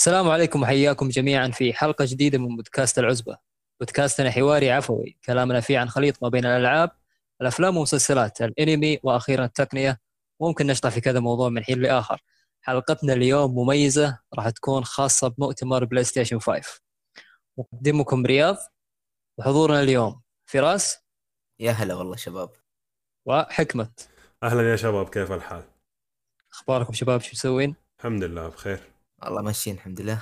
السلام 0.00 0.28
عليكم 0.28 0.62
وحياكم 0.62 1.08
جميعا 1.08 1.48
في 1.48 1.72
حلقة 1.72 2.04
جديدة 2.08 2.38
من 2.38 2.56
بودكاست 2.56 2.98
العزبة. 2.98 3.38
بودكاستنا 3.80 4.30
حواري 4.30 4.70
عفوي 4.70 5.18
كلامنا 5.24 5.60
فيه 5.60 5.78
عن 5.78 5.88
خليط 5.88 6.22
ما 6.22 6.28
بين 6.28 6.46
الألعاب 6.46 6.90
الأفلام 7.40 7.76
والمسلسلات 7.76 8.42
الأنمي 8.42 8.98
وأخيرا 9.02 9.44
التقنية. 9.44 10.00
وممكن 10.38 10.66
نشطح 10.66 10.90
في 10.90 11.00
كذا 11.00 11.20
موضوع 11.20 11.48
من 11.48 11.64
حين 11.64 11.82
لآخر. 11.82 12.22
حلقتنا 12.62 13.12
اليوم 13.12 13.54
مميزة 13.58 14.18
راح 14.34 14.50
تكون 14.50 14.84
خاصة 14.84 15.28
بمؤتمر 15.28 15.84
PlayStation 15.84 16.38
5 16.38 16.80
مقدمكم 17.58 18.26
رياض 18.26 18.56
وحضورنا 19.38 19.80
اليوم 19.80 20.22
فراس. 20.46 20.98
يا 21.58 21.72
هلا 21.72 21.94
والله 21.94 22.16
شباب. 22.16 22.50
وحكمة 23.26 23.90
أهلا 24.42 24.70
يا 24.70 24.76
شباب 24.76 25.08
كيف 25.08 25.32
الحال؟ 25.32 25.64
أخباركم 26.52 26.92
شباب 26.92 27.20
شو 27.20 27.30
مسوين؟ 27.32 27.74
الحمد 27.98 28.24
لله 28.24 28.48
بخير. 28.48 28.99
والله 29.22 29.42
ماشيين 29.42 29.76
الحمد 29.76 30.00
لله. 30.00 30.18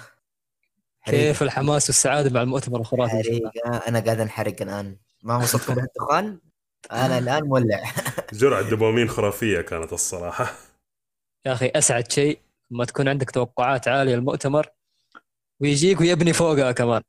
كيف 1.07 1.43
الحماس 1.43 1.89
والسعادة 1.89 2.31
مع 2.31 2.43
المؤتمر 2.43 2.81
الخرافي؟ 2.81 3.51
أنا 3.89 4.01
قاعد 4.01 4.21
أنحرق 4.21 4.63
الآن. 4.63 4.97
ما 5.23 5.37
وصلتكم 5.37 5.75
للدخان؟ 5.81 6.41
أنا 6.93 7.19
الآن 7.19 7.45
مولع. 7.45 7.83
جرعة 8.33 8.71
دوبامين 8.71 9.09
خرافية 9.09 9.61
كانت 9.61 9.93
الصراحة. 9.93 10.53
يا 11.47 11.53
أخي 11.53 11.67
أسعد 11.67 12.13
شيء 12.13 12.41
لما 12.71 12.85
تكون 12.85 13.09
عندك 13.09 13.31
توقعات 13.31 13.89
عالية 13.89 14.15
للمؤتمر 14.15 14.67
ويجيك 15.61 16.01
ويبني 16.01 16.33
فوقها 16.33 16.73
كمان. 16.73 17.03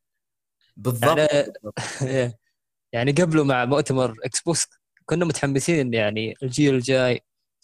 بالضبط. 0.78 1.18
يعني 1.18 1.54
يعني 2.94 3.12
قبله 3.12 3.44
مع 3.44 3.66
مؤتمر 3.66 4.16
Xbox 4.26 4.68
كنا 5.06 5.26
متحمسين 5.26 5.94
يعني 5.94 6.36
الجيل 6.44 6.76
الجاي 6.76 7.22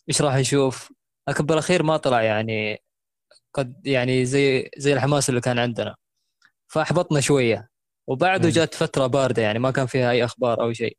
إيش 0.09 0.21
راح 0.21 0.35
نشوف 0.35 0.93
لكن 1.27 1.45
بالاخير 1.45 1.83
ما 1.83 1.97
طلع 1.97 2.21
يعني 2.21 2.83
قد 3.55 3.87
يعني 3.87 4.25
زي 4.25 4.69
زي 4.77 4.93
الحماس 4.93 5.29
اللي 5.29 5.41
كان 5.41 5.59
عندنا. 5.59 5.95
فأحبطنا 6.67 7.19
شوية. 7.21 7.69
وبعده. 8.07 8.49
جات 8.49 8.73
فترة 8.73 9.07
باردة 9.07 9.41
يعني 9.41 9.59
ما 9.59 9.71
كان 9.71 9.85
فيها 9.85 10.11
أي 10.11 10.25
أخبار 10.25 10.61
أو 10.61 10.73
شيء. 10.73 10.97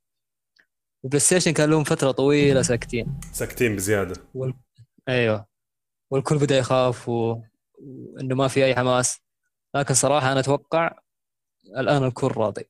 و 1.03 1.21
PlayStation 1.21 1.51
كان 1.53 1.71
لهم 1.71 1.85
فترة 1.85 2.11
طويلة 2.11 2.63
ساكتين. 2.63 3.21
ساكتين 3.33 3.77
بزيادة. 3.77 4.17
أيوه. 5.09 5.47
والكل 6.11 6.39
بدأ 6.39 6.59
يخاف 6.59 7.09
و... 7.09 7.41
وإنه 7.79 8.35
ما 8.35 8.49
في 8.49 8.65
أي 8.65 8.77
حماس. 8.77 9.21
لكن 9.75 9.95
صراحة 9.95 10.33
أنا 10.33 10.41
أتوقع 10.41 10.99
الآن 11.77 12.05
الكل 12.05 12.27
راضي. 12.37 12.65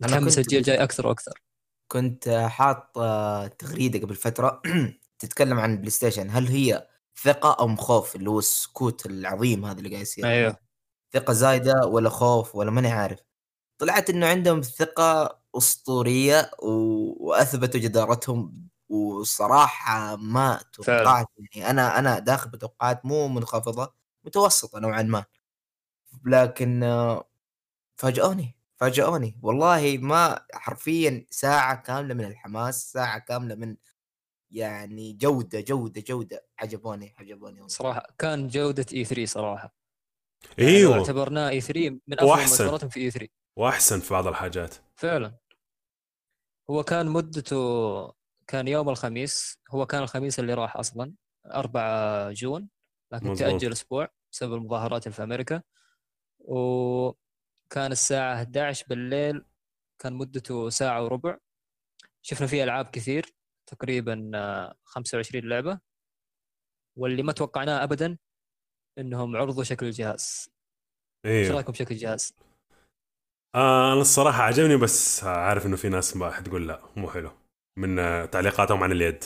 متحمس 0.00 0.28
كنت- 0.36 0.38
الجيل 0.38 0.58
الجاي 0.58 0.82
أكثر 0.82 1.06
وأكثر. 1.06 1.32
كنت 1.88 2.28
حاط 2.28 2.98
آه، 2.98 3.46
تغريدة 3.46 3.98
قبل 3.98 4.14
فترة. 4.14 4.62
تتكلم 5.18 5.58
عن 5.58 5.76
PlayStation. 5.76 6.30
هل 6.30 6.46
هي 6.46 6.88
ثقة 7.22 7.64
أم 7.64 7.76
خوف 7.76 8.16
اللي 8.16 8.30
هو 8.30 8.38
السكوت 8.38 9.06
العظيم 9.06 9.64
هذا 9.64 9.78
اللي 9.78 9.90
قاعد 9.90 10.02
يصير 10.02 10.26
أيوه. 10.26 10.56
ثقة 11.12 11.32
زايدة 11.32 11.86
ولا 11.86 12.10
خوف 12.10 12.54
ولا 12.56 12.70
ماني 12.70 12.88
عارف. 12.92 13.18
طلعت 13.78 14.10
إنه 14.10 14.26
عندهم 14.26 14.62
ثقة 14.62 15.40
أسطورية 15.56 16.50
و... 16.62 16.68
وأثبتوا 17.28 17.80
جدارتهم 17.80 18.68
وصراحة 18.88 20.16
ما. 20.16 20.60
توقعت 20.72 21.26
يعني 21.38 21.70
أنا 21.70 21.98
أنا 21.98 22.18
داخل 22.18 22.50
بتوقعات 22.50 23.06
مو 23.06 23.28
منخفضة 23.28 23.94
متوسطة 24.24 24.78
نوعا 24.78 25.02
ما. 25.02 25.24
لكن 26.26 26.80
فاجئوني 27.96 28.56
فاجئوني. 28.76 29.38
والله 29.42 29.98
ما 30.02 30.40
حرفيا 30.54 31.26
ساعة 31.30 31.82
كاملة 31.82 32.14
من 32.14 32.24
الحماس 32.24 32.92
ساعة 32.92 33.18
كاملة 33.18 33.54
من 33.54 33.76
يعني 34.50 35.12
جودة 35.12 35.60
جودة 35.60 36.00
جودة. 36.00 36.46
عجبوني 36.58 37.14
عجبوني. 37.18 37.68
صراحة 37.68 38.06
كان 38.18 38.48
جودة 38.48 38.86
اي 38.92 39.04
3 39.04 39.24
صراحة. 39.24 39.74
لو 40.58 40.66
إيوه. 40.66 40.98
اعتبرناه 40.98 41.48
اي 41.48 41.60
3 41.60 41.90
من 41.90 42.20
أفضل. 42.20 42.48
مؤتمراتهم 42.48 42.90
في 42.90 43.00
اي 43.00 43.10
3 43.10 43.32
وأحسن 43.56 44.00
في 44.00 44.14
بعض 44.14 44.26
الحاجات. 44.26 44.74
فعلا. 44.96 45.38
هو 46.70 46.82
كان 46.82 47.06
مدته 47.06 48.12
كان 48.46 48.68
يوم 48.68 48.88
الخميس. 48.88 49.58
هو 49.70 49.86
كان 49.86 50.02
الخميس 50.02 50.38
اللي 50.38 50.54
راح 50.54 50.76
أصلا 50.76 51.12
4 51.46 52.32
جون. 52.32 52.68
لكن 53.12 53.30
مظبوط. 53.30 53.50
تأجل 53.50 53.72
أسبوع 53.72 54.08
بسبب 54.32 54.54
المظاهرات 54.54 55.06
اللي 55.06 55.14
في 55.14 55.22
أمريكا. 55.22 55.62
وكان 56.38 57.92
الساعة 57.92 58.34
11 58.34 58.86
بالليل. 58.88 59.44
كان 59.98 60.12
مدته 60.12 60.68
ساعة 60.68 61.04
وربع. 61.04 61.36
شفنا 62.22 62.46
فيه 62.46 62.64
ألعاب 62.64 62.86
كثير. 62.86 63.34
تقريبا 63.68 64.30
آه، 64.34 64.74
25 64.84 65.44
لعبة 65.48 65.80
واللي 66.98 67.22
ما 67.22 67.32
توقعناه 67.32 67.84
ابدا 67.84 68.18
إنهم 68.98 69.36
عرضوا 69.36 69.64
شكل 69.64 69.86
الجهاز. 69.86 70.50
إيش 71.26 71.46
أيوه 71.46 71.56
رأيكم 71.56 71.72
بشكل 71.72 71.94
الجهاز؟ 71.94 72.34
آه 73.54 73.92
أنا 73.92 74.00
الصراحة 74.00 74.42
عجبني 74.42 74.76
بس 74.76 75.24
عارف 75.24 75.66
إنه 75.66 75.76
في 75.76 75.88
ناس 75.88 76.16
ما 76.16 76.30
حتقول 76.30 76.68
لا 76.68 76.80
مو 76.96 77.10
حلو 77.10 77.30
من 77.78 77.98
آه، 77.98 78.24
تعليقاتهم 78.24 78.82
عن 78.82 78.92
اليد. 78.92 79.24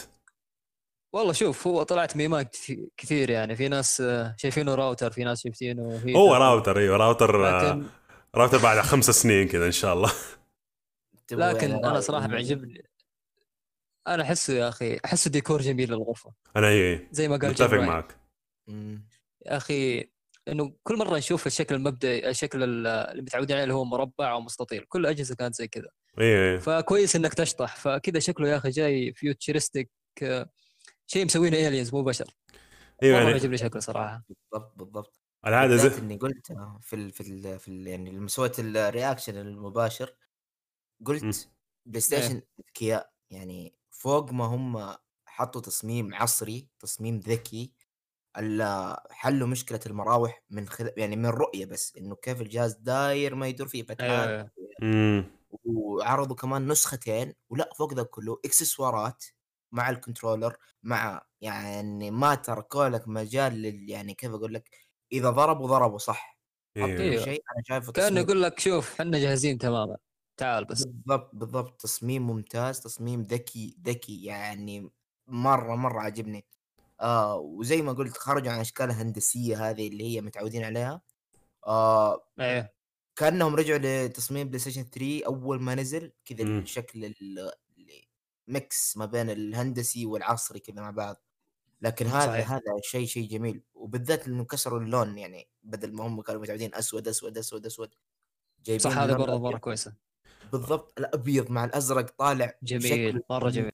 والله 1.15 1.33
شوف 1.33 1.67
هو 1.67 1.83
طلعت 1.83 2.17
memes 2.17 2.53
كثي- 2.53 2.91
كثير 2.97 3.31
يعني 3.31 3.57
في 3.57 3.69
ناس 3.69 4.01
آه، 4.01 4.35
شايفينه 4.39 4.75
راوتر 4.75 5.11
في 5.11 5.25
ناس 5.25 5.43
شايفينه 5.43 6.17
هو 6.17 6.35
راوتر 6.35 6.79
إيوه 6.79 6.97
راوتر 6.97 7.49
آه، 7.49 7.73
لكن 7.75 7.87
راوتر 8.35 8.59
بعد 8.59 8.81
خمس 8.81 9.11
سنين 9.11 9.49
كذا 9.49 9.67
إن 9.67 9.73
شاء 9.73 9.95
الله. 9.95 10.13
لكن 11.33 11.71
يعني 11.71 11.87
أنا 11.87 12.01
صراحة 12.01 12.27
بيعجبني 12.27 12.92
أنا 14.09 14.23
احسه 14.23 14.55
يا 14.55 14.69
أخي 14.69 14.99
احسه 15.05 15.31
ديكور 15.31 15.63
جميل 15.63 15.89
للغرفة. 15.91 16.33
أنا 16.57 16.69
إيه 16.69 17.09
زي 17.13 17.29
ما 17.29 17.37
قال 17.37 17.51
متفق. 17.51 17.75
معك. 17.75 18.17
يا 19.47 19.57
أخي 19.57 20.11
إنه 20.49 20.77
كل 20.83 20.97
مرة 20.99 21.17
نشوف 21.19 21.47
الشكل 21.47 21.75
المبدئي 21.75 22.29
الشكل 22.31 22.63
ال- 22.63 22.87
اللي 22.87 23.23
متعودين 23.23 23.57
عليه 23.57 23.63
اللي 23.63 23.75
هو 23.75 23.85
مربع 23.85 24.33
أو 24.33 24.41
مستطيل 24.41 24.85
كل 24.89 25.01
الاجهزه 25.01 25.35
كانت 25.35 25.55
زي 25.55 25.69
كذا. 25.69 25.89
إيه 26.19 26.53
إيه. 26.53 26.59
فكويس 26.59 27.17
إنك 27.17 27.35
تشطح. 27.35 27.77
فكذا 27.77 28.19
شكله 28.19 28.49
يا 28.49 28.57
أخي 28.57 28.71
جاي 28.71 29.13
futuristic 29.13 29.91
شيء 31.07 31.25
مسوينه 31.25 31.69
aliens 31.69 31.95
مو 31.95 32.03
بشر. 32.03 32.35
أيوه 33.03 33.19
يعني. 33.19 33.31
يعجبني 33.31 33.57
شكله 33.57 33.81
صراحة. 33.81 34.25
بالضبط 34.29 34.73
بالضبط. 34.77 35.21
بالذات 35.45 35.93
زي 35.93 35.99
إني 35.99 36.17
قلت 36.17 36.53
في 36.81 36.97
ال 36.97 37.11
في 37.13 37.21
ال 37.21 37.59
في 37.59 37.69
ال 37.69 37.87
يعني 37.87 38.11
لما 38.11 38.29
سويت 38.29 38.61
ال 38.61 38.69
reaction 38.69 39.37
المباشر. 39.37 40.15
قلت 41.07 41.49
بلاي 41.87 42.01
ستيشن 42.01 42.43
اذكياء 42.61 43.13
يعني 43.31 43.75
فوق 44.03 44.33
ما 44.33 44.45
هم 44.45 44.97
حطوا 45.27 45.61
تصميم 45.61 46.15
عصري 46.15 46.69
تصميم 46.79 47.21
ذكي 47.21 47.73
حلوا 48.39 49.49
مشكلة 49.49 49.81
المراوح 49.87 50.43
من 50.51 50.69
خل... 50.69 50.93
يعني 50.97 51.17
من 51.17 51.27
رؤية 51.27 51.67
بس 51.67 51.97
إنه 51.97 52.15
كيف 52.17 52.41
الجهاز 52.41 52.75
داير 52.75 53.35
ما 53.35 53.49
يدور 53.49 53.69
فيه 53.69 53.83
فتحات 53.83 54.29
أيوه 54.29 54.51
امم 54.83 55.25
وعرضوا 55.65 56.37
كمان 56.37 56.69
نسختين 56.69 57.35
ولا 57.51 57.71
فوق 57.79 57.95
ذا 57.95 58.03
كله 58.03 58.41
إكسسوارات 58.45 59.25
مع 59.73 59.91
ال 59.91 59.97
controller 59.97 60.57
مع 60.83 61.27
يعني 61.41 62.11
ما 62.11 62.35
تركوا 62.35 62.89
لك 62.89 63.09
مجال 63.09 63.53
لل 63.63 63.91
يعني 63.91 64.15
كيف 64.15 64.31
أقول 64.31 64.55
لك 64.55 64.71
إذا 65.13 65.31
ضربوا 65.31 65.67
ضربوا 65.69 65.99
صح؟ 65.99 66.39
كل 66.75 66.83
أيوة. 66.83 67.25
شيء 67.25 67.43
أنا 67.57 67.63
شايفه 67.69 67.93
كأنه 67.93 68.21
يقول 68.21 68.43
لك 68.43 68.61
شوف 68.61 69.01
إحنا 69.01 69.19
جاهزين 69.19 69.59
تماما. 69.59 69.97
تعال 70.43 70.65
بس. 70.65 70.85
بالضبط 70.85 71.31
بالضبط. 71.35 71.81
تصميم 71.81 72.27
ممتاز 72.27 72.81
تصميم 72.81 73.23
ذكي 73.23 73.77
ذكي 73.87 74.25
يعني 74.25 74.91
مرة 75.27 75.75
مرة 75.75 76.01
عجبني 76.01 76.45
آه 77.01 77.37
وزي 77.37 77.83
ما 77.83 77.93
قلت 77.93 78.17
خرجوا 78.17 78.53
عن 78.53 78.61
أشكال 78.61 78.87
الهندسيه 78.87 79.71
هذه 79.71 79.89
اللي 79.89 80.05
هي 80.05 80.21
متعودين 80.21 80.65
عليها. 80.65 81.03
آه 81.67 82.27
أيوه 82.41 82.69
كأنهم 83.17 83.55
رجعوا 83.55 83.79
لتصميم 84.07 84.49
بلاي 84.49 84.59
ستيشن 84.59 84.85
3 84.85 85.27
أول 85.27 85.61
ما 85.61 85.75
نزل 85.75 86.13
كذا. 86.25 86.43
الشكل 86.43 87.15
mix 88.49 88.97
ما 88.97 89.07
بين 89.07 89.31
الهندسي 89.31 90.07
والعصري 90.07 90.59
كذا 90.59 90.83
مع 90.83 90.91
بعض. 90.91 91.17
لكن 91.83 92.07
هذا 92.07 92.27
صحيح. 92.27 92.53
هذا 92.53 92.63
شيء 92.83 93.07
شيء 93.07 93.29
جميل. 93.29 93.63
وبالذات 93.75 94.27
انه 94.27 94.45
كسروا 94.45 94.81
اللون 94.81 95.19
يعني 95.19 95.49
بدل 95.63 95.93
ما 95.93 96.07
هم 96.07 96.23
كانوا 96.23 96.41
متعودين 96.43 96.75
أسود 96.75 97.09
أسود 97.09 97.39
أسود 97.39 97.67
أسود 97.67 97.95
جايبين 98.65 98.91
صح 98.91 98.99
هذا 98.99 99.17
برضه 99.17 99.39
مرة. 99.39 99.59
كويسة. 99.59 99.95
بالضبط 100.53 100.99
الأبيض 100.99 101.51
مع 101.51 101.65
الأزرق 101.65 102.11
طالع 102.19 102.59
جميل 102.63 103.23
مرة 103.31 103.51
جميل 103.51 103.73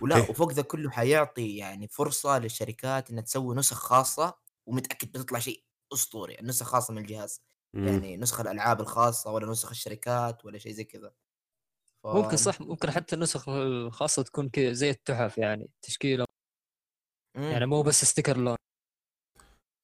ولا 0.00 0.16
إيه. 0.16 0.30
وفوق 0.30 0.52
ذا 0.52 0.62
كله 0.62 0.90
حيعطي 0.90 1.56
يعني 1.56 1.88
فرصة 1.88 2.38
للشركات 2.38 3.10
إنها 3.10 3.22
تسوي 3.22 3.56
نسخ 3.56 3.76
خاصة 3.76 4.34
ومتأكد 4.66 5.12
بتطلع 5.12 5.38
شيء 5.38 5.64
أسطوري 5.92 6.36
نسخ 6.42 6.66
خاصة 6.66 6.92
من 6.94 6.98
الجهاز 6.98 7.40
مم. 7.74 7.88
يعني 7.88 8.16
نسخ 8.16 8.40
الألعاب 8.40 8.80
الخاصة 8.80 9.32
ولا 9.32 9.50
نسخ 9.50 9.70
الشركات 9.70 10.44
ولا 10.44 10.58
شيء 10.58 10.72
زي 10.72 10.84
كذا 10.84 11.12
ف... 12.02 12.06
ممكن 12.06 12.36
صح 12.36 12.60
ممكن 12.60 12.90
حتى 12.90 13.14
النسخ 13.16 13.48
الخاصه 13.48 14.22
تكون 14.22 14.48
كذا 14.48 14.72
زي 14.72 14.90
التحف 14.90 15.38
يعني 15.38 15.70
تشكيلة 15.82 16.24
مم. 17.36 17.42
يعني 17.42 17.66
مو 17.66 17.82
بس 17.82 18.04
sticker 18.04 18.36
لون 18.36 18.56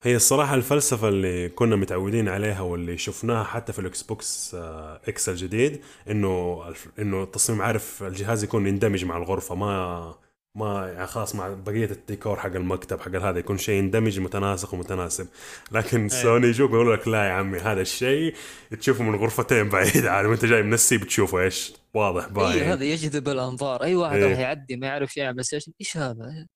هي 0.02 0.16
الصراحة 0.16 0.54
الفلسفة 0.54 1.08
اللي 1.08 1.48
كنا 1.48 1.76
متعودين 1.76 2.28
عليها 2.28 2.60
واللي 2.60 2.98
شفناها 2.98 3.44
حتى 3.44 3.72
في 3.72 3.78
الاكس 3.78 4.02
بوكس 4.02 4.54
آه، 4.54 5.00
إكس 5.08 5.28
الجديد 5.28 5.80
إنه 6.10 6.62
إنه 6.98 7.22
التصميم 7.22 7.62
عارف 7.62 8.02
الجهاز 8.02 8.44
يكون 8.44 8.66
يندمج 8.66 9.04
مع 9.04 9.16
الغرفة 9.16 9.54
ما 9.54 10.14
ما 10.54 10.92
يعني 10.92 11.06
خلاص 11.06 11.34
مع 11.34 11.48
بقية 11.48 11.90
الديكور 11.90 12.36
حق 12.36 12.54
المكتب 12.54 13.00
حق 13.00 13.16
هذا 13.16 13.38
يكون 13.38 13.58
شيء 13.58 13.74
يندمج 13.74 14.20
متناسق 14.20 14.74
ومتناسب. 14.74 15.28
لكن 15.72 16.08
سوني 16.08 16.46
يجوك 16.46 16.70
يقول 16.70 16.92
لك 16.92 17.08
لا 17.08 17.24
يا 17.24 17.32
عمي 17.32 17.58
هذا 17.58 17.80
الشيء 17.80 18.34
تشوفه 18.80 19.04
من 19.04 19.14
غرفتين 19.14 19.68
بعيد 19.68 20.06
عاد 20.06 20.26
وانت 20.26 20.44
جاي 20.44 20.62
من 20.62 20.74
السيب 20.74 20.98
بتشوفه 20.98 21.40
إيش؟ 21.40 21.72
واضح 21.94 22.24
اي 22.24 22.30
باين. 22.30 22.64
هذا 22.64 22.84
يجذب 22.84 23.28
الأنظار. 23.28 23.82
أي 23.82 23.96
واحد 23.96 24.16
إيه. 24.16 24.30
راح 24.30 24.38
يعدي 24.38 24.76
ما 24.76 24.86
يعرف 24.86 25.12
بلاي 25.16 25.42
ستيشن 25.42 25.72
إيش 25.80 25.96
هذا؟ 25.96 26.46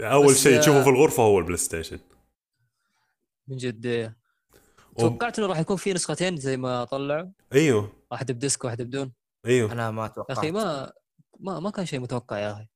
أول 0.00 0.36
شيء 0.36 0.60
تشوفه 0.60 0.82
في 0.82 0.90
الغرفة 0.90 1.22
هو 1.22 1.38
البلاي 1.38 1.56
ستيشن 1.56 1.98
من 3.50 3.56
جد. 3.56 4.14
و- 4.96 5.00
توقعت 5.00 5.38
إنه 5.38 5.48
راح 5.48 5.58
يكون 5.58 5.76
في 5.76 5.92
نسختين 5.92 6.36
زي 6.36 6.56
ما 6.56 6.84
طلعوا. 6.84 7.30
أيوه. 7.52 7.92
واحدة 8.10 8.34
ب 8.34 8.40
disk 8.40 8.64
واحدة 8.64 8.84
بدون. 8.84 9.12
أيوه. 9.46 9.72
أنا 9.72 9.90
ما 9.90 10.02
يا 10.02 10.08
توقعت 10.08 10.38
أخي 10.38 10.50
ما 10.50 10.92
ما 11.40 11.60
ما 11.60 11.70
كان 11.70 11.86
شيء 11.86 12.00
متوقع 12.00 12.38
يا 12.38 12.52
أخي. 12.52 12.66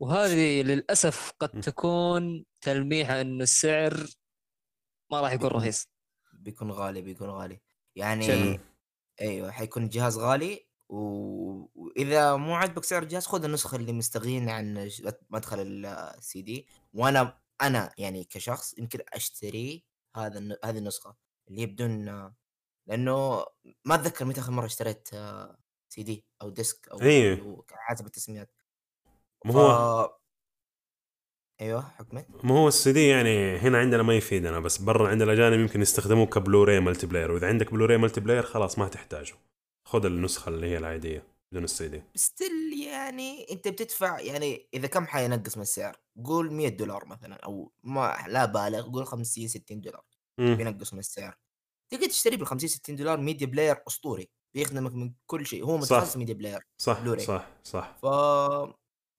وهذه 0.00 0.62
للأسف 0.62 1.32
قد. 1.40 1.60
تكون 1.60 2.44
تلميحه 2.60 3.20
إنه 3.20 3.42
السعر 3.42 4.06
ما 5.12 5.20
راح 5.20 5.32
يكون 5.32 5.48
رخيص. 5.50 5.88
بيكون 6.32 6.70
غالي 6.70 7.02
بيكون 7.02 7.30
غالي. 7.30 7.60
يعني؟ 7.96 8.60
أيوه 9.20 9.50
حيكون 9.50 9.82
الجهاز 9.84 10.18
غالي 10.18 10.66
و... 10.88 10.98
وإذا 11.74 12.36
مو 12.36 12.54
عاجبك 12.54 12.84
سعر 12.84 13.02
الجهاز 13.02 13.26
خذ 13.26 13.44
النسخة 13.44 13.76
اللي 13.76 13.92
مستغين 13.92 14.48
عن 14.48 14.90
مدخل 15.30 15.60
السي 15.86 16.42
دي 16.42 16.66
وأنا 16.92 17.38
أنا 17.62 17.92
يعني 17.98 18.24
كشخص 18.24 18.78
يمكن 18.78 18.98
أشتري 19.12 19.84
هذا 20.16 20.58
هذه 20.64 20.78
النسخة 20.78 21.16
اللي 21.48 21.60
هي 21.60 21.66
بدون 21.66 22.04
لأنه 22.86 23.44
ما 23.84 23.94
أتذكر 23.94 24.24
متى 24.24 24.40
آخر 24.40 24.52
مرة 24.52 24.66
اشتريت 24.66 25.08
سي 25.88 26.02
دي 26.02 26.24
أو 26.42 26.50
disk 26.50 26.88
أو 26.88 26.98
هو 26.98 27.64
حسب 27.70 28.06
التسميات 28.06 28.50
ما 29.44 29.52
ف... 29.52 29.56
هو. 29.56 30.16
أيوه 31.60 31.82
حكمت. 31.82 32.44
ما 32.44 32.54
هو 32.54 32.68
السي 32.68 32.92
دي 32.92 33.08
يعني 33.08 33.56
هنا 33.58 33.78
عندنا 33.78 34.02
ما 34.02 34.14
يفيدنا 34.14 34.60
بس 34.60 34.78
برا 34.78 35.08
عند 35.08 35.22
الأجانب 35.22 35.60
يمكن 35.60 35.80
يستخدموه 35.82 36.26
ك 36.26 36.33
Blu-ray 36.33 36.80
multi 36.80 37.06
player 37.06 37.32
وإذا 37.32 37.48
عندك 37.48 37.72
Blu-ray 37.72 37.98
multi 37.98 38.20
player 38.20 38.42
خلاص 38.42 38.78
ما 38.78 38.88
تحتاجه. 38.88 39.34
خذ 39.84 40.06
النسخة 40.06 40.48
اللي 40.48 40.66
هي 40.66 40.78
العادية. 40.78 41.35
بدون 41.52 41.64
ال 41.64 41.88
CD 41.88 42.02
still 42.14 42.80
يعني 42.86 43.46
أنت 43.52 43.68
بتدفع 43.68 44.20
يعني 44.20 44.68
إذا 44.74 44.86
كم 44.88 45.06
حينقص 45.06 45.56
من 45.56 45.62
السعر 45.62 45.96
قول 46.24 46.52
100 46.52 46.68
دولار 46.68 47.06
مثلا 47.06 47.34
أو 47.34 47.72
ما 47.82 48.16
لا 48.28 48.44
بالغ 48.44 48.92
قول 48.92 49.06
50 49.06 49.48
60 49.48 49.80
دولار. 49.80 50.02
بينقص 50.38 50.92
من 50.92 50.98
السعر 50.98 51.36
تقدر 51.92 52.06
تشتري 52.08 52.36
بال 52.36 52.46
50 52.46 52.68
60 52.68 52.96
دولار 52.96 53.20
media 53.20 53.46
player 53.46 53.76
أسطوري 53.88 54.28
بيخدمك 54.54 54.92
من 54.92 55.12
كل 55.26 55.46
شيء 55.46 55.64
هو. 55.64 55.76
متخصص 55.78 56.16
media 56.16 56.34
player 56.34 56.60
صح 56.78 57.00
بلوراي. 57.00 57.24
صح 57.24 57.48
صح 57.64 57.96
ف 58.02 58.06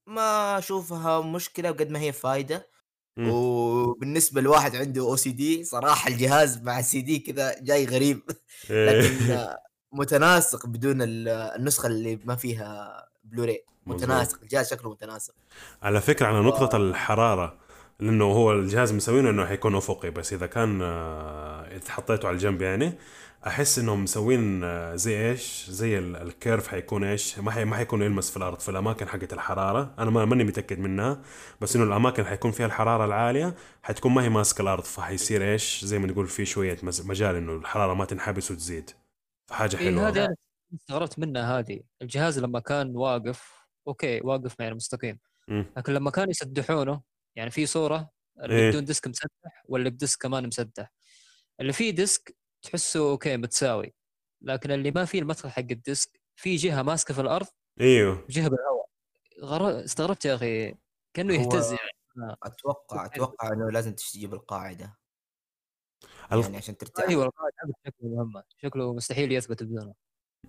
ما 0.08 0.58
أشوفها 0.58 1.20
مشكلة 1.20 1.70
قد 1.70 1.90
ما 1.90 2.00
هي 2.00 2.12
فايدة 2.12 2.70
مم. 3.18 3.30
وبالنسبة 3.30 4.40
لواحد 4.40 4.76
عنده 4.76 5.02
أو 5.02 5.16
سي 5.16 5.30
دي 5.32 5.64
صراحة 5.64 6.08
الجهاز 6.10 6.62
مع 6.62 6.78
السي 6.78 7.00
دي 7.00 7.18
كذا 7.18 7.60
جاي 7.60 7.84
غريب 7.84 8.22
إيه. 8.70 8.86
لكن 8.90 9.46
متناسق 9.92 10.66
بدون 10.66 11.02
ال- 11.02 11.28
النسخة 11.28 11.86
اللي 11.86 12.18
ما 12.24 12.36
فيها 12.36 13.04
بلوراي 13.24 13.64
مظبوط. 13.86 14.02
متناسق 14.02 14.38
الجهاز 14.42 14.70
شكله 14.70 14.90
متناسق. 14.90 15.34
على 15.82 16.00
فكرة 16.00 16.26
على 16.26 16.40
نقطة 16.40 16.76
الحرارة 16.76 17.56
لأنه 18.00 18.24
هو 18.24 18.52
الجهاز 18.52 18.92
مسوينه 18.92 19.30
إنه 19.30 19.46
حيكون 19.46 19.74
أفقي 19.74 20.10
بس 20.10 20.32
إذا 20.32 20.46
كان 20.46 20.82
آه، 20.82 21.76
إذا 21.76 21.90
حطيته 21.90 22.28
على 22.28 22.34
الجنب 22.34 22.62
يعني 22.62 22.98
أحس 23.46 23.78
إنهم 23.78 24.02
مسوين 24.04 24.64
آه، 24.64 24.94
زي 24.96 25.30
إيش؟ 25.30 25.66
زي 25.70 25.98
ال- 25.98 26.16
الكيرف 26.16 26.68
حيكون 26.68 27.04
إيش؟ 27.04 27.38
ما 27.38 27.50
حي 27.50 27.64
ما 27.64 27.76
حيكون 27.76 28.02
يلمس 28.02 28.30
في 28.30 28.36
الأرض 28.36 28.60
في 28.60 28.68
الأماكن 28.68 29.08
حقت 29.08 29.32
الحرارة. 29.32 29.94
أنا 29.98 30.10
ما 30.10 30.24
ماني 30.24 30.44
متأكد 30.44 30.78
منها 30.78 31.20
بس 31.60 31.76
إنه 31.76 31.84
الأماكن 31.84 32.24
حيكون 32.26 32.50
فيها 32.50 32.66
الحرارة 32.66 33.04
العالية 33.04 33.54
حتكون 33.82 34.12
ما 34.12 34.22
هي 34.22 34.28
ماسكة 34.28 34.62
الأرض 34.62 34.84
فحيصير 34.84 35.42
إيش؟ 35.52 35.84
زي 35.84 35.98
ما 35.98 36.06
نقول 36.06 36.26
في 36.26 36.44
شوية 36.44 36.78
مجال 36.82 37.34
إنه 37.36 37.52
الحرارة 37.52 37.94
ما 37.94 38.04
تنحبس 38.04 38.50
وتزيد. 38.50 38.90
فحاجه 39.48 39.78
إيه 39.78 39.84
حلوة. 39.90 40.08
هذه 40.08 40.24
أنا 40.24 40.34
استغربت 40.74 41.18
منها 41.18 41.58
هذه. 41.58 41.80
الجهاز 42.02 42.38
لما 42.38 42.60
كان 42.60 42.96
واقف 42.96 43.52
okay 43.88 44.20
واقف 44.24 44.60
يعني 44.60 44.74
مستقيم. 44.74 45.18
مم. 45.48 45.72
لكن 45.76 45.92
لما 45.92 46.10
كانوا 46.10 46.30
يسدحونه 46.30 47.02
يعني 47.36 47.50
في 47.50 47.66
صورة 47.66 48.10
اللي 48.42 48.56
إيه. 48.56 48.70
بدون 48.70 48.84
disk 48.84 49.06
مسدح 49.08 49.62
واللي 49.64 49.90
ب 49.90 49.96
disk 49.96 50.22
كمان 50.22 50.46
مسدح. 50.46 50.92
اللي 51.60 51.72
فيه 51.72 51.90
disk 51.90 52.36
تحسه 52.62 53.10
okay 53.10 53.36
متساوي. 53.36 53.94
لكن 54.42 54.70
اللي 54.70 54.90
ما 54.90 55.04
فيه 55.04 55.18
المدخل 55.20 55.50
حق 55.50 55.58
ال 55.70 55.80
disk 55.80 56.20
في 56.36 56.56
جهة 56.56 56.82
ماسكة 56.82 57.14
في 57.14 57.20
الأرض 57.20 57.46
إيوه. 57.80 58.24
وجهه 58.24 58.48
بالهواء. 58.48 58.88
غر... 59.42 59.84
استغربت 59.84 60.24
يا 60.24 60.34
أخي. 60.34 60.74
كأنه 61.14 61.34
هو- 61.34 61.40
يهتز 61.40 61.66
يعني. 61.72 62.36
أتوقع 62.42 63.06
أتوقع 63.06 63.52
إنه 63.52 63.70
لازم 63.70 63.94
تجيب 63.94 64.34
القاعده 64.34 64.84
ال- 64.84 64.92
يعني 66.30 66.56
عشان 66.56 66.76
ترتاح. 66.76 67.08
أيوه 67.08 67.24
القاعدة 67.24 67.52
شكله 67.86 68.08
مهمة. 68.08 68.42
شكله 68.56 68.94
مستحيل 68.94 69.32
يثبت 69.32 69.62
بدونه. 69.62 69.94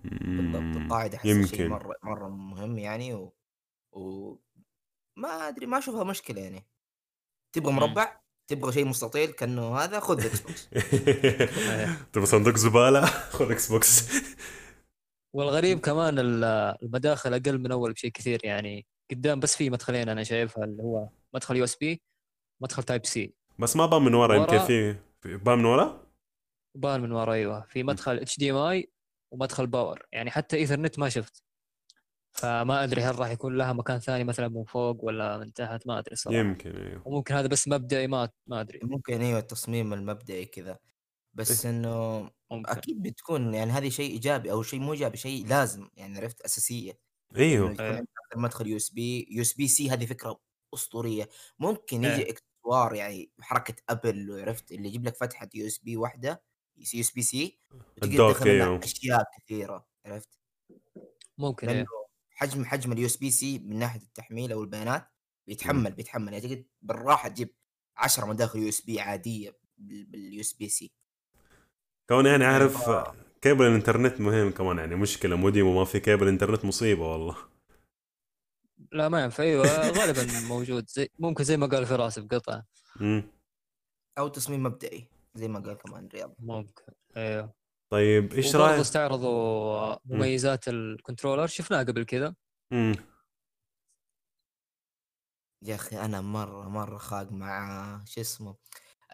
بالضبط. 0.04 0.76
القاعدة 0.82 1.16
احس 1.16 1.26
شيء 1.26 1.68
مره 1.68 1.94
مرة 2.02 2.28
مهم 2.28 2.78
يعني 2.78 3.14
و... 3.14 3.34
و... 3.92 4.34
ما 5.16 5.28
أدري 5.48 5.66
ما 5.66 5.78
أشوفها 5.78 6.04
مشكلة 6.04 6.40
يعني. 6.42 6.66
تبغى. 7.52 7.72
مربع؟ 7.72 8.20
تبغى 8.50 8.72
شيء 8.72 8.84
مستطيل؟ 8.84 9.30
كأنه 9.32 9.76
هذا؟ 9.76 10.00
خذ 10.00 10.20
إكس 10.26 10.40
بوكس 10.40 10.68
تبغى 12.12 12.26
صندوق 12.26 12.56
زبالة؟ 12.56 13.06
خذ 13.36 13.50
إكس 13.50 13.72
بوكس 13.72 14.08
والغريب 15.36 15.80
كمان 15.80 16.18
ال- 16.18 16.44
المداخل 16.82 17.34
أقل 17.34 17.58
من 17.58 17.72
أول 17.72 17.92
بشيء 17.92 18.10
كثير 18.10 18.40
يعني. 18.44 18.86
قدام 19.10 19.40
بس 19.40 19.56
في 19.56 19.70
مدخلين 19.70 20.08
أنا 20.08 20.22
شايفها 20.24 20.64
اللي 20.64 20.82
هو 20.82 21.08
مدخل 21.34 21.56
USB 21.56 22.02
مدخل 22.62 22.82
type 22.82 23.06
C 23.06 23.34
بس 23.58 23.76
ما 23.76 23.86
بان 23.86 24.02
من 24.02 24.14
ورا 24.14 24.36
يمكن 24.36 24.58
في- 24.58 24.96
بان 25.24 25.58
من 25.58 25.64
ورا؟ 25.64 26.06
بان 26.74 27.00
من 27.00 27.12
ورا 27.12 27.32
أيوه. 27.32 27.66
في 27.66 27.82
مدخل 27.82 28.18
HDMI 28.18 28.92
ومدخل 29.32 29.66
power. 29.66 30.06
يعني 30.12 30.30
حتى 30.30 30.56
إيثرنت 30.56 30.98
ما 30.98 31.08
شفت. 31.08 31.42
فما 32.32 32.84
أدري 32.84 33.02
هل 33.02 33.18
راح 33.18 33.30
يكون 33.30 33.56
لها 33.56 33.72
مكان 33.72 33.98
ثاني 33.98 34.24
مثلا 34.24 34.48
من 34.48 34.64
فوق 34.64 35.04
ولا 35.04 35.38
من 35.38 35.52
تحت 35.52 35.86
ما 35.86 35.98
أدري 35.98 36.16
صراحة. 36.16 36.38
يمكن 36.38 36.76
أيوه. 36.76 37.08
وممكن 37.08 37.34
هذا 37.34 37.46
بس 37.46 37.68
مبدئي 37.68 38.06
ما 38.06 38.28
ما 38.46 38.60
أدري. 38.60 38.80
ممكن 38.82 39.20
أيوه 39.20 39.38
التصميم 39.38 39.92
المبدئي 39.92 40.44
كذا. 40.44 40.78
بس 41.34 41.66
إنه 41.66 42.20
ممكن. 42.50 42.70
أكيد 42.70 43.02
بتكون 43.02 43.54
يعني 43.54 43.70
هذه 43.70 43.88
شيء 43.88 44.10
إيجابي 44.10 44.52
أو 44.52 44.62
شيء 44.62 44.80
مو 44.80 44.92
إيجابي 44.92 45.16
شيء 45.16 45.46
لازم 45.46 45.88
يعني 45.96 46.18
عرفت 46.18 46.40
أساسية. 46.40 46.98
أيوه. 47.36 47.76
إيه. 47.80 48.04
مدخل 48.36 48.66
يو 48.66 48.76
إس 48.76 48.90
بي 48.90 49.26
يو 49.30 49.42
إس 49.42 49.52
بي 49.52 49.68
سي 49.68 49.90
هذه 49.90 50.06
فكرة 50.06 50.40
أسطورية. 50.74 51.28
ممكن 51.58 52.04
إيه. 52.04 52.12
يجي 52.12 52.34
اكسسوار 52.60 52.94
يعني 52.94 53.30
حركة 53.40 53.74
أبل 53.88 54.40
عرفت 54.40 54.72
اللي 54.72 54.88
يجيب 54.88 55.04
لك 55.04 55.16
فتحة 55.16 55.48
يو 55.54 55.66
اس 55.66 55.78
بي 55.78 55.96
واحدة 55.96 56.42
يو 56.94 57.00
اس 57.00 57.10
بي 57.10 57.22
سي 57.22 57.58
وتقدر 57.72 58.12
ال 58.12 58.16
dock، 58.16 58.36
تدخل 58.36 58.50
أيوه. 58.50 58.80
أشياء 58.84 59.24
كثيرة 59.38 59.86
عرفت 60.06 60.38
ممكن 61.38 61.68
إيه. 61.68 61.84
حجم 62.30 62.64
حجم 62.64 62.92
ال 62.92 63.06
USB-C 63.06 63.58
من 63.58 63.78
ناحية 63.78 64.00
التحميل 64.00 64.52
أو 64.52 64.62
البيانات 64.62 65.08
بيتحمل 65.46 65.92
بيتحمل 65.92 66.32
يعني 66.32 66.40
تقدر 66.40 66.64
بالراحة 66.82 67.28
تجيب 67.28 67.54
10 67.96 68.26
مداخل 68.26 68.58
يو 68.58 68.68
اس 68.68 68.80
بي 68.80 69.00
عادية 69.00 69.58
باليو 69.78 70.40
اس 70.40 70.52
بي 70.52 70.68
سي 70.68 70.92
كون 72.08 72.26
يعني 72.26 72.44
آه. 72.44 73.14
كيبل 73.42 73.66
الإنترنت 73.66 74.20
مهم 74.20 74.50
كمان 74.50 74.78
يعني 74.78 74.96
مشكلة 74.96 75.36
مودي 75.36 75.62
وما 75.62 75.84
في 75.84 76.00
كيبل 76.00 76.28
إنترنت 76.28 76.64
مصيبة 76.64 77.12
والله 77.12 77.36
لا 78.92 79.08
ما 79.08 79.24
ينفع. 79.24 79.42
أيوه 79.42 79.90
غالبا 79.90 80.40
موجود. 80.48 80.90
زي 80.90 81.08
ممكن 81.18 81.44
زي 81.44 81.56
ما 81.56 81.66
قال 81.66 81.86
فراس 81.86 82.18
بقطع. 82.18 82.62
مم. 82.96 83.32
أو 84.18 84.28
تصميم 84.28 84.62
مبدئي 84.62 85.08
زي 85.34 85.48
ما 85.48 85.60
قال 85.60 85.78
كمان 85.78 86.08
رياض. 86.08 86.34
ممكن. 86.38 86.92
أيوه. 87.16 87.54
طيب 87.92 88.32
إيش 88.32 88.56
رأيك؟ 88.56 88.80
استعرضوا 88.80 89.96
مميزات 90.04 90.68
ال 90.68 90.75
controller 90.75 91.46
شفناها 91.46 91.82
قبل 91.82 92.04
كذا. 92.04 92.34
يا 95.62 95.74
أخي 95.74 95.98
أنا 95.98 96.20
مرة 96.20 96.68
مرة 96.68 96.98
خاق 96.98 97.32
مع 97.32 98.04
شو 98.06 98.20
اسمه 98.20 98.56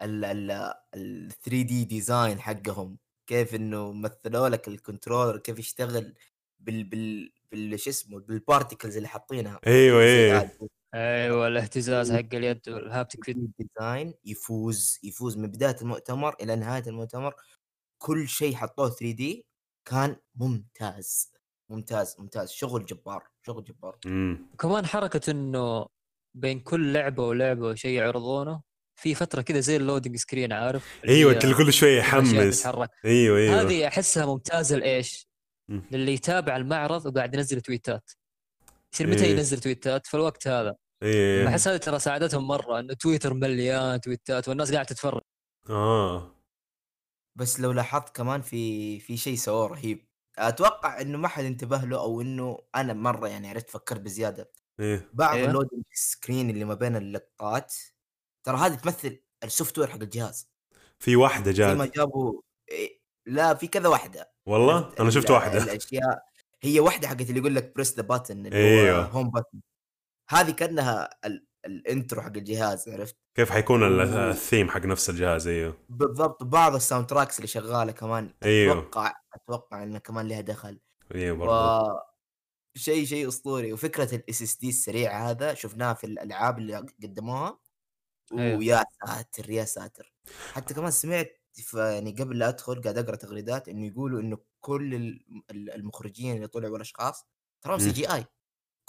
ال 0.01 0.25
ال 0.25 0.51
ال 0.95 1.31
3D 1.31 1.85
design 1.85 2.39
حقهم. 2.39 2.97
كيف 3.27 3.55
إنه 3.55 3.91
مثلوا 3.93 4.49
لك 4.49 4.67
ال 4.67 4.73
controller 4.73 5.37
كيف 5.37 5.59
يشتغل 5.59 6.15
بال 6.59 6.83
بال 6.83 7.33
بال 7.51 7.79
شو 7.79 7.89
اسمه 7.89 8.19
بال 8.19 8.33
particles 8.33 8.97
اللي 8.97 9.07
حاطينها. 9.07 9.59
أيوه 9.67 10.01
إيه 10.01 10.57
أيوه. 10.95 11.47
الاهتزاز 11.47 12.11
حق 12.11 12.33
اليد 12.33 12.69
وال 12.69 12.85
haptic 12.85 13.35
design 13.59 14.13
يفوز 14.25 14.99
يفوز 15.03 15.37
من 15.37 15.47
بداية 15.47 15.75
المؤتمر 15.81 16.35
إلى 16.41 16.55
نهاية 16.55 16.83
المؤتمر. 16.87 17.35
كل 18.01 18.27
شيء 18.27 18.55
حطوه 18.55 18.89
3D 18.89 19.45
كان 19.89 20.15
ممتاز 20.35 21.33
ممتاز 21.71 22.15
ممتاز. 22.19 22.51
شغل 22.51 22.85
جبار 22.85 23.23
شغل 23.45 23.63
جبار. 23.63 23.97
مم. 24.05 24.49
وكمان 24.53 24.85
حركة 24.85 25.31
إنه 25.31 25.87
بين 26.37 26.59
كل 26.59 26.93
لعبة 26.93 27.27
ولعبة 27.27 27.75
شيء 27.75 27.97
يعرضونه 27.97 28.61
في 28.99 29.15
فترة 29.15 29.41
كذا 29.41 29.59
زي 29.59 29.75
ال 29.75 29.80
loading 29.80 30.15
screen 30.15 30.53
عارف؟ 30.53 30.99
أيوه 31.07 31.39
اللي 31.43 31.53
كل 31.55 31.73
شوية 31.73 31.97
يحمس. 31.99 32.65
أيوه 33.05 33.37
أيوه. 33.37 33.61
هذه 33.61 33.87
أحسها 33.87 34.25
ممتازة 34.25 34.75
لإيش؟ 34.75 35.27
للي 35.69 36.13
يتابع 36.13 36.55
المعرض 36.55 37.05
وقاعد 37.05 37.33
ينزل 37.33 37.61
تويتات. 37.61 38.11
يصير 38.93 39.07
متى 39.07 39.25
إيه. 39.25 39.31
ينزل 39.31 39.59
تويتات؟ 39.59 40.07
في 40.07 40.13
الوقت 40.13 40.47
هذا. 40.47 40.75
إيه. 41.03 41.45
بحس 41.45 41.67
هذه 41.67 41.77
ترى 41.77 41.99
ساعدتهم 41.99 42.47
مرة 42.47 42.79
إنه 42.79 42.93
تويتر 42.93 43.33
مليان 43.33 44.01
تويتات 44.01 44.49
والناس 44.49 44.71
قاعدة 44.71 44.87
تتفرج. 44.87 45.21
آه. 45.69 46.35
بس 47.35 47.59
لو 47.59 47.71
لاحظت 47.71 48.15
كمان 48.15 48.41
في 48.41 48.99
في 48.99 49.17
شيء 49.17 49.35
سووه 49.35 49.67
رهيب. 49.67 50.07
أتوقع 50.37 51.01
إنه 51.01 51.17
ما 51.17 51.27
حد 51.27 51.43
انتبه 51.43 51.77
له 51.77 51.99
أو 51.99 52.21
إنه 52.21 52.59
أنا 52.75 52.93
مرة 52.93 53.27
يعني 53.27 53.49
عرفت 53.49 53.69
فكرت 53.69 54.01
بزيادة. 54.01 54.51
إيه. 54.79 55.09
بعض 55.13 55.35
أيوه. 55.35 55.47
ال 55.47 55.51
loading 55.51 55.83
screen 55.93 56.49
اللي 56.49 56.65
ما 56.65 56.73
بين 56.73 56.95
اللقطات 56.95 57.75
ترى 58.43 58.57
هذه 58.57 58.75
تمثل 58.75 59.19
ال 59.43 59.77
software 59.77 59.87
حق 59.87 60.01
الجهاز. 60.01 60.49
في 60.99 61.15
واحدة 61.15 61.51
زي 61.51 61.75
ما 61.75 61.85
جات 61.85 61.95
جابوا 61.95 62.41
إيه، 62.69 63.01
لا 63.25 63.53
في 63.53 63.67
كذا 63.67 63.87
واحدة. 63.89 64.36
والله؟ 64.47 64.93
أنا 64.99 65.09
شفت 65.09 65.31
واحدة. 65.31 65.63
الأشياء. 65.63 66.23
هي 66.61 66.79
واحدة 66.79 67.07
حقت 67.07 67.21
اللي 67.21 67.39
يقول 67.39 67.55
لك 67.55 67.75
press 67.75 67.99
the 67.99 68.17
button 68.17 68.31
اللي. 68.31 68.91
هو 68.91 69.01
home 69.01 69.31
button 69.37 69.59
هذه 70.29 70.51
كأنها 70.51 71.09
ال- 71.25 71.47
ال 71.65 71.74
intro 71.74 72.21
حق 72.21 72.37
الجهاز 72.37 72.89
عرفت؟ 72.89 73.15
كيف 73.35 73.49
حيكون 73.51 74.01
الثيم 74.01 74.69
حق 74.69 74.85
نفس 74.85 75.09
الجهاز؟ 75.09 75.47
أيوه. 75.47 75.77
بالضبط. 75.89 76.43
بعض 76.43 76.75
ال 76.75 77.05
soundtracks 77.07 77.37
اللي 77.37 77.47
شغالة 77.47 77.91
كمان. 77.91 78.33
أيوه. 78.43 78.79
أتوقع 78.79 79.13
أتوقع 79.33 79.83
إنه 79.83 79.99
كمان 79.99 80.27
لها 80.27 80.41
دخل. 80.41 80.79
أيوه 81.15 81.37
برضه 81.37 82.01
شيء 82.77 83.05
شيء 83.05 83.27
أسطوري. 83.27 83.73
وفكرة 83.73 84.15
ال 84.15 84.41
SSD 84.41 84.69
السريع 84.69 85.29
هذا 85.29 85.53
شفناه 85.53 85.93
في 85.93 86.03
الألعاب 86.03 86.57
اللي 86.57 86.85
قدموها. 87.03 87.59
أيوه. 88.33 88.57
ويا 88.57 88.83
ساتر 89.05 89.49
يا 89.49 89.65
ساتر. 89.65 90.13
حتى 90.53 90.73
كمان 90.73 90.91
سمعت 90.91 91.41
يعني 91.73 92.11
قبل 92.11 92.37
لا 92.39 92.49
أدخل 92.49 92.81
قاعد 92.81 92.97
أقرأ 92.97 93.15
تغريدات 93.15 93.69
إنه 93.69 93.87
يقولوا 93.87 94.21
إنه 94.21 94.37
كل 94.59 94.93
ال- 94.95 95.25
ال- 95.51 95.69
المخرجين 95.75 96.35
اللي 96.35 96.47
طلعوا 96.47 96.73
والاشخاص 96.73 97.25
تراهم 97.61 97.79
CGI 97.79 98.25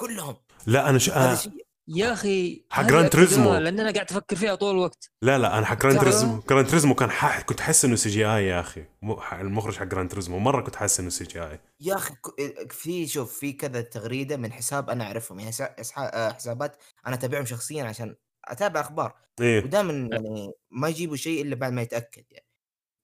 كلهم. 0.01 0.37
لا 0.67 0.91
أنا 0.91 0.99
ش... 0.99 1.11
هذا 1.11 1.33
آه. 1.33 1.35
شيء 1.35 1.67
يا 1.91 2.13
أخي 2.13 2.65
حق 2.71 2.83
جراند 2.87 3.09
تريزمو. 3.09 3.55
لأن 3.55 3.81
أنا 3.81 3.91
قاعد 3.93 4.11
أفكر 4.11 4.37
فيها 4.37 4.55
طول 4.55 4.71
الوقت. 4.71 5.11
لا 5.23 5.39
لا 5.39 5.59
أنا 5.59 5.67
حق 5.67 5.83
جراند 5.83 6.01
تريزمو 6.01 6.43
جراند 6.51 6.67
تريزمو 6.67 6.95
كان 6.95 7.11
ح... 7.11 7.41
كنت 7.41 7.61
أحس 7.61 7.85
إنه 7.85 7.97
CGI 7.97 8.47
يا 8.47 8.61
أخي. 8.61 8.85
المخرج 9.33 9.77
حق 9.77 9.85
جراند 9.85 10.11
تريزمو 10.11 10.39
مرة 10.39 10.61
كنت 10.63 10.77
حاسس 10.77 11.01
إنه 11.01 11.09
سي 11.09 11.25
جي 11.25 11.43
اي 11.43 11.61
يا 11.81 11.95
أخي 11.95 12.15
ك- 12.15 12.73
في 12.73 13.07
شوف 13.07 13.39
في 13.39 13.53
كذا 13.53 13.81
تغريدة 13.81 14.37
من 14.37 14.53
حساب 14.53 14.91
أنا 14.91 15.05
أعرفهم. 15.05 15.41
يعني 15.41 15.53
آه، 15.99 16.33
حسابات 16.33 16.77
أنا 17.07 17.15
أتابعهم 17.15 17.45
شخصيا 17.47 17.85
عشان 17.85 18.17
أتابع 18.45 18.81
أخبار. 18.81 19.17
إيه. 19.41 19.65
ودائما 19.65 19.93
يعني 20.13 20.53
ما 20.71 20.89
يجيبوا 20.89 21.17
شيء 21.17 21.43
إلا 21.43 21.55
بعد 21.55 21.73
ما 21.73 21.83
يتأكد 21.83 22.25
يعني. 22.31 22.48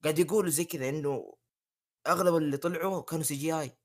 قاعد 0.04 0.18
يقولوا 0.18 0.50
زي 0.50 0.64
كذا 0.64 0.88
إنه 0.88 1.34
أغلب 2.06 2.37
اللي 2.37 2.56
طلعوا 2.56 3.02
كانوا 3.02 3.25
CGI 3.25 3.76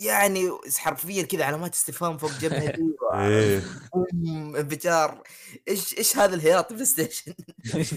يعني 0.00 0.50
حرفيا 0.78 1.22
كذا 1.22 1.44
علامات 1.44 1.74
استفهام 1.74 2.18
فوق 2.18 2.30
جبهتي 2.30 2.82
إيه. 3.14 3.62
بوم، 3.94 4.56
انفجار 4.56 5.22
إيش 5.68 5.98
إيش 5.98 6.16
هذا 6.16 6.34
الهياط 6.34 6.72
بلاي 6.72 6.84
ستيشن؟ 6.84 7.34
إيش 7.74 7.92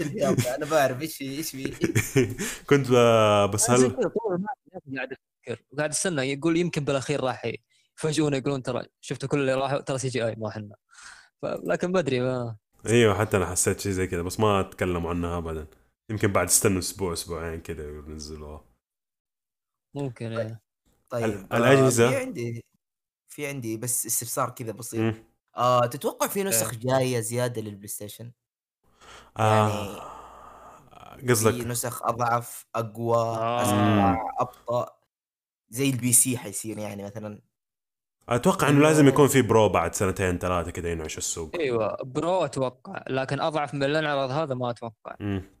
الهياط؟ 0.00 0.40
ده؟ 0.40 0.54
أنا 0.54 0.66
بعرف. 0.66 1.02
إيش 1.02 1.22
إيش 1.22 1.50
في؟ 1.50 1.74
كنت 2.70 2.86
بس 3.54 3.70
هل 3.70 3.96
قاعد 4.96 5.12
أفكر 5.12 5.62
وقاعد 5.72 5.90
استنى 5.90 6.32
يقول 6.32 6.56
يمكن 6.56 6.84
بالأخير 6.84 7.20
راح 7.20 7.52
يفاجئونا 7.98 8.36
يقولون 8.36 8.62
ترى 8.62 8.86
شفتوا 9.00 9.28
كل 9.28 9.40
اللي 9.40 9.54
راحوا 9.54 9.80
ترى 9.80 9.98
CGI 9.98 10.34
ما 10.38 10.48
إحنا. 10.48 10.76
لكن 11.42 11.92
ما 11.92 11.98
أدري 11.98 12.20
ما 12.20 12.56
أيوه 12.86 13.18
حتى 13.18 13.36
أنا 13.36 13.46
حسيت 13.46 13.80
شيء 13.80 13.92
زي 13.92 14.06
كذا 14.06 14.22
بس 14.22 14.40
ما 14.40 14.62
تكلموا 14.62 15.10
عنها 15.10 15.38
ابدا. 15.38 15.66
يمكن 16.10 16.32
بعد 16.32 16.46
استنوا 16.46 16.78
أسبوع 16.78 17.12
أسبوعين 17.12 17.60
كذا 17.60 17.84
ينزلوها 17.84 18.64
ممكن 19.94 20.32
إيه. 20.32 20.60
طيب 21.08 21.24
ال- 21.24 21.52
آه،؟ 21.52 21.90
في 21.90 22.16
عندي 22.16 22.64
في 23.28 23.46
عندي 23.46 23.76
بس 23.76 24.06
استفسار 24.06 24.50
كذا 24.50 24.72
بسيط. 24.72 25.14
آه 25.56 25.86
تتوقع 25.86 26.26
في 26.26 26.42
نسخ 26.42 26.74
جاية 26.74 27.20
زيادة 27.20 27.62
للبلاي 27.62 27.88
ستيشن؟ 27.88 28.32
آه 29.38 30.16
في 31.16 31.26
قصدك 31.28 31.66
نسخ 31.66 32.02
أضعف 32.02 32.66
أقوى 32.74 33.16
آه. 33.16 33.62
أسرع 33.62 34.34
أبطأ 34.40 34.96
زي 35.68 35.90
ال 35.90 36.12
PC 36.12 36.38
حيصير 36.38 36.78
يعني 36.78 37.04
مثلا 37.04 37.40
أتوقع 38.28 38.68
إنه 38.68 38.80
لازم 38.80 39.08
يكون 39.08 39.28
في 39.28 39.42
Pro 39.42 39.68
بعد 39.68 39.94
سنتين 39.94 40.38
ثلاثة 40.38 40.70
كذا 40.70 40.92
ينعش 40.92 41.18
السوق 41.18 41.56
إيوه 41.56 41.96
Pro 42.02 42.44
أتوقع 42.44 43.04
لكن 43.08 43.40
أضعف 43.40 43.74
من 43.74 43.82
اللي 43.82 43.98
انعرض 43.98 44.30
هذا 44.30 44.54
ما 44.54 44.70
أتوقع 44.70 45.16
مم. 45.20 45.55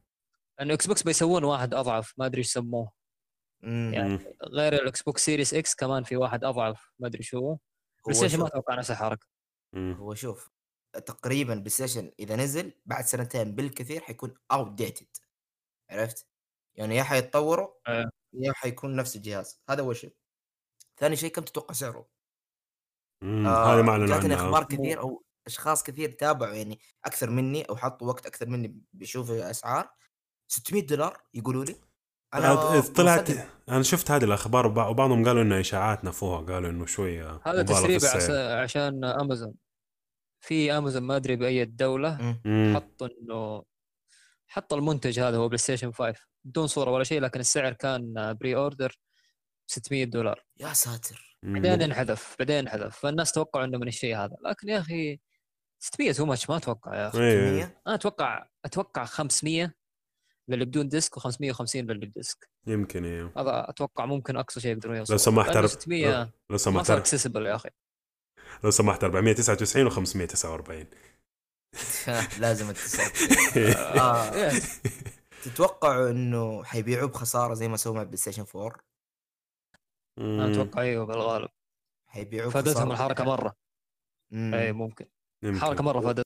لأنه 0.58 0.74
إكس 0.74 0.86
بوكس 0.86 1.02
بيسوون 1.02 1.44
واحد 1.44 1.74
أضعف 1.74 2.14
ما 2.18 2.26
أدري 2.26 2.38
إيش 2.38 2.52
سموه. 2.52 2.92
يعني. 3.62 4.18
غير 4.42 4.72
الاكس 4.72 5.02
بوكس 5.02 5.24
سيريس 5.24 5.54
إكس 5.54 5.74
كمان 5.74 6.02
في 6.04 6.16
واحد 6.16 6.44
أضعف 6.44 6.90
ما 6.98 7.06
أدري 7.06 7.22
شو 7.22 7.38
هو 7.38 7.50
هو 7.50 7.58
بلاي 8.06 8.22
ما 8.22 8.28
شوف 8.28 8.46
أتوقع 8.46 8.74
نفس 8.74 8.90
الحركة. 8.90 9.26
هو 9.74 10.14
شوف 10.14 10.50
تقريبا 10.92 11.54
بلاي 11.54 11.70
ستيشن 11.70 12.12
إذا 12.18 12.36
نزل 12.36 12.72
بعد 12.86 13.04
سنتين 13.04 13.54
بالكثير 13.54 14.00
حيكون 14.00 14.34
outdated 14.52 15.16
عرفت؟ 15.90 16.26
يعني 16.74 16.96
يا 16.96 17.02
حيتطوروا 17.02 17.68
أيوه. 17.88 18.10
يا 18.32 18.52
حيكون 18.52 18.96
نفس 18.96 19.16
الجهاز 19.16 19.60
هذا 19.70 19.80
اول 19.80 19.96
شيء 19.96 20.14
ثاني 20.96 21.16
شيء 21.16 21.30
كم 21.30 21.42
تتوقع 21.42 21.74
سعره؟ 21.74 22.08
مم. 23.22 23.46
آه، 23.46 23.82
ما 23.82 23.90
أعلنوا 23.90 24.06
جاتني 24.06 24.34
أخبار 24.34 24.64
كثير 24.64 25.00
أو 25.00 25.24
أشخاص 25.46 25.82
كثير 25.82 26.10
تابعوا 26.10 26.54
يعني 26.54 26.80
أكثر 27.04 27.30
مني 27.30 27.62
أو 27.62 27.76
حطوا 27.76 28.08
وقت 28.08 28.26
أكثر 28.26 28.48
مني 28.48 28.80
بيشوفوا 28.92 29.34
الاسعار 29.34 29.90
600 30.48 30.86
دولار 30.86 31.22
يقولوا 31.34 31.64
لي. 31.64 31.76
آه، 32.34 32.80
طلعت 32.80 33.30
مصدق. 33.30 33.46
أنا 33.68 33.82
شفت 33.82 34.10
هذه 34.10 34.24
الأخبار 34.24 34.66
وبع- 34.66 34.86
وبعضهم 34.88 35.24
قالوا 35.24 35.42
إنه 35.42 35.60
اشاعات 35.60 36.04
نفوها 36.04 36.40
قالوا 36.40 36.70
إنه 36.70 36.86
شوية 36.86 37.40
هذا 37.46 37.62
مبالغ 37.62 37.86
في 37.86 37.96
تسريب 37.98 38.36
عشان 38.36 39.04
أمازون. 39.04 39.54
في 40.40 40.72
أمازون 40.72 41.02
ما 41.02 41.16
أدري 41.16 41.36
بأي 41.36 41.64
دولة. 41.64 42.38
حط 42.74 43.02
إنه 43.02 43.62
حط 44.48 44.72
المنتج 44.74 45.20
هذا 45.20 45.36
هو 45.36 45.48
بلاي 45.48 45.58
ستيشن 45.58 45.92
5 45.92 46.14
بدون 46.44 46.66
صورة 46.66 46.90
ولا 46.90 47.04
شيء 47.04 47.20
لكن 47.20 47.40
السعر 47.40 47.72
كان 47.72 48.34
pre-order 48.40 48.98
600 49.66 50.04
دولار. 50.04 50.44
يا 50.60 50.72
ساتر. 50.72 51.38
بعدين 51.42 51.82
انحذف 51.82 52.36
بعدين 52.38 52.56
انحذف. 52.56 52.96
فالناس 52.98 53.32
توقعوا 53.32 53.64
إنه 53.64 53.78
من 53.78 53.88
الشيء 53.88 54.16
هذا. 54.16 54.36
لكن 54.44 54.68
يا 54.68 54.78
أخي 54.78 55.20
600 55.78 56.12
too 56.12 56.24
much 56.26 56.50
ما 56.50 56.56
أتوقع 56.56 56.94
يا 56.94 57.08
أخي. 57.08 57.18
إيه. 57.18 57.46
600 57.48 57.82
أنا 57.86 57.94
أتوقع 57.94 58.46
أتوقع 58.64 59.04
500 59.04 59.74
للي 60.48 60.64
بدون 60.64 60.88
disc 60.88 61.18
و550 61.18 61.76
للي 61.76 62.06
ب 62.06 62.14
disc 62.14 62.48
يمكن 62.66 63.04
إيه. 63.04 63.32
هذا 63.36 63.70
أتوقع 63.70 64.06
ممكن 64.06 64.36
أقصى 64.36 64.60
شيء 64.60 64.72
يقدرون 64.72 64.94
لو 64.94 64.98
يوصلوا 65.00 65.18
سمحت 65.18 65.48
لأنه 65.54 65.66
أرب- 65.66 65.70
600 65.70 66.22
لو 66.24 66.28
ما 66.50 66.56
سمحت 66.56 66.90
acceptable 66.90 67.46
يا 67.46 67.54
أخي. 67.54 67.68
لو 68.64 68.70
سمحت 68.70 69.04
499 69.04 69.90
و549 69.90 70.86
لازم 72.40 72.66
آه. 74.00 74.52
تتوقعوا 75.44 76.10
إنه 76.10 76.64
حيبيعوه 76.64 77.08
بخسارة 77.08 77.54
زي 77.54 77.68
ما 77.68 77.76
سووا 77.76 77.94
مع 77.96 78.02
بلاي 78.02 78.16
ستيشن 78.16 78.44
4 78.56 78.80
أنا 80.18 80.52
أتوقع 80.52 80.82
أيوه 80.82 81.06
بالغالب. 81.06 81.48
حيبيعوه 82.06 82.50
فادتهم. 82.50 82.92
الحركة 82.92 83.24
مرة. 83.24 83.56
اي 84.32 84.72
ممكن. 84.72 85.06
يمكن. 85.42 85.60
حركة 85.60 85.82
مرة 85.84 86.00
فادت 86.00 86.24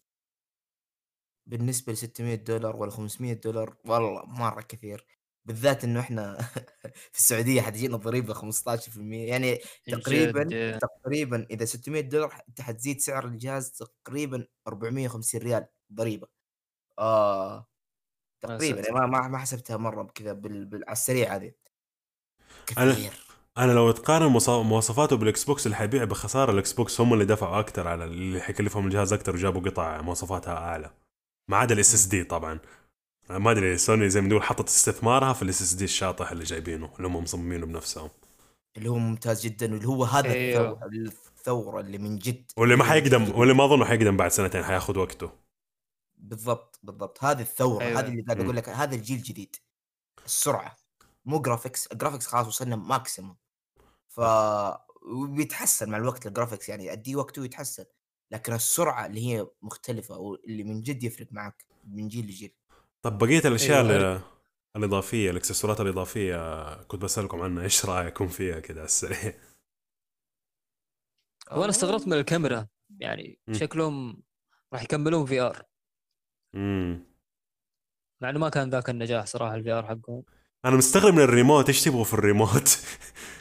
بالنسبة 1.50 1.92
ل 1.92 1.96
600 1.96 2.34
دولار 2.34 2.76
ولا 2.76 2.90
500 2.90 3.32
دولار 3.32 3.76
والله 3.84 4.24
مرة 4.26 4.60
كثير. 4.60 5.06
بالذات 5.44 5.84
إنه 5.84 6.00
إحنا 6.00 6.36
في 7.12 7.18
السعودية 7.18 7.60
حتجينا 7.60 7.96
ضريبة 7.96 8.34
15% 8.34 8.98
يعني 9.28 9.58
تقريبا 9.86 10.42
جد. 10.42 10.78
تقريبا 10.78 11.46
إذا 11.50 11.64
600 11.64 12.00
دولار 12.00 12.42
أنت 12.48 12.60
حتزيد 12.60 13.00
سعر 13.00 13.24
الجهاز 13.26 13.70
تقريبا 13.72 14.46
450 14.68 15.40
ريال 15.40 15.66
ضريبة. 15.92 16.26
آه 16.98 17.66
تقريبا. 18.42 18.80
يعني 18.80 18.92
ما 18.92 19.06
ما 19.06 19.28
ما 19.28 19.38
حسبتها 19.38 19.76
مرة 19.76 20.02
بكذا 20.02 20.32
بال... 20.32 20.64
بال... 20.66 20.84
على 20.84 20.92
السريع 20.92 21.36
هذه. 21.36 21.52
أنا- 22.70 22.74
كثير. 22.92 23.12
أنا 23.58 23.72
لو 23.72 23.90
تقارن 23.90 24.26
مواصفاته 24.48 25.16
بالاكس 25.16 25.44
بوكس 25.44 25.66
اللي 25.66 25.76
حيبيع 25.76 26.04
بخسارة 26.04 26.52
الاكس 26.52 26.72
بوكس 26.72 27.00
هم 27.00 27.12
اللي 27.14 27.24
دفعوا 27.24 27.60
أكثر 27.60 27.88
على 27.88 28.04
اللي 28.04 28.40
حيكلفهم 28.40 28.86
الجهاز 28.86 29.12
أكثر 29.12 29.34
وجابوا 29.34 29.60
قطع 29.70 30.00
مواصفاتها 30.02 30.54
أعلى. 30.54 30.90
ما 31.50 31.56
عدا 31.56 31.74
ال 31.74 31.94
SSD 31.94 32.24
طبعا. 32.24 32.58
ما 33.30 33.50
أدري 33.50 33.78
سوني 33.78 34.10
زي 34.10 34.20
ما 34.20 34.28
تقول 34.28 34.42
حطت 34.42 34.68
استثمارها 34.68 35.32
في 35.32 35.42
ال 35.42 35.62
SSD 35.62 35.84
الشاطح 35.84 36.30
اللي 36.30 36.44
جايبينه 36.44 36.90
اللي 36.96 37.08
هم 37.08 37.16
مصممينه 37.16 37.66
بنفسهم. 37.66 38.10
اللي 38.76 38.88
هو 38.88 38.98
ممتاز 38.98 39.42
جدا 39.42 39.72
واللي 39.72 39.88
هو 39.88 40.04
هذا 40.04 40.32
أيوه. 40.32 40.72
الثورة, 40.72 40.90
الثورة 41.36 41.80
اللي 41.80 41.98
من 41.98 42.18
جد. 42.18 42.52
واللي 42.56 42.76
ما 42.76 42.84
حيقدم 42.84 43.38
واللي 43.38 43.54
ما 43.54 43.64
اظنه 43.64 43.84
حيقدم 43.84 44.16
بعد 44.16 44.30
سنتين 44.30 44.64
حياخذ 44.64 44.98
وقته. 44.98 45.30
بالضبط 46.18 46.80
بالضبط. 46.82 47.24
هذه 47.24 47.40
الثورة 47.40 47.84
أيوه. 47.84 48.00
هذه 48.00 48.08
اللي 48.08 48.22
قاعد. 48.22 48.40
أقول 48.40 48.56
لك 48.56 48.68
هذا 48.68 48.94
الجيل 48.94 49.18
الجديد. 49.18 49.56
السرعة. 50.24 50.76
مو 51.24 51.40
graphics 51.40 51.86
ال 51.86 51.90
graphics 51.90 52.26
خلاص 52.26 52.46
وصلنا 52.46 52.76
maximum 52.76 53.36
ف 54.08 54.20
وبيتحسن 55.12 55.90
مع 55.90 55.98
الوقت 55.98 56.26
ال 56.26 56.31
graphics 56.31 56.68
يعني 56.68 56.92
اديه 56.92 57.16
وقته 57.16 57.44
يتحسن 57.44 57.84
لكن 58.30 58.52
السرعة 58.52 59.06
اللي 59.06 59.26
هي 59.26 59.46
مختلفة 59.62 60.18
واللي 60.18 60.64
من 60.64 60.82
جد 60.82 61.02
يفرق 61.04 61.26
معك 61.30 61.64
من 61.84 62.08
جيل 62.08 62.24
لجيل. 62.26 62.54
طب 63.02 63.18
بقية 63.18 63.38
الأشياء 63.48 63.86
أيوة. 63.90 64.22
الإضافية 64.76 65.30
الإكسسوارات 65.30 65.80
الإضافية 65.80 66.74
كنت 66.82 67.02
بسألكم 67.02 67.40
عنها 67.40 67.62
إيش 67.62 67.86
رايكم 67.86 68.28
فيها 68.28 68.60
كذا 68.60 68.78
على 68.78 68.84
السريع؟ 68.86 69.34
وأنا 71.52 71.70
استغربت 71.70 72.06
من 72.06 72.12
الكاميرا 72.12 72.66
يعني 72.98 73.38
مم. 73.46 73.54
شكلهم 73.54 74.22
راح 74.72 74.82
يكملون 74.82 75.26
VR. 75.26 75.62
امم 76.54 77.06
مع 78.22 78.30
إنه 78.30 78.38
ما 78.38 78.48
كان 78.48 78.70
ذاك 78.70 78.90
النجاح 78.90 79.26
صراحة 79.26 79.54
ال 79.54 79.72
VR 79.72 79.86
حقهم. 79.86 80.22
أنا 80.64 80.76
مستغرب 80.76 81.14
من 81.14 81.20
الريموت 81.22 81.68
إيش 81.68 81.84
تبغوا 81.84 82.04
في 82.04 82.14
ال 82.14 82.22
remote؟ 82.22 82.78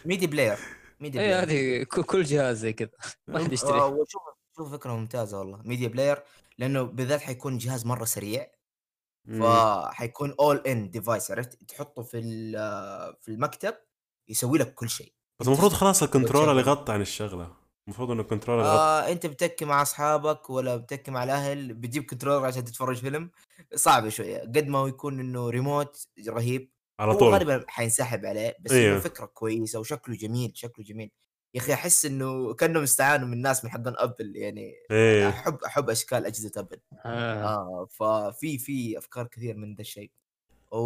media 0.06 0.28
player 0.28 0.58
media 1.00 1.20
player. 1.22 1.44
هذه 1.44 1.84
ك- 1.84 2.00
كل 2.06 2.24
جهاز 2.24 2.58
زي 2.58 2.74
كذا. 2.74 2.90
ما 3.28 3.40
حد 3.40 3.50
آه، 3.50 3.54
يشتري. 3.54 3.80
وشوف 3.80 4.22
شوف 4.56 4.72
فكرة 4.72 4.94
ممتازة 4.96 5.40
والله 5.40 5.62
media 5.66 5.88
player 5.88 6.24
لأنه 6.58 6.82
بالذات 6.84 7.22
حيكون 7.22 7.58
جهاز 7.58 7.86
مرة 7.86 8.06
سريع 8.06 8.52
مم. 9.26 9.42
فحيكون 9.44 10.36
all 10.40 10.58
in 10.58 10.71
one 10.71 10.90
device 10.90 11.32
عرفت؟ 11.32 11.64
تحطه 11.64 12.02
في 12.04 12.20
ال- 12.20 13.16
في 13.22 13.32
المكتب 13.32 13.74
يسوي 14.30 14.58
لك 14.58 14.74
كل 14.74 14.90
شيء. 14.90 15.14
بس 15.40 15.48
المفروض 15.48 15.74
خلاص 15.74 16.04
ال 16.04 16.09
controller. 16.09 16.60
يغطي 16.60 16.92
عن 16.94 17.02
الشغلة. 17.02 17.54
المفروض 17.88 18.12
إنه 18.12 18.22
ال 18.22 18.26
controller 18.26 18.64
آه 18.66 19.12
أنت 19.12 19.26
بتكي 19.26 19.66
مع 19.66 19.82
أصحابك 19.82 20.50
ولا 20.50 20.76
بتكي 20.76 21.12
مع 21.12 21.24
الأهل 21.24 21.74
بتجيب 21.74 22.04
controller 22.04 22.46
عشان 22.46 22.64
تتفرج 22.64 22.98
فيلم 22.98 23.32
صعب 23.76 24.10
شوية. 24.10 24.40
قد 24.40 24.68
ما 24.68 24.80
هو 24.80 24.88
يكون 24.88 25.20
إنه 25.20 25.50
ريموت 25.50 26.08
رهيب 26.28 26.72
على 27.00 27.16
طول. 27.16 27.34
غالبا 27.34 27.66
حينسحب 27.68 28.26
عليه 28.26 28.58
بس 28.62 28.72
أيوه. 28.72 29.00
فكرة 29.00 29.26
كويسة 29.26 29.80
وشكله 29.80 30.16
جميل 30.16 30.52
شكله 30.56 30.86
جميل. 30.86 31.12
يا 31.54 31.60
أخي 31.60 31.74
أحس 31.74 32.06
إنه 32.06 32.54
كأنهم 32.54 32.84
استعانوا 32.84 33.28
من 33.28 33.34
الناس 33.34 33.66
من 33.66 33.72
حقون 33.72 33.94
أبل 33.98 34.36
يعني 34.36 34.74
إيه. 34.92 35.30
أحب 35.30 35.64
أحب 35.66 35.90
أشكال 35.90 36.26
أجهزة 36.26 36.52
أبل. 36.58 36.82
آه. 37.06 37.44
آه 37.44 37.86
ففي 37.86 38.58
في 38.58 38.98
أفكار 38.98 39.28
كثير 39.28 39.56
من 39.58 39.76
ذا 39.76 39.82
الشيء. 39.82 40.12
و- 40.72 40.78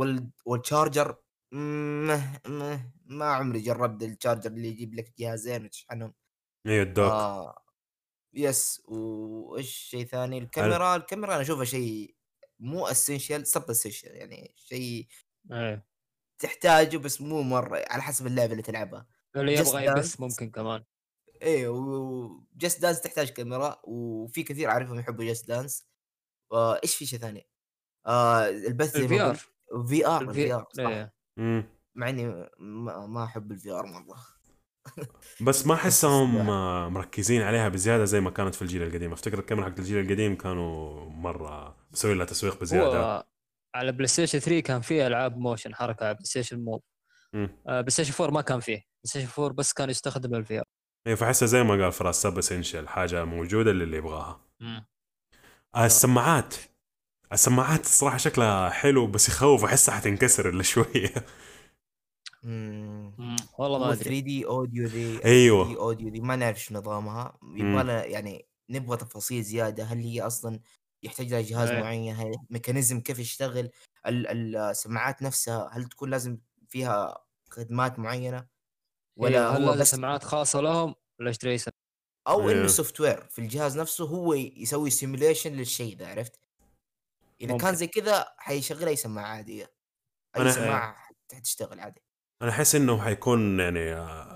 وال 0.00 0.30
وال 0.44 0.60
charger 0.60 1.16
مه 1.52 2.40
مه 2.46 2.90
ما 3.06 3.24
عمري 3.26 3.60
جربت 3.60 4.02
ال 4.02 4.08
charger 4.08 4.50
اللي 4.50 4.68
يجيب 4.68 4.94
لك 4.94 5.12
جهازين 5.18 5.64
وتشحنهم. 5.64 6.14
إيه 6.66 6.82
ال 6.82 6.87
dock. 6.87 7.12
آه 7.12 7.64
yes 8.34 8.82
وإيش 8.88 9.70
شيء 9.76 10.06
ثاني؟ 10.06 10.38
الكاميرا 10.38 10.96
الكاميرا 10.96 11.34
أنا 11.34 11.42
أشوفها 11.42 11.64
شيء 11.64 12.14
مو 12.60 12.86
essential 12.86 13.46
sub 13.46 13.70
essential 13.70 14.10
يعني 14.16 14.54
شيء 14.56 15.06
إيه. 15.52 15.86
تحتاجه 16.38 16.96
بس 16.96 17.20
مو 17.20 17.42
مرة 17.42 17.84
على 17.90 18.02
حسب 18.02 18.26
اللعبة 18.26 18.52
اللي 18.52 18.62
تلعبها. 18.62 19.06
اللي 19.36 19.54
يبغى 19.54 19.84
يبث. 19.84 20.20
ممكن 20.20 20.50
كمان. 20.50 20.84
إيه 21.42 21.68
و 21.68 21.91
Just 21.91 22.82
Dance 22.82 23.00
تحتاج 23.00 23.30
كاميرا 23.30 23.80
وفي 23.84 24.42
كثير 24.42 24.70
أعرفهم 24.70 24.98
يحبوا 24.98 25.24
Just 25.24 25.48
Dance 25.48 25.88
إيش 26.54 26.96
في 26.96 27.06
شيء 27.06 27.18
ثاني؟ 27.18 27.48
آه 28.06 28.48
البث 28.48 28.96
زي 28.96 29.02
ال 29.02 29.10
V 29.10 29.18
ما 29.18 29.30
R 29.30 29.36
VR 29.86 30.06
ال 30.06 30.22
VR 30.22 30.66
صح. 30.72 31.08
مع 31.94 32.08
إني 32.08 32.48
ما, 32.58 33.06
ما 33.06 33.24
أحب 33.24 33.52
ال 33.52 33.70
VR 33.70 33.86
مرة. 33.86 34.16
بس 35.40 35.66
ما 35.66 35.74
أحسهم 35.80 36.46
مركزين 36.92 37.42
عليها 37.42 37.68
بزيادة 37.68 38.04
زي 38.04 38.20
ما 38.20 38.30
كانت 38.30 38.54
في 38.54 38.62
الجيل 38.62 38.82
القديم. 38.82 39.12
أفتكر 39.12 39.38
الكاميرا 39.38 39.70
حق 39.70 39.78
الجيل 39.78 40.04
القديم 40.04 40.36
كانوا 40.36 41.04
مرة 41.10 41.76
مسوي 41.90 42.14
لها 42.14 42.26
تسويق 42.26 42.60
بزيادة. 42.60 43.00
هو 43.00 43.26
على 43.74 43.92
PlayStation 43.92 44.38
3 44.38 44.60
كان 44.60 44.80
فيه 44.80 45.06
ألعاب 45.06 45.36
motion 45.36 45.74
حركة 45.74 46.04
على 46.04 46.14
PlayStation. 46.14 46.78
آه، 47.34 47.80
PlayStation 47.80 48.22
4 48.24 48.34
ما 48.34 48.40
كان 48.40 48.60
فيه. 48.60 48.87
PlayStation 49.04 49.42
4 49.42 49.54
بس 49.56 49.72
كان 49.72 49.90
يستخدم 49.90 50.34
ال 50.34 50.58
VR. 50.58 50.64
إيه 51.06 51.14
فاحسها 51.14 51.46
زي 51.46 51.62
ما 51.62 51.70
قال 51.84 51.92
فراس 51.92 52.22
sub 52.22 52.38
essential 52.38 52.88
حاجة 52.88 53.24
موجودة 53.24 53.72
للي 53.72 53.96
يبغاها. 53.96 54.40
آه، 55.74 55.86
السماعات. 55.86 56.54
السماعات 57.32 57.80
الصراحه 57.80 58.16
شكلها 58.16 58.70
حلو 58.70 59.06
بس 59.06 59.28
يخوف 59.28 59.64
أحسها 59.64 59.94
حتنكسر 59.94 60.48
إلا 60.48 60.62
شوية. 60.62 61.14
والله 63.58 63.78
ما 63.78 63.86
هو 63.86 63.92
أدري. 63.92 64.04
3D 64.04 64.46
audio 64.46 64.86
ذي 64.86 65.24
أيوة. 65.24 65.64
3D 65.64 65.80
audio 65.80 66.08
ذي 66.08 66.20
ما 66.20 66.36
نعرف 66.36 66.60
شو 66.64 66.74
نظامها. 66.74 67.38
يبغى 67.42 67.82
لها 67.82 68.04
يعني 68.04 68.46
نبغى 68.70 68.96
تفاصيل 68.96 69.42
زيادة 69.42 69.84
هل 69.84 69.98
هي 69.98 70.20
أصلا 70.22 70.60
يحتاج 71.02 71.30
لها 71.30 71.40
جهاز 71.40 71.70
إيه. 71.70 71.80
معين؟ 71.80 72.14
هل 72.14 72.32
mechanism 72.50 73.00
كيف 73.00 73.18
يشتغل؟ 73.18 73.70
ال- 74.06 74.56
السماعات 74.56 75.22
نفسها 75.22 75.70
هل 75.72 75.84
تكون 75.84 76.10
لازم 76.10 76.38
فيها 76.68 77.18
خدمات 77.50 77.98
معينة؟ 77.98 78.57
ولا 79.18 79.50
ولا 79.50 79.68
هو 79.70 79.76
بس 79.76 79.90
سماعات 79.90 80.24
خاصة 80.24 80.60
لهم 80.60 80.94
ولا 81.20 81.30
اشتري. 81.30 81.58
أو 82.28 82.48
إيه. 82.48 82.54
إنه 82.60 82.66
software 82.66 83.26
في 83.30 83.38
الجهاز 83.38 83.78
نفسه 83.78 84.04
هو 84.04 84.34
يسوي 84.34 84.90
simulation 84.90 85.52
للشيء 85.52 85.96
ذا 85.96 86.08
عرفت؟ 86.08 86.40
إذا 87.40 87.52
ممكن. 87.52 87.64
كان 87.64 87.74
زي 87.74 87.86
كذا 87.86 88.26
حيشغل 88.38 88.88
أي 88.88 88.96
سماعة 88.96 89.26
عادية. 89.26 89.72
أي 90.36 90.52
سماعة 90.52 90.96
حتشتغل 91.34 91.80
عادي. 91.80 92.02
أنا 92.42 92.50
أحس 92.50 92.74
إنه 92.74 93.02
حيكون 93.02 93.60
يعني 93.60 93.92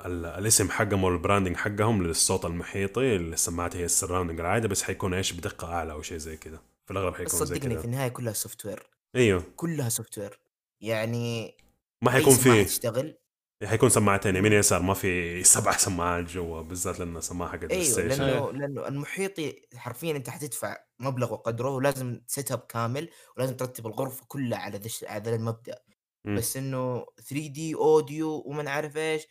ال- 0.06 0.26
الاسم 0.26 0.70
حقهم 0.70 1.04
وال 1.04 1.15
branding 1.15 1.56
حقهم 1.56 2.02
للصوت 2.02 2.44
المحيطي 2.44 3.16
السماعات 3.16 3.76
هي 3.76 3.84
ال 3.84 3.89
surrounding 3.89 4.40
العاده 4.40 4.68
بس 4.68 4.82
حيكون 4.82 5.14
إيش 5.14 5.32
بدقة 5.32 5.72
أعلى 5.74 5.92
أو 5.92 6.02
شيء 6.02 6.18
زي 6.18 6.36
كذا. 6.36 6.62
في 6.86 6.90
الأغلب 6.90 7.14
حيكون 7.14 7.38
زي 7.38 7.44
صدقني 7.46 7.60
في 7.60 7.68
كذا 7.74 7.84
النهاية 7.84 8.08
كلها 8.08 8.32
software 8.32 8.90
إيوه. 9.16 9.44
كلها 9.56 9.88
software 9.88 10.40
يعني 10.80 11.56
ما 12.04 12.10
حيكون 12.10 12.34
سماعة 12.34 12.58
في 12.58 12.64
تشتغل 12.64 13.18
حيكون 13.64 13.88
سماعتين 13.88 14.36
يمين 14.36 14.52
يسار 14.52 14.82
ما 14.82 14.94
في 14.94 15.44
سبع 15.44 15.76
سماعات 15.76 16.24
جوا 16.24 16.62
بالذات 16.62 16.98
لأنه 16.98 17.20
سماعه 17.20 17.50
حق 17.50 17.60
ال 17.60 17.64
Play 17.64 17.80
أيوه 17.80 17.92
Station 17.92 18.24
لأنه 18.24 18.52
لأنه 18.52 18.88
المحيطي 18.88 19.62
حرفيا 19.76 20.16
أنت 20.16 20.30
حتدفع 20.30 20.76
مبلغ 21.00 21.32
وقدره 21.32 21.70
ولازم 21.70 22.20
setup 22.26 22.58
كامل 22.58 23.10
ولازم 23.36 23.56
ترتب 23.56 23.86
الغرفة 23.86 24.24
كلها 24.28 24.58
على 24.58 24.78
ذا 24.78 24.90
على 25.08 25.34
المبدأ. 25.34 25.78
مم. 26.24 26.36
بس 26.36 26.56
إنه 26.56 27.06
3D 27.16 27.74
audio 27.74 28.42
وما 28.46 28.62
نعرف 28.62 28.96
إيش 28.96 29.26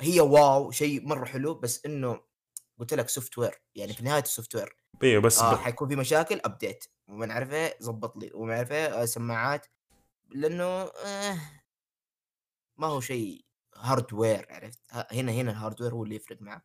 هي 0.00 0.20
wow 0.20 0.70
شيء 0.70 1.06
مرة 1.06 1.24
حلو. 1.24 1.54
بس 1.54 1.86
إنه 1.86 2.20
قلت 2.78 2.94
لك 2.94 3.08
software 3.08 3.62
يعني 3.74 3.92
في 3.92 4.04
نهاية 4.04 4.22
ال 4.22 4.54
software 4.54 4.76
أيوه 5.02 5.22
بس 5.22 5.38
آه. 5.38 5.56
حيكون 5.56 5.88
في 5.88 5.96
مشاكل 5.96 6.40
update 6.44 6.84
وما 7.08 7.26
نعرف 7.26 7.52
إيه 7.52 7.76
ظبط 7.82 8.16
لي. 8.16 8.30
وما 8.34 8.54
نعرف 8.54 8.72
إيه 8.72 9.02
آه 9.02 9.04
سماعات. 9.04 9.66
لأنه 10.30 10.64
آه 10.64 11.38
ما 12.76 12.86
هو 12.86 13.00
شيء 13.00 13.43
hardware 13.76 14.46
عرفت؟ 14.50 14.78
ه- 14.90 15.06
هنا 15.12 15.32
هنا 15.32 15.50
ال 15.50 15.55
hardware 15.55 15.92
هو 15.94 16.04
اللي 16.04 16.14
يفرق 16.16 16.42
معك 16.42 16.64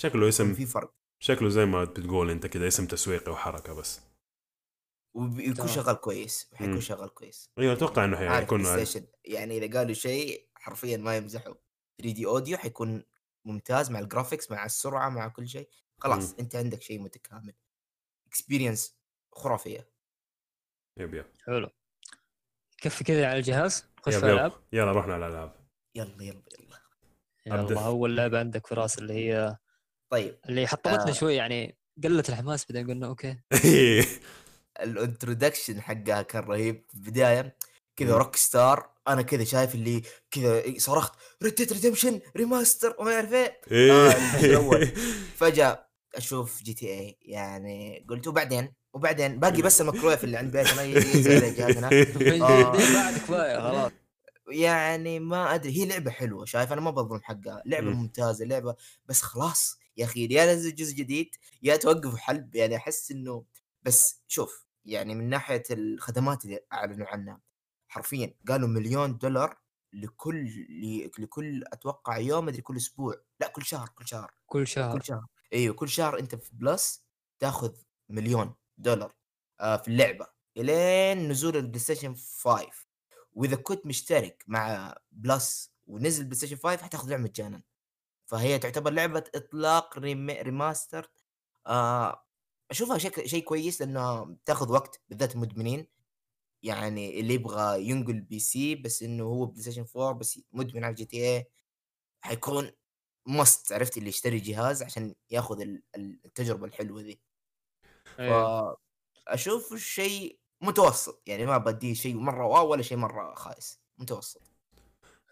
شكله 0.00 0.28
اسم 0.28 0.54
في 0.54 0.66
فرق. 0.66 0.94
شكله 1.22 1.48
زي 1.48 1.64
ما 1.64 1.84
بتقول 1.84 2.30
انت 2.30 2.46
كذا 2.46 2.68
اسم 2.68 2.86
تسويقي 2.86 3.32
وحركة 3.32 3.72
بس. 3.74 4.00
وبيكون 5.16 5.54
تمام. 5.54 5.68
شغال 5.68 5.96
كويس. 6.00 6.50
حيكون 6.54 6.80
شغال 6.80 7.14
كويس. 7.14 7.50
أيوه 7.58 7.72
أتوقع 7.72 8.04
إنه 8.04 8.16
حيكون 8.16 8.64
يعني 9.24 9.58
إذا 9.58 9.78
قالوا 9.78 9.94
شيء 9.94 10.48
حرفيا 10.54 10.96
ما 10.96 11.16
يمزحوا 11.16 11.54
3D 11.98 12.26
audio 12.26 12.56
حيكون 12.56 13.04
ممتاز 13.44 13.90
مع 13.90 13.98
ال 13.98 14.04
graphics 14.04 14.50
مع 14.50 14.64
السرعة 14.64 15.08
مع 15.08 15.28
كل 15.28 15.48
شيء. 15.48 15.68
خلاص 16.00 16.30
مم. 16.32 16.36
أنت 16.40 16.56
عندك 16.56 16.82
شيء 16.82 17.00
متكامل. 17.00 17.54
experience 18.26 18.98
خرافية. 19.32 19.90
yep 20.98 21.14
yep. 21.14 21.26
حلو. 21.46 21.70
كفي 22.78 23.04
كذا 23.04 23.26
على 23.28 23.38
الجهاز. 23.38 23.84
خش 24.02 24.14
يب 24.14 24.20
في 24.20 24.26
العاب 24.26 24.52
yep. 24.52 24.58
يلا 24.72 24.92
رحنا 24.92 25.14
على 25.14 25.26
الألعاب. 25.26 25.63
يلا 25.94 26.14
يلا 26.20 26.42
يلا. 26.58 26.80
يلا. 27.46 27.80
أول 27.80 28.16
لعبة 28.16 28.38
عندك 28.38 28.66
فراس 28.66 28.98
اللي 28.98 29.14
هي 29.14 29.56
طيب. 30.10 30.38
اللي 30.48 30.66
حطمتنا 30.66 31.08
آه. 31.08 31.12
شوي 31.12 31.34
يعني 31.34 31.78
قلت 32.04 32.28
الحماس 32.28 32.66
بعدين 32.72 32.90
قلنا 32.90 33.06
okay. 33.06 33.36
ال 34.80 34.88
introduction 34.88 35.80
حقها 35.80 36.22
كان 36.22 36.42
رهيب 36.44 36.84
في 36.88 36.94
البداية. 36.94 37.56
كذا. 37.96 38.16
Rockstar 38.16 38.90
أنا 39.08 39.22
كذا 39.22 39.44
شايف 39.44 39.74
اللي 39.74 40.02
كذا 40.30 40.62
صرخت 40.78 41.14
Red 41.42 41.72
Redemption 41.72 42.20
remaster 42.36 42.96
وما 42.98 43.14
أعرف 43.14 43.32
إيه. 43.32 43.52
الجزء 43.72 44.46
الأول. 44.50 44.86
فجأة 45.36 45.86
أشوف 46.14 46.62
GTA 46.62 47.18
يعني 47.22 48.06
قلت 48.08 48.26
وبعدين؟ 48.26 48.74
وبعدين؟ 48.94 49.40
باقي 49.40 49.62
بس 49.62 49.80
الميكرويف 49.80 50.24
اللي 50.24 50.36
عند 50.36 50.56
بيتنا 50.56 50.82
ينزل 50.82 51.54
جهازنا 51.54 51.86
آه. 51.86 52.72
بعد 52.72 53.14
كفاية. 53.14 53.58
خلاص. 53.58 53.92
يعني 54.48 55.20
ما 55.20 55.54
أدري 55.54 55.72
هي 55.78 55.86
لعبة 55.86 56.10
حلوة 56.10 56.44
شايف؟ 56.44 56.72
أنا 56.72 56.80
ما 56.80 56.90
بظلم 56.90 57.20
حقها 57.22 57.62
لعبة 57.66 57.90
مم. 57.90 57.96
ممتازة 57.96 58.44
لعبة 58.44 58.76
بس 59.06 59.22
خلاص 59.22 59.78
يا 59.96 60.04
أخي 60.04 60.26
يا 60.30 60.54
نزل 60.54 60.74
جزء 60.74 60.94
جديد 60.94 61.30
يا 61.62 61.76
توقفوا 61.76 62.18
حلب 62.18 62.54
يعني 62.54 62.76
أحس 62.76 63.10
إنه 63.10 63.44
بس 63.82 64.22
شوف 64.28 64.66
يعني 64.84 65.14
من 65.14 65.28
ناحية 65.28 65.62
الخدمات 65.70 66.44
اللي 66.44 66.60
أعلنوا 66.72 67.06
عنها 67.06 67.40
حرفيا 67.88 68.34
قالوا 68.48 68.68
مليون 68.68 69.18
دولار 69.18 69.58
لكل 69.92 70.66
لكل 71.18 71.64
أتوقع 71.72 72.18
يوم 72.18 72.48
أدري 72.48 72.62
كل 72.62 72.76
أسبوع 72.76 73.14
لا 73.40 73.48
كل 73.48 73.64
شهر 73.64 73.88
كل 73.88 74.06
شهر 74.08 74.30
كل 74.46 74.66
شهر. 74.66 74.98
كل 74.98 75.04
شهر 75.04 75.26
إيوه 75.52 75.74
كل 75.74 75.88
شهر 75.88 76.18
أنت 76.18 76.34
في 76.34 76.50
Plus 76.56 77.04
تاخذ 77.38 77.72
مليون 78.08 78.54
دولار 78.78 79.14
آه 79.60 79.76
في 79.76 79.88
اللعبة 79.88 80.26
إلين 80.56 81.28
نزول 81.28 81.56
ال 81.56 81.78
PlayStation 81.78 82.14
5 82.14 82.83
وإذا 83.34 83.56
كنت 83.56 83.86
مشترك 83.86 84.44
مع 84.46 84.96
Plus 85.12 85.72
ونزل 85.86 86.24
PlayStation 86.24 86.56
5 86.56 86.76
حتاخذ 86.82 87.10
لعبة 87.10 87.22
مجانا. 87.22 87.62
فهي 88.26 88.58
تعتبر 88.58 88.90
لعبة 88.90 89.24
إطلاق 89.34 89.98
rem... 89.98 90.30
remaster 90.30 91.10
آه 91.66 92.24
أشوفها 92.70 92.98
شيء 92.98 93.26
شيء 93.26 93.44
كويس 93.44 93.80
لانها 93.80 94.36
تاخذ 94.44 94.72
وقت 94.72 95.02
بالذات 95.08 95.34
المدمنين 95.34 95.86
يعني 96.62 97.20
اللي 97.20 97.34
يبغى 97.34 97.88
ينقل 97.88 98.20
PC 98.20 98.74
بس 98.74 99.02
إنه 99.02 99.24
هو 99.24 99.46
بلاي 99.46 99.62
ستيشن 99.62 99.86
4 99.96 100.12
بس 100.12 100.40
مدمن 100.52 100.84
على 100.84 100.94
GTA 100.94 101.46
حيكون 102.20 102.70
must 103.26 103.72
عرفت؟ 103.72 103.98
اللي 103.98 104.08
يشتري 104.08 104.38
جهاز 104.40 104.82
عشان 104.82 105.14
ياخذ 105.30 105.60
ال- 105.60 105.82
ال- 105.96 106.20
التجربة 106.24 106.66
الحلوة 106.66 107.00
ذي 107.02 107.20
أيوه. 108.18 108.76
فأشوف 109.26 109.72
الشيء 109.72 110.38
متوسط. 110.64 111.22
يعني 111.26 111.46
ما 111.46 111.58
بديه 111.58 111.94
شيء 111.94 112.14
مرة 112.14 112.46
wow 112.46 112.68
ولا 112.70 112.82
شيء 112.82 112.98
مرة 112.98 113.34
خايس. 113.34 113.80
متوسط. 113.98 114.42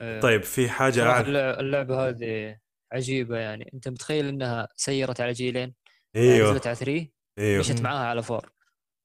أيوه. 0.00 0.20
طيب 0.20 0.42
في 0.42 0.68
حاجة 0.68 0.92
صراحة 0.92 1.10
أعرف 1.10 1.26
اللع- 1.28 1.60
اللعبة 1.60 2.08
هذه 2.08 2.58
عجيبة 2.92 3.38
يعني. 3.38 3.70
أنت 3.74 3.88
متخيل 3.88 4.26
إنها 4.28 4.68
سيرت 4.76 5.20
على 5.20 5.32
جيلين؟ 5.32 5.74
أيوه. 6.16 6.50
نزلت 6.50 6.66
على 6.66 6.76
3 6.76 7.08
أيوه. 7.38 7.60
مشت. 7.60 7.80
معاها 7.80 8.06
على 8.06 8.20
4 8.22 8.42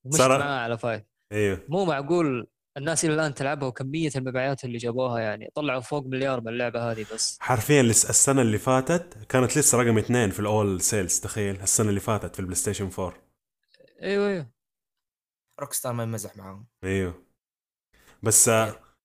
ومشت 0.05 0.17
صار- 0.17 0.39
معاها 0.39 0.59
على 0.59 0.77
5 0.77 1.03
أيوه. 1.31 1.59
مو 1.69 1.85
معقول 1.85 2.47
الناس 2.77 3.05
إلى 3.05 3.13
الآن 3.13 3.33
تلعبها 3.33 3.67
وكمية 3.67 4.09
المبيعات 4.15 4.63
اللي 4.63 4.77
جابوها 4.77 5.19
يعني. 5.19 5.51
طلعوا 5.55 5.79
فوق 5.81 6.05
مليار 6.05 6.41
من 6.41 6.47
اللعبة 6.47 6.91
هذه 6.91 7.05
بس. 7.13 7.37
حرفيا 7.41 7.83
لس- 7.83 8.09
السنة 8.09 8.41
اللي 8.41 8.57
فاتت 8.57 9.17
كانت 9.29 9.57
لسه 9.57 9.81
رقم 9.81 9.97
اثنين 9.97 10.29
في 10.29 10.39
ال 10.39 10.50
all 10.50 10.81
sales 10.81 11.19
تخيل. 11.19 11.61
السنة 11.61 11.89
اللي 11.89 11.99
فاتت 11.99 12.33
في 12.33 12.39
البلاي 12.39 12.55
ستيشن 12.55 12.89
4 12.99 13.13
أيوه 14.03 14.27
أيوه. 14.27 14.56
روك 15.59 15.73
ستار 15.73 15.93
ما 15.93 16.03
يمزح 16.03 16.37
معاهم. 16.37 16.67
إيوه. 16.83 17.13
بس 18.23 18.49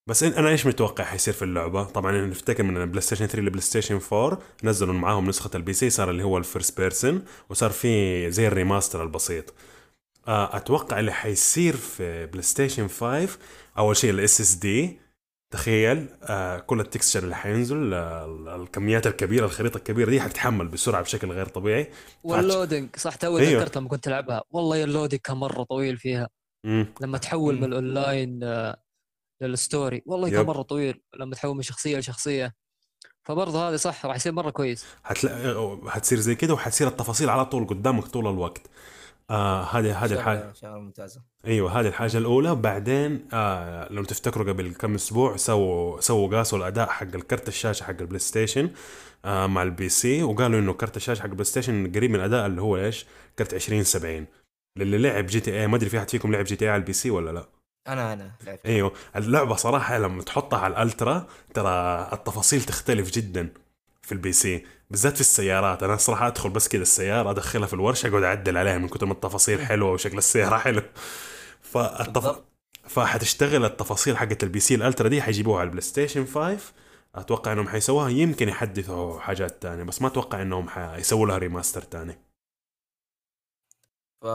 بس 0.07 0.25
إن- 0.25 0.37
أنا 0.39 0.49
إيش 0.49 0.67
متوقع 0.67 1.05
حيصير 1.05 1.35
في 1.35 1.43
اللعبة؟ 1.43 1.85
طبعا 1.85 2.13
نفتكر 2.27 2.63
من 2.63 2.77
البلاي 2.77 3.01
ستيشن 3.01 3.27
3 3.27 3.39
للبلاي 3.43 3.61
ستيشن 3.61 4.01
4 4.13 4.39
نزلوا 4.65 4.95
معاهم 4.95 5.29
نسخة 5.29 5.51
ال 5.55 5.73
PC 5.73 5.91
صار 5.91 6.11
اللي 6.11 6.23
هو 6.25 6.39
ال 6.39 6.46
first 6.46 6.81
person 6.81 7.25
وصار 7.51 7.71
في 7.71 8.31
زي 8.31 8.47
ال 8.49 8.55
remaster 8.55 9.03
البسيط. 9.03 9.55
آه، 10.29 10.57
أتوقع 10.57 10.99
اللي 11.01 11.13
حيصير 11.13 11.77
في 11.77 12.27
بلاي 12.27 12.43
ستيشن 12.43 12.89
5 12.89 13.39
أول 13.79 13.97
شيء 13.97 14.11
ال 14.11 14.41
SSD 14.41 15.01
تخيل 15.53 16.09
آه 16.23 16.59
كل 16.59 16.81
ال 16.81 16.86
texture 16.86 17.23
اللي 17.23 17.37
حينزل 17.37 17.95
آه 17.95 18.57
الكميات 18.57 19.07
الكبيرة 19.07 19.45
الخريطة 19.47 19.77
الكبيرة 19.79 20.11
دي 20.11 20.21
حتتحمل 20.21 20.69
بسرعة 20.69 21.03
بشكل 21.03 21.31
غير 21.33 21.47
طبيعي. 21.47 21.91
وال 22.23 22.39
loading 22.39 22.97
صح 22.97 23.15
تو 23.17 23.39
أيوه. 23.39 23.51
تذكرت 23.61 23.77
لما 23.79 23.89
كنت 23.89 24.09
ألعبها. 24.09 24.43
والله 24.51 24.85
ال 24.85 24.89
loading 24.89 25.21
كان 25.21 25.37
مرة 25.37 25.63
طويل 25.63 25.99
فيها. 25.99 26.29
مم. 26.65 26.87
لما 27.01 27.19
تحول. 27.19 27.57
من 27.57 27.65
الأونلاين 27.65 28.41
آه، 28.43 28.83
لل 29.41 29.56
story. 29.56 30.03
والله 30.07 30.31
كان. 30.31 30.47
مرة 30.47 30.63
طويل 30.63 31.03
لما 31.21 31.35
تحول 31.35 31.57
من 31.57 31.63
شخصية 31.63 31.99
لشخصية. 31.99 32.55
فبرضه 33.25 33.69
هذا 33.69 33.77
صح 33.77 34.07
راح 34.07 34.17
يصير 34.17 34.33
مرة 34.33 34.51
كويس. 34.51 34.85
حتصير 35.87 36.19
زي 36.21 36.35
كده 36.35 36.55
وحتصير 36.55 36.89
التفاصيل 36.89 37.31
على 37.31 37.45
طول 37.45 37.67
قدامك 37.67 38.05
طول 38.07 38.27
الوقت. 38.27 38.71
آه 39.31 39.63
هذه 39.63 40.05
هذه 40.05 40.13
الحاجة 40.13 40.53
شغلة 40.53 40.79
ممتازة. 40.79 41.23
أيوه 41.47 41.81
هذه 41.81 41.89
الحاجة 41.89 42.19
الأولى. 42.19 42.55
بعدين 42.55 43.29
آه 43.33 43.93
لو 43.93 44.05
تفتكروا 44.05 44.53
قبل 44.53 44.75
كم 44.75 44.95
أسبوع 44.95 45.37
سووا 45.37 46.01
سووا 46.01 46.37
قاسوا 46.37 46.59
الاداء 46.59 46.89
حق 46.89 47.15
الكرت 47.15 47.49
الشاشة 47.49 47.85
حق 47.85 48.01
البلاي 48.01 48.19
ستيشن 48.19 48.71
آه 49.25 49.47
مع 49.47 49.63
ال 49.63 49.89
PC 49.89 50.23
وقالوا 50.23 50.61
إنه 50.61 50.73
كرت 50.73 50.97
الشاشة 50.97 51.21
حق 51.21 51.27
البلاي 51.27 51.45
ستيشن 51.45 51.93
قريب 51.93 52.11
من 52.11 52.17
الأداء 52.17 52.47
اللي 52.47 52.63
هو 52.63 52.77
إيش؟ 52.77 53.07
كرت 53.39 53.55
2070 53.55 54.27
للي 54.77 54.99
لعب 54.99 55.27
GTA 55.27 55.67
ما 55.67 55.77
أدري 55.77 55.91
في 55.91 55.99
أحد 55.99 56.11
فيكم 56.11 56.33
لعب 56.33 56.45
GTA 56.45 56.71
على 56.71 56.81
ال 56.81 56.93
PC 56.93 57.11
ولا 57.11 57.31
لا؟ 57.31 57.49
أنا 57.89 58.13
أنا 58.13 58.33
لعبت. 58.47 58.67
أيوه. 58.67 58.93
اللعبة 59.17 59.57
صراحة 59.57 59.99
لما 59.99 60.23
تحطها 60.23 60.59
على 60.59 60.73
ال 60.73 60.82
ultra 60.82 61.27
ترى 61.55 62.09
التفاصيل 62.13 62.63
تختلف 62.63 63.11
جدا 63.11 63.49
في 64.03 64.13
ال 64.13 64.33
PC 64.33 64.65
بالذات 64.91 65.15
في 65.15 65.21
السيارات. 65.21 65.83
أنا 65.83 65.97
صراحة 65.97 66.27
أدخل 66.27 66.51
بس 66.51 66.69
كذا 66.69 66.83
السيارة 66.83 67.31
أدخلها 67.31 67.67
في 67.67 67.75
الورشة 67.75 68.09
أقعد 68.09 68.23
أعدل 68.23 68.57
عليها 68.57 68.79
من 68.79 68.89
كثر 68.89 69.07
ما 69.07 69.13
التفاصيل 69.13 69.61
حلوة 69.67 69.91
وشكل 69.93 70.19
السيارة 70.19 70.57
حلو. 70.57 70.83
فالتف... 71.63 72.37
فحتشتغل 72.89 73.65
التفاصيل 73.65 74.17
حقت 74.17 74.43
ال 74.43 74.49
PC 74.49 74.61
ال 74.61 74.75
ultra 74.75 75.09
دي 75.09 75.23
حيجيبوها 75.23 75.61
على 75.61 75.67
البلاي 75.67 75.83
ستيشن 75.83 76.27
5 76.27 76.59
أتوقع 77.15 77.53
إنهم 77.53 77.69
حيسووها. 77.69 78.09
يمكن 78.09 78.49
يحدثوا 78.49 79.21
حاجات 79.21 79.63
تانية 79.63 79.83
بس 79.83 80.03
ما 80.03 80.09
أتوقع 80.09 80.43
إنهم 80.43 80.69
حيسووا 80.69 81.27
لها 81.27 81.39
remaster 81.39 81.83
تاني. 81.83 82.19
ف 84.23 84.27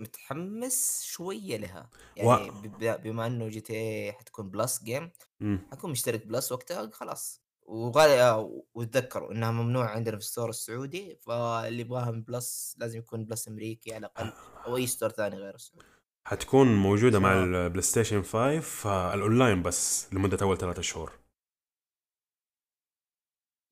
متحمس 0.00 1.02
شوية 1.04 1.56
لها. 1.56 1.90
و- 2.24 2.30
يعني 2.32 2.50
ب- 2.68 3.02
بما 3.02 3.26
إنه 3.26 3.48
GTA 3.48 4.12
حتكون 4.12 4.50
Plus 4.50 4.82
game 4.82 5.10
مم. 5.40 5.66
حكون 5.72 5.90
مشترك 5.90 6.26
Plus 6.26 6.52
وقتها 6.52 6.90
خلاص. 6.92 7.42
وغالي 7.62 8.48
وتذكروا 8.74 9.32
إنها 9.32 9.50
ممنوع 9.50 9.90
عندنا 9.90 10.16
في 10.16 10.22
ال 10.22 10.26
store 10.26 10.48
السعودي 10.50 11.16
فاللي 11.16 11.80
يبغاها 11.80 12.10
من 12.10 12.22
Plus 12.22 12.76
لازم 12.78 12.98
يكون 12.98 13.24
Plus 13.24 13.48
أمريكي 13.48 13.94
على 13.94 14.06
الأقل 14.06 14.32
أو 14.66 14.76
أي 14.76 14.86
store 14.86 15.08
ثاني 15.10 15.36
غير 15.36 15.54
السعودي. 15.54 15.86
حتكون 16.26 16.76
موجودة 16.76 17.18
مع 17.18 17.32
البلاي 17.42 17.82
ستيشن 17.82 18.22
5 18.22 18.86
آه، 18.90 19.14
الاونلاين 19.14 19.62
بس 19.62 20.08
لمدة 20.14 20.38
أول 20.42 20.58
ثلاثة 20.58 20.82
شهور. 20.82 21.12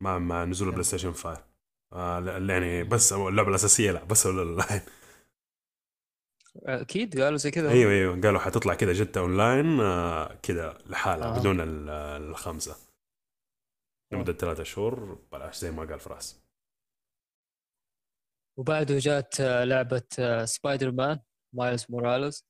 مع 0.02 0.18
مع 0.18 0.44
نزول 0.44 0.68
البلاي 0.68 0.85
ستيشن 0.85 1.12
5 1.12 1.44
آه 1.92 2.38
يعني 2.51 2.85
بس 2.85 3.12
اللعبة 3.12 3.48
الأساسية 3.48 3.90
لا 3.90 4.05
بس 4.05 4.27
الاونلاين 4.27 4.81
أكيد 6.57 7.20
قالوا 7.20 7.37
زي 7.38 7.51
كذا 7.51 7.70
أيوه 7.70 7.92
أيوه 7.92 8.20
قالوا 8.20 8.38
حتطلع 8.40 8.74
كده 8.74 8.92
GTA 8.92 9.20
Online 9.20 9.81
آه 9.81 10.35
كده 10.42 10.79
لحالها 10.87 11.37
آه. 11.37 11.38
بدون 11.40 11.61
ال- 11.61 11.88
الخمسة 12.31 12.77
لمدة 14.12 14.33
ثلاثة 14.33 14.62
شهور 14.62 15.14
بلاش 15.33 15.59
زي 15.59 15.70
ما 15.70 15.85
قال 15.85 16.01
فراس 16.01 16.40
وبعده 18.59 18.98
جات 18.98 19.40
آه، 19.40 19.64
لعبة 19.64 20.03
آه، 20.18 20.44
سبايدر 20.44 20.90
مان 20.92 21.20
مايلز 21.53 21.87
موراليس. 21.88 22.44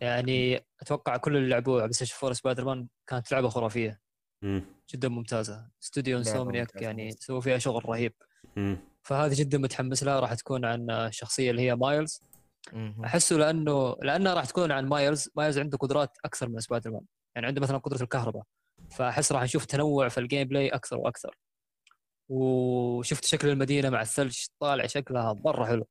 يعني 0.00 0.66
أتوقع 0.80 1.16
كل 1.16 1.36
اللي 1.36 1.48
لعبوه 1.48 1.74
على 1.74 1.82
بلاي 1.82 1.92
ستيشن 1.92 2.16
4 2.16 2.32
سبايدر 2.32 2.64
مان 2.64 2.88
كانت 3.06 3.32
لعبة 3.32 3.48
خرافية 3.48 4.00
مم. 4.44 4.64
جدا 4.94 5.08
ممتازة 5.08 5.70
استوديو 5.82 6.18
Insomniac 6.18 6.66
ممتازة 6.66 6.86
يعني. 6.86 7.10
سووا 7.10 7.40
فيها 7.40 7.58
شغل 7.58 7.88
رهيب. 7.88 8.12
فهذه 9.02 9.34
جدا 9.34 9.58
متحمس 9.58 10.02
لها 10.02 10.20
راح 10.20 10.34
تكون 10.34 10.64
عن 10.64 10.90
الشخصية 10.90 11.50
اللي 11.50 11.62
هي 11.62 11.76
مايلز. 11.76 12.22
أحسه 13.04 13.36
لأنه 13.36 13.96
لأنها 14.02 14.34
راح 14.34 14.44
تكون 14.44 14.72
عن 14.72 14.88
مايلز 14.88 15.28
مايلز 15.36 15.58
عنده 15.58 15.78
قدرات 15.78 16.18
أكثر 16.24 16.48
من 16.48 16.60
سبايدر 16.60 16.90
مان. 16.90 17.02
يعني 17.34 17.46
عنده 17.46 17.60
مثلا 17.60 17.78
قدرة 17.78 18.02
الكهرباء. 18.02 18.42
فأحس 18.90 19.32
راح 19.32 19.42
نشوف 19.42 19.64
تنوع 19.64 20.08
في 20.08 20.20
ال 20.20 20.48
gameplay 20.48 20.68
أكثر 20.68 20.96
وأكثر. 20.96 21.38
وشفت 22.28 23.24
شكل 23.24 23.48
المدينة 23.48 23.90
مع 23.90 24.02
الثلج 24.02 24.46
طالع 24.60 24.86
شكلها 24.86 25.32
مرة 25.32 25.64
حلو. 25.66 25.86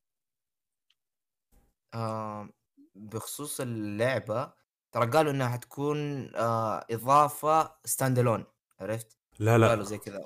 آه 1.93 2.49
بخصوص 2.95 3.61
اللعبة 3.61 4.53
ترى 4.91 5.09
قالوا 5.09 5.31
إنها 5.31 5.49
حتكون 5.49 6.31
آه 6.35 6.85
إضافة 6.91 7.75
standalone 7.85 8.45
عرفت؟ 8.79 9.17
لا 9.39 9.51
قالوا 9.51 9.75
لا 9.75 9.83
زي 9.83 9.97
كذا. 9.97 10.25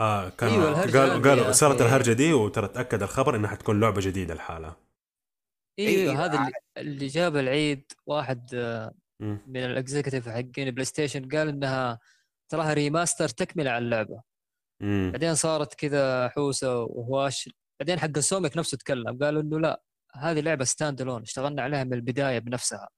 آه 0.00 0.28
كان 0.28 0.50
أيوة، 0.50 0.80
قالوا 0.82 1.28
قالوا 1.28 1.46
يا 1.46 1.52
صارت 1.52 1.74
أخي. 1.80 1.84
الهرجة 1.84 2.12
دي 2.12 2.32
وترى 2.32 2.68
تأكد 2.68 3.02
الخبر 3.02 3.36
إنها 3.36 3.50
حتكون 3.50 3.80
لعبة 3.80 4.00
جديدة 4.00 4.34
لحالها 4.34 4.76
أيوه 5.78 6.12
أيوة، 6.12 6.24
هذا 6.24 6.38
اللي, 6.38 6.52
اللي 6.76 7.06
جاب 7.06 7.36
العيد 7.36 7.92
واحد 8.06 8.50
آه، 8.54 8.94
مم. 9.20 9.38
من 9.46 9.64
ال 9.64 9.70
executive 9.70 10.28
حقين 10.28 10.70
بلاي 10.70 10.84
ستيشن 10.84 11.28
قال 11.28 11.48
إنها 11.48 11.98
تراها 12.48 12.72
remaster 12.74 13.28
تكملة 13.28 13.70
على 13.70 13.84
اللعبة 13.84 14.22
مم. 14.80 15.10
بعدين 15.12 15.34
صارت 15.34 15.74
كذا 15.74 16.28
حوسة 16.28 16.82
وهواش 16.82 17.50
بعدين 17.80 17.98
حق 17.98 18.18
إنسومنياك 18.18 18.56
نفسه 18.56 18.76
تكلم 18.76 19.18
قالوا 19.22 19.42
إنه 19.42 19.60
لا 19.60 19.82
هذه 20.14 20.40
لعبة 20.40 20.64
standalone 20.64 21.22
اشتغلنا 21.22 21.62
عليها 21.62 21.84
من 21.84 21.94
البداية 21.94 22.38
بنفسها 22.38 22.88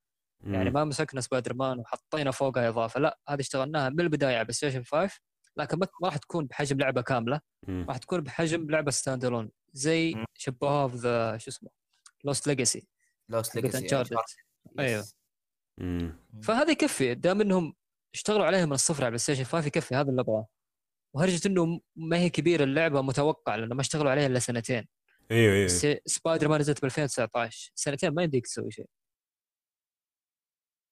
يعني 0.45 0.71
مم. 0.71 0.75
ما 0.75 0.85
مسكنا 0.85 1.21
سبايدر 1.21 1.55
مان 1.55 1.79
وحطينا 1.79 2.31
فوقها 2.31 2.69
إضافة 2.69 3.01
لا 3.01 3.19
هذه 3.29 3.41
اشتغلناها 3.41 3.89
من 3.89 4.01
البداية 4.01 4.35
على 4.37 4.45
بلاي 4.45 4.55
ستيشن 4.55 4.83
5 4.83 5.11
لكن 5.57 5.79
ما 5.79 5.87
ما 6.03 6.09
راح 6.09 6.17
تكون 6.17 6.47
بحجم 6.47 6.79
لعبة 6.79 7.01
كاملة. 7.03 7.41
راح 7.89 7.97
تكون 7.97 8.21
بحجم 8.21 8.71
لعبة 8.71 8.91
standalone 8.91 9.51
زي. 9.73 10.15
شبهوها 10.35 10.89
في 10.89 10.97
ذا 10.97 11.39
شو 11.39 11.51
اسمه؟ 11.51 11.71
Lost 12.25 12.47
Legacy 12.47 12.87
Lost 13.29 13.55
Legacy. 13.57 13.87
أيوه. 14.79 15.05
مم. 15.79 16.17
فهذا 16.43 16.71
يكفي. 16.71 17.15
دام 17.15 17.41
إنهم 17.41 17.75
اشتغلوا 18.15 18.47
عليها 18.47 18.67
من 18.67 18.73
الصفر 18.73 19.03
على 19.03 19.11
بلاي 19.11 19.19
ستيشن 19.19 19.45
5 19.45 19.67
يكفي 19.67 19.95
هذا 19.95 20.11
اللي 20.11 20.21
ابغاه 20.21 20.47
وهرجة 21.15 21.49
إنه 21.49 21.81
ما 21.97 22.19
هي 22.19 22.31
كبيرة 22.31 22.65
اللعبة 22.65 23.03
متوقع 23.03 23.57
لأنه 23.57 23.75
ما 23.75 23.81
اشتغلوا 23.81 24.11
عليها 24.11 24.27
إلا 24.27 24.39
سنتين. 24.39 24.89
أيوه 25.31 25.55
أيوه. 25.55 26.01
سبايدر 26.07 26.49
مان 26.49 26.61
نزلت 26.61 26.83
ب 26.83 26.85
2019 26.85 27.73
سنتين 27.75 28.11
ما 28.11 28.23
يمديك 28.23 28.47
تسوي 28.47 28.71
شيء. 28.71 28.87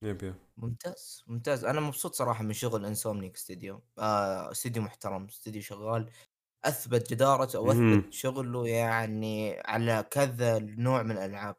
yep 0.03 0.23
yep 0.23 0.35
ممتاز 0.57 1.25
ممتاز. 1.27 1.65
أنا 1.65 1.81
مبسوط 1.81 2.15
صراحة 2.15 2.45
من 2.45 2.53
شغل 2.53 2.87
Insomniac 2.87 3.37
studio 3.37 3.83
آه 3.99 4.51
استديو 4.51 4.83
محترم 4.83 5.25
استديو 5.25 5.63
شغال. 5.63 6.11
أثبت 6.65 7.11
جدارته 7.11 7.57
أو. 7.59 7.73
أثبت 7.73 8.13
شغله 8.13 8.69
يعني 8.69 9.61
على 9.67 10.07
كذا 10.11 10.59
نوع 10.59 11.03
من 11.03 11.11
الألعاب. 11.13 11.57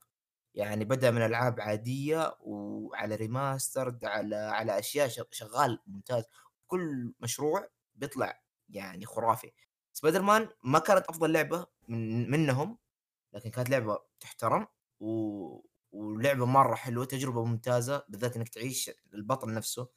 يعني 0.56 0.86
بدأ 0.86 1.12
من 1.12 1.22
ألعاب 1.22 1.62
عادية 1.62 2.38
وعلى 2.42 3.16
remastered 3.16 4.06
على 4.06 4.36
على 4.36 4.80
أشياء 4.80 5.08
شغ- 5.08 5.28
شغال 5.32 5.80
ممتاز. 5.88 6.24
كل 6.68 7.14
مشروع 7.20 7.70
بيطلع 7.96 8.42
يعني 8.70 9.06
خرافي. 9.06 9.52
سبايدر 9.94 10.22
مان 10.22 10.50
ما 10.64 10.80
كانت 10.80 11.06
أفضل 11.08 11.34
لعبة 11.34 11.66
من 11.90 12.32
منهم 12.32 12.78
لكن 13.34 13.50
كانت 13.52 13.70
لعبة 13.70 14.00
تحترم 14.20 14.68
و... 15.00 15.08
ولعبة 15.92 16.46
مرة 16.46 16.76
حلوة 16.76 17.06
تجربة 17.06 17.44
ممتازة 17.46 18.04
بالذات 18.10 18.36
إنك 18.36 18.50
تعيش 18.50 18.92
البطل 19.14 19.54
نفسه 19.54 19.88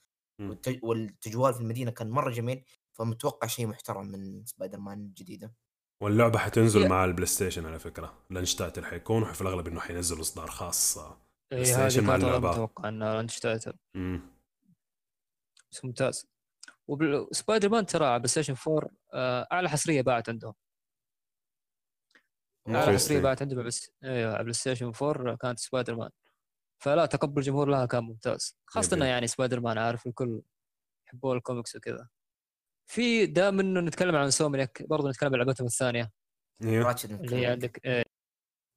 والتجوال 0.83 1.55
في 1.55 1.61
المدينة 1.61 1.91
كان 1.91 2.11
مرة 2.11 2.31
جميل 2.31 2.65
فمتوقع 2.93 3.49
شيء 3.49 3.67
محترم 3.67 4.07
من 4.07 4.45
سبايدر 4.45 4.79
مان 4.79 5.01
الجديدة 5.01 5.55
واللعبة 6.03 6.39
حتنزل 6.39 6.83
هي- 6.83 6.89
مع 6.89 7.05
البلاي 7.05 7.27
ستيشن 7.27 7.67
على 7.67 7.79
فكرة 7.79 8.25
launch 8.31 8.60
title 8.60 8.85
حيكون 8.85 9.23
وفي 9.23 9.41
الأغلب 9.43 9.69
إنه 9.69 9.81
حينزلوا 9.81 10.21
إصدار 10.21 10.47
خاص 10.51 10.99
آه. 10.99 11.11
اي 11.53 11.57
بلاي 11.59 11.65
ستيشن 11.65 12.05
مع 12.05 12.15
اللعبة. 12.17 12.51
متوقع 12.51 12.89
انها 12.89 13.21
launch 13.21 13.45
title 13.45 13.65
مم. 13.95 14.21
بس 15.73 15.85
ممتاز 15.85 16.27
وسبايدر 16.89 17.69
مان 17.69 17.87
ترى 17.87 18.07
على 18.07 18.19
PlayStation 18.19 18.55
4 18.69 18.91
آه، 19.15 19.49
أعلى 19.53 19.69
حصرية 19.69 20.03
باعت 20.03 20.29
عندهم 20.29 20.55
Interesting. 22.69 22.95
حصريه 22.95 23.21
باعت 23.21 23.43
عندهم 23.43 23.63
بس 23.63 23.91
أيوه 24.05 24.33
على 24.33 24.43
PlayStation 24.43 24.93
4 25.03 25.37
كانت 25.37 25.59
سبايدر 25.59 25.95
مان 25.95 26.11
فلا 26.83 27.07
تقبل 27.07 27.39
الجمهور 27.39 27.69
لها 27.69 27.87
كان 27.87 28.05
ممتاز. 28.05 28.59
خاصة 28.67 28.97
انه. 28.97 29.05
يعني 29.05 29.27
سبايدر 29.27 29.61
مان 29.61 29.79
عارف 29.79 30.07
الكل 30.07 30.43
يحبون 31.07 31.37
الكوميكس 31.37 31.77
وكذا. 31.77 32.09
فمادام 32.91 33.61
إنه 33.61 33.81
نتكلم 33.81 34.17
عن 34.17 34.31
Insomniac 34.31 34.83
برضه 34.89 35.11
نتكلم 35.11 35.35
عن 35.35 35.39
لعبتهم 35.39 35.67
الثانية. 35.67 36.13
أيوه 36.63 36.87
Ratchet 36.87 37.11
اللي 37.11 37.37
هي 37.37 37.47
عندك 37.47 37.85
إيه، 37.85 38.05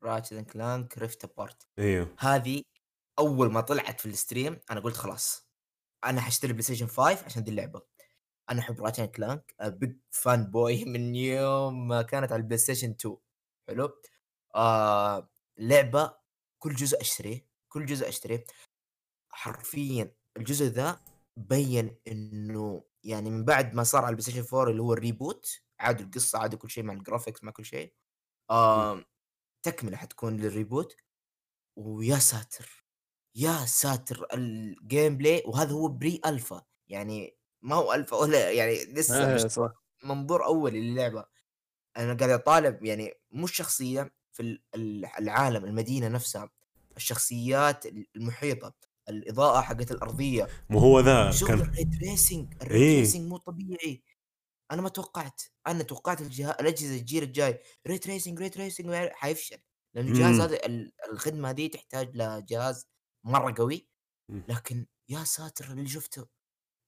Ratchet & 0.04 0.46
Clank 0.46 0.98
Rift 0.98 1.24
Apart 1.24 1.68
أيوه 1.80 2.16
هذه 2.20 2.64
أول 3.20 3.52
ما 3.52 3.62
طلعت 3.62 4.00
في 4.02 4.06
ال 4.06 4.13
stream 4.13 4.60
أنا 4.72 4.80
قلت 4.80 4.96
خلاص. 4.96 5.48
أنا 6.06 6.22
حاشتري 6.22 6.54
PlayStation 6.54 6.88
5 6.88 7.26
عشان 7.26 7.44
دي 7.44 7.52
اللعبة. 7.52 7.82
أنا 8.50 8.60
أحب 8.60 8.82
Ratchet & 8.82 9.06
Clank 9.06 9.56
big 9.62 9.98
fanboy 10.12 10.86
من 10.86 11.16
يوم 11.16 11.88
ما 11.88 12.02
كانت 12.02 12.32
على 12.32 12.40
ال 12.40 12.58
PlayStation 12.58 12.90
2 12.90 13.18
حلو؟ 13.68 14.02
آه 14.56 15.30
لعبة 15.58 16.18
كل 16.60 16.76
جزء 16.76 17.02
أشتريه 17.02 17.48
كل 17.70 17.86
جزء 17.86 18.08
أشتريه. 18.10 18.46
حرفيا 19.30 20.16
الجزء 20.38 20.66
ذا 20.66 21.00
بين 21.38 21.98
إنه 22.08 22.84
يعني 23.04 23.30
من 23.30 23.46
بعد 23.46 23.74
ما 23.74 23.84
صار 23.84 24.02
على 24.02 24.10
ال 24.10 24.24
PlayStation 24.24 24.56
4 24.58 24.72
اللي 24.72 24.82
هو 24.82 24.94
ال 24.94 25.04
reboot 25.04 25.62
عادوا 25.80 26.06
القصة 26.06 26.40
عادوا 26.40 26.60
كل 26.60 26.70
شيء 26.70 26.84
مع 26.84 26.94
ال 26.94 26.99
graphics 26.99 27.44
مع 27.44 27.52
كل 27.52 27.66
شيء. 27.66 27.94
آه 28.50 29.06
تكملة 29.64 29.98
حتكون 29.98 30.38
لل 30.38 30.51
reboot. 30.51 30.96
ويا 31.78 32.20
ساتر 32.20 32.86
يا 33.36 33.66
ساتر 33.66 34.28
ال 34.34 35.18
gameplay 35.18 35.44
وهذا 35.46 35.72
هو 35.72 35.88
pre-alpha 35.88 36.66
يعني 36.88 37.38
ما 37.62 37.76
هو 37.76 37.94
الفا 37.94 38.18
ولا 38.18 38.52
يعني 38.52 38.86
لسه 38.86 39.48
صح. 39.48 39.72
منظور 40.04 40.46
اولي 40.46 40.82
للعبة. 40.92 41.26
أنا 41.98 42.14
قاعد 42.14 42.30
أطالب 42.30 42.84
يعني 42.86 43.14
مو 43.32 43.46
الشخصية 43.46 44.12
في 44.34 44.44
ال- 44.44 44.64
ال- 44.76 45.06
العالم 45.20 45.66
المدينة 45.66 46.08
نفسها 46.08 46.50
الشخصيات 46.98 47.86
المحيطة 48.16 48.74
الإضاءة 49.10 49.62
حقت 49.62 49.92
الأرضية. 49.92 50.48
مو 50.70 50.80
هو 50.80 51.00
ذا 51.00 51.32
كان 51.48 51.60
ال 51.60 51.66
ray 51.66 51.84
tracing 51.86 52.54
ال 52.62 52.66
ray 52.66 52.80
إيه. 52.80 53.20
مو 53.22 53.38
طبيعي. 53.38 54.04
أنا 54.72 54.82
ما 54.82 54.90
توقعت. 54.90 55.42
أنا 55.68 55.84
توقعت 55.84 56.22
الجهاز 56.22 56.56
الأجهزة 56.60 56.96
الجيل 56.96 57.24
الجاي. 57.24 57.60
ray 57.88 57.98
tracing 57.98 58.40
ray 58.40 58.50
tracing 58.50 59.10
حيفشل. 59.12 59.58
لأن 59.94 60.08
الجهاز. 60.08 60.40
هذا 60.40 60.66
ال- 60.66 60.92
الخدمة 61.12 61.50
هذه 61.50 61.68
تحتاج 61.68 62.16
لجهاز 62.18 62.88
مرة 63.26 63.56
قوي. 63.58 63.90
لكن 64.30 64.86
يا 65.10 65.24
ساتر 65.24 65.66
اللي 65.72 65.88
شفته 65.90 66.28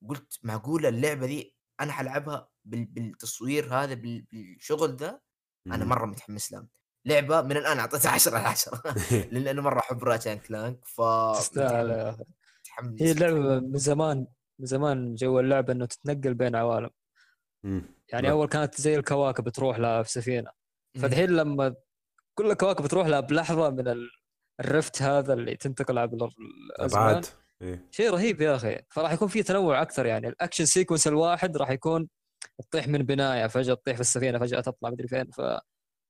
قلت 0.10 0.40
معقولة 0.44 0.90
اللعبة 0.90 1.26
دي 1.28 1.56
أنا 1.82 1.92
حلعبها 1.92 2.50
بال- 2.66 2.86
بالتصوير 2.86 3.74
هذا 3.74 3.94
بال- 3.94 4.26
بالشغل 4.32 4.96
ذا 4.96 5.20
أنا. 5.68 5.86
مرة 5.86 6.06
متحمس 6.06 6.52
لها 6.52 6.68
لعبة 7.06 7.42
من 7.42 7.58
الآن 7.58 7.80
أعطيتها 7.80 8.12
10 8.12 8.38
على 8.38 8.48
10 8.48 8.82
لأن 9.32 9.48
أنا 9.48 9.62
مرة 9.62 9.80
أحب 9.80 10.04
Ratchet & 10.04 10.38
Clank 10.40 10.86
ف 10.86 11.02
تستاهل 11.40 12.16
هي 13.00 13.12
اللعبة 13.12 13.60
من 13.60 13.78
زمان 13.78 14.28
من 14.60 14.66
زمان 14.66 15.16
جو 15.16 15.40
اللعبة 15.40 15.74
إنه 15.74 15.86
تتنقل 15.86 16.34
بين 16.34 16.56
عوالم. 16.56 16.90
يعني. 18.10 18.32
أول 18.32 18.48
كانت 18.48 18.82
زي 18.82 18.96
الكواكب 18.96 19.50
تروح 19.50 19.80
لها 19.80 20.04
في 20.04 20.12
سفينة. 20.12 20.52
فالحين 21.02 21.30
لما 21.30 21.76
كل 22.36 22.52
الكواكب 22.52 22.88
تروح 22.88 23.08
لها 23.08 23.20
بلحظة 23.20 23.70
من 23.70 23.88
ال- 23.88 24.10
ال 24.60 24.68
rift 24.68 25.02
هذا 25.02 25.34
اللي 25.34 25.56
تنتقل 25.56 25.98
عبر 25.98 26.30
الازمان 26.80 27.02
أبعاد 27.08 27.26
إيه. 27.62 27.88
شيء 27.92 28.10
رهيب 28.12 28.42
يا 28.42 28.56
أخي. 28.56 28.80
فراح 28.90 29.12
يكون 29.12 29.28
في 29.28 29.44
تنوع 29.44 29.82
أكثر 29.82 30.06
يعني. 30.06 30.28
ال 30.28 30.33
action 30.33 30.66
sequence 30.66 31.08
الواحد 31.08 31.58
راح 31.58 31.70
يكون 31.70 32.08
تطيح 32.58 32.88
من 32.88 33.04
بناية 33.04 33.48
فجأة 33.48 33.74
تطيح 33.74 33.96
في 33.96 34.02
السفينة 34.02 34.40
فجأة 34.40 34.60
تطلع 34.60 34.90
مدري 34.90 35.08
فين. 35.08 35.32
ف 35.32 35.40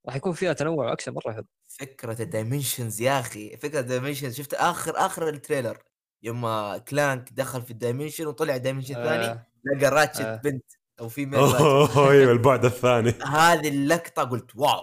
راح 0.07 0.15
يكون 0.15 0.33
فيها 0.33 0.53
تنوع 0.53 0.89
واكشن 0.89 1.13
مرة 1.13 1.33
حلو. 1.33 1.45
فكرة 1.67 2.21
ال 2.21 2.29
dimensions 2.29 3.01
يا 3.01 3.19
أخي. 3.19 3.57
فكرة 3.57 3.79
ال 3.79 3.85
dimensions 3.85 4.37
شفت 4.37 4.53
آخر 4.53 4.97
آخر 4.97 5.29
ال 5.29 5.35
trailer؟ 5.35 5.83
يوم 6.23 6.41
ما 6.41 6.77
Clank 6.77 7.33
دخل 7.33 7.61
في 7.61 7.71
ال 7.71 7.77
dimension 7.77 8.27
وطلع 8.27 8.57
dimension 8.57 8.93
ثاني 8.93 9.25
آه 9.25 9.47
لقى 9.63 9.91
Ratchet 9.91 10.21
آه. 10.21 10.35
بنت 10.35 10.65
أو 10.99 11.09
في 11.09 11.23
أوه 11.37 12.11
أيوه 12.11 12.31
البعد 12.31 12.65
الثاني. 12.65 13.09
هذه 13.39 13.69
اللقطة 13.69 14.23
قلت 14.23 14.55
wow. 14.55 14.81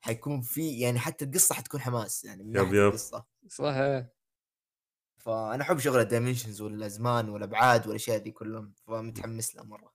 حيكون 0.00 0.40
في 0.40 0.80
يعني 0.80 0.98
حتى 0.98 1.24
القصة 1.24 1.54
حتكون 1.54 1.80
حماس 1.80 2.24
يعني 2.24 2.42
من 2.42 2.56
yep 2.56 2.66
yep. 2.66 2.74
القصة. 2.74 3.24
صح 3.48 3.64
إيه. 3.64 4.11
فأنا 5.24 5.62
أحب 5.62 5.78
شغل 5.78 6.00
ال 6.00 6.05
dimensions 6.05 6.60
والأزمان 6.60 7.28
والأبعاد 7.28 7.86
والأشياء 7.86 8.18
دي 8.18 8.30
كلهم 8.30 8.72
فمتحمس 8.86 9.56
لها 9.56 9.64
مرة. 9.64 9.92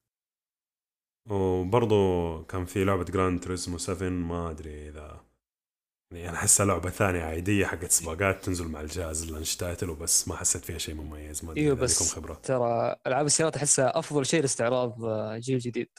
وبرضه 1.29 2.43
كان 2.43 2.65
في 2.65 2.83
لعبة 2.83 3.03
Gran 3.03 3.43
Turismo 3.43 3.77
7 3.77 4.09
ما 4.09 4.51
أدري 4.51 4.89
إذا 4.89 5.21
يعني 6.13 6.29
أنا 6.29 6.37
أحسها 6.37 6.65
لعبة 6.65 6.89
ثانية 6.89 7.23
عادية 7.23 7.65
حقت 7.65 7.91
سباقات 7.91 8.45
تنزل 8.45 8.67
مع 8.67 8.81
الجهاز 8.81 9.29
الانشتاتل 9.29 9.89
وبس 9.89 10.27
ما 10.27 10.35
حسيت 10.35 10.65
فيها 10.65 10.77
شيء 10.77 10.95
مميز 10.95 11.45
ما 11.45 11.51
أدري 11.51 11.61
إيوه 11.61 11.75
بس 11.75 12.13
خبرة. 12.13 12.33
ترى 12.33 12.95
ألعاب 13.07 13.25
السيارات 13.25 13.55
أحسها 13.57 13.99
أفضل 13.99 14.25
شيء 14.25 14.41
لاستعراض 14.41 15.05
آه، 15.05 15.37
جيل 15.37 15.59
جديد. 15.59 15.89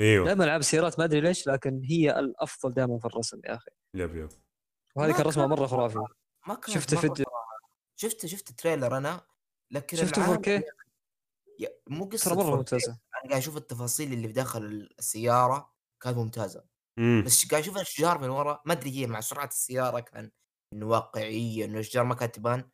إيوه. 0.00 0.26
دائما 0.26 0.44
ألعاب 0.44 0.60
السيارات 0.60 0.98
ما 0.98 1.04
أدري 1.04 1.20
ليش 1.20 1.46
لكن 1.46 1.80
هي 1.84 2.18
الأفضل 2.18 2.74
دائما 2.74 2.98
في 2.98 3.04
الرسم 3.04 3.40
يا 3.44 3.54
أخي. 3.54 3.70
يب 3.94 4.16
يب. 4.16 4.28
وهذه 4.96 5.12
كان 5.12 5.26
رسمها 5.26 5.46
مرة 5.46 5.66
خرافي. 5.66 5.98
ما 6.48 6.54
كان 6.54 6.74
شفت 6.74 6.94
فيديو 6.94 7.26
شفت 7.96 8.26
شفت 8.26 8.52
تريلر 8.52 8.96
أنا؟ 8.96 9.26
لكن 9.70 9.96
شفته 9.96 10.18
العالم. 10.18 10.42
4K 10.42 10.62
يا- 11.58 11.70
مو 11.88 12.04
ترى 12.04 12.16
قصة 12.18 12.34
مرة 12.34 12.44
4K. 12.44 12.56
ممتازة. 12.56 12.90
أنا 12.92 13.30
قاعد 13.30 13.42
أشوف 13.42 13.56
التفاصيل 13.56 14.12
اللي 14.12 14.26
في 14.28 14.32
داخل 14.34 14.88
السيارة 14.98 15.74
كانت 16.00 16.16
ممتازة. 16.16 16.64
امم 16.98 17.22
بس 17.26 17.46
قاعد 17.46 17.62
أشوف 17.62 17.76
الأشجار 17.76 18.18
من 18.18 18.28
ورا 18.28 18.62
ما 18.64 18.72
أدري 18.72 18.90
هي 18.90 19.06
مع 19.06 19.20
سرعة 19.20 19.46
السيارة 19.46 20.00
كان 20.00 20.30
إنه 20.72 20.86
واقعية 20.86 21.64
إنه 21.64 21.74
الأشجار 21.74 22.04
ما 22.04 22.14
كانت 22.14 22.34
تبان. 22.34 22.70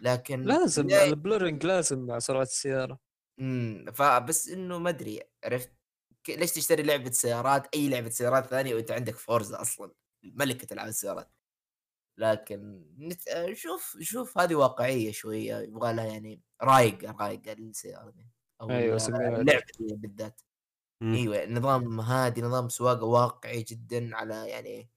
لكن 0.00 0.42
لازم 0.42 0.86
لا- 0.88 1.04
ال 1.04 1.11
blurring 1.11 1.66
لازم 1.66 2.06
مع 2.06 2.18
سرعة 2.18 2.42
السيارة. 2.42 2.98
امم 3.40 3.92
فبس 3.92 4.48
إنه 4.48 4.78
ما 4.78 4.90
أدري 4.90 5.20
عرفت؟ 5.44 5.72
ليش 6.28 6.52
تشتري 6.52 6.82
لعبة 6.82 7.10
سيارات؟ 7.10 7.74
أي 7.74 7.88
لعبة 7.88 8.08
سيارات 8.08 8.46
ثانية 8.46 8.74
وأنت 8.74 8.90
عندك 8.90 9.16
Forza 9.16 9.60
أصلا 9.60 9.92
ملكة 10.22 10.72
ألعاب 10.74 10.88
السيارات. 10.88 11.30
لكن 12.18 12.84
نت... 12.98 13.22
شوف 13.54 13.96
شوف 14.00 14.38
هذه 14.38 14.54
واقعية 14.54 15.12
شوية 15.12 15.58
يبغى 15.58 15.92
لها 15.92 16.04
يعني 16.04 16.40
رايقه 16.62 17.12
رايقه 17.20 17.52
السيارة 17.52 18.10
دي 18.10 18.26
أو 18.60 18.70
أيوة، 18.70 18.96
اللعبة 19.08 19.64
دي 19.80 19.94
بالذات. 19.96 20.40
مم. 21.00 21.14
أيوه 21.14 21.46
نظام 21.46 22.00
هادي 22.00 22.42
نظام 22.42 22.68
سواقة 22.68 23.04
واقعي 23.04 23.62
جدا 23.62 24.16
على 24.16 24.48
يعني 24.50 24.90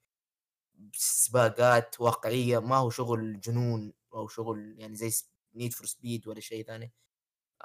سباقات 0.93 2.01
واقعية 2.01 2.60
ما 2.60 2.75
هو 2.77 2.89
شغل 2.89 3.39
جنون 3.39 3.93
أو 4.13 4.27
شغل 4.27 4.75
يعني 4.80 4.95
زي 4.95 5.12
Need 5.56 5.74
for 5.74 5.86
Speed 5.88 6.28
ولا 6.27 6.39
شيء 6.39 6.65
ثاني. 6.65 6.93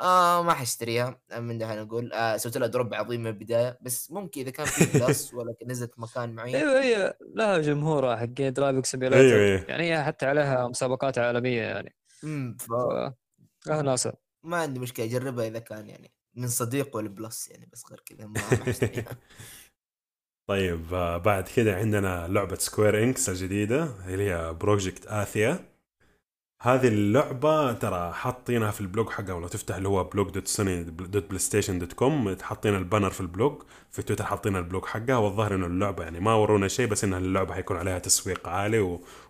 آه 0.01 0.43
ما 0.43 0.55
حاشتريها 0.55 1.21
من 1.39 1.59
دحين 1.59 1.79
أقول 1.79 2.13
آه 2.13 2.37
سويت 2.37 2.57
لها 2.57 2.67
drop 2.69 2.95
عظيم 2.95 3.21
من 3.21 3.27
البداية. 3.27 3.79
بس 3.83 4.11
ممكن 4.11 4.41
إذا 4.41 4.51
كان 4.51 4.67
في 4.67 4.99
Plus 4.99 5.35
ولا 5.35 5.55
نزلت 5.67 5.93
مكان 5.99 6.35
معين. 6.35 6.57
أيوه 6.57 6.83
هي 6.83 7.17
لها 7.35 7.59
جمهورها 7.59 8.17
حقين 8.17 8.53
driving 8.53 8.87
simulator 8.87 9.37
أيوه 9.37 9.47
أيوه. 9.47 9.65
يعني 9.69 9.93
هي 9.93 10.05
حتى 10.05 10.27
عليها 10.27 10.69
مسابقات 10.69 11.19
عالمية 11.19 11.63
يعني. 11.63 11.95
امم 12.25 12.57
ف... 12.61 12.71
لها 13.67 13.83
ناسها. 13.83 14.15
ما 14.45 14.57
عندي 14.57 14.81
مشكلة 14.81 15.07
اجربها 15.07 15.47
إذا 15.47 15.59
كان 15.59 15.89
يعني 15.89 16.13
من 16.35 16.49
صديق 16.49 16.97
ولا 16.97 17.09
Plus 17.09 17.49
يعني 17.49 17.69
بس 17.73 17.85
غير 17.91 18.01
كذا 18.07 18.27
ما 18.27 18.41
طيب 20.49 20.95
آه، 20.95 21.17
بعد 21.17 21.49
كده 21.49 21.77
عندنا 21.77 22.29
لعبة 22.29 22.57
Square 22.57 23.03
Enix 23.03 23.29
الجديدة 23.29 23.85
اللي 24.07 24.31
هي 24.31 24.53
Project 24.53 25.07
Athia 25.07 25.72
هذه 26.65 26.89
اللعبة 26.89 27.73
ترى 27.73 28.13
حاطينها 28.13 28.71
في 28.71 28.81
ال 28.81 28.86
blog 28.86 29.09
حقها 29.11 29.33
ولو 29.33 29.49
تفتح 29.49 29.75
اللي 29.77 29.89
هو 29.89 30.05
blog 30.05 30.31
dot 30.31 30.47
Sony 30.49 30.83
dot 30.85 31.25
PlayStation 31.25 31.79
dot 31.79 31.93
com 31.93 32.37
حاطين 32.43 32.75
ال 32.75 32.80
banner 32.80 33.11
في 33.11 33.21
ال 33.21 33.29
blog 33.29 33.63
في 33.91 34.03
تويتر 34.03 34.25
حاطين 34.25 34.57
ال 34.57 34.62
blog 34.62 34.85
حقها 34.85 35.17
والظاهر 35.17 35.55
إنه 35.55 35.67
اللعبة 35.67 36.03
يعني 36.05 36.21
ما 36.21 36.35
ورونا 36.35 36.69
شيء 36.69 36.87
بس 36.87 37.05
إنها 37.05 37.19
اللعبة 37.19 37.55
حيكون 37.55 37.77
عليها 37.77 37.99
تسويق 37.99 38.49
عالي 38.49 38.79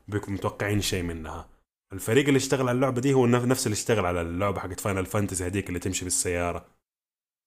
وبيكون 0.09 0.35
متوقعين 0.35 0.81
شيء 0.81 1.03
منها. 1.03 1.49
الفريق 1.93 2.27
اللي 2.27 2.37
اشتغل 2.37 2.61
على 2.69 2.73
اللعبة 2.77 3.01
دي 3.01 3.13
هو 3.15 3.27
نف- 3.27 3.45
نفس 3.45 3.67
اللي 3.67 3.75
اشتغل 3.75 4.07
على 4.07 4.21
اللعبة 4.21 4.61
حقت 4.61 4.81
Final 4.81 5.07
Fantasy 5.07 5.47
هذيك 5.47 5.69
اللي 5.69 5.79
تمشي 5.79 6.05
بالسيارة. 6.05 6.67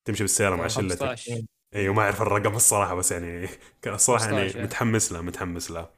تمشي 0.07 0.23
بالسيارة 0.23 0.55
مع 0.55 0.67
شلتك. 0.67 0.99
15 0.99 1.45
أيوه 1.75 1.93
ما 1.93 2.01
أعرف 2.01 2.21
الرقم 2.21 2.55
الصراحة 2.55 2.95
بس 2.95 3.11
يعني 3.11 3.47
الصراحه 3.87 4.23
15 4.25 4.55
يعني. 4.55 4.67
متحمس 4.67 5.11
له 5.11 5.21
متحمس 5.21 5.71
له 5.71 5.89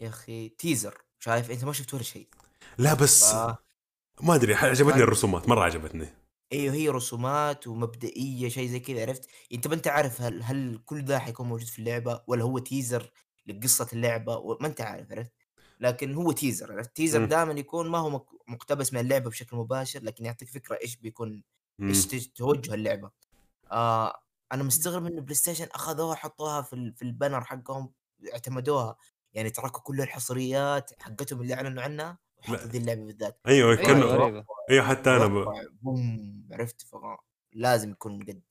يا 0.00 0.08
أخي 0.08 0.48
teaser 0.48 0.94
شايف 1.20 1.50
أنت 1.50 1.64
ما 1.64 1.72
شفت 1.72 1.94
ولا 1.94 2.02
شيء. 2.02 2.28
لا 2.78 2.94
بس 2.94 3.24
ف... 3.34 3.54
ما 4.20 4.34
أدري 4.34 4.54
عجبتني. 4.54 5.02
الرسومات 5.02 5.48
مرة 5.48 5.60
عجبتني 5.60 6.06
أيوه 6.52 6.74
هي 6.74 6.88
رسومات 6.88 7.66
ومبدئية 7.66 8.48
شيء 8.48 8.68
زي 8.68 8.80
كذا 8.80 9.02
عرفت 9.02 9.28
انت 9.52 9.66
ما 9.68 9.74
أنت 9.74 9.88
عارف 9.88 10.22
هل 10.22 10.42
هل 10.42 10.82
كل 10.84 11.04
ذا 11.04 11.18
حيكون 11.18 11.46
موجود 11.48 11.66
في 11.68 11.78
اللعبة 11.78 12.22
ولا 12.26 12.44
هو 12.44 12.58
teaser 12.58 13.10
لقصة 13.46 13.88
اللعبة 13.92 14.56
ما 14.60 14.66
أنت 14.66 14.80
عارف 14.80 15.12
عرفت 15.12 15.32
لكن 15.80 16.14
هو 16.14 16.32
teaser 16.32 16.72
عرفت 16.72 16.96
teaser. 16.96 17.24
دائما 17.24 17.52
يكون 17.52 17.88
ما 17.88 17.98
هو 17.98 18.10
مق- 18.10 18.34
مقتبس 18.48 18.92
من 18.92 19.00
اللعبة 19.00 19.30
بشكل 19.30 19.56
مباشر 19.56 20.02
لكن 20.02 20.24
يعطيك 20.24 20.48
فكرة 20.48 20.78
إيش 20.82 20.96
بيكون. 20.96 21.42
إيش 21.82 22.06
توجه 22.28 22.74
اللعبة 22.74 23.10
آه 23.72 24.22
أنا 24.52 24.62
مستغرب 24.62 25.06
ان 25.06 25.20
PlayStation 25.20 25.66
أخذوها 25.72 26.14
حطوها 26.14 26.62
في 26.62 26.92
في 26.96 27.02
ال 27.02 27.08
banner 27.08 27.44
حقهم 27.44 27.92
اعتمدوها 28.32 28.96
يعني 29.32 29.50
تركوا 29.50 29.80
كل 29.82 30.00
الحصريات 30.00 31.02
حقتهم 31.02 31.40
اللي 31.40 31.54
أعلنوا 31.54 31.82
عنها 31.82 32.18
لا. 32.48 32.66
ذي 32.66 32.78
اللعبة 32.78 33.04
بالذات. 33.04 33.40
أيوه 33.46 33.76
كنا 33.76 34.04
غريبة. 34.04 34.44
أيوه 34.70 34.84
حتى 34.84 35.10
أنا 35.10 35.26
ب... 35.26 35.44
boom 35.82 36.48
عرفت 36.52 36.82
ف 36.82 36.96
لازم 37.52 37.90
يكون 37.90 38.22
قد. 38.22 38.42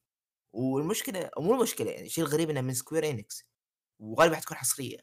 والمشكلة 0.53 1.29
مو 1.37 1.53
المشكلة 1.53 1.91
يعني 1.91 2.05
الشيء 2.05 2.23
الغريب 2.23 2.49
إنها 2.49 2.61
من 2.61 2.73
Square 2.73 3.09
Enix 3.09 3.45
وغالبا 3.99 4.35
حتكون 4.35 4.57
حصرية. 4.57 4.97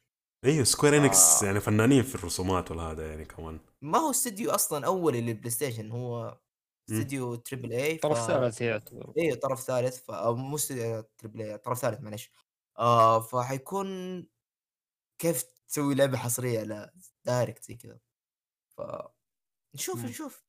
أيوه 0.44 0.64
Square 0.64 0.96
Enix 0.96 1.42
آه. 1.42 1.46
يعني 1.46 1.60
فنانين 1.60 2.02
في 2.02 2.14
الرسومات 2.14 2.70
والهذا 2.70 3.10
يعني 3.10 3.24
كمان. 3.24 3.60
ما 3.82 3.98
هو 3.98 4.10
استديو 4.10 4.50
أصلا 4.50 4.86
اولي 4.86 5.20
لل 5.20 5.50
PlayStation 5.50 5.90
هو. 5.90 6.40
استديو 6.90 7.34
triple 7.34 7.72
A 7.72 7.96
طرف 7.96 8.26
ثالث 8.26 8.60
يعتبر 8.60 9.12
أيوه 9.18 9.36
طرف 9.36 9.60
ثالث 9.60 9.98
ف 9.98 10.10
مو 10.10 10.56
استديو 10.56 11.00
triple 11.18 11.42
A 11.42 11.58
طرف 11.58 11.78
ثالث 11.78 12.00
معلش 12.00 12.30
آه 12.78 13.20
فحيكون 13.20 14.26
كيف 15.18 15.42
تسوي 15.68 15.94
لعبة 15.94 16.18
حصرية 16.18 16.62
لا 16.62 16.94
direct 17.24 17.64
زي 17.64 17.74
كذا. 17.74 17.98
ف 18.76 18.80
نشوف 19.74 19.98
مم. 19.98 20.06
نشوف 20.06 20.44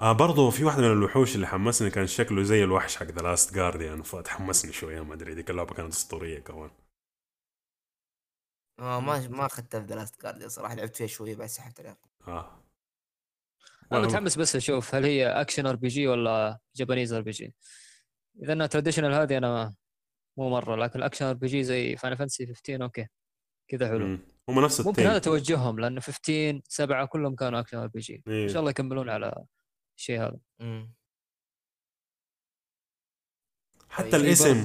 آه 0.00 0.12
برضو 0.12 0.50
في 0.50 0.64
واحدة 0.64 0.82
من 0.82 0.92
الوحوش 0.92 1.34
اللي 1.34 1.46
حمسني 1.46 1.90
كان 1.90 2.06
شكله 2.06 2.42
زي 2.42 2.64
الوحش 2.64 2.96
حق 2.96 3.06
The 3.06 3.22
Last 3.22 3.54
Guardian 3.54 4.02
فتحمسني 4.02 4.72
شوية 4.72 5.00
ما 5.04 5.14
أدري 5.14 5.34
ذيك 5.34 5.50
اللعبة 5.50 5.74
كانت 5.74 5.92
أسطورية 5.92 6.38
كمان 6.38 6.70
آه 8.78 9.00
ما 9.00 9.28
ما 9.28 9.46
اخذتها 9.46 9.80
في 9.80 9.86
The 9.86 9.94
Last 9.94 10.22
Guardian 10.22 10.48
صراحة 10.48 10.74
لعبت 10.74 10.96
فيها 10.96 11.06
شوية 11.06 11.36
بعد 11.36 11.48
سحبت 11.48 11.80
عليها 11.80 11.96
آه 12.28 12.62
أنا. 13.92 14.00
متحمس 14.00 14.38
بس 14.38 14.56
أشوف 14.56 14.94
هل 14.94 15.04
هي 15.04 15.26
action 15.40 15.66
RPG 15.66 16.06
ولا 16.08 16.58
Japanese 16.76 17.12
RPG 17.12 17.54
إذا 18.42 18.52
إنها 18.52 18.66
traditional 18.66 19.12
هذه 19.14 19.38
أنا 19.38 19.74
مو 20.36 20.50
مرة 20.50 20.76
لكن 20.76 20.98
ال 20.98 21.02
action 21.02 21.26
RPG 21.26 21.64
زي 21.64 21.96
Final 21.96 22.16
Fantasy 22.16 22.46
15 22.46 22.82
أوكي 22.82 23.06
كذا 23.68 23.88
حلو 23.88 24.06
مم. 24.06 24.35
هم 24.48 24.60
نفس 24.60 24.80
ممكن 24.80 24.90
ال 24.90 24.93
team. 24.93 25.06
هذا 25.06 25.18
توجههم 25.18 25.80
لأنه 25.80 26.00
15 26.00 26.60
سبعة 26.68 27.06
كلهم 27.06 27.34
كانوا 27.34 27.60
action 27.60 27.78
RPG 27.78 28.22
إن. 28.28 28.48
شاء 28.48 28.60
الله 28.60 28.70
يكملون 28.70 29.08
على 29.08 29.44
الشيء 29.98 30.20
هذا. 30.22 30.38
مم. 30.60 30.94
حتى 33.88 34.10
طيب، 34.10 34.20
في 34.20 34.26
الاسم. 34.26 34.58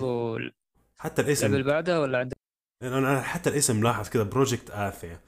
حتى 0.98 1.22
اللعبه 1.22 1.46
اللي 1.46 1.58
الاسم. 1.58 1.64
بعدها 1.64 2.00
ولا 2.00 2.18
عندك؟ 2.18 2.38
أنا 2.84 2.98
أنا 2.98 3.22
حتى 3.22 3.50
الاسم 3.50 3.84
لاحظ 3.84 4.10
كذا 4.10 4.24
Project 4.24 4.70
Athia 4.70 5.22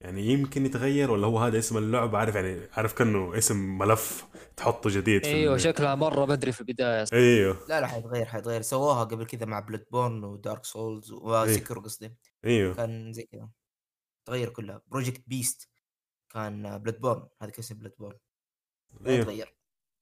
يعني 0.00 0.26
يمكن 0.26 0.66
يتغير 0.66 1.10
ولا 1.10 1.26
هو 1.26 1.38
هذا 1.38 1.58
اسم 1.58 1.78
اللعبة 1.78 2.18
عارف 2.18 2.34
يعني 2.34 2.68
عارف 2.72 2.92
كأنه 2.92 3.38
اسم 3.38 3.78
ملف 3.78 4.26
تحطه 4.56 4.90
جديد 4.90 5.24
في 5.24 5.30
أيوه 5.30 5.56
شكلها 5.56 5.94
مرة 5.94 6.24
بدري 6.24 6.52
في 6.52 6.60
البداية. 6.60 7.04
إيوه. 7.12 7.66
لا 7.68 7.80
لا 7.80 7.86
حيتغير 7.86 8.24
حيتغير. 8.24 8.62
سووها 8.62 9.04
قبل 9.04 9.26
كذا 9.26 9.46
مع 9.46 9.60
Bloodborne 9.60 10.24
و 10.24 10.32
Dark 10.32 10.64
Souls 10.64 11.12
و 11.12 11.21
Sekiro 11.21 11.78
قصدي. 11.78 12.14
إيوه. 12.44 12.74
كان 12.74 13.12
زي 13.12 13.22
كذا. 13.22 13.48
تغير 14.24 14.50
كلها 14.50 14.82
Project 14.86 15.22
Beast 15.28 15.68
كان 16.30 16.78
Bloodborne 16.78 17.28
هذا 17.42 17.50
كان 17.50 17.58
اسم 17.60 17.74
Bloodborne 17.78 18.18
أيوه 19.06 19.24
تغير. 19.24 19.54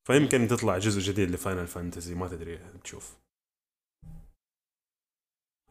فيمكن 0.06 0.48
تطلع 0.48 0.78
جزء 0.78 1.00
جديد 1.00 1.30
ل 1.30 1.36
Final 1.36 1.66
Fantasy 1.66 2.14
ما 2.14 2.28
تدري 2.28 2.58
تشوف. 2.84 3.18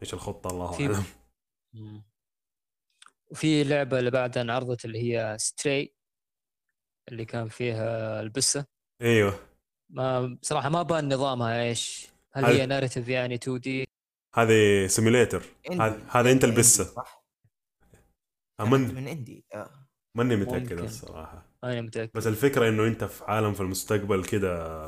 إيش 0.02 0.14
الخطة 0.14 0.50
الله 0.50 0.72
في- 0.72 0.86
أعلم. 0.86 2.02
وفي 3.30 3.64
لعبة 3.64 3.98
اللي 3.98 4.10
بعدها 4.10 4.42
انعرضت 4.42 4.84
اللي 4.84 4.98
هي 5.02 5.36
Stray 5.40 5.94
اللي 7.08 7.24
كان 7.24 7.48
فيها 7.48 8.20
البسة. 8.20 8.66
إيوه. 9.02 9.48
ما 9.90 10.26
بصراحه 10.42 10.68
ما 10.68 10.82
بان 10.82 11.14
نظامها 11.14 11.62
إيش. 11.62 12.08
هل 12.32 12.44
هل- 12.44 12.52
هي 12.60 12.66
narrative 12.66 13.08
يعني 13.08 13.34
2D 13.34 13.88
هذه 14.34 14.86
simulator. 14.86 15.42
هذا 16.08 16.32
أنت 16.32 16.44
البسة. 16.44 16.84
صح. 16.84 17.21
آه، 18.62 18.68
من؟ 18.70 18.94
من 18.94 19.08
indie 19.08 19.44
آه. 19.54 19.70
ماني 20.14 20.36
متأكد 20.36 20.72
ممكن. 20.72 20.84
الصراحة. 20.84 21.46
أنا 21.64 21.80
متأكد. 21.80 22.10
بس 22.14 22.26
الفكرة 22.26 22.68
إنه 22.68 22.86
أنت 22.86 23.04
في 23.04 23.24
عالم 23.24 23.54
في 23.54 23.60
المستقبل 23.60 24.24
كده 24.24 24.82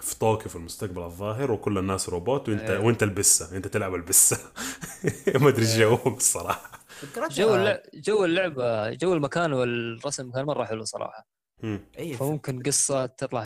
في 0.00 0.18
طوكيو 0.18 0.48
في 0.48 0.56
المستقبل 0.56 1.02
الظاهر 1.02 1.52
وكل 1.52 1.78
الناس 1.78 2.08
روبوت 2.08 2.48
وأنت 2.48 2.70
إيه. 2.70 2.78
وأنت 2.78 3.02
البسة. 3.02 3.56
أنت 3.56 3.66
تلعب 3.68 3.94
البسة. 3.94 4.52
ما 5.42 5.48
أدري 5.48 5.66
إيه. 5.66 5.74
الجو 5.94 6.16
الصراحه 6.16 6.70
فكرتها 6.88 7.28
جو 7.28 7.54
اللعب 7.54 7.80
جو 7.94 8.24
اللعبة 8.24 8.90
جو 8.94 9.14
المكان 9.14 9.52
والرسم 9.52 10.30
كان 10.32 10.44
مرة 10.44 10.64
حلو 10.64 10.84
صراحة. 10.84 11.26
ف- 11.62 12.00
فممكن 12.18 12.62
قصة 12.62 13.06
تطلع. 13.06 13.44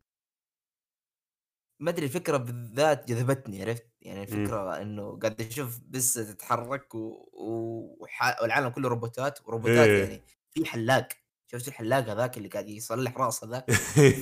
ما 1.82 1.90
أدري 1.90 2.06
الفكرة 2.06 2.36
بالذات 2.36 3.08
جذبتني 3.08 3.62
عرفت؟ 3.62 3.89
يعني 4.02 4.22
الفكرة 4.22 4.82
إنه 4.82 5.18
قاعد 5.18 5.40
أشوف 5.40 5.80
بس 5.88 6.14
تتحرك 6.14 6.94
و... 6.94 6.98
و... 7.32 8.06
والعالم 8.42 8.68
كله 8.68 8.88
روبوتات 8.88 9.38
وروبوتات 9.46 9.88
إيه. 9.88 10.02
يعني 10.02 10.22
في 10.50 10.64
حلاق. 10.64 11.08
شفت 11.46 11.68
الحلاق 11.68 12.08
هذاك 12.08 12.36
اللي 12.36 12.48
قاعد 12.48 12.68
يصلح 12.68 13.16
راس 13.16 13.42
هذاك 13.44 13.70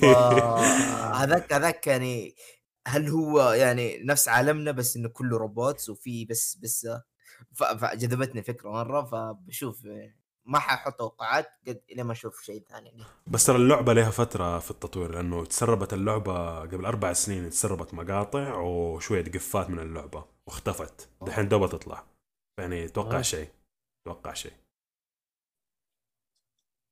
فهذاك 0.01 1.53
هذاك 1.53 1.87
يعني 1.87 2.35
هل 2.87 3.09
هو 3.09 3.51
يعني 3.51 4.03
نفس 4.03 4.27
عالمنا 4.27 4.71
بس 4.71 4.97
إنه 4.97 5.09
كله 5.09 5.37
روبوتس 5.37 5.89
وفي 5.89 6.25
بس 6.25 6.55
بس 6.55 6.87
فجذبتني 7.53 8.39
الفكرة 8.39 8.69
مرة 8.69 9.03
فبشوف 9.03 9.87
ما 10.49 10.59
حاحط 10.59 10.93
توقعات 10.93 11.47
قد 11.67 11.81
إلى 11.91 12.03
ما 12.03 12.11
أشوف 12.11 12.41
شيء 12.41 12.63
ثاني. 12.69 13.03
بس 13.27 13.45
ترى 13.45 13.55
اللعبة 13.55 13.93
لها 13.93 14.09
فترة 14.09 14.59
في 14.59 14.71
التطوير 14.71 15.11
لأنه 15.11 15.45
تسربت 15.45 15.93
اللعبة 15.93 16.59
قبل 16.59 16.85
أربع 16.85 17.13
سنين 17.13 17.49
تسربت 17.49 17.93
مقاطع 17.93 18.55
وشوية 18.55 19.23
قفات 19.23 19.69
من 19.69 19.79
اللعبة 19.79 20.25
واختفت. 20.47 21.09
دحين 21.21 21.47
دوبها 21.47 21.67
تطلع. 21.67 22.03
يعني 22.59 22.87
توقع 22.87 23.19
آه. 23.19 23.21
شيء. 23.21 23.49
توقع 24.05 24.33
شيء. 24.33 24.53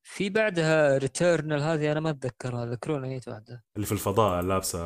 في 0.04 0.30
بعدها 0.30 0.98
Returnal 0.98 1.62
هذه 1.62 1.92
أنا 1.92 2.00
ما 2.00 2.10
أتذكرها 2.10 2.66
ذكروني 2.66 3.16
اي 3.16 3.22
واحدة 3.28 3.66
اللي 3.76 3.86
في 3.86 3.92
الفضاء 3.92 4.42
لابسة 4.42 4.80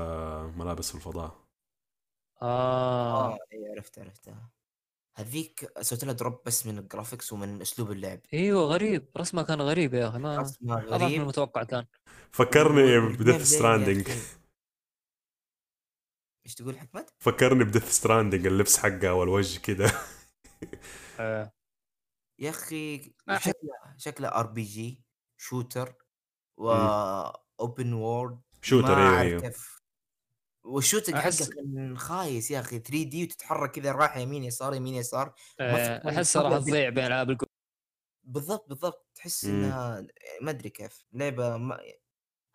ملابس 0.47 0.89
في 0.89 0.95
الفضاء. 0.95 1.41
آه. 2.41 3.31
آه 3.31 3.37
اي 3.53 3.71
عرفت 3.75 3.99
عرفتها. 3.99 4.49
هذيك 5.15 5.79
سويت 5.81 6.03
لها 6.03 6.13
drop 6.13 6.41
بس 6.45 6.65
من 6.65 6.77
ال 6.77 6.84
graphics 6.84 7.33
ومن 7.33 7.61
أسلوب 7.61 7.91
اللعب. 7.91 8.19
إيوه 8.33 8.63
غريب. 8.63 9.11
رسمه 9.17 9.43
كان 9.43 9.61
غريب 9.61 9.93
يا 9.93 10.07
أخي 10.07 10.17
ما 10.17 10.37
رسمها 10.37 10.77
اضعف 10.77 10.91
من 10.91 11.03
غريب. 11.03 11.21
المتوقع 11.21 11.63
كان. 11.63 11.85
فكرني 12.31 12.99
ب 13.17 13.21
Death 13.21 13.41
Stranding. 13.41 14.09
إيش 16.45 16.55
تقول 16.55 16.79
حكمت؟ 16.79 17.13
فكرني 17.19 17.63
ب 17.63 17.68
Death 17.68 17.91
Stranding 17.91 18.45
اللبس 18.45 18.77
حقه 18.77 19.13
والوجه 19.13 19.59
كده. 19.59 19.91
آه. 21.19 21.51
يا 22.39 22.49
أخي 22.49 23.13
شكلها 23.37 23.95
شكلها 23.97 24.39
RPG 24.39 24.63
shooter 24.63 25.95
و 26.57 26.71
open 27.59 27.93
world 27.93 28.41
shooter 28.61 28.95
ما 28.95 29.21
أيوه 29.21 29.41
أيوه. 29.41 29.53
وال 30.63 30.74
shooting 30.74 31.15
حقه 31.15 31.31
أحس- 31.31 31.55
كان 31.55 31.97
خايس 31.97 32.51
يا 32.51 32.59
أخي 32.59 32.79
3D 32.79 33.23
وتتحرك 33.23 33.71
كذا 33.71 33.91
رايح 33.91 34.17
يمين 34.17 34.43
يسار 34.43 34.73
يمين 34.73 34.95
يسار 34.95 35.33
آه. 35.59 36.09
أحس 36.09 36.37
راح. 36.37 36.57
تضيع 36.59 36.89
بين 36.89 37.05
ألعاب 37.05 37.29
ال 37.29 37.32
co... 37.32 37.45
بالضبط 38.23 38.69
بالضبط 38.69 39.07
تحس. 39.15 39.45
انها 39.45 40.07
ما 40.41 40.51
أدري 40.51 40.69
كيف 40.69 41.05
لعبة 41.13 41.57
ما 41.57 41.79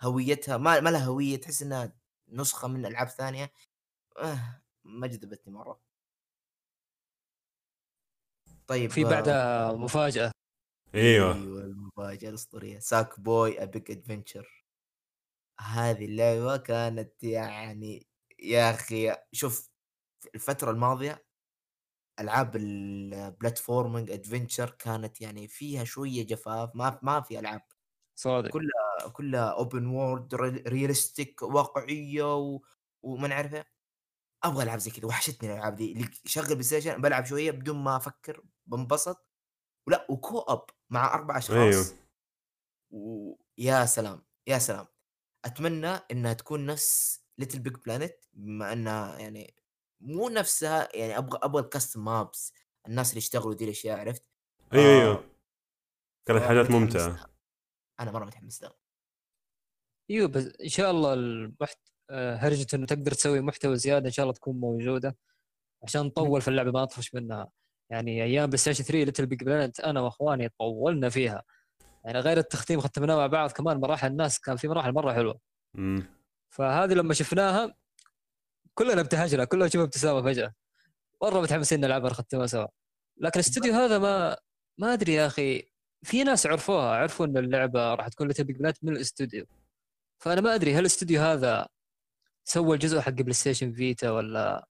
هويتها 0.02 0.56
ما, 0.56 0.80
ما 0.80 0.90
لها 0.90 1.04
هوية 1.04 1.36
تحس 1.40 1.62
إنها 1.62 1.92
نسخة 2.28 2.68
من 2.68 2.86
ألعاب 2.86 3.08
ثانية 3.08 3.52
آه 4.18 4.62
ما 4.84 5.06
جذبتني 5.06 5.52
مرة 5.54 5.80
طيب 8.66 8.90
في 8.90 9.04
بعدها 9.04 9.72
مفاجأة 9.72 10.30
إيوه 10.94 11.34
أيوه 11.34 11.60
المفاجأة 11.62 12.28
الأسطورية 12.28 12.78
Sackboy 12.78 13.20
A 13.20 13.62
Big 13.62 13.90
Adventure 13.90 14.65
هذه 15.60 16.04
اللعبة 16.04 16.56
كانت 16.56 17.24
يعني 17.24 18.06
يا 18.38 18.70
أخي 18.70 19.16
شوف 19.32 19.70
الفترة 20.34 20.70
الماضية 20.70 21.26
ألعاب 22.20 22.56
ال 22.56 22.69
platforming 22.69 24.10
adventure 24.10 24.70
كانت 24.70 25.20
يعني 25.20 25.48
فيها 25.48 25.84
شوية 25.84 26.26
جفاف 26.26 26.70
ما 26.74 26.98
ما 27.02 27.20
في 27.20 27.38
ألعاب 27.38 27.62
صادق. 28.18 28.50
كل- 28.50 28.70
كلها 29.12 29.50
open 29.50 29.86
world 29.86 30.34
realistic 30.68 31.42
واقعية 31.42 32.36
و... 32.36 32.60
وما 33.02 33.28
نعرفه 33.28 33.64
أبغى 34.44 34.62
العاب 34.64 34.78
زي 34.78 34.90
كذا 34.90 35.06
وحشتني 35.06 35.52
الألعاب 35.52 35.74
دي 35.76 35.92
اللي 35.92 36.08
شغل 36.24 36.46
PlayStation 36.46 37.00
بلعب 37.02 37.24
شوية 37.26 37.50
بدون 37.50 37.76
ما 37.84 37.96
أفكر 37.96 38.44
بنبسط. 38.66 39.26
ولا 39.88 40.06
و 40.10 40.38
co-op 40.38 40.66
مع 40.90 41.14
أربع 41.14 41.38
أشخاص. 41.38 41.56
أيوه 41.56 41.84
ويا 42.90 43.86
سلام 43.86 44.22
يا 44.46 44.58
سلام. 44.58 44.86
أتمنى 45.46 45.88
إنها 46.10 46.32
تكون 46.32 46.66
نفس 46.66 47.20
LittleBigPlanet 47.38 48.14
بما 48.32 48.72
إنها 48.72 49.18
يعني 49.18 49.54
مو 50.00 50.28
نفسها 50.28 50.88
يعني 50.96 51.18
أبغى 51.18 51.38
أبغى 51.42 51.62
ال 51.62 51.68
custom 51.68 52.04
maps 52.04 52.52
الناس 52.88 53.10
اللي 53.10 53.18
يشتغلوا 53.18 53.54
دي 53.54 53.64
الأشياء 53.64 53.98
عرفت؟ 53.98 54.24
أيوه 54.72 54.84
آه، 54.84 55.00
أيوه 55.02 55.24
كانت 56.26 56.42
حاجات 56.42 56.70
ممتعة. 56.70 57.08
لها. 57.08 57.26
أنا 58.00 58.10
مرة 58.12 58.24
متحمس 58.24 58.62
لها. 58.62 58.74
أيوه 60.10 60.28
بس 60.28 60.44
إن 60.64 60.68
شاء 60.68 60.90
الله 60.90 61.14
المحت... 61.14 61.78
آه، 62.10 62.36
هرجة 62.36 62.66
إنه 62.74 62.86
تقدر 62.86 63.12
تسوي 63.12 63.40
محتوى 63.40 63.76
زيادة 63.76 64.06
إن 64.06 64.12
شاء 64.12 64.24
الله 64.24 64.34
تكون 64.34 64.60
موجودة 64.60 65.16
عشان 65.82 66.00
نطول 66.06 66.40
في 66.42 66.48
اللعبة 66.48 66.70
ما 66.70 66.82
نطفش 66.82 67.14
منها. 67.14 67.50
يعني 67.90 68.24
أيام 68.24 68.46
PlayStation 68.46 68.84
3 68.84 69.04
LittleBigPlanet 69.04 69.80
أنا 69.80 70.00
وأخواني 70.00 70.48
طولنا 70.48 71.08
فيها. 71.08 71.42
يعني 72.06 72.20
غير 72.20 72.38
التختيم 72.38 72.80
ختمناه 72.80 73.16
مع 73.16 73.26
بعض 73.26 73.52
كمان 73.52 73.76
مراحل 73.76 74.10
الناس 74.10 74.40
كان 74.40 74.56
في 74.56 74.68
مراحل 74.68 74.92
مرة 74.92 75.12
حلوة. 75.12 75.40
مم. 75.74 76.06
فهذه 76.48 76.92
لما 76.92 77.14
شفناها 77.14 77.74
كلنا 78.74 79.00
ابتهجنا 79.00 79.44
كلنا 79.44 79.68
شوف 79.68 79.82
ابتسامة 79.82 80.22
فجأة. 80.22 80.54
مرة 81.22 81.40
متحمسين 81.40 81.80
نلعبها 81.80 82.10
نختمها 82.10 82.46
سوا. 82.46 82.66
لكن 83.16 83.40
الاستوديو 83.40 83.74
هذا 83.74 83.98
ما 83.98 84.36
ما 84.78 84.92
أدري 84.92 85.14
يا 85.14 85.26
أخي 85.26 85.70
في 86.02 86.24
ناس 86.24 86.46
عرفوها 86.46 86.96
عرفوا 86.96 87.26
إن 87.26 87.36
اللعبة 87.36 87.94
راح 87.94 88.08
تكون 88.08 88.28
Big 88.28 88.56
Planet 88.56 88.84
من 88.84 88.96
الاستوديو. 88.96 89.46
فأنا 90.18 90.40
ما 90.40 90.54
أدري 90.54 90.74
هل 90.74 90.80
الاستوديو 90.80 91.20
هذا 91.20 91.68
سوى 92.44 92.74
الجزء 92.74 93.00
حق 93.00 93.10
PlayStation 93.12 93.72
Vita 93.72 94.10
ولا 94.10 94.68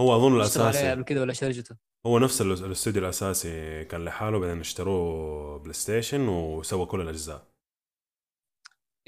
هو 0.00 0.16
أظن 0.16 0.36
الأساسي. 0.36 0.90
قبل 0.90 1.04
كذا 1.04 1.20
ولا 1.20 1.32
شرجته؟ 1.32 1.76
هو 2.06 2.18
نفس 2.18 2.40
ال- 2.40 2.64
الاستوديو 2.64 3.02
الأساسي 3.02 3.84
كان 3.84 4.04
لحاله 4.04 4.38
بعدين 4.40 4.60
اشتروه 4.60 5.58
PlayStation 5.58 6.28
وسوى 6.28 6.86
كل 6.86 7.00
الأجزاء. 7.00 7.50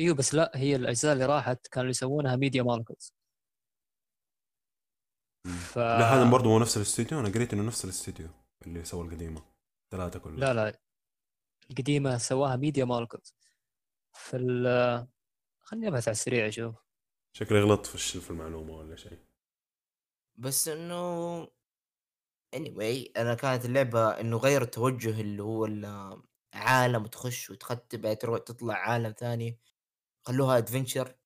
إيوه 0.00 0.14
بس 0.14 0.34
لا 0.34 0.52
هي 0.54 0.76
الأجزاء 0.76 1.12
اللي 1.12 1.26
راحت 1.26 1.66
كانوا 1.66 1.90
يسوونها 1.90 2.36
Media 2.36 2.62
Molecule 2.62 3.14
ف... 5.46 5.78
لا 5.78 6.14
هذا 6.14 6.30
برضه 6.30 6.50
هو 6.50 6.58
نفس 6.58 6.76
الاستوديو؟ 6.76 7.20
أنا 7.20 7.28
قريت 7.28 7.52
إنه 7.52 7.62
نفس 7.62 7.84
الاستوديو 7.84 8.28
اللي 8.66 8.84
سوى 8.84 9.06
القديمة 9.06 9.42
ثلاثة 9.90 10.18
كلهم 10.18 10.38
لا 10.38 10.54
لا 10.54 10.80
القديمة 11.70 12.18
سواها 12.18 12.56
Media 12.56 12.84
Molecule 12.84 13.34
في 14.12 14.36
ال 14.36 15.06
خليني 15.60 15.88
أبحث 15.88 16.08
على 16.08 16.12
السريع 16.12 16.48
أشوف. 16.48 16.74
شكلي 17.36 17.60
غلط 17.60 17.86
في 17.86 18.20
في 18.20 18.30
المعلومة 18.30 18.72
ولا 18.72 18.96
شيء. 18.96 19.18
بس 20.34 20.68
إنه 20.68 21.48
anyway 22.56 23.10
أنا 23.16 23.34
كانت 23.34 23.64
اللعبة 23.64 24.20
إنه 24.20 24.36
غير 24.36 24.62
التوجه 24.62 25.20
اللي 25.20 25.42
هو 25.42 25.64
العالم 26.54 27.02
وتخش 27.04 27.50
وتختم 27.50 28.00
بعدين 28.00 28.18
تروح 28.18 28.38
تطلع 28.40 28.74
عالم 28.74 29.12
ثاني 29.18 29.58
خلوها 30.26 30.58
adventure 30.58 31.16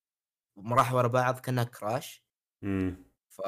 مراحل 0.57 0.97
ورا 0.97 1.09
بعض 1.09 1.39
كأنها 1.41 1.65
Crash 1.65 2.25
امم 2.65 3.05
ف 3.29 3.41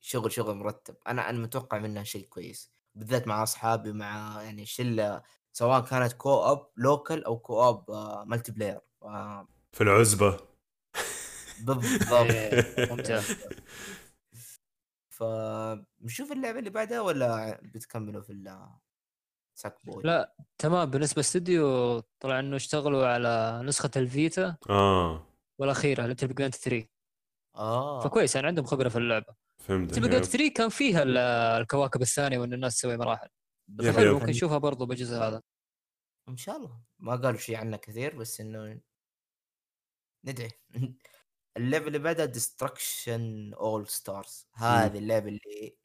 شغل 0.00 0.32
شغل 0.32 0.54
مرتب. 0.56 0.96
أنا 1.08 1.30
أنا 1.30 1.38
متوقع 1.38 1.78
منها 1.78 2.02
شيء 2.04 2.26
كويس. 2.28 2.72
بالذات 2.94 3.26
مع 3.28 3.42
أصحابي 3.42 3.92
مع 3.92 4.42
يعني 4.42 4.66
شلة 4.66 5.22
سواء 5.52 5.84
كانت 5.84 6.12
co-op 6.12 6.70
local 6.76 7.24
أو 7.24 7.38
co-op 7.38 7.90
multiplayer 8.28 8.80
ف... 9.00 9.04
في 9.72 9.80
العزبة. 9.80 10.40
بالضبط. 11.56 12.30
إيه، 12.30 12.64
ممتاز. 12.90 13.24
فنشوف 15.20 16.32
اللعبة 16.32 16.58
اللي 16.58 16.70
بعدها 16.70 17.00
ولا 17.00 17.60
بتكملوا 17.62 18.22
في 18.22 18.32
ال 18.32 18.63
Sack 18.63 19.86
Boy 19.86 20.02
لا 20.02 20.34
تمام. 20.58 20.90
بالنسبة 20.90 21.14
للاستوديو 21.14 21.98
طلع 22.20 22.38
إنه 22.40 22.56
اشتغلوا 22.56 23.06
على 23.06 23.60
نسخة 23.64 23.90
ال 23.96 24.08
Vita 24.08 24.56
آه. 24.70 25.26
والأخيرة 25.58 26.06
LittleBigPlanet 26.06 26.54
3 26.54 26.86
آه. 27.56 28.00
فكويس 28.00 28.34
يعني 28.34 28.46
عندهم 28.46 28.64
خبرة 28.64 28.88
في 28.88 28.96
اللعبة. 28.98 29.34
فهمت 29.58 29.88
LittleBigPlanet 29.88 30.24
3 30.24 30.48
كان 30.54 30.68
فيها 30.68 31.02
ال- 31.02 31.18
الكواكب 31.62 32.02
الثانية 32.02 32.38
وإن 32.38 32.52
الناس 32.52 32.76
تسوي 32.76 32.96
مراحل. 32.96 33.28
حلو. 33.80 34.14
ممكن 34.18 34.26
نشوفها 34.30 34.58
برضو 34.58 34.86
بالجزء 34.86 35.16
هذا. 35.16 35.42
إن 36.28 36.36
شاء 36.36 36.56
الله. 36.56 36.80
ما 36.98 37.16
قالوا 37.16 37.38
شيء 37.40 37.56
عنه 37.56 37.76
كثير 37.76 38.16
بس 38.16 38.40
إنه 38.40 38.80
ندعي. 40.24 40.50
اللعبه 41.56 41.86
اللي 41.86 41.98
بعدها 41.98 42.24
Destruction 42.24 43.54
AllStars 43.54 44.48
هذه 44.54 44.98
اللعبة 44.98 45.28
اللي 45.28 45.76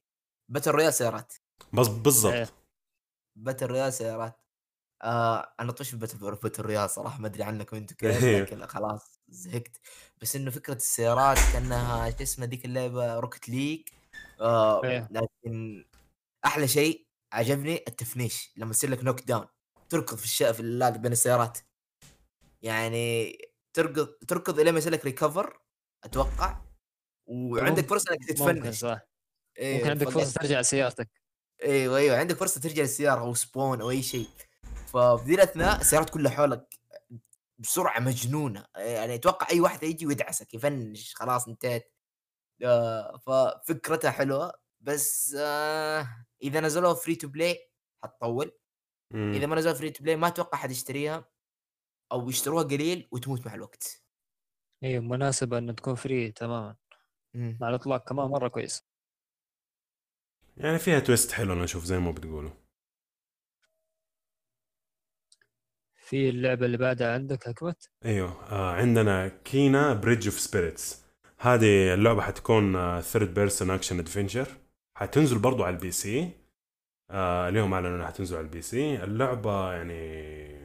battle 0.50 0.72
royale 0.72 0.94
سيارات. 0.94 1.34
بس 1.74 1.88
إيه. 1.88 1.96
بالضبط 1.96 2.54
battle 3.36 3.66
royale 3.66 3.94
سيارات. 3.94 4.42
آه 5.02 5.54
أنا 5.60 5.72
طفشت 5.72 5.96
battle 5.96 6.64
royale 6.64 6.90
صراحة 6.90 7.20
ما 7.20 7.28
أدري 7.28 7.44
عنكم 7.44 7.78
أنتم 7.78 7.96
كيف 8.00 8.24
إيه. 8.24 8.42
لكن 8.42 8.66
خلاص 8.66 9.20
زهقت. 9.28 9.80
بس 10.22 10.36
إنه 10.36 10.52
فكرة 10.52 10.74
السيارات 10.74 11.38
كأنها 11.54 12.10
شو 12.10 12.24
اسمها 12.24 12.48
ذيك 12.48 12.66
اللعبة 12.66 13.20
Rocket 13.20 13.50
League 13.50 13.90
آه 14.40 14.84
إيه. 14.84 15.10
لكن 15.12 15.86
أحلى 16.46 16.68
شيء 16.68 17.08
عجبني 17.34 17.84
التفنيش. 17.88 18.54
لما 18.58 18.72
يصير 18.72 18.90
لك 18.90 19.04
knock 19.04 19.22
down 19.22 19.48
تركض 19.90 20.18
في 20.18 20.60
اللاق 20.60 20.90
بين 20.90 21.12
السيارات. 21.12 21.58
يعني 22.62 23.38
تركض 23.76 24.08
تركض 24.28 24.60
الين 24.60 24.74
ما 24.74 24.80
يصير 24.80 24.92
لك 24.92 25.06
recover 25.06 25.60
أتوقع. 26.04 26.62
وعندك 27.28 27.70
ممكن- 27.72 27.88
فرصة 27.88 28.12
إنك 28.12 28.20
ممكن 28.20 28.34
تتفنش. 28.36 28.76
صح. 28.80 29.00
إيه، 29.58 29.78
ممكن 29.78 29.90
عندك 29.90 30.10
فرصة 30.10 30.40
ترجع 30.40 30.60
لسيارتك. 30.60 31.10
إيوه 31.64 31.98
إيوه 31.98 32.18
عندك 32.18 32.36
فرصة 32.38 32.62
ترجع 32.62 32.82
للسيارة 32.82 33.20
أو 33.22 33.34
spawn 33.34 33.82
أو 33.82 33.90
أي 33.90 34.04
شيء. 34.04 34.28
ففي 34.88 35.24
ذي 35.26 35.36
الاثناء 35.36 35.82
السيارات 35.82 36.10
كلها 36.10 36.32
حولك 36.32 36.74
بسرعة 37.58 38.00
مجنونة. 38.00 38.66
يعني 38.76 39.16
أتوقع 39.16 39.48
أي 39.52 39.60
واحد 39.60 39.84
يجي 39.84 40.06
ويدعسك 40.08 40.54
يفنش 40.54 41.16
خلاص 41.16 41.48
انتهيت 41.48 41.94
آه 42.64 43.18
ففكرتها 43.18 44.12
حلوة. 44.12 44.54
بس 44.82 45.36
آه 45.40 46.08
إذا 46.44 46.60
نزلوها 46.60 46.94
free 46.94 47.16
to 47.16 47.28
play 47.28 47.72
حتطول. 48.04 48.52
إذا 49.14 49.46
ما 49.46 49.56
نزلوها 49.56 49.78
free 49.78 49.90
to 49.90 50.04
play 50.04 50.16
ما 50.16 50.28
أتوقع 50.28 50.58
حد 50.58 50.72
يشتريها. 50.72 51.30
أو 52.12 52.30
يشتروها 52.30 52.64
قليل 52.64 53.08
وتموت 53.12 53.48
مع 53.48 53.54
الوقت. 53.54 54.04
أيوه 54.84 55.04
مناسبة 55.04 55.58
انه 55.58 55.74
تكون 55.74 55.96
free 55.96 56.32
تماما. 56.32 56.76
مم. 57.34 57.58
مع 57.62 57.70
الإطلاق 57.70 58.10
كمان 58.10 58.28
مرة 58.28 58.48
كويس. 58.48 58.84
يعني 60.58 60.80
فيها 60.80 61.00
twist 61.00 61.32
حلو 61.32 61.54
أنا 61.54 61.64
أشوف 61.64 61.84
زي 61.84 62.00
ما 62.00 62.12
بتقولوا. 62.12 62.52
في 65.96 66.30
اللعبة 66.30 66.66
اللي 66.66 66.78
بعدها 66.78 67.14
عندك 67.14 67.48
حكمت 67.48 67.90
أيوه 68.06 68.52
آه 68.52 68.72
عندنا 68.72 69.28
Kena: 69.28 69.94
Bridge 69.94 70.28
of 70.28 70.40
Spirits 70.40 71.06
هذه 71.40 71.94
اللعبة 71.94 72.22
حتكون 72.22 73.02
third 73.02 73.34
person 73.34 73.70
action 73.72 74.00
adventure 74.00 74.48
حتنزل 74.98 75.40
برضو 75.40 75.64
على 75.64 75.76
ال 75.76 75.92
PC. 75.92 76.32
آه 77.10 77.50
اليوم 77.50 77.74
أعلنوا 77.74 77.96
إنها 77.96 78.08
حتنزل 78.08 78.38
على 78.38 78.46
ال 78.46 78.62
PC. 78.62 79.04
اللعبة 79.04 79.74
يعني 79.74 80.65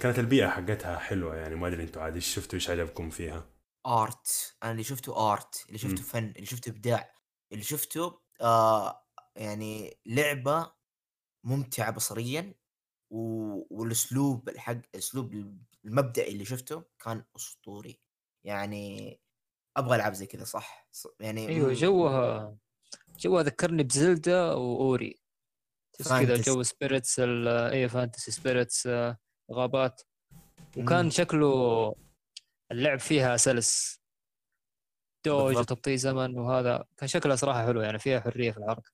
كانت 0.00 0.18
البيئة 0.18 0.48
حقتها 0.48 0.98
حلوة 0.98 1.36
يعني 1.36 1.54
ما 1.54 1.68
أدري 1.68 1.82
أنتم 1.82 2.00
عاد 2.00 2.14
إيش 2.14 2.34
شفتوا 2.34 2.54
إيش 2.54 2.70
عجبكم 2.70 3.10
فيها؟ 3.10 3.50
art 3.86 4.56
أنا 4.62 4.72
اللي 4.72 4.84
شفته 4.84 5.32
art 5.32 5.64
اللي 5.66 5.78
شفته 5.78 5.96
مم. 5.96 6.02
فن 6.02 6.32
اللي 6.36 6.46
شفته 6.46 6.70
إبداع 6.70 7.14
اللي 7.52 7.64
شفته 7.64 8.20
آه 8.40 9.04
يعني 9.36 10.00
لعبة 10.06 10.72
ممتعة 11.44 11.90
بصريا 11.90 12.54
و... 13.10 13.20
والأسلوب 13.78 14.48
الحق 14.48 14.80
أسلوب 14.94 15.54
المبدئي 15.84 16.32
اللي 16.32 16.44
شفته 16.44 16.84
كان 16.98 17.24
أسطوري. 17.36 18.00
يعني 18.44 19.20
أبغى 19.76 19.96
ألعب 19.96 20.12
زي 20.12 20.26
كذا 20.26 20.44
صح؟ 20.44 20.88
يعني 21.20 21.48
أيوه 21.48 21.72
جوها 21.72 22.58
جوها 23.18 23.42
ذكرني 23.42 23.82
ب 23.82 23.94
Zelda 23.94 24.52
و 24.52 24.66
Ori. 24.66 25.20
كذا. 25.98 26.36
جو 26.36 26.62
spirits 26.62 27.20
اي 27.20 27.88
fantasy 27.88 28.30
spirits 28.30 28.86
آه، 28.86 29.18
غابات. 29.52 30.02
وكان 30.76 31.04
مم. 31.04 31.10
شكله 31.10 31.94
اللعب 32.72 32.98
فيها 32.98 33.36
سلس. 33.36 34.00
dodge. 35.26 35.56
وتبطيء 35.56 35.96
زمن 35.96 36.38
وهذا 36.38 36.84
كان 36.96 37.08
شكلها 37.08 37.36
صراحة 37.36 37.66
حلو 37.66 37.80
يعني 37.80 37.98
فيها 37.98 38.20
حرية 38.20 38.52
في 38.52 38.58
الحركه 38.58 38.90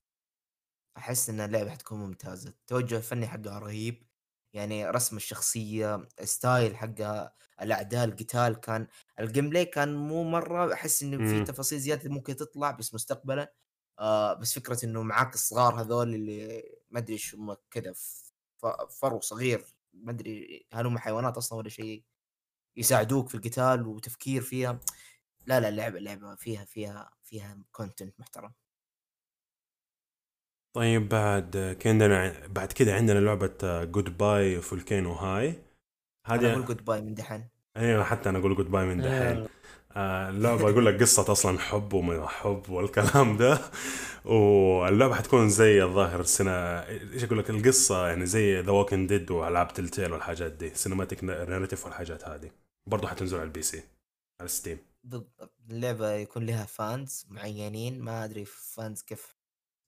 أحس 0.97 1.31
إن 1.31 1.41
اللعبة 1.41 1.71
حتكون 1.71 1.99
ممتازة. 1.99 2.49
التوجه 2.51 2.97
الفني 2.97 3.27
حقها 3.27 3.59
رهيب. 3.59 4.07
يعني 4.53 4.91
رسم 4.91 5.17
الشخصية 5.17 6.09
style 6.25 6.77
حقها 6.77 7.35
الأعداء 7.63 8.05
القتال 8.05 8.61
كان 8.61 8.87
ال 9.21 9.51
gameplay 9.51 9.65
كان 9.65 9.95
مو 9.95 10.25
مرة 10.25 10.73
أحس 10.75 11.03
انه 11.03 11.17
في. 11.29 11.45
تفاصيل 11.45 11.79
زيادة 11.79 12.11
ممكن 12.11 12.37
تطلع 12.37 12.71
بس 12.71 12.95
مستقبلا. 12.95 13.53
آه 13.99 14.35
بس 14.35 14.55
فكرة 14.55 14.85
إنه 14.85 15.03
معاك 15.03 15.35
الصغار 15.35 15.81
هذول 15.81 16.15
اللي 16.15 16.63
ما 16.91 16.99
أدري 16.99 17.13
إيش 17.13 17.35
هم 17.35 17.57
كذا 17.71 17.93
ف- 18.57 18.67
فرو 19.01 19.21
صغير. 19.21 19.65
ما 19.95 20.11
أدري 20.11 20.67
هل 20.73 20.87
هم 20.87 20.99
حيوانات 20.99 21.37
أصلا 21.37 21.59
ولا 21.59 21.69
شيء 21.69 22.05
يساعدوك 22.77 23.29
في 23.29 23.35
القتال 23.35 23.87
وتفكير 23.87 24.43
فيها؟ 24.43 24.81
لا 25.47 25.61
لا 25.61 25.69
اللعبه 25.69 25.99
اللعبه 25.99 26.35
فيها 26.35 26.65
فيها 26.65 27.11
فيها 27.23 27.65
content 27.73 28.21
محترم. 28.21 28.55
طيب 30.77 31.09
بعد 31.09 31.79
كندنا 31.83 32.47
بعد 32.47 32.73
كده 32.73 32.95
عندنا 32.95 33.19
لعبة 33.19 33.85
Goodbye 33.85 34.61
Volcano 34.61 35.13
High. 35.13 35.49
أنا 36.29 36.37
أقول 36.37 36.47
هذه 36.47 36.67
goodbye 36.67 37.03
من 37.03 37.15
دحين. 37.15 37.49
أيوه 37.77 38.05
حتى 38.05 38.29
أنا 38.29 38.39
أقول 38.39 38.57
goodbye 38.57 38.85
من 38.85 38.99
دحين. 38.99 39.13
آه، 39.13 39.49
اللعبة 39.97 40.71
أقول 40.71 40.87
لك 40.87 41.01
قصة 41.01 41.33
أصلا 41.33 41.59
حب 41.59 41.93
وما 41.93 42.27
حب 42.29 42.63
والكلام 42.71 43.37
ده. 43.37 43.59
واللعبة 44.25 45.15
حتكون 45.15 45.49
زي 45.49 45.83
الظاهر 45.83 46.21
السنة 46.21 46.51
إيش 46.53 47.25
أقول 47.25 47.39
لك؟ 47.39 47.51
القصة 47.51 48.09
يعني 48.09 48.27
زي 48.27 48.61
The 48.61 48.71
Walking 48.73 49.09
Dead 49.09 49.31
وألعاب 49.31 49.73
Telltale 49.73 50.13
والحاجات 50.13 50.53
دي 50.53 50.75
cinematic 50.75 51.25
narrative 51.25 51.85
والحاجات 51.85 52.29
هذه. 52.29 52.51
برضه 52.87 53.09
حتنزل 53.09 53.37
على 53.37 53.45
ال 53.47 53.63
PC 53.63 53.83
على 54.41 54.49
Steam 54.49 54.79
بالضبط. 55.05 55.53
اللعبة 55.71 56.11
يكون 56.13 56.47
لها 56.47 56.65
fans 56.65 57.27
معينين 57.31 58.01
ما 58.01 58.25
أدري 58.25 58.45
fans 58.45 59.03
كيف 59.03 59.37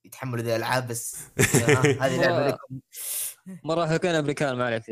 يتحملوا 0.04 0.42
ذي 0.44 0.50
الألعاب 0.50 0.88
بس 0.88 1.16
آه، 1.38 1.42
هذه 2.02 2.20
لعبة. 2.20 2.48
لكم. 2.48 2.80
مراهقين 3.64 4.14
أمريكان 4.14 4.56
ما 4.56 4.64
عليك. 4.66 4.82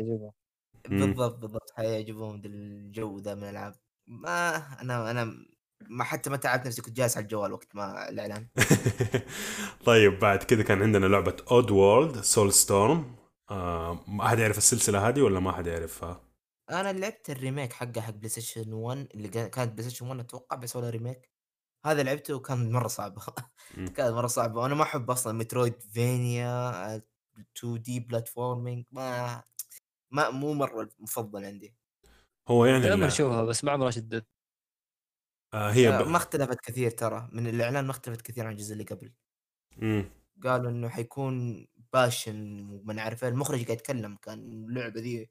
بالضبط 0.89 1.35
بالضبط. 1.37 1.71
حيعجبهم 1.77 2.41
الجو 2.45 3.19
ذا 3.19 3.35
من 3.35 3.43
الألعاب. 3.43 3.75
ما 4.07 4.55
أنا 4.81 5.11
أنا 5.11 5.45
ما 5.89 6.03
حتى 6.03 6.29
ما 6.29 6.37
تعبت 6.37 6.67
نفسي 6.67 6.81
كنت 6.81 6.97
جالس 6.97 7.17
على 7.17 7.23
الجوال 7.23 7.51
وقت 7.53 7.75
ما 7.75 8.09
الإعلان. 8.09 8.47
طيب 9.85 10.19
بعد 10.19 10.43
كده 10.43 10.63
كان 10.63 10.81
عندنا 10.81 11.05
لعبة 11.05 11.35
Oddworld 11.51 12.21
Soulstorm 12.21 13.15
ما 14.07 14.25
أحد 14.25 14.39
يعرف 14.39 14.57
السلسلة 14.57 15.07
هذه 15.07 15.21
ولا 15.21 15.39
ما 15.39 15.49
أحد 15.49 15.67
يعرفها؟ 15.67 16.21
أنا 16.71 16.93
لعبت 16.93 17.29
ال 17.29 17.35
remake 17.35 17.73
حقه 17.73 18.01
حق 18.01 18.09
بلاي 18.13 18.29
ستيشن 18.29 18.73
1 18.73 19.07
اللي 19.15 19.27
كان- 19.27 19.49
كانت 19.49 19.71
بلاي 19.71 19.83
ستيشن 19.89 20.07
1 20.07 20.19
أتوقع 20.19 20.55
بس 20.57 20.75
ولا 20.75 20.89
remake. 20.89 21.31
هذا 21.85 22.03
لعبته 22.03 22.33
وكان 22.35 22.71
مرة 22.71 22.87
صعبه. 22.87 23.21
كانت 23.95 23.99
مرة 24.13 24.27
صعبة. 24.27 24.61
وأنا 24.61 24.75
ما 24.75 24.83
أحب 24.83 25.11
أصلا 25.11 25.33
metroidvania 25.33 27.01
2D 27.57 27.99
platforming 27.99 28.85
ما 28.91 29.43
ما 30.11 30.29
مو 30.29 30.53
مرة 30.53 30.89
المفضل 30.99 31.45
عندي. 31.45 31.75
هو 32.47 32.65
يعني 32.65 32.79
دائما 32.79 33.05
ال- 33.05 33.07
اشوفها 33.07 33.43
بس 33.43 33.63
ما 33.63 33.71
عمرها 33.71 33.91
شدت 33.91 34.27
آه 35.53 35.71
هي 35.71 35.89
آه، 35.89 36.01
ب... 36.03 36.07
ما 36.07 36.17
اختلفت 36.17 36.59
كثير 36.61 36.91
ترى 36.91 37.29
من 37.31 37.47
الإعلان 37.47 37.85
ما 37.85 37.91
اختلفت 37.91 38.21
كثير 38.21 38.45
عن 38.47 38.51
الجزء 38.53 38.73
اللي 38.73 38.83
قبل 38.83 39.13
مم. 39.77 40.09
قالوا 40.43 40.69
إنه 40.71 40.89
حيكون 40.89 41.67
باشن 41.93 42.69
وما 42.69 42.93
نعرف 42.93 43.23
إيه. 43.23 43.29
المخرج 43.29 43.65
قاعد 43.65 43.77
يتكلم 43.77 44.15
كان 44.15 44.39
اللعبة 44.39 45.01
ذي 45.01 45.29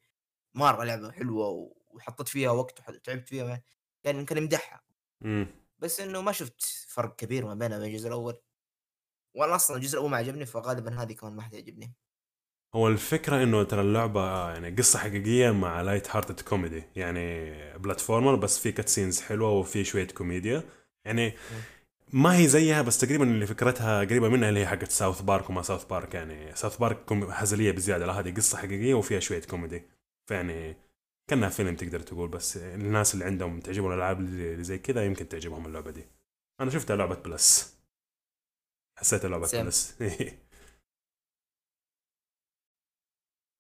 مرة 0.55 0.85
لعبة 0.85 1.11
حلوة 1.13 1.73
وحطيت 1.89 2.29
فيها 2.29 2.51
وقت 2.51 2.89
وتعبت 2.91 3.29
فيها 3.29 3.63
كان 4.05 4.25
كان 4.27 4.39
يمدحها 4.39 4.83
مم. 5.21 5.47
بس 5.79 6.01
إنه 6.01 6.21
ما 6.21 6.33
شفت 6.33 6.63
فرق 6.89 7.17
كبير 7.17 7.45
ما 7.47 7.55
بينها 7.55 7.79
وبين 7.79 7.91
الجزء 7.91 8.09
الأول 8.09 8.39
وأنا 9.35 9.55
أصلا 9.57 9.77
الجزء 9.77 9.95
الأول 9.99 10.11
ما 10.11 10.17
عجبني 10.17 10.47
فغالبا 10.47 11.03
هذه 11.03 11.13
كمان 11.13 11.33
ما 11.37 11.43
حتعجبني 11.43 11.95
هو 12.75 12.89
الفكرة 12.89 13.43
إنه 13.43 13.63
ترى 13.63 13.81
اللعبة 13.81 14.51
يعني 14.51 14.71
قصة 14.77 14.99
حقيقية 14.99 15.51
مع 15.51 15.83
light 15.83 16.17
hearted 16.17 16.41
comedy 16.41 16.83
يعني 16.97 17.53
platformer 17.79 18.35
بس 18.35 18.59
في 18.59 18.73
cutscenes 18.73 19.21
حلوة 19.21 19.51
وفي 19.51 19.85
شوية 19.85 20.07
كوميديا 20.07 20.63
يعني 21.05 21.35
ما 22.13 22.37
هي 22.39 22.49
زيها 22.49 22.83
بس 22.83 22.99
تقريبا 22.99 23.25
اللي 23.25 23.47
فكرتها 23.47 24.01
قريبة 24.05 24.29
منها 24.29 24.49
اللي 24.49 24.61
هي 24.61 24.67
حقت 24.67 24.91
South 24.91 25.21
Park 25.23 25.51
وما 25.51 25.63
South 25.63 25.85
Park 25.85 26.15
يعني 26.15 26.57
South 26.57 26.77
Park 26.77 27.13
هزلية 27.13 27.73
بزيادة 27.73 28.07
لا 28.07 28.13
هذه 28.13 28.35
قصة 28.35 28.59
حقيقية 28.59 28.95
وفيها 28.95 29.21
شوية 29.21 29.41
كوميدي 29.43 29.83
فيعني 30.27 30.77
كأنها 31.29 31.49
فيلم 31.49 31.77
تقدر 31.77 32.01
تقول 32.01 32.29
بس 32.29 32.57
الناس 32.57 33.15
اللي 33.15 33.25
عندهم 33.25 33.61
تعجبهم 33.61 33.91
الألعاب 33.91 34.21
اللي 34.21 34.65
زي 34.65 34.79
كذا 34.79 35.05
يمكن 35.05 35.29
تعجبهم 35.29 35.67
اللعبة 35.67 35.91
دي. 35.91 36.05
أنا 36.61 36.71
شفتها 36.71 36.97
لعبة 36.97 37.15
Plus. 37.15 37.77
حسيتها 38.99 39.29
لعبة 39.29 39.47
Same. 39.47 39.55
Plus. 39.55 39.95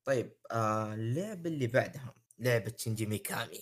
طيب 0.04 0.36
آه 0.50 0.94
اللعبة 0.94 1.50
اللي 1.50 1.66
بعدها 1.66 2.14
لعبة 2.38 2.74
شينجي 2.76 3.06
ميكامي 3.06 3.60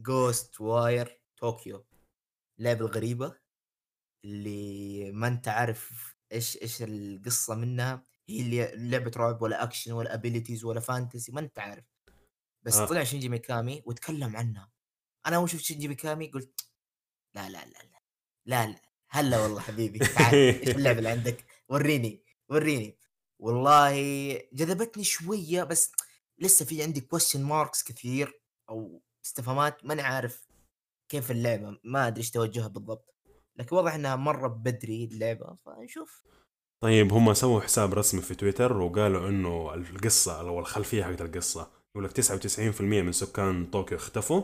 Ghostwire 0.00 1.20
Tokyo 1.36 1.86
اللعبه 2.58 2.86
الغريبه 2.86 3.36
اللي 4.24 5.12
ما 5.12 5.28
أنت 5.28 5.48
عارف 5.48 6.14
إيش 6.32 6.62
إيش 6.62 6.82
القصة 6.82 7.54
منها. 7.54 8.06
هي 8.28 8.40
اللي 8.40 8.90
لعبة 8.90 9.10
رعب 9.16 9.42
ولا 9.42 9.62
اكشن 9.62 9.92
ولا 9.92 10.14
abilities 10.14 10.64
ولا 10.64 10.80
fantasy 10.80 11.32
ما 11.32 11.40
أنت 11.40 11.58
عارف. 11.58 11.84
بس 12.62 12.76
آه. 12.76 12.86
طلع 12.86 13.04
شينجي 13.04 13.28
ميكامي 13.28 13.82
وتكلم 13.86 14.36
عنها. 14.36 14.70
أنا 15.26 15.36
اول 15.36 15.50
شفت 15.50 15.62
شينجي 15.62 15.88
ميكامي 15.88 16.26
قلت 16.26 16.70
لا 17.34 17.48
لا 17.48 17.64
لا 17.64 17.78
لا 17.82 18.00
لا 18.46 18.66
لا 18.66 18.82
هلا 19.08 19.38
والله 19.42 19.60
حبيبي 19.60 19.98
تعال 19.98 20.34
إيش 20.34 20.68
اللعبة 20.68 20.98
اللي 20.98 21.08
عندك؟ 21.08 21.44
وريني 21.68 22.24
وريني. 22.48 22.98
والله 23.40 23.92
جذبتني 24.52 25.04
شوية 25.04 25.64
بس 25.64 25.92
لسه 26.38 26.64
في 26.64 26.82
عندي 26.82 27.00
question 27.00 27.42
marks 27.42 27.82
كثير 27.82 28.40
أو 28.70 29.02
استفهامات 29.24 29.84
ماني 29.84 30.02
عارف 30.02 30.46
كيف 31.08 31.30
اللعبة 31.30 31.78
ما 31.84 32.06
أدري 32.06 32.20
إيش 32.20 32.30
توجهها 32.30 32.68
بالضبط. 32.68 33.14
لكن 33.56 33.76
واضح 33.76 33.94
إنها 33.94 34.16
مرة 34.16 34.48
بدري 34.48 35.04
اللعبة 35.04 35.56
فنشوف. 35.66 36.22
طيب 36.82 37.12
هم 37.12 37.34
سووا 37.34 37.60
حساب 37.60 37.94
رسمي 37.94 38.22
في 38.22 38.34
تويتر 38.34 38.76
وقالوا 38.76 39.28
إنه 39.28 39.74
القصة 39.74 40.40
أو 40.40 40.58
الخلفية 40.58 41.04
حقت 41.04 41.20
القصة 41.20 41.70
يقول 41.90 42.04
لك 42.04 42.12
99% 42.12 42.80
من 42.80 43.12
سكان 43.12 43.66
طوكيو 43.66 43.98
اختفوا 43.98 44.42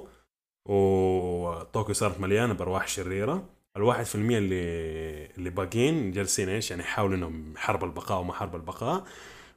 وطوكيو 0.68 1.94
صارت 1.94 2.20
مليانة 2.20 2.54
بأرواح 2.54 2.88
شريرة. 2.88 3.55
الواحد 3.76 4.04
في 4.04 4.14
المية 4.14 4.38
اللي 4.38 5.26
اللي 5.26 5.50
باقيين 5.50 6.12
جالسين 6.12 6.48
إيش؟ 6.48 6.70
يعني 6.70 6.82
يحاولوا 6.82 7.16
إنهم 7.16 7.56
حرب 7.56 7.84
البقاء 7.84 8.20
وما 8.20 8.32
حرب 8.32 8.56
البقاء. 8.56 9.04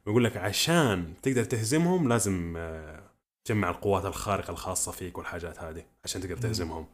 ويقول 0.06 0.24
لك 0.24 0.36
عشان 0.36 1.14
تقدر 1.22 1.44
تهزمهم 1.44 2.08
لازم 2.08 2.54
آه، 2.56 3.02
تجمع 3.44 3.70
القوات 3.70 4.04
الخارقة 4.04 4.50
الخاصة 4.50 4.92
فيك 4.92 5.18
والحاجات 5.18 5.58
هذه 5.58 5.84
عشان 6.04 6.20
تقدر. 6.20 6.36
تهزمهم. 6.36 6.86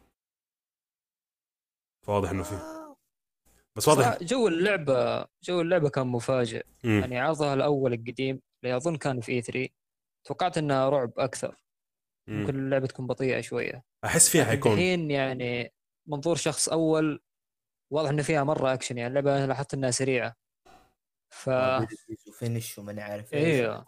فواضح 2.05 2.29
إنه 2.29 2.43
في. 2.43 2.55
آه، 2.55 2.97
بس 3.75 3.87
واضح 3.87 4.23
جو 4.23 4.47
اللعبة 4.47 5.25
جو 5.43 5.61
اللعبة 5.61 5.89
كان 5.89 6.07
مفاجئ. 6.07 6.65
مم. 6.83 6.99
يعني 6.99 7.19
عرضها 7.19 7.53
الأول 7.53 7.93
القديم 7.93 8.41
اللي 8.63 8.75
أظن 8.77 8.95
كان 8.95 9.21
في 9.21 9.31
اي 9.31 9.41
3 9.41 9.69
توقعت 10.23 10.57
انها 10.57 10.89
رعب 10.89 11.11
أكثر. 11.17 11.55
مم. 12.27 12.39
ممكن 12.39 12.55
اللعبة 12.59 12.87
تكون 12.87 13.07
بطيئة 13.07 13.41
شوية. 13.41 13.83
أحس 14.05 14.29
فيها 14.29 14.45
حيكون. 14.45 14.71
الحين 14.71 15.11
يعني 15.11 15.73
منظور 16.07 16.35
شخص 16.35 16.69
أول 16.69 17.21
واضح 17.91 18.09
إن 18.09 18.21
فيها 18.21 18.43
مرة 18.43 18.73
أكشن 18.73 18.97
يعني 18.97 19.09
اللعبة 19.09 19.37
أنا 19.37 19.47
لاحظت 19.47 19.73
إنها 19.73 19.91
سريعة. 19.91 20.35
ف 21.29 21.49
abilities 21.49 22.27
و 22.27 22.34
finish 22.34 22.77
وماني 22.77 23.01
عارف 23.01 23.33
إيش. 23.33 23.45
أيوه 23.45 23.85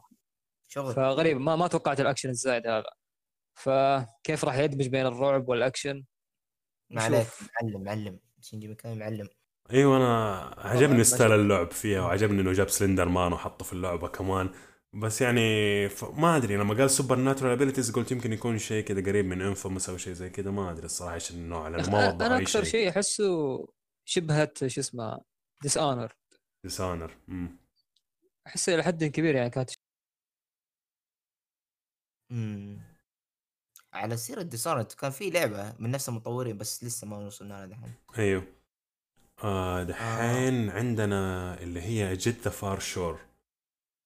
شغل. 0.67 0.93
فغريب 0.93 1.38
ما 1.38 1.55
ما 1.55 1.67
توقعت 1.67 1.99
الأكشن 1.99 2.30
الزايد 2.30 2.67
هذا. 2.67 2.89
فكيف 3.53 4.45
راح 4.45 4.55
يدمج 4.57 4.88
بين 4.88 5.05
الرعب 5.05 5.49
والأكشن 5.49 6.05
ما 6.89 7.03
عليك. 7.03 7.28
معلم 7.61 7.84
معلم. 7.84 8.20
شينجي 8.41 8.67
ميكامي 8.67 8.95
معلم. 8.95 9.30
أيوه 9.72 9.97
أنا 9.97 10.39
عجبني 10.57 11.03
style 11.03 11.32
اللعب 11.32 11.72
فيها 11.72 12.01
وعجبني 12.01 12.41
إنه 12.41 12.51
جاب 12.53 12.70
Slender 12.70 13.10
Man 13.10 13.34
وحطه 13.34 13.65
في 13.65 13.74
اللعبة 13.74 14.07
كمان. 14.07 14.49
بس 14.94 15.22
يعني 15.22 15.90
ف... 15.90 16.04
ما 16.04 16.38
أدري 16.38 16.58
لما 16.58 16.74
قال 16.74 16.90
supernatural 16.89 17.53
abilities 17.53 17.91
قلت 17.92 18.12
يمكن 18.12 18.34
يكون 18.34 18.58
شيء 18.58 18.84
كذا 18.84 19.02
قريب 19.02 19.26
من 19.26 19.42
Infamous 19.41 19.89
أو 19.90 19.98
شيء 19.98 20.14
زي 20.14 20.30
كذا 20.30 20.52
ما 20.52 20.72
أدري 20.72 20.86
الصراحة 20.86 21.14
إيش 21.14 21.32
النوع 21.32 21.68
لأنه 21.68 21.90
ما 21.90 22.08
وضحوا 22.08 22.28
أنا 22.28 22.38
أي 22.38 22.44
أكثر 22.44 22.64
شيء. 22.64 22.90
أحسه 22.90 23.68
شبهة 24.06 24.52
شو 24.68 24.82
اسمه 24.82 25.22
Dishonored 25.62 26.16
Dishonored 26.64 27.18
احس 28.48 28.70
إلى 28.70 28.84
حد 28.84 29.04
كبير 29.04 29.36
يعني 29.36 29.50
كانت 29.50 29.70
مم. 32.30 32.82
على 33.94 34.18
سيرة 34.18 34.42
Dishonored 34.41 34.93
كان 34.94 35.12
في 35.12 35.30
لعبة 35.30 35.74
من 35.80 35.92
نفس 35.92 36.10
المطورين 36.10 36.58
بس 36.58 36.84
لسه 36.84 37.08
ما 37.08 37.18
وصلنا 37.18 37.54
لها 37.54 37.66
دحين. 37.66 37.94
أيوه. 38.18 38.44
آه 39.44 39.84
دحين 39.84 40.70
عندنا 40.70 41.54
اللي 41.62 41.82
هي 41.82 42.16
Jett 42.16 42.41
The 42.41 42.49
Far 42.51 42.80
Shore 42.80 43.28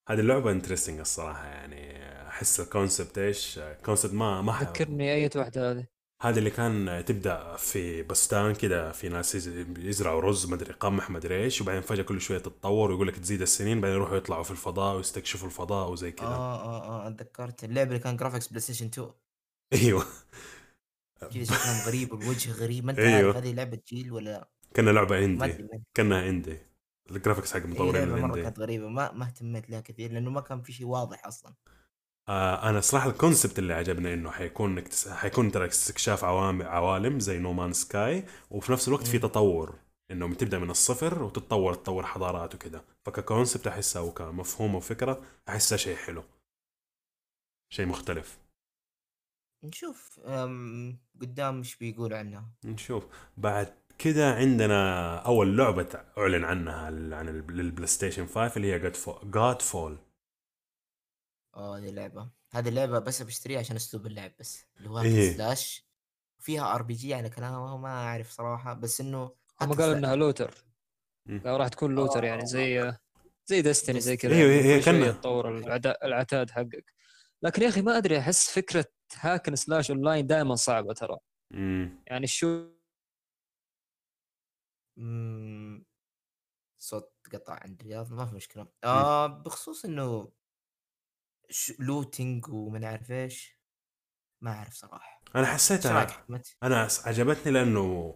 هذه 0.10 0.20
اللعبة 0.20 0.51
interesting 0.51 0.99
الصراحة 0.99 1.45
يعني 1.45 2.04
أحس 2.28 2.60
ال 2.60 2.67
concept 2.67 3.18
إيش 3.18 3.60
concept 3.86 4.14
ما 4.14 4.41
ما 4.41 4.58
ذكرني 4.62 5.14
أي 5.14 5.30
واحدة 5.36 5.72
هذه. 5.72 5.88
هذا 6.22 6.39
اللي 6.39 6.49
كان 6.49 7.04
تبدأ 7.06 7.56
في 7.56 8.04
بستان 8.04 8.56
كده 8.56 8.91
في 8.91 9.10
ناس 9.10 9.36
يز- 9.36 9.66
يزرعوا 9.78 10.22
رز 10.22 10.45
مدري 10.45 10.74
قمح 10.74 11.10
مدري 11.10 11.43
إيش 11.43 11.62
وبعدين 11.62 11.82
فجأة 11.82 12.04
كل 12.04 12.22
شوية 12.22 12.38
تتطور 12.38 12.91
ويقول 12.91 13.08
لك 13.08 13.16
تزيد 13.20 13.41
السنين 13.41 13.82
بعدين 13.82 13.95
يروحوا 13.97 14.18
يطلعوا 14.18 14.43
في 14.43 14.51
الفضاء 14.51 14.95
ويستكشفوا 14.97 15.47
الفضاء 15.47 15.91
وزي 15.91 16.12
كذا 16.12 16.28
آه 16.28 16.56
آه 16.64 17.06
آه 17.06 17.08
اتذكرت 17.08 17.64
اللعبة 17.64 17.89
اللي 17.89 17.99
كان 17.99 18.18
graphics 18.18 18.47
PlayStation 18.47 18.86
2 18.86 19.12
أيوه. 19.74 20.06
كذا 21.34 21.43
شكلهم 21.43 21.88
غريب 21.88 22.14
والوجه 22.14 22.51
غريب 22.51 22.86
ما 22.86 22.91
أنت 22.91 22.99
أيوه. 23.10 23.16
عارف 23.16 23.36
هذه 23.38 23.54
لعبة 23.54 23.80
جيل 23.88 24.12
ولا 24.12 24.49
كنا 24.76 24.91
لعبة 24.91 25.28
من- 25.28 25.84
كانها 25.93 26.30
indie 26.30 26.58
ال 27.12 27.16
graphics 27.16 27.54
حق 27.54 27.60
هي 27.60 27.68
مطورين 27.68 28.10
مرة 28.10 28.18
ال 28.18 28.22
indie 28.22 28.41
كانت 28.41 28.60
غريبة 28.60 28.89
ما 28.89 29.12
ما 29.12 29.26
اهتميت 29.26 29.70
لها 29.70 29.82
كثير 29.82 30.12
لأنه 30.12 30.30
ما 30.30 30.41
كان 30.41 30.62
في 30.62 30.74
شيء 30.74 30.88
واضح 30.88 31.26
أصلا. 31.28 31.54
آه 32.30 32.70
أنا 32.70 32.82
صراحة 32.82 33.10
ال 33.10 33.16
concept 33.16 33.60
اللي 33.60 33.74
عجبني 33.74 34.14
إنه 34.14 34.32
حيكون 34.32 34.78
اكتس... 34.78 35.08
حيكون 35.08 35.51
ترى 35.51 35.68
استكشاف 35.68 36.24
عوالم 36.24 36.62
عوالم 36.62 37.20
زي 37.20 37.39
No 37.39 37.49
Man's 37.49 37.74
Sky 37.74 38.26
وفي 38.49 38.72
نفس 38.72 38.88
الوقت 38.88 39.08
في. 39.08 39.20
تطور. 39.20 39.80
إنه 40.12 40.34
تبدأ 40.34 40.60
من 40.60 40.70
الصفر 40.70 41.24
وتتطور 41.24 41.74
تطور 41.74 42.06
حضارات 42.06 42.56
وكذا. 42.56 42.86
فك 43.06 43.19
concept 43.19 43.68
احسها 43.68 44.01
وكمفهوم 44.01 44.76
وفكره 44.76 45.22
احسها 45.49 45.78
شيء 45.78 45.95
حلو. 45.95 46.24
شيء 47.74 47.86
مختلف. 47.86 48.39
نشوف 49.64 50.20
قدام 51.22 51.58
إيش 51.58 51.76
بيقولوا 51.76 52.18
عنها 52.18 52.45
نشوف. 52.66 53.08
بعد 53.38 53.74
كده 53.98 54.34
عندنا 54.36 55.16
أول 55.18 55.58
لعبة 55.58 55.88
أعلن 56.18 56.44
عنها 56.46 56.89
ال- 56.89 57.14
عن 57.14 57.30
ال- 57.30 57.48
لل 57.58 57.88
PlayStation 57.88 58.26
5 58.28 58.58
اللي 58.58 58.74
هي 58.74 58.80
God 59.24 59.62
fall 59.62 59.97
آه 61.56 61.78
هذه 61.78 61.89
اللعبة 61.89 62.30
هذه 62.54 62.70
اللعبة 62.70 63.00
بس 63.00 63.22
بشتريها 63.22 63.60
عشان 63.60 63.76
أسلوب 63.76 64.06
اللعب 64.06 64.32
بس 64.39 64.66
اللي 64.78 64.89
هو 64.89 65.00
إيه. 65.02 65.34
slash 65.34 65.88
فيها 66.39 66.76
RPG 66.76 67.14
على 67.14 67.30
كلامه 67.30 67.78
ما 67.78 67.89
أعرف 67.89 68.32
صراحة 68.32 68.74
بس 68.74 69.02
إنه 69.02 69.32
هم 69.62 69.74
قالوا 69.74 69.98
إنها 69.98 70.16
looter. 70.16 70.54
قالوا 71.30 71.58
راح 71.58 71.68
تكون 71.68 71.96
looter 71.95 72.24
يعني 72.24 72.46
زي 72.46 72.94
زي 73.46 73.62
Destiny 73.62 73.99
زي 74.00 74.18
كذا 74.18 74.32
يعني 74.39 74.62
هي 74.62 74.82
كأنها- 74.82 75.14
تطور 75.20 75.58
العتاد 76.04 76.52
حقك. 76.52 76.94
لكن 77.41 77.62
يا 77.62 77.70
أخي 77.70 77.82
ما 77.82 77.98
أدري 77.98 78.20
أحس 78.20 78.50
فكرة 78.52 78.86
hack 79.20 79.40
and 79.40 79.56
slash 79.56 79.91
online 79.91 80.28
دائما 80.28 80.56
صعبة 80.56 80.94
ترى. 80.94 81.18
يعني 82.08 82.28
شو 82.28 82.68
مم، 84.98 85.86
صوت 86.78 87.14
قطع 87.34 87.60
عند 87.64 87.82
رياض 87.84 88.14
ما 88.14 88.26
في 88.26 88.36
مشكلة. 88.36 88.68
آه 88.84 89.28
بخصوص 89.28 89.86
إنه 89.86 90.32
ش- 91.50 91.74
looting 91.80 92.47
وما 92.50 92.86
أعرف 92.88 93.12
إيش. 93.12 93.60
ما 94.41 94.52
أعرف 94.52 94.74
صراحة. 94.74 95.22
أنا 95.36 95.46
حسيتها 95.46 96.06
أحمد؟ 96.06 96.46
أنا 96.64 96.88
س- 96.88 97.08
عجبتني 97.08 97.52
لأنه 97.52 98.16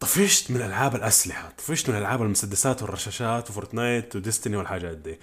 طفشت 0.00 0.50
من 0.50 0.62
ألعاب 0.62 0.94
الأسلحة 0.96 1.50
طفشت 1.50 1.90
من 1.90 1.96
ألعاب 1.96 2.22
المسدسات 2.22 2.82
والرشاشات 2.82 3.50
و 3.50 3.57
Fortnite 3.57 4.16
و 4.16 4.21
Destiny 4.21 4.56
والحاجات 4.56 4.96
دي. 4.96 5.20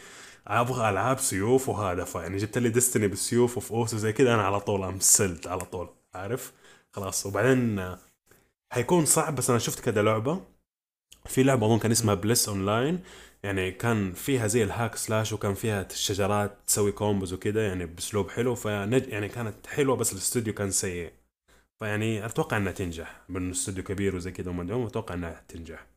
أبغى 0.47 0.89
ألعاب 0.89 1.19
سيوف 1.19 1.69
وهذا 1.69 2.03
فيعني 2.03 2.37
جبت 2.37 2.57
لي 2.57 2.69
ديستني 2.69 3.07
بالسيوف 3.07 3.57
وفي 3.57 3.71
أوس 3.71 3.93
وزي 3.93 4.13
كذا 4.13 4.33
أنا 4.33 4.43
على 4.43 4.59
طول 4.59 4.83
امسلت 4.83 5.47
على 5.47 5.65
طول 5.65 5.95
عارف؟ 6.13 6.53
خلاص. 6.91 7.25
وبعدين 7.25 7.95
حيكون 8.71 9.05
صعب 9.05 9.35
بس 9.35 9.49
أنا 9.49 9.59
شفت 9.59 9.79
كذا 9.79 10.01
لعبة. 10.01 10.54
في 11.27 11.43
لعبة 11.43 11.65
اظن 11.65 11.79
كان 11.79 11.91
اسمها 11.91 12.15
بلس 12.15 12.49
اونلاين 12.49 13.03
يعني 13.43 13.71
كان 13.71 14.13
فيها 14.13 14.47
زي 14.47 14.63
الهاك 14.63 14.95
سلاش 14.95 15.33
وكان 15.33 15.53
فيها 15.53 15.81
الشجرات 15.91 16.57
تسوي 16.67 16.91
كومبوز 16.91 17.33
وكذا 17.33 17.67
يعني 17.67 17.85
بأسلوب 17.85 18.29
حلو 18.29 18.55
فنج 18.55 19.07
يعني 19.07 19.29
كانت 19.29 19.67
حلوة 19.67 19.95
بس 19.95 20.13
الاستوديو 20.13 20.53
كان 20.53 20.71
سيء 20.71 21.13
فيعني 21.79 22.25
أتوقع 22.25 22.57
إنها 22.57 22.71
تنجح 22.71 23.21
بأنه 23.29 23.51
استوديو 23.51 23.83
كبير 23.83 24.15
وزي 24.15 24.31
كذا 24.31 24.49
ومدعوم 24.49 24.85
أتوقع 24.85 25.15
إنها 25.15 25.45
تنجح 25.47 25.87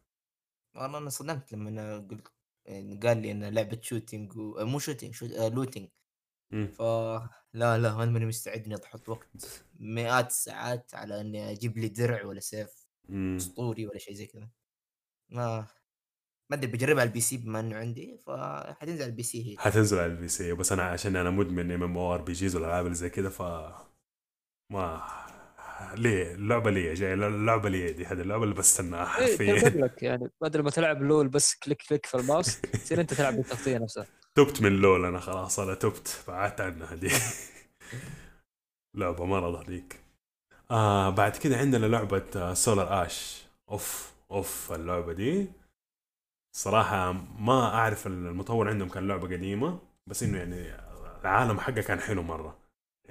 والله 0.76 0.98
أنا 0.98 1.10
صدمت 1.10 1.52
لما 1.52 1.70
أنا 1.70 1.98
قلت 2.10 2.28
يعني 2.66 2.96
قال 2.96 3.22
لي 3.22 3.30
إنها 3.30 3.50
لعبة 3.50 3.78
shooting 3.82 4.36
و... 4.36 4.58
آه، 4.58 4.64
مو 4.64 4.78
shooting 4.78 5.14
shoot... 5.14 5.30
آه 5.32 5.48
looting. 5.48 5.88
ف 6.52 6.82
لا 6.82 7.78
لا 7.78 8.02
أنا 8.02 8.04
ماني 8.04 8.26
مستعد 8.26 8.64
إني 8.64 8.76
أحط 8.84 9.08
وقت 9.08 9.64
مئات 9.80 10.26
الساعات 10.26 10.94
على 10.94 11.20
إني 11.20 11.50
أجيب 11.50 11.78
لي 11.78 11.88
درع 11.88 12.24
ولا 12.24 12.40
سيف. 12.40 12.88
أسطوري 13.36 13.86
ولا 13.86 13.98
شيء 13.98 14.14
زي 14.14 14.26
كذا 14.26 14.48
ما 15.30 15.66
ما 16.50 16.56
أدري 16.56 16.72
بجربها 16.72 17.00
على 17.00 17.08
ال 17.08 17.20
PC 17.20 17.36
بما 17.36 17.60
إنه 17.60 17.76
عندي 17.76 18.18
فحتنزل 18.26 19.02
على 19.02 19.10
ال 19.10 19.22
PC 19.22 19.52
هي. 19.52 19.56
حتنزل 19.58 19.98
على 19.98 20.06
ال 20.12 20.28
PC 20.28 20.52
بس 20.52 20.72
أنا 20.72 20.82
عشان 20.82 21.16
أنا 21.16 21.30
مدمن 21.30 21.72
ام 21.72 21.82
ام 21.82 21.98
أو 21.98 22.14
ار 22.14 22.22
بي 22.22 22.32
جيز 22.32 22.56
والألعاب 22.56 22.84
اللي 22.84 22.94
زي 22.96 23.10
كذا 23.10 23.28
ف 23.30 23.42
ما 24.72 25.02
ليه؟ 25.94 26.34
اللعبة 26.34 26.70
لي 26.70 26.94
جاي؟ 26.94 27.14
اللعبة 27.14 27.68
لي 27.68 27.92
دي 27.92 28.06
هذه 28.06 28.20
اللعبة 28.20 28.44
اللي 28.44 28.54
بستناها 28.54 29.18
إيه 29.18 29.38
حرفيا. 29.38 29.54
لك 29.68 30.02
يعني 30.02 30.30
بدل 30.40 30.62
ما 30.62 30.70
تلعب 30.70 31.02
لول 31.02 31.28
بس 31.28 31.54
كليك 31.54 31.82
كليك 31.88 32.06
في 32.06 32.14
الماوس 32.16 32.60
تصير 32.60 33.00
أنت 33.00 33.14
تلعب 33.14 33.34
بالتغطية 33.36 33.78
نفسها. 33.78 34.06
تبت 34.34 34.62
من 34.62 34.72
لول 34.80 35.04
أنا 35.04 35.20
خلاص 35.20 35.60
أنا 35.60 35.74
تبت 35.74 36.24
بعدت 36.28 36.60
عنها 36.60 36.94
دي. 36.94 37.08
لعبة 38.96 39.24
مرة 39.24 39.62
ذيك 39.62 40.00
آه 40.70 41.10
بعد 41.10 41.36
كده 41.36 41.56
عندنا 41.56 41.86
لعبة 41.86 42.54
سولار 42.54 43.06
اش 43.06 43.42
أوف. 43.70 44.17
أوف 44.30 44.72
اللعبة 44.72 45.12
دي 45.12 45.48
صراحة 46.52 47.12
ما 47.12 47.74
أعرف 47.74 48.06
المطور 48.06 48.68
عندهم 48.68 48.88
كان 48.88 49.08
لعبة 49.08 49.22
قديمة 49.28 49.78
بس 50.06 50.22
إنه 50.22 50.38
يعني 50.38 50.74
العالم 51.20 51.60
حقه 51.60 51.80
كان 51.82 52.00
حلو 52.00 52.22
مرة. 52.22 52.58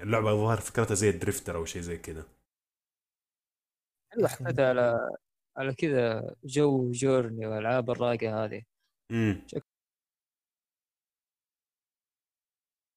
اللعبة 0.00 0.32
ظهر 0.34 0.56
فكرتها 0.60 0.94
زي 0.94 1.10
ال 1.10 1.16
Drifter 1.16 1.56
أو 1.56 1.64
شيء 1.64 1.82
زي 1.82 1.98
كذا 1.98 2.24
حلوة 4.12 4.28
حطيتها 4.28 4.68
على 4.68 5.08
على 5.56 5.74
كذا 5.74 6.34
جو 6.44 6.92
Journey 6.92 7.46
والألعاب 7.46 7.90
الرايقه 7.90 8.44
هذه. 8.44 8.62
امم 9.10 9.42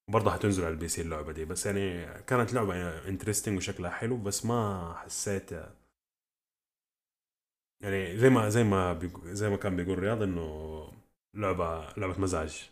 برضه 0.08 0.32
حتنزل 0.32 0.64
على 0.64 0.72
ال 0.74 0.88
PC 0.88 1.02
اللعبة 1.02 1.32
دي 1.32 1.46
بس 1.46 1.66
يعني 1.66 2.06
كانت 2.24 2.54
لعبة 2.54 3.08
interesting 3.08 3.58
وشكلها 3.58 3.90
حلو 3.92 4.18
بس 4.18 4.46
ما 4.46 4.94
حسيت 4.98 5.50
يعني 7.84 8.18
زي 8.18 8.30
ما 8.30 8.50
زي 8.50 8.64
ما 8.64 8.94
بيقو- 9.00 9.26
زي 9.28 9.50
ما 9.50 9.58
كان 9.58 9.76
بيقول 9.76 10.00
رياض 10.00 10.22
إنه 10.22 10.92
لعبه 11.34 11.94
لعبة 11.98 12.20
مزاج. 12.22 12.72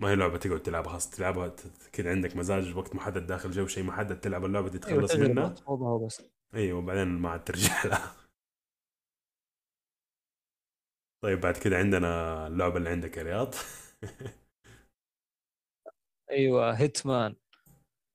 ما 0.00 0.10
هي 0.10 0.16
لعبة 0.16 0.38
تقعد 0.38 0.62
تلعبها 0.62 0.90
خلاص 0.90 1.10
تلعبها 1.10 1.56
كده 1.92 2.10
عندك 2.10 2.36
مزاج 2.36 2.76
وقت 2.76 2.94
محدد 2.94 3.26
داخل 3.26 3.50
جو 3.50 3.66
شيء 3.66 3.84
محدد 3.84 4.20
تلعب 4.20 4.44
اللعبة 4.44 4.68
دي 4.68 4.78
أيوه 4.88 5.06
تخلص 5.06 5.12
تجربة، 5.12 5.32
منها. 5.34 5.54
أيوه 6.54 6.78
وبعدين 6.78 7.08
ما 7.08 7.30
عاد 7.30 7.44
ترجع 7.44 7.84
لها 7.86 8.14
طيب 11.22 11.40
بعد 11.40 11.56
كده 11.56 11.76
عندنا 11.78 12.46
اللعبة 12.46 12.76
اللي 12.76 12.88
عندك 12.90 13.16
يا 13.16 13.22
رياض. 13.22 13.54
أيوه 16.30 16.72
Hitman 16.72 17.36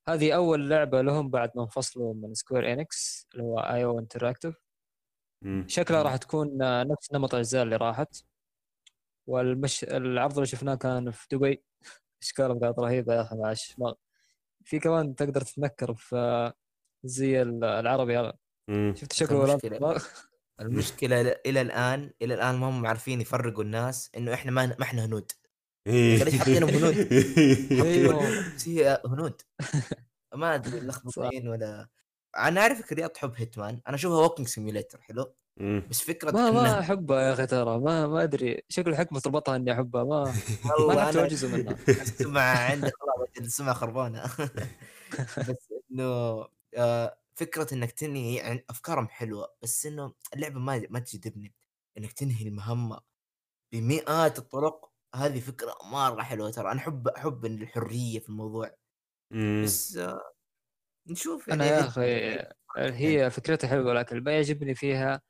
هذه 0.09 0.35
أول 0.35 0.69
لعبة 0.69 1.01
لهم 1.01 1.29
بعد 1.29 1.51
ما 1.55 1.61
انفصلوا 1.63 2.13
من 2.13 2.33
Square 2.33 2.73
Enix 2.73 3.27
اللي 3.33 3.43
هو 3.43 3.59
IO 3.59 3.83
Interactive. 3.85 4.62
شكلها 5.67 6.03
راح 6.03 6.15
تكون 6.15 6.61
آه، 6.61 6.83
نفس 6.83 7.13
نمط 7.13 7.33
الاجزاء 7.33 7.63
اللي 7.63 7.75
راحت. 7.75 8.23
والمش 9.27 9.83
العرض 9.83 10.33
اللي 10.33 10.45
شفناه 10.47 10.75
كان 10.75 11.11
في 11.11 11.27
دبي. 11.31 11.63
اشكالهم 12.21 12.59
كانت 12.59 12.79
رهيبة 12.79 13.15
يا 13.15 13.21
أخي 13.21 13.35
معش 13.35 13.75
ما- 13.79 13.95
في 14.65 14.79
كمان 14.79 15.15
تقدر 15.15 15.41
تتنكر 15.41 15.93
في 15.93 16.15
آه، 16.15 16.53
زي 17.03 17.41
ال- 17.41 17.63
العربي 17.63 18.17
هذا. 18.17 18.33
شفت 18.95 19.13
شكله 19.13 19.37
ولا؟ 19.37 19.51
المشكلة. 19.53 19.79
ما- 19.79 20.01
المشكلة 20.61 21.21
إلى 21.45 21.61
الآن 21.61 22.11
إلى 22.21 22.33
الآن 22.33 22.55
ما 22.55 22.69
هم 22.69 22.85
عارفين 22.87 23.21
يفرقوا 23.21 23.63
الناس 23.63 24.11
إنه 24.17 24.33
إحنا 24.33 24.51
ما 24.51 24.65
ما 24.65 24.83
إحنا 24.83 25.05
هنود. 25.05 25.31
إيه. 25.87 26.23
ليش 26.23 26.35
حاطينهم 26.35 26.69
هنود؟ 26.69 26.95
أيوه 27.71 28.23
هنود. 29.05 29.41
ما 30.35 30.55
أدري 30.55 30.81
ملخبطين 30.81 31.47
ولا 31.47 31.87
أنا 32.37 32.61
اعرفك 32.61 32.93
رياض 32.93 33.09
تحب 33.09 33.33
Hitman 33.35 33.81
أنا 33.87 33.95
اشوفها 33.95 34.17
walking 34.17 34.47
simulator 34.47 35.01
حلو؟ 35.01 35.33
مم. 35.57 35.87
بس 35.89 36.01
فكرة 36.01 36.31
ما 36.31 36.51
ما 36.51 36.79
احبها 36.79 37.21
يا 37.21 37.33
أخي 37.33 37.45
ترى. 37.47 37.79
ما 37.79 38.07
ما 38.07 38.23
أدري. 38.23 38.61
شكل 38.69 38.95
حكمه 38.95 39.19
تربطها 39.19 39.55
إني 39.55 39.73
احبها 39.73 40.03
ما 40.03 40.23
ما 40.65 40.73
والله 40.79 41.07
ولا 41.07 41.27
جزء 41.27 41.47
منها 41.47 41.77
السمعه 41.87 42.57
عندك 42.71 42.93
والله 43.03 43.27
السمعه 43.39 43.73
خربانة. 43.73 44.23
بس 45.49 45.73
إنه 45.91 46.03
آه، 46.77 47.17
فكرة 47.35 47.73
إنك 47.73 47.91
تنهي 47.91 48.35
يعني 48.35 48.65
أفكارهم 48.69 49.07
حلوة 49.07 49.47
بس 49.61 49.85
إنه 49.85 50.13
اللعبة 50.35 50.59
ما 50.59 50.87
ما 50.89 50.99
تجذبني. 50.99 51.53
إنك 51.97 52.11
تنهي 52.13 52.47
المهمة 52.47 52.99
بمئات 53.73 54.39
الطرق 54.39 54.91
هذه 55.15 55.39
فكرة 55.39 55.77
مرة 55.91 56.21
حلوة 56.21 56.51
ترى. 56.51 56.71
أنا 56.71 56.79
احب 56.79 57.07
أحب 57.07 57.45
الحرية 57.45 58.19
في 58.19 58.29
الموضوع. 58.29 58.75
مم. 59.31 59.61
بس 59.65 59.97
آه، 59.97 60.32
نشوف 61.07 61.49
أنا 61.49 61.65
يعني 61.65 61.77
يا 61.77 61.81
إذا- 61.81 61.87
أخي 61.87 62.47
هي 62.77 63.29
فكرتها 63.29 63.67
حلوة 63.67 63.93
لكن 63.93 64.15
اللي 64.17 64.25
ما 64.25 64.35
يعجبني 64.35 64.75
فيها 64.75 65.21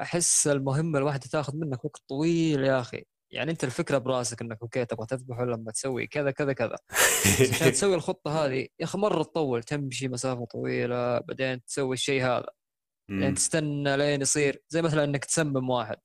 أحس 0.00 0.46
المهمه 0.46 0.98
الواحدة 0.98 1.26
تاخذ 1.32 1.56
منك 1.56 1.84
وقت 1.84 2.02
طويل 2.08 2.64
يا 2.64 2.80
أخي. 2.80 3.04
يعني 3.30 3.50
أنت 3.50 3.64
الفكرة 3.64 3.98
براسك 3.98 4.42
إنك 4.42 4.58
أوكي 4.62 4.84
تبغى 4.84 5.06
تذبحه 5.06 5.44
لما 5.44 5.72
تسوي 5.72 6.06
كذا 6.06 6.30
كذا 6.30 6.52
كذا. 6.52 6.76
عشان 7.50 7.72
تسوي 7.72 7.94
الخطة 7.94 8.44
هذه 8.46 8.60
يا 8.80 8.84
أخي 8.84 8.98
مرة 8.98 9.22
تطول 9.22 9.62
تمشي 9.62 10.08
مسافة 10.08 10.44
طويلة 10.44 11.18
بعدين 11.18 11.64
تسوي 11.64 11.94
الشيء 11.94 12.22
هذا. 12.24 12.46
مم. 13.10 13.34
تستنى 13.34 13.96
لين 13.96 14.20
يصير 14.20 14.62
زي 14.68 14.82
مثلا 14.82 15.04
إنك 15.04 15.24
تسمم 15.24 15.70
واحد. 15.70 15.96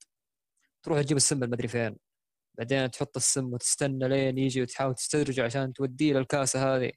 تروح 0.84 1.02
تجيب 1.02 1.18
السم 1.18 1.44
المدري 1.44 1.68
فين. 1.68 1.98
بعدين 2.58 2.92
تحط 2.92 3.18
السم 3.18 3.54
وتستنى 3.54 4.08
لين 4.08 4.38
يجي 4.38 4.62
وتحاول 4.62 4.96
تستدرجه 4.96 5.44
عشان 5.46 5.74
توديه 5.74 6.14
للكاسة 6.14 6.76
هذه. 6.76 6.92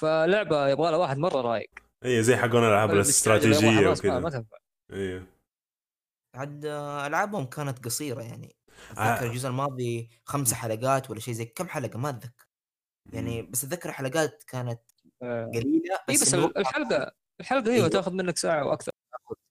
فلعبة 0.00 0.68
يبغى 0.68 0.90
لها 0.90 0.98
واحد 0.98 1.18
مرة 1.18 1.40
رايق. 1.40 1.70
اي 2.04 2.22
زي 2.22 2.36
حقون 2.36 2.64
الالعاب 2.64 2.90
الاستراتيجيه 2.90 3.80
ما 3.80 3.90
وكذا. 3.90 4.18
ما 4.18 4.30
تنفع. 4.30 4.56
أيوه 4.92 5.26
عاد 6.34 6.66
آه، 6.66 7.06
ألعابهم 7.06 7.46
كانت 7.46 7.84
قصيرة 7.84 8.22
يعني. 8.22 8.56
آه. 8.98 9.14
أتذكر 9.14 9.26
الجزء 9.26 9.48
الماضي 9.48 10.10
خمسة 10.24 10.56
حلقات 10.56 11.10
ولا 11.10 11.20
شيء 11.20 11.34
زي 11.34 11.44
كم 11.44 11.68
حلقة؟ 11.68 11.98
ما 11.98 12.08
أتذكر. 12.08 12.48
يعني 13.12 13.42
بس 13.42 13.64
أتذكر 13.64 13.92
حلقات 13.92 14.44
كانت 14.48 14.80
آه. 15.22 15.50
قليلة 15.54 15.94
اي 16.08 16.14
بس 16.14 16.22
بس 16.22 16.34
إنه 16.34 16.52
الحلقة 16.56 17.12
الحلقة 17.40 17.66
أيوه 17.66 17.76
أيوة. 17.76 17.88
تاخذ 17.88 18.12
منك 18.12 18.38
ساعة 18.38 18.66
وأكثر. 18.66 18.92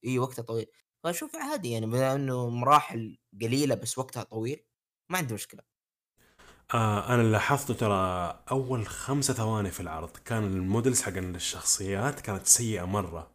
اي 0.06 0.18
وقتها 0.18 0.42
طويل. 0.42 0.66
فأشوف 1.04 1.36
عادي 1.36 1.70
يعني 1.72 1.86
بما 1.86 2.14
إنه 2.14 2.50
مراحل 2.50 3.18
قليلة 3.42 3.74
بس 3.74 3.98
وقتها 3.98 4.22
طويل 4.22 4.64
ما 5.10 5.18
عندي 5.18 5.34
مشكلة. 5.34 5.69
آه 6.74 7.08
أنا 7.14 7.20
اللي 7.22 7.32
لاحظته 7.32 7.74
ترى 7.74 7.94
أول 8.50 8.86
خمسة 8.86 9.34
ثواني 9.34 9.70
في 9.70 9.80
العرض 9.80 10.10
كان 10.24 10.44
ال 10.44 10.52
models 10.52 11.02
حق 11.02 11.12
الشخصيات 11.16 12.20
كانت 12.20 12.46
سيئة 12.46 12.84
مرة 12.84 13.30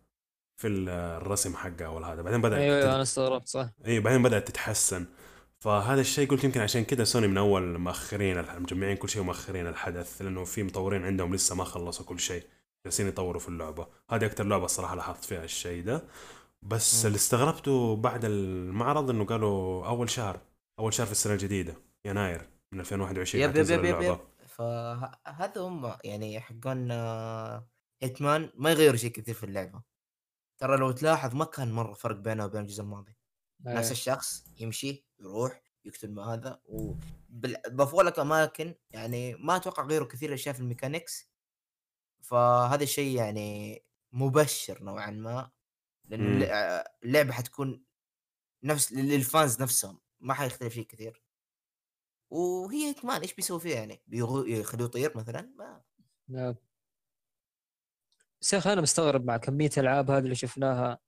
في 0.57 0.67
ال- 0.67 0.89
الرسم 0.89 1.55
حقها 1.55 1.87
ولا 1.87 2.13
هذا 2.13 2.21
بعدين 2.21 2.41
بدأت 2.41 2.59
أيوه 2.59 2.77
تت- 2.79 2.83
أيوه 2.83 2.95
أنا 2.95 3.01
استغربت 3.01 3.47
صح. 3.47 3.69
اي 3.87 3.99
بعدين 3.99 4.23
بدأت 4.23 4.47
تتحسن. 4.47 5.05
فهذا 5.59 6.01
الشيء 6.01 6.29
قلت 6.29 6.43
يمكن 6.43 6.61
عشان 6.61 6.83
كذا 6.85 7.03
سوني 7.03 7.27
من 7.27 7.37
أول 7.37 7.63
مأخرين 7.63 8.45
مجمعين 8.59 8.97
كل 8.97 9.09
شيء 9.09 9.21
ومأخرين 9.21 9.67
الحدث 9.67 10.21
لأنه 10.21 10.43
في 10.45 10.63
مطورين 10.63 11.05
عندهم 11.05 11.35
لسه 11.35 11.55
ما 11.55 11.63
خلصوا 11.63 12.05
كل 12.05 12.19
شيء 12.19 12.43
جالسين 12.85 13.07
يطوروا 13.07 13.39
في 13.41 13.49
اللعبة. 13.49 13.87
هذه 14.11 14.25
أكثر 14.25 14.43
لعبة 14.43 14.65
الصراحة 14.65 14.95
لاحظت 14.95 15.23
فيها 15.25 15.43
الشيء 15.43 15.83
ده. 15.83 16.03
بس 16.61 17.01
مم. 17.01 17.07
اللي 17.07 17.15
استغربته 17.15 17.95
بعد 17.95 18.25
المعرض 18.25 19.09
إنه 19.09 19.25
قالوا 19.25 19.87
أول 19.87 20.09
شهر 20.09 20.39
أول 20.79 20.93
شهر 20.93 21.05
في 21.05 21.11
السنة 21.11 21.33
الجديدة 21.33 21.75
يناير. 22.05 22.41
من 22.75 22.79
2021 22.81 23.43
yep 23.43 23.55
yep 23.55 23.69
yep 23.69 23.85
yep, 23.85 24.01
yep. 24.01 24.19
فهذا 24.47 25.61
هم 25.61 25.93
يعني 26.03 26.39
حقون 26.39 26.91
آه، 26.91 27.67
Hitman 28.01 28.49
ما 28.55 28.71
يغيروا 28.71 28.97
شيء 28.97 29.11
كثير 29.11 29.35
في 29.35 29.43
اللعبة 29.43 29.81
ترى 30.57 30.77
لو 30.77 30.91
تلاحظ 30.91 31.35
ما 31.35 31.45
كان 31.45 31.71
مرة 31.71 31.93
فرق 31.93 32.15
بينه 32.15 32.45
وبين 32.45 32.61
الجزء 32.61 32.83
الماضي 32.83 33.15
نفس 33.65 33.85
إيه. 33.85 33.91
الشخص 33.91 34.45
يمشي 34.59 35.05
يروح 35.19 35.61
يقتل 35.85 36.11
مع 36.11 36.33
هذا 36.33 36.61
وضافوا 36.65 38.03
لك 38.03 38.19
أماكن 38.19 38.75
يعني 38.91 39.35
ما 39.35 39.55
أتوقع 39.55 39.83
غيروا 39.85 40.07
كثير 40.07 40.33
اشياء 40.33 40.55
في 40.55 40.61
ال 40.61 40.68
mechanics 40.68 41.29
فهذا 42.21 42.83
الشيء 42.83 43.15
يعني 43.17 43.81
مبشر 44.11 44.83
نوعا 44.83 45.11
ما. 45.11 45.51
الل- 46.11 46.83
اللعبة 47.03 47.33
حتكون 47.33 47.83
نفس 48.63 48.93
لل 48.93 49.16
fans 49.16 49.61
نفسهم 49.61 49.99
ما 50.19 50.33
حيختلف 50.33 50.73
شيء 50.73 50.85
كثير 50.85 51.24
وهي 52.29 52.93
كمان 52.93 53.21
إيش 53.21 53.33
بيسوي 53.33 53.59
فيها 53.59 53.75
يعني؟ 53.75 54.01
بيغو- 54.07 54.45
يخلوه 54.47 54.87
يطير 54.87 55.17
مثلا؟ 55.17 55.49
ما. 55.57 55.81
نعم 56.29 56.55
بس 58.41 58.53
يا 58.53 58.57
أخي 58.57 58.73
أنا 58.73 58.81
مستغرب 58.81 59.25
مع 59.25 59.37
كمية 59.37 59.69
الالعاب 59.77 60.11
هذه 60.11 60.23
اللي 60.23 60.35
شفناها. 60.35 60.99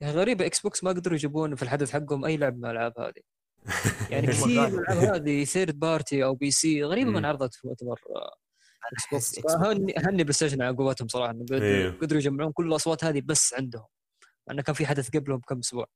يا 0.00 0.10
غريبة 0.10 0.46
إكس 0.46 0.60
بوكس 0.60 0.84
ما 0.84 0.90
قدروا 0.90 1.14
يجيبون 1.14 1.54
في 1.54 1.62
الحدث 1.62 1.90
حقهم 1.90 2.24
أي 2.24 2.36
لعبة 2.36 2.56
من 2.56 2.64
الألعاب 2.64 2.98
هذه. 2.98 3.22
يعني 4.12 4.26
كثير. 4.26 4.70
من 4.70 4.78
الألعاب 4.78 5.14
هذه 5.14 5.44
third 5.44 5.78
party 5.78 6.24
أو 6.24 6.34
PC 6.34 6.84
غريبه 6.84 7.10
ما. 7.10 7.18
انعرضت 7.18 7.54
في 7.54 7.66
مؤتمر 7.68 8.00
إكس 8.92 9.38
بوكس 9.38 9.50
هني 9.56 9.94
هني 9.98 10.22
بلاي 10.22 10.32
ستيشن 10.32 10.62
على 10.62 10.76
قوتهم 10.76 11.08
صراحة 11.08 11.30
إنه 11.32 11.44
قدروا 11.44 11.60
إيه. 11.62 11.90
قدروا 11.90 12.20
يجمعون 12.20 12.52
كل 12.52 12.66
الأصوات 12.68 13.04
هذه 13.04 13.20
بس 13.24 13.54
عندهم 13.54 13.86
مع 14.48 14.54
إنه 14.54 14.62
كان 14.62 14.74
في 14.74 14.86
حدث 14.86 15.16
قبلهم 15.16 15.38
بكم 15.38 15.58
أسبوع. 15.58 15.86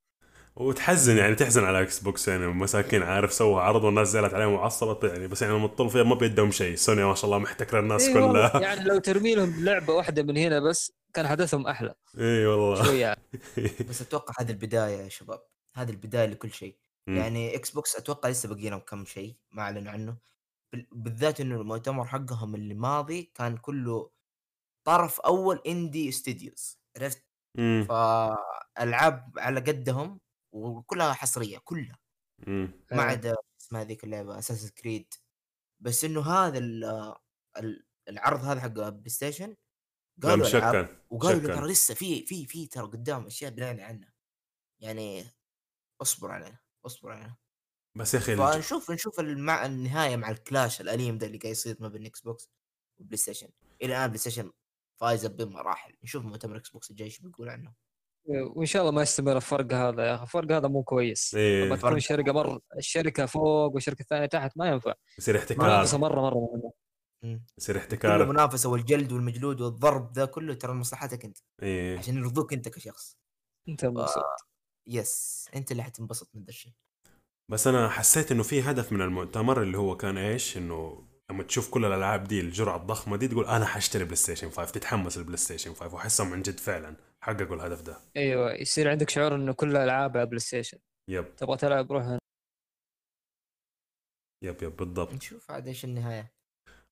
وتحزن 0.56 1.16
يعني 1.18 1.34
تحزن 1.34 1.64
على 1.64 1.82
إكس 1.82 2.00
بوكس 2.00 2.28
يعني 2.28 2.46
مساكين 2.46 3.02
عارف 3.02 3.32
سووا 3.32 3.60
عرض 3.60 3.84
والناس 3.84 4.08
زعلت 4.08 4.34
عليهم 4.34 4.52
وعصبت 4.52 5.04
يعني 5.04 5.26
بس 5.28 5.42
يعني 5.42 5.68
تطل 5.68 5.90
فيها 5.90 6.02
ما 6.02 6.14
بيدهم 6.14 6.50
شيء. 6.50 6.74
سوني 6.76 7.04
ما 7.04 7.14
شاء 7.14 7.24
الله 7.24 7.38
محتكرة 7.38 7.80
الناس 7.80 8.02
إيه 8.08 8.14
كلها. 8.14 8.60
يعني 8.60 8.84
لو 8.84 8.98
ترمي 9.08 9.34
لهم 9.34 9.64
لعبة 9.64 9.92
واحدة 9.92 10.22
من 10.22 10.36
هنا 10.36 10.60
بس 10.60 10.92
كان 11.14 11.26
حدثهم 11.26 11.66
أحلى. 11.66 11.94
اي 12.18 12.46
والله. 12.46 12.84
شوية. 12.84 13.00
يعني. 13.00 13.20
بس 13.88 14.02
أتوقع 14.02 14.34
هذه 14.40 14.50
البداية 14.50 15.02
يا 15.02 15.08
شباب 15.08 15.40
هذه 15.74 15.90
البداية 15.90 16.26
لكل 16.26 16.52
شيء. 16.52 16.76
يعني 17.06 17.56
إكس 17.56 17.70
بوكس 17.70 17.96
أتوقع 17.96 18.28
لسه 18.28 18.48
باقي 18.48 18.70
لهم 18.70 18.80
كم 18.80 19.04
شيء 19.04 19.36
ما 19.50 19.62
اعلنوا 19.62 19.92
عنه. 19.92 20.16
بال- 20.72 20.86
بالذات 20.92 21.40
إنه 21.40 21.60
المؤتمر 21.60 22.04
حقهم 22.04 22.54
اللي 22.54 22.74
ماضي 22.74 23.32
كان 23.34 23.56
كله 23.56 24.10
طرف 24.86 25.20
أول 25.20 25.60
indie 25.66 26.08
studios 26.08 26.78
عرفت. 26.96 27.22
فألعاب 27.88 29.32
على 29.38 29.60
قدهم 29.60 30.20
وكلها 30.52 31.12
حصرية 31.12 31.58
كلها. 31.58 31.98
مم. 32.46 32.84
ما 32.92 33.02
آه. 33.02 33.06
عدا 33.06 33.34
اسمها 33.60 33.80
هذيك 33.82 34.04
اللعبة 34.04 34.38
Assassin's 34.38 34.72
Creed 34.72 35.14
بس 35.80 36.04
إنه 36.04 36.20
هذا 36.20 36.58
ال- 36.58 36.84
ال- 37.58 37.86
العرض 38.08 38.44
هذا 38.44 38.60
حق 38.60 38.68
بلاي 38.68 39.08
ستيشن 39.08 39.56
قالوا 40.22 40.46
العاب 40.48 41.02
وقالوا. 41.10 41.56
ترى 41.56 41.68
لسه 41.72 41.94
في 41.94 42.26
في 42.26 42.46
في 42.46 42.66
ترى 42.66 42.84
قدام 42.84 43.26
أشياء 43.26 43.50
بنعلن 43.50 43.80
عنها 43.80 44.12
يعني 44.80 45.24
اصبر 46.02 46.30
علينا 46.32 46.58
اصبر 46.86 47.12
علينا 47.12 47.36
بس 47.96 48.14
يا 48.14 48.18
أخي 48.18 48.36
فنشوف 48.36 48.90
نشوف 48.90 49.20
المع... 49.20 49.66
النهاية 49.66 50.16
مع 50.16 50.30
الكلاش 50.30 50.80
الأليم 50.80 51.18
ده 51.18 51.26
اللي 51.26 51.38
قاعد 51.38 51.52
يصير 51.52 51.76
ما 51.80 51.88
بين 51.88 52.06
إكس 52.06 52.20
بوكس 52.20 52.50
وبلاي 52.98 53.16
ستيشن 53.16 53.48
إلى 53.82 53.92
الآن 53.96 54.06
بلاي 54.06 54.18
ستيشن 54.18 54.52
فايزة 55.00 55.28
بمراحل. 55.28 55.96
نشوف 56.04 56.24
مؤتمر 56.24 56.56
إكس 56.56 56.70
بوكس 56.70 56.90
الجاي 56.90 57.06
إيش 57.06 57.18
بيقول 57.20 57.48
عنه. 57.48 57.74
وإن 58.26 58.66
شاء 58.66 58.82
الله 58.82 58.92
ما 58.92 59.02
يستمر 59.02 59.36
الفرق 59.36 59.72
هذا 59.72 60.06
يا 60.06 60.14
أخي. 60.14 60.22
الفرق 60.22 60.52
هذا 60.52 60.68
مو 60.68 60.82
كويس. 60.82 61.34
إيه. 61.34 61.64
لما 61.64 61.76
تكون. 61.76 61.96
الشركة 61.96 62.32
مره 62.32 62.60
الشركة 62.78 63.26
فوق 63.26 63.74
والشركة 63.74 64.02
الثانية 64.02 64.26
تحت 64.26 64.56
ما 64.56 64.68
ينفع. 64.68 64.94
يصير 65.18 65.34
منافسه 65.34 65.96
احتكار 65.96 65.98
مرة 65.98 66.20
مرة 66.20 66.34
مهمه 66.34 66.72
مم. 67.22 67.44
يصير 67.58 67.78
احتكار. 67.78 68.22
المنافسة 68.22 68.68
والجلد 68.70 69.12
والمجلود 69.12 69.60
والضرب 69.60 70.12
ده 70.12 70.26
كله 70.26 70.54
ترى 70.54 70.72
لمصلحتك 70.72 71.24
أنت. 71.24 71.38
إيه. 71.62 71.98
عشان 71.98 72.16
يرضوك 72.16 72.52
أنت 72.52 72.68
كشخص. 72.68 73.16
أنت 73.68 73.84
مبسوط 73.84 74.24
yes. 74.86 75.48
أنت 75.56 75.72
اللي 75.72 75.82
حتنبسط 75.82 76.30
من 76.34 76.42
ذا 76.42 76.48
الشيء. 76.48 76.72
بس 77.50 77.66
أنا 77.66 77.88
حسيت 77.88 78.32
إنه 78.32 78.42
في 78.42 78.62
هدف 78.62 78.92
من 78.92 79.02
المؤتمر 79.02 79.62
اللي 79.62 79.78
هو 79.78 79.96
كان 79.96 80.18
إيش؟ 80.18 80.56
إنه 80.56 81.08
لما 81.30 81.42
تشوف 81.42 81.70
كل 81.70 81.84
الألعاب 81.84 82.24
دي 82.24 82.40
الجرعة 82.40 82.76
الضخمة 82.76 83.16
دي 83.16 83.28
تقول 83.28 83.46
أنا 83.46 83.64
حاشتري 83.66 84.04
بلاي 84.04 84.16
ستيشن 84.16 84.50
5 84.50 84.72
تتحمس 84.72 85.16
البلاي 85.16 85.36
ستيشن 85.36 85.74
5 85.74 85.94
واحسهم 85.94 86.32
عن 86.32 86.42
جد 86.42 86.60
فعلا. 86.60 86.96
حققوا 87.24 87.56
الهدف 87.56 87.82
ده. 87.82 87.96
أيوه 88.16 88.52
يصير 88.52 88.90
عندك 88.90 89.10
شعور 89.10 89.34
إنه 89.34 89.52
كل 89.52 89.76
على 89.76 90.08
بلاي 90.08 90.38
ستيشن 90.38 90.78
yep. 91.10 91.36
تبغى 91.36 91.56
تلعب 91.56 91.92
روح. 91.92 92.04
هنا. 92.04 92.18
yep 94.44 94.62
yep 94.62 94.76
بالضبط. 94.76 95.12
نشوف 95.12 95.50
عاد 95.50 95.66
إيش 95.66 95.84
النهاية. 95.84 96.32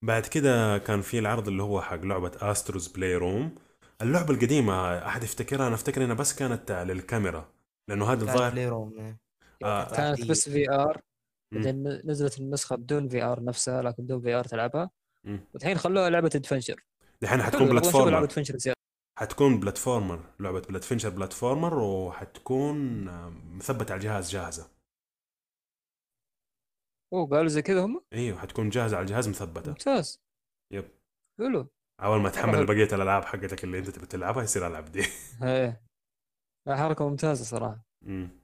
بعد 0.03 0.27
كده 0.27 0.79
كان 0.79 1.01
في 1.03 1.19
العرض 1.19 1.49
اللي 1.49 1.63
هو 1.63 1.81
حق 1.81 2.01
لعبة 2.01 2.33
Astro's 2.51 2.89
Playroom 2.89 3.55
اللعبة 4.03 4.35
القديمة 4.35 4.99
أحد 5.07 5.23
يفتكرها؟ 5.23 5.67
أنا 5.67 5.75
أفتكر 5.75 6.05
إنها 6.05 6.15
بس 6.15 6.35
كانت 6.35 6.73
للكاميرا 6.73 7.53
لأنه 7.89 8.13
هذا 8.13 8.23
الظاهر 8.23 8.51
Playroom 8.53 9.17
آه. 9.63 9.95
كانت 9.95 10.25
بس 10.31 10.49
VR. 10.49 11.01
بعدين 11.55 11.83
نزلت 12.05 12.39
النسخة 12.39 12.77
بدون 12.77 13.09
VR 13.09 13.45
نفسها 13.45 13.83
لكن 13.83 14.03
بدون 14.03 14.21
VR 14.21 14.45
تلعبها. 14.45 14.91
والحين 15.55 15.79
خلوها 15.79 16.11
لعبة 16.11 16.31
adventure 16.35 16.85
دحين 17.23 17.43
حتكون 17.43 17.77
نشوف 17.77 17.97
لعبة 17.97 18.25
adventure 18.25 18.57
حتكون 19.21 19.61
platformer 19.61 20.21
لعبة 20.41 20.61
platventure 20.61 21.09
platformer 21.09 21.79
وحتكون 21.79 23.05
مثبتة 23.57 23.93
على 23.93 23.99
الجهاز 24.01 24.31
جاهزة. 24.31 24.71
أوه 27.13 27.27
قالوا 27.29 27.49
زي 27.49 27.63
كذا 27.63 27.85
هم؟ 27.85 28.05
إيوه 28.13 28.39
حتكون 28.39 28.69
جاهزة 28.69 28.97
على 28.97 29.05
الجهاز 29.05 29.29
مثبتة. 29.29 29.71
ممتاز. 29.71 30.23
yep. 30.73 30.89
حلو. 31.39 31.69
أول 32.03 32.21
ما 32.21 32.29
تحمل. 32.31 32.67
بقية 32.67 32.89
الألعاب 32.93 33.25
حقتك 33.25 33.65
اللي 33.65 33.79
أنت 33.79 33.91
تبي 33.91 34.07
تلعبها 34.07 34.43
يصير 34.43 34.67
العب 34.67 34.85
دي. 34.85 35.01
إيه. 35.43 35.83
لا، 36.67 36.77
حركة 36.77 37.09
ممتازة 37.09 37.45
صراحة. 37.45 37.85
مم. 38.03 38.41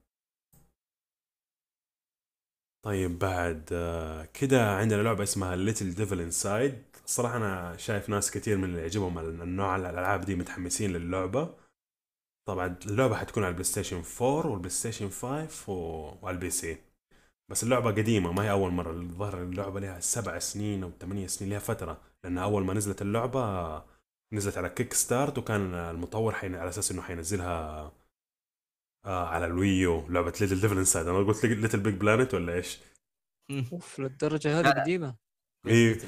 طيب 2.84 3.18
بعد 3.18 3.68
آه، 3.72 4.24
كده 4.24 4.76
عندنا 4.76 5.02
لعبة 5.02 5.22
اسمها 5.22 5.56
Little 5.57 5.94
Devil 5.94 6.20
Inside 6.20 6.82
الصراحة 7.07 7.36
أنا 7.36 7.76
شايف 7.76 8.09
ناس 8.09 8.30
كتير 8.30 8.57
من 8.59 8.64
اللي 8.64 8.80
يعجبهم 8.80 9.18
النوع 9.18 9.76
الألعاب 9.76 10.20
دي 10.20 10.34
متحمسين 10.34 10.92
للعبة. 10.92 11.54
طبعا 12.48 12.76
اللعبة 12.86 13.16
حتكون 13.16 13.42
على 13.42 13.50
البلاي 13.50 13.64
ستيشن 13.64 13.96
4 14.22 14.46
والبلاي 14.50 14.70
ستيشن 14.70 15.09
5 15.11 15.70
و- 15.72 16.18
وعلى 16.22 16.34
ال 16.34 16.50
PC. 16.50 16.78
بس 17.50 17.62
اللعبة 17.64 17.90
قديمة 17.90 18.32
ما 18.32 18.42
هي 18.44 18.50
أول 18.50 18.70
مرة. 18.72 18.90
الظاهر 18.92 19.42
اللعبة 19.42 19.80
لها 19.80 20.00
سبع 20.00 20.38
سنين 20.38 20.82
أو 20.82 20.90
ثمانية 21.00 21.26
سنين 21.26 21.50
لها 21.50 21.59
فترة. 21.59 22.00
لأن 22.24 22.38
أول 22.38 22.64
ما 22.64 22.74
نزلت 22.74 23.02
اللعبة 23.02 23.76
نزلت 24.32 24.59
على 24.59 24.68
Kickstart 24.68 25.38
وكان 25.38 25.74
المطور 25.74 26.32
حين 26.34 26.54
على 26.54 26.68
أساس 26.68 26.90
إنه 26.90 27.02
حينزلها 27.02 27.92
آه 29.04 29.26
على 29.28 29.46
ال 29.46 29.59
Wii 29.59 29.94
U 29.94 30.07
لعبة 30.09 30.32
Little 30.40 30.61
Devil 30.61 30.78
Inside 30.78 31.07
أنا 31.09 31.18
قلت 31.18 31.44
LittleBigPlanet 31.46 32.34
ولا 32.34 32.54
إيش؟ 32.54 32.78
أوف 33.72 33.98
للدرجة 34.00 34.61
هذه. 34.61 34.70
قديمة. 34.80 35.25
إيه. 35.68 35.98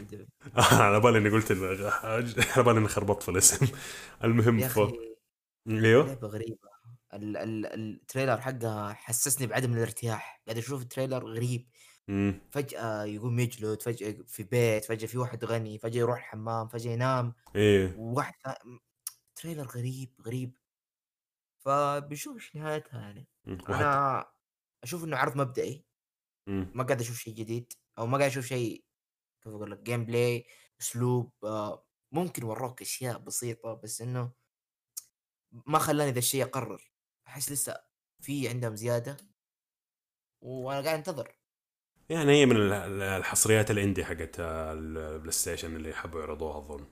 على 0.56 1.00
بالي 1.00 1.18
إني 1.18 1.28
قلت 1.30 1.52
على 2.56 2.64
بالي 2.64 2.78
إني 2.78 2.88
خربطت 2.88 3.22
في 3.22 3.28
الاسم. 3.30 3.66
المهم 4.24 4.58
يا 4.58 4.68
ف... 4.68 4.78
أخي 4.78 4.92
إيوه. 5.68 6.06
لعبة 6.06 6.28
غريبة. 6.28 6.68
ال 7.14 7.36
ال 7.36 7.66
ال 7.66 7.76
trailer 7.76 8.40
حقها 8.40 8.92
حسسني 8.92 9.46
بعدم 9.46 9.72
الارتياح. 9.74 10.42
قاعد 10.46 10.58
أشوف 10.58 10.82
ال 10.82 10.88
trailer 10.88 11.24
غريب. 11.26 11.68
مم. 12.08 12.40
فجأة 12.50 13.04
يقوم 13.04 13.38
يجلد 13.38 13.82
فجأة 13.82 14.16
في 14.26 14.42
بيت 14.42 14.84
فجأة 14.84 15.06
في 15.06 15.18
واحد 15.18 15.44
غني 15.44 15.78
فجأة 15.78 16.00
يروح 16.00 16.18
الحمام 16.18 16.68
فجأة 16.68 16.90
ينام. 16.92 17.34
إيه. 17.56 17.94
وواحد 17.98 18.34
trailer 19.36 19.66
غريب 19.66 20.14
غريب. 20.26 20.56
فبنشوف 21.58 22.34
إيش 22.36 22.56
نهايتها 22.56 23.00
يعني. 23.00 23.28
مم. 23.46 23.58
أنا 23.68 24.26
أشوف 24.84 25.04
إنه 25.04 25.16
عرض 25.16 25.36
مبدئي. 25.36 25.84
مم. 26.46 26.70
ما 26.74 26.84
قاعد 26.84 27.00
أشوف 27.00 27.18
شيء 27.18 27.34
جديد 27.34 27.72
أو 27.98 28.06
ما 28.06 28.18
قاعد 28.18 28.30
أشوف 28.30 28.46
شيء 28.46 28.84
كيف 29.44 29.52
أقول 29.54 29.70
لك 29.70 29.78
gameplay 29.78 30.46
أسلوب 30.80 31.32
آه، 31.44 31.86
ممكن 32.12 32.44
وروك 32.44 32.82
أشياء 32.82 33.18
بسيطة 33.18 33.74
بس 33.74 34.00
إنه 34.00 34.32
ما 35.66 35.78
خلاني 35.78 36.10
ذا 36.10 36.18
الشيء 36.18 36.44
أقرر. 36.44 36.92
أحس 37.28 37.52
لسه 37.52 37.84
في 38.22 38.48
عندهم 38.48 38.76
زيادة. 38.76 39.16
وأنا 40.44 40.80
قاعد 40.80 40.96
أنتظر. 40.98 41.38
يعني 42.10 42.32
هي 42.32 42.46
من 42.46 42.56
ال- 42.56 43.02
الحصريات 43.02 43.70
ال 43.70 43.76
indie 43.76 44.04
حقت 44.04 44.40
البلاي 44.40 45.30
ستيشن 45.32 45.76
اللي 45.76 45.92
حبوا 45.94 46.20
يعرضوها 46.20 46.58
اظن 46.58 46.86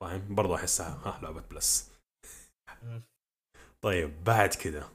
فاهم؟ 0.00 0.34
برضو 0.34 0.54
أحسها 0.54 0.88
ها 0.88 1.20
لعبة 1.22 1.40
plus. 1.40 1.92
طيب 3.80 4.24
بعد 4.24 4.54
كده. 4.54 4.88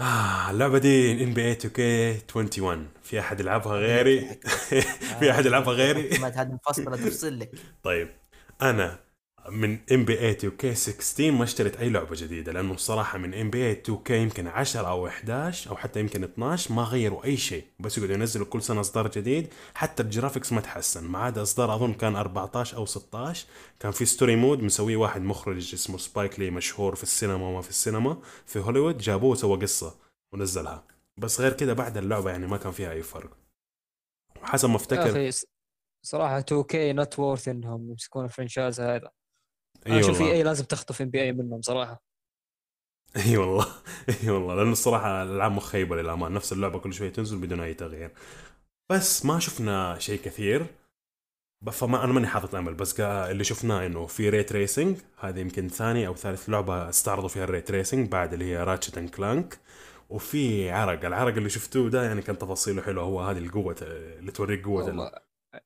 آه 0.00 0.50
اللعبة 0.50 0.78
دي 0.78 1.24
NBA 1.24 1.42
2K 1.44 2.22
21 2.34 2.88
في 3.02 3.20
أحد 3.20 3.40
يلعبها 3.40 3.72
غيري؟ 3.76 4.40
في 5.20 5.30
أحد 5.30 5.46
يلعبها 5.46 5.72
غيري؟ 5.74 6.18
ما 6.18 6.28
هذه 6.28 6.48
مفصله 6.52 6.96
تفصل 6.96 7.38
لك. 7.38 7.50
طيب 7.82 8.08
أنا 8.62 9.03
من 9.48 9.78
NBA 9.92 10.20
2K 10.20 10.74
16 10.74 11.30
ما 11.30 11.44
اشتريت 11.44 11.76
أي 11.76 11.90
لعبة 11.90 12.16
جديدة 12.16 12.52
لأنه 12.52 12.72
الصراحة 12.72 13.18
من 13.18 13.34
NBA 13.34 13.66
2K 13.66 14.22
يمكن 14.22 14.46
10 14.46 14.88
أو 14.88 15.06
11 15.06 15.70
أو 15.70 15.76
حتى 15.76 16.00
يمكن 16.00 16.24
12 16.24 16.72
ما 16.74 16.82
غيروا 16.82 17.24
أي 17.24 17.36
شيء 17.36 17.64
بس 17.80 17.98
يقعدوا 17.98 18.14
ينزلوا 18.14 18.46
كل 18.46 18.62
سنة 18.62 18.80
إصدار 18.80 19.10
جديد 19.10 19.48
حتى 19.74 20.02
ال 20.02 20.08
graphics 20.08 20.52
ما 20.52 20.60
تحسن 20.60 21.04
ما 21.04 21.18
عدا 21.18 21.42
إصدار 21.42 21.74
أظن 21.74 21.92
كان 21.94 22.16
14 22.16 22.76
أو 22.76 22.86
16 22.86 23.46
كان 23.80 23.92
في 23.92 24.04
story 24.04 24.36
mode 24.36 24.62
مسويه 24.62 24.96
واحد 24.96 25.22
مخرج 25.22 25.74
اسمه 25.74 25.98
سبايك 25.98 26.40
لي 26.40 26.50
مشهور 26.50 26.94
في 26.94 27.02
السينما 27.02 27.48
وما 27.48 27.62
في 27.62 27.70
السينما 27.70 28.22
في 28.46 28.58
هوليوود 28.58 28.98
جابوه 28.98 29.30
وسوى 29.30 29.56
قصة 29.58 29.94
ونزلها 30.32 30.84
بس 31.18 31.40
غير 31.40 31.52
كده 31.52 31.72
بعد 31.72 31.96
اللعبة 31.96 32.30
يعني 32.30 32.46
ما 32.46 32.56
كان 32.56 32.72
فيها 32.72 32.92
أي 32.92 33.02
فرق. 33.02 33.30
حسب 34.42 34.68
ما 34.68 34.76
أفتكر 34.76 35.30
صراحة 36.02 36.38
2K 36.38 36.92
not 36.92 37.18
worth 37.18 37.48
إنهم 37.48 37.90
يمسكون 37.90 38.24
ال 38.24 38.30
franchise 38.30 38.80
هذا. 38.80 39.10
أنا 39.90 39.96
اي 39.96 40.00
أشوف 40.00 40.20
والله. 40.20 40.32
اي 40.32 40.42
لازم 40.42 40.64
تخطف 40.64 41.02
NBA 41.02 41.32
منهم 41.32 41.62
صراحة. 41.62 42.02
أي 43.16 43.36
والله. 43.36 43.66
أي 44.24 44.30
والله. 44.30 44.54
لأنه 44.54 44.72
الصراحة 44.72 45.22
الألعاب 45.22 45.52
مخيبه 45.52 45.96
للآمال. 45.96 46.32
نفس 46.32 46.52
اللعبة 46.52 46.78
كل 46.78 46.92
شوية 46.94 47.08
تنزل 47.10 47.38
بدون 47.38 47.60
أي 47.60 47.74
تغيير. 47.74 48.10
بس 48.90 49.26
ما 49.26 49.38
شفنا 49.40 49.98
شيء 49.98 50.20
كثير. 50.20 50.66
فما 51.72 52.04
أنا 52.04 52.12
ماني 52.12 52.26
حاطط 52.26 52.54
أمل. 52.54 52.74
بس 52.74 52.94
قا- 52.96 53.00
اللي 53.02 53.44
شفناه 53.44 53.86
إنه 53.86 54.06
في 54.06 54.30
ray 54.30 54.52
tracing 54.52 54.98
هذه 55.20 55.40
يمكن 55.40 55.68
ثاني 55.68 56.06
أو 56.06 56.14
ثالث 56.14 56.48
لعبة 56.50 56.88
استعرضوا 56.88 57.28
فيها 57.28 57.44
ال 57.44 57.50
ray 57.50 57.70
tracing 57.70 58.08
بعد 58.12 58.32
اللي 58.32 58.44
هي 58.44 58.64
Ratchet 58.64 58.98
and 58.98 59.10
Clank 59.10 59.58
وفي 60.10 60.70
عرق. 60.70 61.04
العرق 61.04 61.34
اللي 61.36 61.50
شفتوه 61.50 61.90
ده 61.90 62.04
يعني 62.04 62.22
كان 62.22 62.38
تفاصيله 62.38 62.82
حلوة. 62.82 63.04
هو 63.04 63.20
هذه 63.20 63.38
القوة 63.38 63.76
اللي 63.82 64.32
توريك 64.32 64.64
قوة 64.64 64.90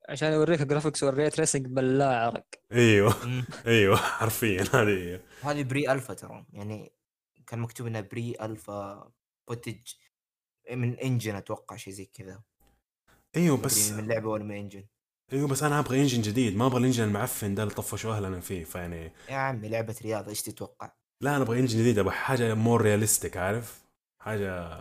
عشان 0.09 0.32
يوريك 0.32 0.62
graphics 0.62 1.03
وال 1.03 1.18
ray 1.18 1.40
tracing 1.40 1.66
بلا 1.66 2.20
عرق 2.26 2.47
أيوه. 2.72 3.14
أيوه 3.66 3.97
حرفيا 3.97 4.62
هذه 4.62 4.89
هي. 4.89 5.20
هذه 5.43 5.62
pre-alpha 5.62 6.14
ترى. 6.14 6.47
يعني 6.53 6.93
كان 7.47 7.59
مكتوب 7.59 7.86
إنها 7.86 8.01
pre-alpha 8.01 9.11
footage 9.49 9.94
من 10.70 10.99
engine 10.99 11.34
أتوقع 11.34 11.76
شيء 11.76 11.93
زي 11.93 12.05
كذا. 12.05 12.43
أيوه 13.36 13.57
بس 13.57 13.64
بس 13.64 13.91
من 13.91 14.09
لعبة 14.09 14.28
ولا 14.28 14.45
من 14.45 14.57
engine 14.57 14.84
أيوه 15.32 15.49
بس 15.49 15.62
أنا 15.62 15.78
أبغى 15.78 16.01
engine 16.01 16.22
جديد. 16.22 16.57
ما 16.57 16.66
أبغى 16.66 16.78
ال 16.78 16.82
engine 16.82 17.05
المعفن 17.05 17.55
ده 17.55 17.62
اللي 17.62 17.74
طفشوا 17.74 18.14
اهلنا 18.14 18.41
فيه 18.41 18.64
فيعني 18.64 19.12
يا 19.28 19.36
عمي 19.36 19.68
لعبة 19.68 19.97
رياضة. 20.03 20.30
إيش 20.30 20.43
تتوقع؟ 20.43 20.93
لا 21.20 21.36
أنا 21.36 21.43
أبغى 21.45 21.61
engine 21.61 21.78
جديد. 21.78 21.99
أبغى 21.99 22.12
حاجة 22.12 22.55
more 22.55 22.82
realistic 22.82 23.36
عارف؟ 23.36 23.82
حاجة 24.20 24.78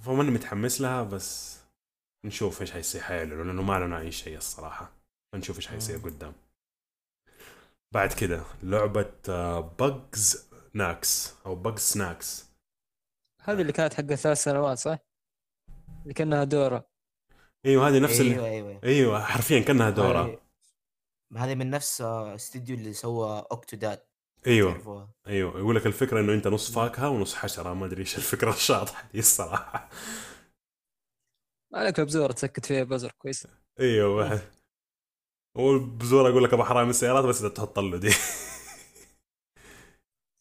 فماني 0.00 0.30
متحمس 0.30 0.80
لها 0.80 1.02
بس 1.02 1.60
نشوف 2.26 2.60
إيش 2.60 2.72
حيصير 2.72 3.00
حيعلنوا 3.00 3.44
لأنه 3.44 3.62
ما 3.62 3.72
اعلنوا 3.72 3.98
اي 3.98 4.12
شيء 4.12 4.36
الصراحة. 4.36 4.92
نشوف 5.34 5.56
إيش 5.56 5.68
حيصير. 5.68 5.98
قدام. 5.98 6.32
بعد 7.94 8.12
كده 8.12 8.42
لعبة 8.62 9.10
Bugsnax 9.80 11.34
أو 11.46 11.54
Bugsnax 11.54 12.46
هذه 13.42 13.60
اللي 13.60 13.72
كانت 13.72 13.94
حق 13.94 14.02
ثلاث 14.14 14.42
سنوات 14.42 14.78
صح؟ 14.78 14.98
اللي 16.02 16.14
كأنها 16.14 16.44
دورة. 16.44 16.86
أيوه 17.66 17.88
هذه 17.88 17.98
نفس 17.98 18.20
أيوه 18.20 18.36
اللي... 18.36 18.48
أيوه. 18.48 18.80
أيوه 18.84 19.24
حرفيا 19.24 19.60
كأنها 19.60 19.90
دورة. 19.90 20.40
هذه- 21.36 21.54
من 21.54 21.70
نفس 21.70 22.00
آه، 22.00 22.34
استوديو 22.34 22.76
اللي 22.76 22.92
سوى 22.92 23.46
اوكتوداد 23.52 24.02
أيوه 24.46 24.72
تعرفوها؟ 24.72 25.10
أيوه. 25.26 25.58
يقول 25.58 25.76
لك 25.76 25.86
الفكرة 25.86 26.20
إنه 26.20 26.32
أنت 26.34 26.48
نص 26.48 26.70
فاكهة 26.74 27.08
ونص 27.08 27.34
حشرة. 27.34 27.74
ما 27.74 27.86
أدري 27.86 28.00
إيش 28.00 28.16
الفكرة 28.16 28.50
الشاطحه 28.60 29.08
دي 29.12 29.18
الصراحة. 29.18 29.88
عليك 31.74 32.00
بزور 32.00 32.32
تسكت 32.32 32.66
فيها 32.66 32.84
بزر 32.84 33.12
كويس. 33.18 33.46
أيوه 33.80 34.40
والبزور 35.56 36.30
أقول 36.30 36.44
لك 36.44 36.52
أبو 36.52 36.64
حرام 36.64 36.90
السيارات 36.90 37.24
بس 37.24 37.40
إذا 37.40 37.48
تحط 37.48 37.78
له 37.78 37.98
دي. 37.98 38.10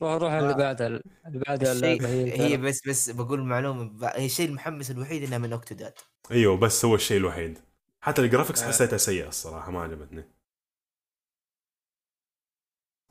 روح 0.02 0.14
روح 0.14 0.32
اللي 0.32 0.54
بعدها 0.54 0.88
اللي 0.88 1.04
بعدها 1.48 1.74
هي 2.08 2.42
هي 2.42 2.58
بس 2.58 2.88
بس 2.88 3.10
بقول 3.10 3.44
معلومة 3.44 4.10
هي 4.16 4.26
الشيء 4.26 4.50
المحمس 4.50 4.92
الوحيد 4.92 5.24
إنها 5.24 5.38
من 5.38 5.54
اوكتوداد 5.54 5.94
إيوه 6.32 6.58
بس 6.58 6.86
هو 6.86 6.96
الشيء 6.96 7.18
الوحيد. 7.18 7.60
حتى 8.02 8.22
ال 8.22 8.26
graphics 8.26 8.64
آه. 8.64 8.68
حسيتها 8.68 8.98
سيئة 8.98 9.28
الصراحة 9.28 9.72
ما 9.72 9.82
عجبتني. 9.82 10.24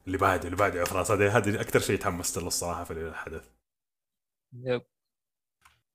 اللي 0.06 0.18
بعده 0.18 0.44
اللي 0.44 0.56
بعده 0.56 0.80
يا 0.80 0.84
فراس 0.84 1.10
هذه 1.10 1.60
أكثر 1.60 1.80
شيء 1.80 1.98
تحمست 1.98 2.38
له 2.38 2.46
الصراحة 2.46 2.84
في 2.84 2.92
الحدث. 2.92 3.48
yep. 4.52 4.82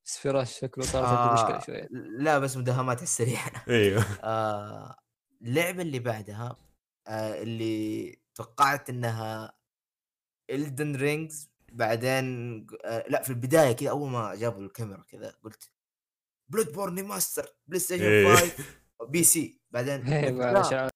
بس 0.09 0.17
فراس 0.17 0.59
شكله 0.59 0.85
صارت 0.85 1.07
آه 1.07 1.33
مشكلة 1.33 1.59
شوية. 1.59 1.87
لا 1.91 2.39
بس 2.39 2.57
مداهمات 2.57 2.97
على 2.97 3.03
السريع. 3.03 3.39
أيوه. 3.69 4.03
آه 4.23 4.95
اللعبة 5.41 5.81
اللي 5.81 5.99
بعدها 5.99 6.55
آه 7.07 7.41
اللي 7.41 8.17
توقعت 8.35 8.89
إنها 8.89 9.53
Elden 10.49 10.95
Ring 10.95 11.51
بعدين 11.71 12.67
آه 12.85 13.05
لا 13.09 13.23
في 13.23 13.29
البداية 13.29 13.71
كذا 13.71 13.89
أول 13.89 14.09
ما 14.09 14.35
جابوا 14.35 14.61
الكاميرا 14.61 15.03
كذا 15.03 15.35
قلت 15.43 15.71
Bloodborne 16.47 17.03
remaster 17.03 17.55
بلاي 17.67 17.79
ستيشن 17.79 18.03
إيه. 18.03 18.35
5 18.35 18.53
PC 19.09 19.61
بعدين 19.71 20.13
إيه،. 20.13 20.89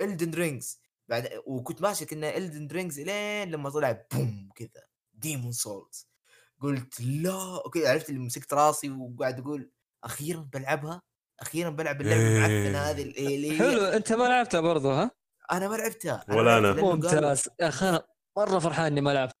Elden 0.00 0.30
Ring 0.34 0.80
بعد 1.08 1.42
وكنت 1.46 1.82
ماسك 1.82 2.12
انه 2.12 2.28
Elden 2.28 2.66
Ring 2.66 3.00
لين 3.00 3.50
لما 3.50 3.70
طلع 3.70 4.06
boom 4.12 4.48
كذا 4.56 4.86
Demon's 5.14 5.52
Souls 5.52 6.15
قلت 6.62 7.00
لا 7.00 7.62
okay 7.64 7.86
عرفت 7.86 8.08
اللي 8.10 8.20
مسكت 8.20 8.54
راسي 8.54 8.90
وقاعد 8.90 9.40
أقول 9.40 9.70
أخيرا 10.04 10.40
بلعبها 10.52 11.02
أخيرا 11.40 11.70
بلعب 11.70 12.00
اللعبة 12.00 12.20
إيه. 12.22 12.36
المعفنة 12.46 12.78
هذه 12.78 13.02
اللي 13.02 13.52
هي 13.52 13.58
حلو 13.58 13.80
أنت 13.84 14.12
ما 14.12 14.24
لعبتها 14.24 14.60
برضو 14.60 14.90
ها؟ 14.90 15.10
أنا 15.52 15.68
ما 15.68 15.76
لعبتها 15.76 16.24
ولا 16.28 16.58
أنا. 16.58 16.66
لأنه 16.66 16.76
قالوا- 16.82 16.94
ممتاز 16.94 17.48
يا 17.60 17.68
أخي 17.68 17.88
أنا 17.88 18.06
مرة 18.36 18.58
فرحان 18.58 18.86
إني 18.86 19.00
ما 19.00 19.10
لعبت 19.14 19.34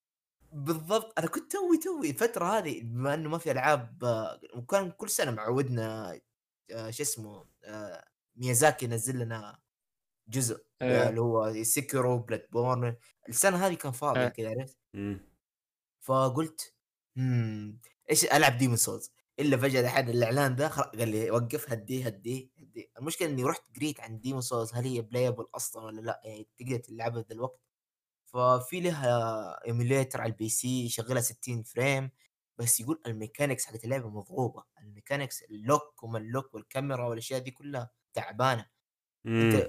بالضبط 0.52 1.18
أنا 1.18 1.26
كنت 1.28 1.52
توي 1.52 1.78
توي 1.78 2.10
الفترة 2.10 2.58
هذه 2.58 2.80
بما 2.82 3.14
إنه 3.14 3.28
ما 3.28 3.38
في 3.38 3.50
ألعاب 3.50 3.98
وكان 4.56 4.90
كل 4.90 5.10
سنة 5.10 5.30
معودنا 5.30 6.20
آه، 6.70 6.90
شو 6.90 7.02
اسمه 7.02 7.46
آه، 7.64 8.04
ميازاكي 8.36 8.84
ينزل 8.86 9.18
لنا 9.18 9.58
جزء 10.28 10.64
إيه. 10.82 11.02
آه، 11.02 11.08
اللي 11.08 11.20
هو 11.20 11.62
Sekiro 11.62 12.18
Bloodborne 12.18 12.96
السنة 13.28 13.66
هذه 13.66 13.74
كان 13.74 13.92
فاضي 13.92 14.20
إيه. 14.20 14.28
كذا 14.28 14.50
عرفت. 14.50 14.76
فقلت 16.00 16.74
امم 17.16 17.80
إيش 18.10 18.24
ألعب 18.24 18.58
Demon's 18.58 18.76
Souls 18.76 19.10
إلا 19.40 19.56
فجأة 19.56 19.80
الحين 19.80 20.08
الإعلان 20.08 20.56
ده 20.56 20.68
خلاص 20.68 20.86
قال 20.86 21.08
لي 21.08 21.30
وقف 21.30 21.70
هديه 21.72 22.06
هديه 22.06 22.48
هديه. 22.58 22.86
المشكلة 22.98 23.28
إني 23.28 23.44
رحت 23.44 23.62
قريت 23.76 24.00
عن 24.00 24.20
Demon's 24.20 24.40
Souls 24.40 24.74
هل 24.74 24.84
هي 24.84 25.02
playable 25.02 25.46
أصلا 25.54 25.84
ولا 25.84 26.00
لا؟ 26.00 26.20
يعني 26.24 26.48
تقدر 26.58 26.76
تلعبها 26.78 27.22
ذا 27.22 27.34
الوقت. 27.34 27.60
ففي 28.26 28.80
لها 28.80 29.66
emulator 29.66 30.20
على 30.20 30.32
ال 30.32 30.48
PC 30.48 30.84
يشغلها 30.86 31.22
60 31.22 31.62
frame 31.62 32.10
بس 32.58 32.80
يقول 32.80 33.02
ال 33.06 33.12
mechanics 33.12 33.66
حقت 33.66 33.84
اللعبة 33.84 34.08
مضروبه 34.10 34.64
ال 34.80 34.86
mechanics 34.86 35.42
ال 35.42 35.54
look 35.54 36.02
وما 36.04 36.18
ال 36.18 36.25
look 36.25 36.54
والكاميرا 36.54 37.06
والأشياء 37.08 37.40
دي 37.40 37.50
كلها 37.50 37.90
تعبانة. 38.14 38.66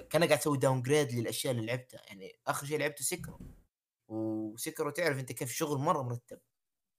كان 0.09 0.23
قاعد 0.23 0.39
تسوي 0.39 0.57
downgrade 0.57 1.11
للأشياء 1.13 1.53
اللي 1.53 1.65
لعبتها. 1.65 2.01
يعني 2.07 2.39
آخر 2.47 2.67
شيء 2.67 2.79
لعبته 2.79 3.03
Sekiro 3.03 3.39
و 4.07 4.19
Sekiro 4.19 4.89
تعرف 4.89 5.19
أنت 5.19 5.31
كيف 5.31 5.51
شغل 5.51 5.77
مرة 5.79 6.01
مرتب. 6.03 6.39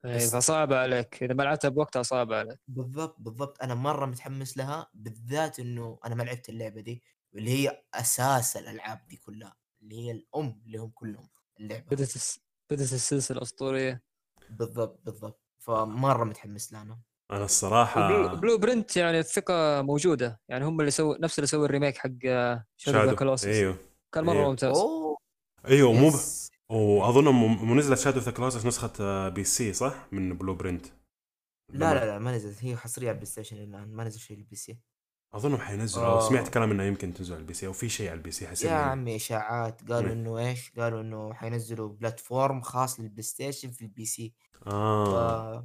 إيه، 0.04 0.16
بس- 0.16 0.36
فصعب 0.36 0.72
عليك. 0.72 1.22
إذا 1.22 1.34
ما 1.34 1.42
لعبتها 1.42 1.68
بوقتها 1.68 2.02
صعب 2.02 2.32
عليك. 2.32 2.58
بالضبط 2.68 3.16
بالضبط. 3.18 3.62
أنا 3.62 3.74
مرة 3.74 4.06
متحمس 4.06 4.56
لها 4.58 4.90
بالذات 4.94 5.60
إنه 5.60 5.98
أنا 6.06 6.14
ما 6.14 6.22
لعبت 6.22 6.48
اللعبة 6.48 6.80
دي 6.80 7.02
واللي 7.32 7.50
هي 7.50 7.82
أساس 7.94 8.56
الألعاب 8.56 9.00
دي 9.08 9.16
كلها 9.16 9.56
اللي 9.82 10.06
هي 10.06 10.10
الأم 10.10 10.62
اللي 10.66 10.78
هم 10.78 10.90
كلهم 10.90 11.28
اللعبة. 11.60 11.84
بدت 11.90 12.16
الس... 12.16 12.40
بدت 12.70 12.92
السلسلة 12.92 13.36
الأسطورية. 13.36 14.02
بالضبط 14.50 15.00
بالضبط. 15.04 15.40
فمرة 15.58 16.24
متحمس 16.24 16.72
لها 16.72 16.82
أنا. 16.82 16.98
أنا 17.30 17.44
الصراحة 17.44 18.08
Blue, 18.08 18.36
Bluepoint 18.40 18.96
يعني 18.96 19.18
الثقة 19.18 19.82
موجودة. 19.82 20.40
يعني 20.48 20.64
هم 20.64 20.80
اللي 20.80 20.90
سووا 20.90 21.18
نفس 21.18 21.38
اللي 21.38 21.46
سووا 21.46 21.66
ال 21.66 21.71
remake 21.71 21.96
حق 21.98 22.10
Shadow 22.76 23.16
Colossus 23.16 23.44
أيوه 23.46 23.76
كان 24.12 24.24
مرة 24.24 24.34
أيوه. 24.34 24.48
ممتاز. 24.48 24.76
أوه! 24.76 25.16
أيوه 25.68 25.92
مو. 25.92 26.10
وأظن 26.70 27.24
منزلة 27.68 27.96
Shadow 27.96 28.20
the 28.20 28.30
Colossus 28.30 28.66
نسخة 28.66 28.92
آه، 29.00 29.28
PC 29.28 29.72
صح؟ 29.72 30.08
من 30.12 30.38
Bluepoint 30.38 30.86
لا 31.72 31.94
لا 31.94 32.04
لا 32.06 32.18
ما 32.18 32.36
نزلت. 32.36 32.64
هي 32.64 32.76
حصرية 32.76 33.06
على 33.08 33.14
البلاي 33.14 33.26
ستيشن 33.26 33.56
الآن. 33.56 33.88
ما 33.94 34.04
نزل 34.04 34.20
شيء 34.20 34.36
لل 34.36 34.56
PC. 34.56 34.78
اظنهم 35.34 35.58
حينزلوا. 35.58 36.06
أو 36.06 36.18
آه. 36.18 36.28
سمعت 36.28 36.48
كلام 36.48 36.70
إنه 36.70 36.82
يمكن 36.82 37.14
تنزل 37.14 37.34
على 37.34 37.40
ال 37.40 37.54
PC 37.54 37.66
أو 37.66 37.72
في 37.72 37.88
شيء 37.88 38.08
على 38.08 38.16
ال 38.16 38.30
PC 38.30 38.48
حسيت 38.48 38.70
يا 38.70 38.76
عمي 38.76 39.16
إشاعات. 39.16 39.92
قالوا. 39.92 40.12
إنه 40.12 40.38
إيش؟ 40.38 40.72
قالوا 40.78 41.00
إنه 41.00 41.34
حينزلوا 41.34 41.88
platform 41.88 42.60
خاص 42.60 43.00
للبلاي 43.00 43.22
ستيشن 43.22 43.70
في 43.70 43.82
ال 43.82 44.04
PC. 44.04 44.34
آه. 44.66 45.60
ف... 45.60 45.64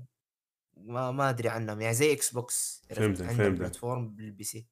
ما 0.78 1.12
ما 1.12 1.30
أدري 1.30 1.50
عنهم. 1.50 1.82
يعني 1.82 1.94
زي 1.94 2.14
إكس 2.14 2.34
بوكس؟ 2.34 2.82
فهمتك- 2.90 3.24
فهمتك. 3.24 3.60
platform 3.60 4.10
بال 4.10 4.44
PC. 4.44 4.68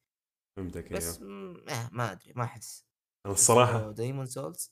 فهمتك 0.58 0.94
بس 0.94 1.18
إيوه. 1.18 1.30
مم، 1.30 1.64
آه 1.70 1.90
ما 1.92 2.12
أدري 2.12 2.34
ما 2.36 2.44
أحس. 2.44 2.86
الصراحة. 3.26 3.92
Demon's 3.92 4.26
Souls 4.26 4.72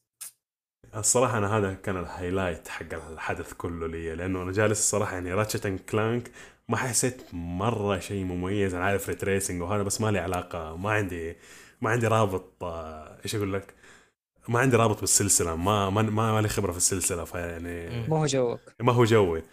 الصراحة 0.96 1.38
أنا 1.38 1.58
هذا 1.58 1.74
كان 1.74 1.98
ال 1.98 2.05
highlight 2.05 2.68
حق 2.68 2.94
الحدث 3.12 3.54
كله 3.54 3.88
لي 3.88 4.16
لأنه 4.16 4.42
أنا 4.44 4.52
جالس 4.52 4.80
الصراحة 4.80 5.14
يعني 5.14 5.34
Ratchet 5.34 5.66
and 5.66 5.80
Clank 5.80 6.32
ما 6.70 6.78
حسيت 6.78 7.22
مرة 7.34 8.00
شيء 8.00 8.24
مميز 8.24 8.74
أنا 8.74 8.84
عارف 8.84 9.10
ray 9.10 9.25
tracing 9.25 9.62
وهذا 9.62 9.84
بس 9.84 10.02
ما 10.02 10.12
لي 10.12 10.20
علاقة 10.20 10.76
ما 10.76 10.92
عندي 10.92 11.36
ما 11.82 11.90
عندي 11.90 12.08
رابط 12.08 12.64
آه، 12.64 13.18
إيش 13.26 13.36
أقول 13.36 13.54
لك؟ 13.54 13.74
ما 14.48 14.60
عندي 14.60 14.78
رابط 14.78 15.00
بالسلسلة 15.00 15.56
ما 15.56 15.90
ما 15.90 16.02
ما, 16.02 16.34
ما 16.34 16.42
لي 16.42 16.50
خبرة 16.50 16.72
في 16.72 16.78
السلسلة 16.78 17.24
فيعني. 17.24 18.08
مو 18.08 18.16
هو 18.16 18.26
جوك. 18.26 18.60
ما 18.80 18.94
هو 18.94 19.04
جوي. 19.04 19.44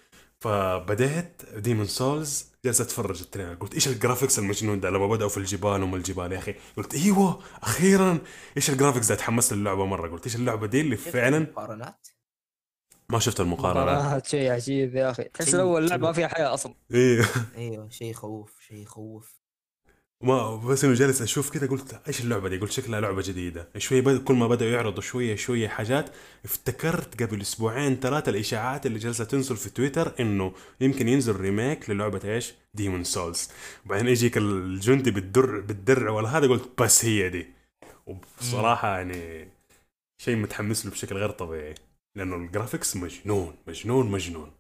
فبديت 0.41 1.43
Demon's 1.57 1.87
Souls 1.87 2.53
جالس 2.67 2.81
أتفرج 2.81 3.21
ال 3.21 3.25
trailer. 3.25 3.55
قلت 3.55 3.75
إيش 3.75 3.89
ال 3.89 3.94
graphics 3.94 4.39
المجنون 4.39 4.81
ده؟ 4.81 4.91
لما 4.91 5.07
بدأوا 5.07 5.29
في 5.31 5.37
الجبال 5.37 5.83
وما 5.83 5.97
الجبال 5.97 6.33
يا 6.33 6.39
أخي. 6.39 6.55
قلت 6.77 6.95
إيوه 6.95 7.43
أخيرا 7.63 8.19
إيش 8.57 8.71
ال 8.71 8.75
graphics 8.75 9.07
ده؟ 9.09 9.15
تحمست 9.15 9.53
للعبة 9.53 9.85
مرة. 9.87 10.09
قلت 10.11 10.25
إيش 10.25 10.37
اللعبة 10.37 10.67
دي 10.67 10.81
اللي 10.81 10.97
فعلا 10.97 11.39
مقارنات 11.39 12.09
ما 13.09 13.19
شفت 13.19 13.41
المقارنة. 13.41 13.85
مقارنات 13.85 14.27
شيء 14.33 14.51
عجيب 14.53 14.95
يا 14.97 15.11
أخي. 15.11 15.25
تحس 15.25 15.51
شيء- 15.51 15.61
اول 15.61 15.89
لعبه 15.89 16.07
ما 16.07 16.13
فيها 16.13 16.29
حياة 16.29 16.55
أصلا. 16.55 16.75
إيه. 16.95 17.25
إيوه 17.57 17.89
شيء 17.89 18.11
يخوف 18.11 18.61
شيء 18.69 18.77
يخوف. 18.83 19.41
ما 20.21 20.57
بس 20.57 20.85
إنه 20.85 20.95
جالس 20.95 21.23
أشوف 21.23 21.51
كذا 21.51 21.67
قلت 21.67 22.01
إيش 22.09 22.21
اللعبة 22.21 22.49
دي؟ 22.49 22.59
قلت 22.59 22.73
شكلها 22.73 23.01
لعبة 23.01 23.23
جديدة. 23.23 23.69
شوي 23.79 24.01
بد... 24.01 24.25
كل 24.25 24.35
ما 24.35 24.49
بدأوا 24.49 24.71
يعرضوا 24.71 25.03
شوية 25.03 25.37
شوية 25.37 25.69
حاجات 25.69 26.11
افتكرت 26.45 27.23
قبل 27.23 27.41
أسبوعين 27.41 27.97
ثلاثة 27.97 28.31
الإشاعات 28.31 28.87
اللي 28.87 28.99
جالسة 28.99 29.25
تنزل 29.25 29.57
في 29.57 29.71
تويتر 29.71 30.13
إنه 30.21 30.53
يمكن 30.81 31.09
ينزل 31.09 31.37
remake 31.37 31.91
للعبة 31.91 32.21
إيش؟ 32.25 32.55
Demon's 32.75 33.05
Souls 33.05 33.51
وبعدين 33.87 34.09
يجيك 34.09 34.37
الجندي 34.37 35.11
بالدر 35.11 35.61
بالدرع 35.61 36.11
ولا 36.11 36.29
هذا 36.39 36.47
قلت 36.47 36.83
بس 36.83 37.05
هي 37.05 37.29
دي. 37.29 37.47
وبصراحة 38.07 38.97
يعني 38.97 39.49
شيء 40.23 40.37
متحمس 40.37 40.87
له 40.87 40.93
بشكل 40.93 41.17
غير 41.17 41.31
طبيعي 41.31 41.75
لأنه 42.17 42.37
ال 42.37 42.44
graphics 42.44 42.97
مجنون 42.97 43.55
مجنون 43.69 44.11
مجنون. 44.11 44.51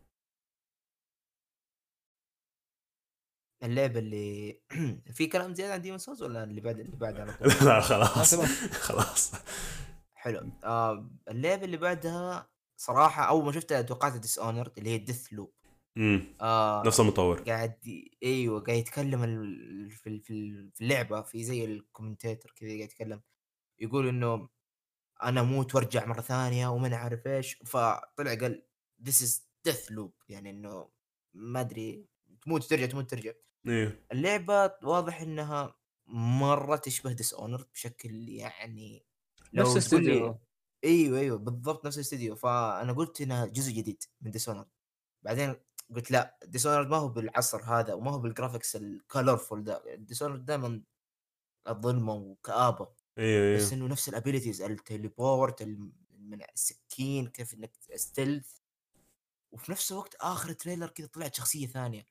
اللعبه 3.62 3.98
اللي 3.98 4.60
في 5.16 5.26
كلام 5.26 5.54
زيادة 5.54 5.72
عن 5.74 5.82
Demon's 5.82 5.98
Souls 5.98 6.22
ولا 6.22 6.44
اللي 6.44 6.60
بعد 6.60 6.80
اللي 6.80 6.96
بعد 6.96 7.20
على 7.20 7.32
طول؟ 7.32 7.48
لا 7.68 7.80
خلاص. 7.80 8.34
خلاص. 8.80 9.32
حلو. 10.14 10.50
آه 10.64 11.10
اللعبه 11.28 11.64
اللي 11.64 11.76
بعدها 11.76 12.48
صراحة 12.76 13.22
أول 13.28 13.44
ما 13.44 13.52
شفتها 13.52 13.82
توقعت 13.82 14.16
Dishonored 14.16 14.72
اللي 14.78 14.90
هي 14.90 14.98
Deathloop 14.98 15.52
امم 15.96 16.36
آه 16.40 16.82
نفس 16.86 17.00
المطور. 17.00 17.40
قاعد 17.42 17.86
ي- 17.86 18.18
أيوه 18.22 18.60
قاعد 18.60 18.78
يتكلم 18.78 19.24
ال- 19.24 19.90
في 19.90 20.20
في 20.20 20.30
ال- 20.32 20.70
في 20.74 20.80
اللعبة 20.84 21.22
في 21.22 21.44
زي 21.44 21.64
ال 21.64 21.72
commentator 21.72 22.52
كذا 22.56 22.68
قاعد 22.68 22.80
يتكلم. 22.80 23.22
يقول 23.78 24.08
إنه 24.08 24.48
أنا 25.22 25.40
أموت 25.40 25.74
وأرجع 25.74 26.06
مرة 26.06 26.20
ثانية 26.20 26.68
وما 26.68 26.96
عارف 26.96 27.26
إيش. 27.26 27.54
فطلع 27.66 28.34
قال 28.40 28.62
this 29.02 29.22
is 29.22 29.46
Deathloop 29.64 30.14
يعني 30.28 30.50
إنه 30.50 30.88
ما 31.34 31.60
أدري 31.60 32.06
تموت 32.46 32.64
ترجع 32.64 32.86
تموت 32.86 33.10
ترجع 33.10 33.32
إيه. 33.66 34.06
اللعبة 34.12 34.72
واضح 34.82 35.20
إنها 35.20 35.74
مرة 36.06 36.76
تشبه 36.76 37.12
Dishonored 37.12 37.66
بشكل 37.74 38.28
يعني 38.28 39.06
نفس 39.54 39.76
استوديو 39.76 40.38
أيوه 40.84 41.18
أيوه 41.18 41.38
بالضبط 41.38 41.86
نفس 41.86 41.96
الاستديو. 41.96 42.36
فأنا 42.36 42.92
قلت 42.92 43.20
إنها 43.20 43.46
جزء 43.46 43.72
جديد 43.72 44.02
من 44.20 44.30
Dishonored 44.30 44.66
بعدين 45.22 45.56
قلت 45.94 46.10
لا 46.10 46.38
Dishonored 46.44 46.88
ما 46.88 46.96
هو 46.96 47.08
بالعصر 47.08 47.62
هذا 47.62 47.94
وما 47.94 48.10
هو 48.10 48.18
بال 48.18 48.30
graphics 48.30 48.76
ال 48.76 48.86
colorful 48.86 49.64
ده 49.64 49.82
Dishonored 49.94 50.36
دائما 50.36 50.82
الظلمة 51.68 52.14
وكآبة. 52.14 52.88
إيه 53.18 53.56
بس 53.56 53.72
إيه 53.72 53.78
إنه 53.78 53.86
نفس 53.86 54.08
ال 54.08 54.14
abilities 54.14 54.62
ال 54.62 54.74
teleport 54.74 55.62
من 56.18 56.42
السكين 56.54 57.26
كيف 57.26 57.54
إنك 57.54 57.72
stealth 57.96 58.56
وفي 59.52 59.72
نفس 59.72 59.92
الوقت 59.92 60.14
آخر 60.14 60.52
trailer 60.52 60.88
كذا 60.88 61.06
طلعت 61.06 61.34
شخصية 61.34 61.66
ثانية. 61.66 62.06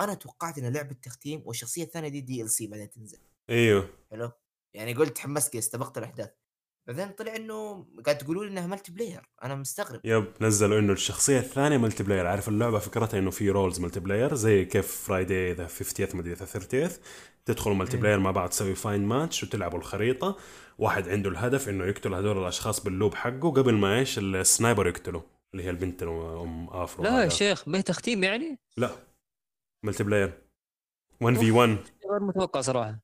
أنا 0.00 0.14
توقعت 0.14 0.58
انها 0.58 0.70
لعبة 0.70 0.96
تختيم 1.02 1.42
والشخصية 1.44 1.82
الثانية 1.84 2.08
دي 2.08 2.20
DLC 2.20 2.66
بعدين 2.66 2.90
تنزل. 2.90 3.18
أيوه. 3.50 3.88
حلو؟ 4.10 4.30
يعني 4.74 4.94
قلت 4.94 5.16
تحمست 5.16 5.52
كذا 5.52 5.58
استبقت 5.58 5.98
الأحداث. 5.98 6.30
بعدين 6.86 7.08
طلع 7.08 7.36
إنه 7.36 7.86
قاعد 8.04 8.18
تقولوا 8.18 8.44
لي 8.44 8.50
إنها 8.50 8.66
multiplayer 8.66 9.28
أنا 9.42 9.54
مستغرب. 9.54 10.00
yep 10.04 10.24
نزلوا 10.40 10.78
إنه 10.78 10.92
الشخصية 10.92 11.38
الثانية 11.38 11.76
multiplayer 11.76 12.26
عارف 12.26 12.48
اللعبة 12.48 12.78
فكرتها 12.78 13.18
إنه 13.18 13.30
في 13.30 13.50
roles 13.50 13.80
multiplayer 13.80 14.34
زي 14.34 14.64
كيف 14.64 15.06
Friday 15.06 15.52
the 15.52 15.68
50th 15.68 16.14
مدري 16.14 16.32
the 16.32 16.46
13th 16.46 16.92
تدخلوا 17.44 17.76
multi. 17.76 17.96
player 17.96 18.18
مع 18.18 18.30
بعض 18.30 18.48
تسوي 18.48 18.74
find 18.74 19.04
match 19.04 19.42
وتلعبوا 19.42 19.78
الخريطة. 19.78 20.36
واحد 20.78 21.08
عنده 21.08 21.30
الهدف 21.30 21.68
إنه 21.68 21.84
يقتل 21.84 22.14
هذول 22.14 22.38
الأشخاص 22.38 22.80
بال 22.84 22.94
loop 22.94 23.14
حقه 23.14 23.50
قبل 23.50 23.74
ما 23.74 23.98
إيش 23.98 24.18
ال 24.18 24.28
sniper 24.28 24.86
يقتله 24.86 25.22
اللي 25.52 25.64
هي 25.64 25.70
البنت 25.70 26.02
أم 26.02 26.68
afro 26.70 27.04
لا 27.04 27.24
يا. 27.24 27.28
شيخ 27.28 27.68
ما 27.68 27.78
هي 27.78 27.82
تختيم 27.82 28.24
يعني؟ 28.24 28.58
لا. 28.76 28.90
multiplayer 29.84 30.42
1 31.20 31.36
في 31.36 31.50
1 31.50 31.68
غير 32.10 32.20
متوقع 32.20 32.60
صراحة. 32.60 32.98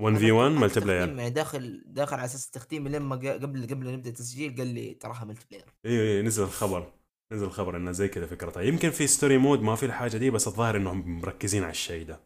1 0.00 0.16
في 0.16 0.32
1 0.32 0.50
multiplayer 0.50 1.08
يعني 1.08 1.30
داخل 1.30 1.82
داخل 1.86 2.16
على 2.16 2.24
أساس 2.24 2.46
التختيم 2.46 2.88
لما 2.88 3.16
قبل 3.16 3.66
قبل 3.66 3.92
نبدأ 3.92 4.10
التسجيل 4.10 4.56
قال 4.56 4.66
لي 4.66 4.94
تراها 4.94 5.24
ملتي 5.24 5.46
بلاير 5.50 5.64
أيوه 5.86 6.02
أيوه 6.04 6.22
نزل 6.22 6.42
الخبر. 6.42 6.92
نزل 7.32 7.46
الخبر 7.46 7.76
إنه 7.76 7.92
زي 7.92 8.08
كذا 8.08 8.26
فكرتها 8.26 8.62
يمكن 8.62 8.90
في 8.90 9.06
story 9.06 9.38
mode 9.38 9.60
ما 9.60 9.74
في 9.76 9.86
الحاجة 9.86 10.16
دي 10.16 10.30
بس 10.30 10.46
الظاهر 10.48 10.76
إنهم 10.76 11.20
مركزين 11.20 11.62
على 11.62 11.70
الشيء 11.70 12.06
ده. 12.06 12.20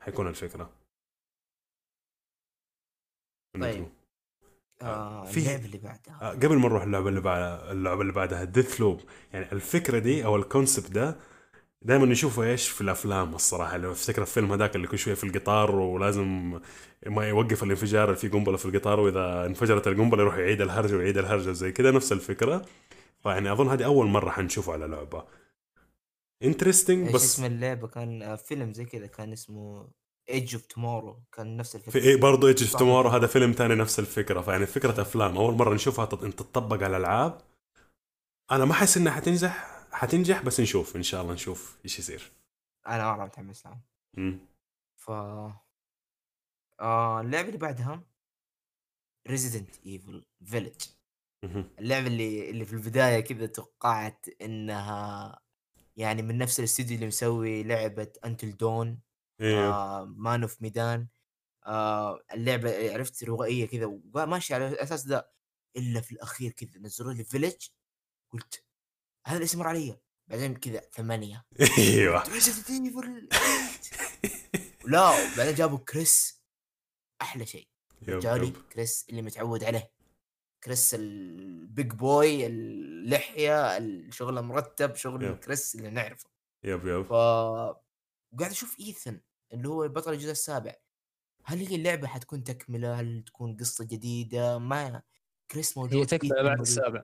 حيكون 0.00 0.26
الفكرة. 0.28 0.70
طيب. 3.60 3.88
آه 4.82 5.24
في- 5.24 5.40
اللعبة 5.40 5.64
اللي 5.64 5.78
بعدها. 5.78 6.18
آه، 6.22 6.30
قبل 6.30 6.56
ما 6.56 6.68
نروح 6.68 6.82
اللعبة 6.82 7.08
اللي 7.08 7.20
بعدها 7.20 7.72
اللعبة 7.72 8.00
اللي 8.02 8.12
بعدها 8.12 8.44
ديث 8.44 8.80
لوب 8.80 9.00
يعني 9.32 9.52
الفكرة 9.52 9.98
دي 9.98 10.24
أو 10.24 10.36
الكونسبت 10.36 10.90
ده 10.90 11.16
دائما 11.82 12.06
نشوفه 12.06 12.42
إيش 12.42 12.68
في 12.68 12.80
الأفلام 12.80 13.34
الصراحة. 13.34 13.76
لو 13.76 13.92
افتكر 13.92 14.22
الفيلم 14.22 14.52
هذاك 14.52 14.76
اللي 14.76 14.86
كل 14.86 14.98
شوية 14.98 15.14
في 15.14 15.24
القطار 15.24 15.70
ولازم 15.76 16.60
ما 17.06 17.28
يوقف 17.28 17.62
الانفجار 17.62 18.04
اللي 18.04 18.16
فيه 18.16 18.28
قنبلة 18.28 18.56
في 18.56 18.66
القطار 18.66 19.00
وإذا 19.00 19.46
انفجرت 19.46 19.86
القنبلة 19.86 20.22
يروح 20.22 20.36
يعيد 20.36 20.60
الهرجة 20.60 20.96
ويعيد 20.96 21.18
الهرجة 21.18 21.52
زي 21.52 21.72
كذا 21.72 21.90
نفس 21.90 22.12
الفكرة. 22.12 22.64
فيعني 23.22 23.52
أظن 23.52 23.68
هذه 23.68 23.84
أول 23.84 24.06
مرة 24.06 24.30
حنشوفه 24.30 24.72
على 24.72 24.86
لعبة. 24.86 25.24
interesting 26.42 27.14
بس 27.14 27.24
اسم 27.24 27.44
اللعبة؟ 27.44 27.88
كان 27.88 28.22
آه 28.22 28.36
فيلم 28.36 28.72
زي 28.72 28.84
كذا 28.84 29.06
كان 29.06 29.32
اسمه 29.32 29.88
Edge 30.30 30.54
of 30.54 30.66
Tomorrow 30.66 31.22
كان 31.32 31.56
نفس 31.56 31.76
الفكرة. 31.76 31.92
في 31.92 31.98
إيه 31.98 32.16
برضه 32.16 32.48
Edge 32.48 32.62
of. 32.62 32.76
Tomorrow 32.76 33.08
هذا 33.08 33.26
فيلم 33.26 33.52
تاني 33.52 33.74
نفس 33.74 33.98
الفكرة. 33.98 34.40
فيعني 34.40 34.66
فكرة 34.66 35.02
أفلام 35.02 35.36
أول 35.36 35.54
مرة 35.54 35.74
نشوفها 35.74 36.04
تط- 36.04 36.34
تطبق 36.34 36.82
على 36.82 36.96
العاب 36.96 37.40
أنا 38.50 38.64
ما 38.64 38.72
أحس 38.72 38.96
إنها 38.96 39.12
حتنجح. 39.12 39.77
حتنجح 39.92 40.42
بس 40.42 40.60
نشوف 40.60 40.96
إن 40.96 41.02
شاء 41.02 41.22
الله 41.22 41.34
نشوف 41.34 41.78
إيش 41.84 41.98
يصير. 41.98 42.32
أنا 42.86 43.12
مره 43.12 43.24
متحمس 43.24 43.66
لها. 43.66 43.80
ف 44.96 45.10
آه 46.80 47.20
اللعبة 47.20 47.48
اللي 47.48 47.58
بعدها 47.58 48.02
Resident 49.28 49.86
Evil 49.86 50.26
Village. 50.44 50.82
اللعبة 51.78 52.06
اللي 52.06 52.50
اللي 52.50 52.64
في 52.64 52.72
البداية 52.72 53.20
كذا 53.20 53.46
توقعت 53.46 54.26
إنها 54.42 55.40
يعني 55.96 56.22
من 56.22 56.38
نفس 56.38 56.58
الاستوديو 56.58 56.94
اللي 56.94 57.06
مسوي 57.06 57.62
لعبة 57.62 58.12
Until 58.24 58.56
Dawn 58.56 59.00
Man 60.04 60.42
of 60.42 60.62
Medan 60.62 61.08
آه 61.66 62.20
اللعبة 62.32 62.92
عرفت 62.92 63.24
روائية 63.24 63.66
كذا 63.66 63.86
وماشي 64.14 64.54
على 64.54 64.68
الاساس 64.68 65.04
ده 65.04 65.32
إلا 65.76 66.00
في 66.00 66.12
الأخير 66.12 66.52
كذا 66.52 66.78
نزلوا 66.78 67.12
لي 67.12 67.24
Village 67.24 67.68
قلت 68.32 68.64
هذا 69.28 69.38
الاسم 69.38 69.58
مر 69.58 69.66
علي 69.68 69.96
بعدين 70.28 70.54
كذا 70.54 70.80
ثمانية. 70.80 71.44
إيوه. 71.78 72.24
Resident 72.24 72.68
Evil. 72.68 73.04
8. 73.04 73.28
لا 74.92 75.36
بعدين 75.36 75.54
جابوا 75.54 75.78
كريس 75.78 76.42
أحلى 77.22 77.46
شيء. 77.46 77.68
yep. 78.08 78.56
كريس 78.72 79.06
اللي 79.10 79.22
متعود 79.22 79.64
عليه. 79.64 79.92
كريس 80.64 80.94
ال 80.94 81.18
big 81.18 81.92
boy 81.92 82.46
اللحية 82.46 83.76
الشغل 83.76 84.42
مرتب 84.42 84.94
شغل 84.94 85.24
yep. 85.24 85.36
كريس 85.36 85.74
اللي 85.74 85.90
نعرفه. 85.90 86.30
yep 86.64 86.86
yep. 86.86 87.02
ف 87.02 87.12
قاعد 88.38 88.50
أشوف 88.50 88.80
إيثن 88.80 89.20
اللي 89.52 89.68
هو 89.68 89.88
بطل 89.88 90.12
الجزء 90.12 90.30
السابع. 90.30 90.74
هل 91.44 91.66
هي 91.66 91.76
اللعبة 91.76 92.08
حتكون 92.08 92.44
تكملة؟ 92.44 93.00
هل 93.00 93.24
تكون 93.26 93.56
قصة 93.56 93.84
جديدة؟ 93.84 94.58
ما 94.58 95.02
كريس 95.50 95.76
موجود 95.78 95.98
هي 95.98 96.06
تكمله 96.06 96.42
بعد. 96.42 96.60
السابع. 96.60 97.02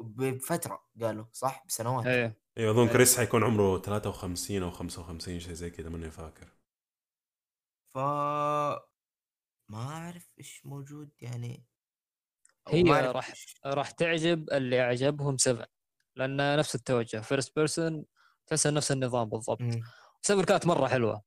بفترة 0.00 0.84
قالوا 1.00 1.24
صح؟ 1.32 1.64
بسنوات. 1.66 2.06
إيه. 2.06 2.38
أيوه 2.58 2.70
أظن 2.72 2.88
كريس 2.88 3.16
حيكون 3.16 3.44
عمره 3.44 3.78
53 3.78 4.62
أو 4.62 4.70
55 4.70 5.40
شيء 5.40 5.52
زي 5.52 5.70
كذا 5.70 5.88
ماني 5.88 6.10
فاكر. 6.10 6.48
ف 7.94 7.98
ما 9.70 9.78
أعرف 9.78 10.28
إيش 10.38 10.66
موجود 10.66 11.10
يعني. 11.20 11.66
هي 12.68 12.82
راح- 12.82 13.34
راح 13.66 13.90
تعجب 13.90 14.50
اللي 14.52 14.80
عجبهم 14.80 15.36
7 15.36 15.66
لأن 16.16 16.58
نفس 16.58 16.74
التوجه 16.74 17.20
first 17.20 17.56
person 17.56 18.04
تحسها 18.46 18.72
نفس 18.72 18.92
النظام 18.92 19.28
بالضبط. 19.28 19.58
7 20.22 20.44
كانت 20.44 20.66
مرة 20.66 20.86
حلوة. 20.86 21.22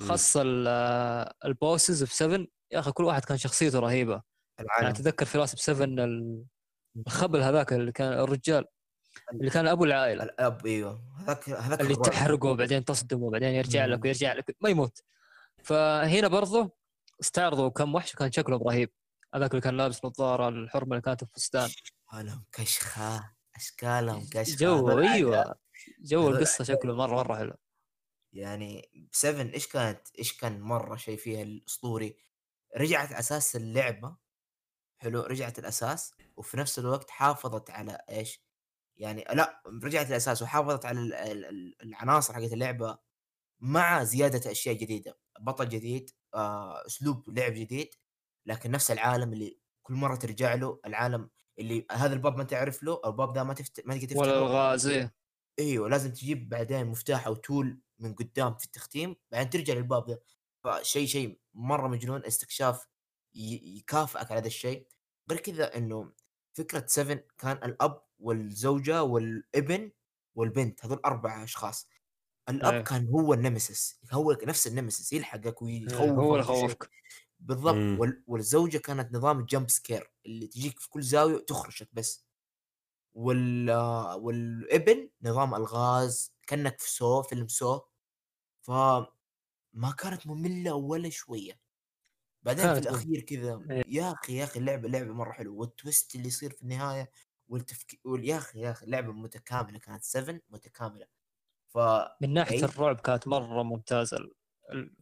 خاصه 0.00 0.42
ال- 0.42 1.32
ال 1.44 1.53
bosses 1.53 2.04
في 2.04 2.14
7 2.14 2.46
يا 2.72 2.78
أخي 2.80 2.92
كل 2.92 3.04
واحد 3.04 3.24
كان 3.24 3.36
شخصيته 3.38 3.78
رهيبة. 3.78 4.12
يعني 4.58 4.70
العالم. 4.70 4.88
اتذكر 4.88 5.26
في 5.26 5.38
راس 5.38 5.54
ب 5.54 5.58
7 5.58 5.84
ال- 5.84 6.44
الخبل 6.96 7.42
هذاك 7.42 7.72
اللي 7.72 7.92
كان 7.92 8.12
الرجال 8.12 8.64
اللي 9.32 9.50
كان 9.50 9.66
أبو 9.66 9.84
العائلة. 9.84 10.24
الأب 10.24 10.66
إيوه. 10.66 11.02
هذاك 11.18 11.48
هذاك 11.48 11.80
اللي. 11.80 11.96
تحرقه 11.96 12.48
وبعدين 12.48 12.84
تصدمه 12.84 13.24
وبعدين 13.24 13.48
يرجع 13.48 13.86
مم. 13.86 13.92
لك 13.92 14.04
ويرجع 14.04 14.32
لك 14.32 14.56
ما 14.60 14.68
يموت. 14.68 15.02
فهنا 15.62 16.28
برضه 16.28 16.72
استعرضوا 17.20 17.68
كم 17.68 17.94
وحش 17.94 18.14
وكان 18.14 18.32
شكلهم 18.32 18.62
رهيب. 18.62 18.90
هذاك 19.34 19.50
اللي 19.50 19.60
كان 19.60 19.76
لابس 19.76 20.04
نظارة 20.04 20.48
الحرمة 20.48 20.90
اللي 20.90 21.02
كانت 21.02 21.24
في 21.24 21.30
فستان 21.34 21.70
اشكالهم 22.10 22.44
كشخة. 22.52 23.32
أشكالهم 23.56 24.26
كشخة. 24.30 24.56
جو 24.56 24.88
هذول 24.88 25.06
أيوه. 25.06 25.54
جو 26.00 26.28
القصة 26.28 26.64
شكله 26.64 26.94
مره 26.94 27.14
مرة 27.14 27.36
حلو. 27.36 27.54
يعني 28.32 28.90
7 29.12 29.54
إيش 29.54 29.66
كانت 29.66 30.00
إيش 30.18 30.36
كان 30.36 30.60
مرة 30.60 30.96
شيء 30.96 31.16
فيها 31.16 31.42
الأسطوري؟ 31.42 32.16
رجعت 32.76 33.12
أساس 33.12 33.56
اللعبة. 33.56 34.16
حلو 35.02 35.20
رجعت 35.20 35.58
الأساس 35.58 36.14
وفي 36.36 36.56
نفس 36.56 36.78
الوقت 36.78 37.10
حافظت 37.10 37.70
على 37.70 37.98
إيش 38.10 38.42
يعني 38.96 39.24
لا 39.32 39.62
رجعت 39.84 40.08
الأساس 40.10 40.42
وحافظت 40.42 40.84
على 40.84 41.00
ال- 41.00 41.14
ال- 41.14 41.44
ال- 41.44 41.82
العناصر 41.82 42.34
حقت 42.34 42.52
اللعبة 42.52 42.98
مع 43.60 44.04
زيادة 44.04 44.50
أشياء 44.50 44.74
جديدة 44.74 45.18
بطل 45.40 45.68
جديد 45.68 46.10
آه، 46.34 46.86
أسلوب 46.86 47.30
لعب 47.30 47.52
جديد 47.52 47.94
لكن 48.46 48.70
نفس 48.70 48.90
العالم 48.90 49.32
اللي 49.32 49.58
كل 49.82 49.94
مرة 49.94 50.16
ترجع 50.16 50.54
له 50.54 50.80
العالم 50.86 51.30
اللي 51.58 51.86
هذا 51.92 52.14
الباب 52.14 52.36
ما 52.36 52.44
تعرف 52.44 52.82
له 52.82 53.00
الباب 53.06 53.32
ده 53.32 53.44
ما 53.44 53.54
تفت... 53.54 53.86
ما 53.86 53.94
تقدر 53.96 54.06
تفتحه 54.06 54.20
ولا 54.20 54.38
الغاز 54.38 54.86
إيه. 54.86 55.14
أيوه 55.58 55.88
لازم 55.88 56.12
تجيب 56.12 56.48
بعدين 56.48 56.86
مفتاح 56.86 57.26
أو 57.26 57.34
تول 57.34 57.80
من 57.98 58.14
قدام 58.14 58.54
في 58.54 58.64
التختيم 58.64 59.16
بعدين 59.32 59.50
ترجع 59.50 59.74
للباب 59.74 60.06
ده 60.06 60.22
فشيء 60.64 61.06
شيء 61.06 61.40
مرة 61.54 61.88
مجنون 61.88 62.24
استكشاف 62.24 62.86
يكافئك 63.34 64.30
على 64.30 64.40
هذا 64.40 64.46
الشيء. 64.46 64.86
غير 65.30 65.40
كذا 65.40 65.76
إنه 65.76 66.12
فكرة 66.52 66.86
7 66.86 67.24
كان 67.38 67.56
الأب 67.56 68.02
والزوجة 68.18 69.02
والابن 69.02 69.92
والبنت 70.34 70.84
هذول 70.84 71.00
أربع 71.04 71.44
أشخاص. 71.44 71.88
الأب 72.48 72.74
إيه. 72.74 72.80
كان 72.80 73.08
هو 73.08 73.34
ال 73.34 73.42
Nemesis 73.42 74.00
هو 74.12 74.32
نفس 74.44 74.66
النمسيس 74.66 75.12
يلحقك 75.12 75.62
ويخوفك 75.62 76.00
هو 76.00 76.34
اللي 76.36 76.44
وكل 76.44 76.54
شيء. 76.54 76.68
خوفك 76.68 76.90
بالضبط. 77.40 77.74
مم. 77.74 78.00
وال... 78.00 78.24
والزوجة 78.26 78.78
كانت 78.78 79.14
نظام 79.14 79.40
ال 79.40 79.46
jump 79.46 79.70
scare 79.70 80.12
اللي 80.26 80.46
تجيك 80.46 80.78
في 80.80 80.90
كل 80.90 81.02
زاوية 81.02 81.34
وتخرشك 81.34 81.88
بس. 81.92 82.26
وال 83.14 83.70
والابن 84.14 85.10
نظام 85.22 85.54
ألغاز 85.54 86.32
كأنك 86.46 86.80
في 86.80 86.90
Saw 86.90 87.22
فيلم 87.22 87.48
Saw. 87.48 87.80
فما 88.62 89.92
كانت 89.98 90.26
مملة 90.26 90.74
ولا 90.74 91.10
شوية. 91.10 91.60
بعدين 92.42 92.74
في 92.74 92.80
الأخير 92.80 93.20
كذا 93.20 93.60
إيه. 93.70 93.82
يا 93.86 94.12
أخي 94.12 94.36
يا 94.36 94.44
أخي 94.44 94.60
اللعبة 94.60 94.88
لعبه 94.88 95.12
مرة 95.12 95.32
حلوة. 95.32 95.56
والتويست 95.56 96.14
اللي 96.14 96.28
يصير 96.28 96.50
في 96.52 96.62
النهاية 96.62 97.10
والتفكير 97.48 98.00
وال- 98.04 98.24
يا 98.28 98.36
أخي 98.36 98.60
يا 98.60 98.70
أخي 98.70 98.86
لعبه 98.86 99.12
متكاملة 99.12 99.78
كانت 99.78 100.04
7 100.04 100.40
متكاملة. 100.50 101.06
ف 101.68 101.78
من 102.20 102.32
ناحية 102.34 102.56
إيه. 102.58 102.64
الرعب 102.64 103.00
كانت 103.00 103.28
مرة 103.28 103.62
ممتازة. 103.62 104.18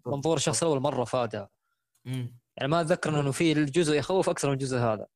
المنظور 0.06 0.36
الشخص 0.36 0.62
الأول 0.62 0.80
مرة 0.80 1.04
فادها. 1.04 1.50
يعني 2.56 2.68
ما 2.68 2.80
أتذكر 2.80 3.20
إنه 3.20 3.30
في 3.32 3.52
الجزء 3.52 3.94
يخوف 3.94 4.28
أكثر 4.28 4.48
من 4.48 4.54
الجزء 4.54 4.76
هذا. 4.78 5.06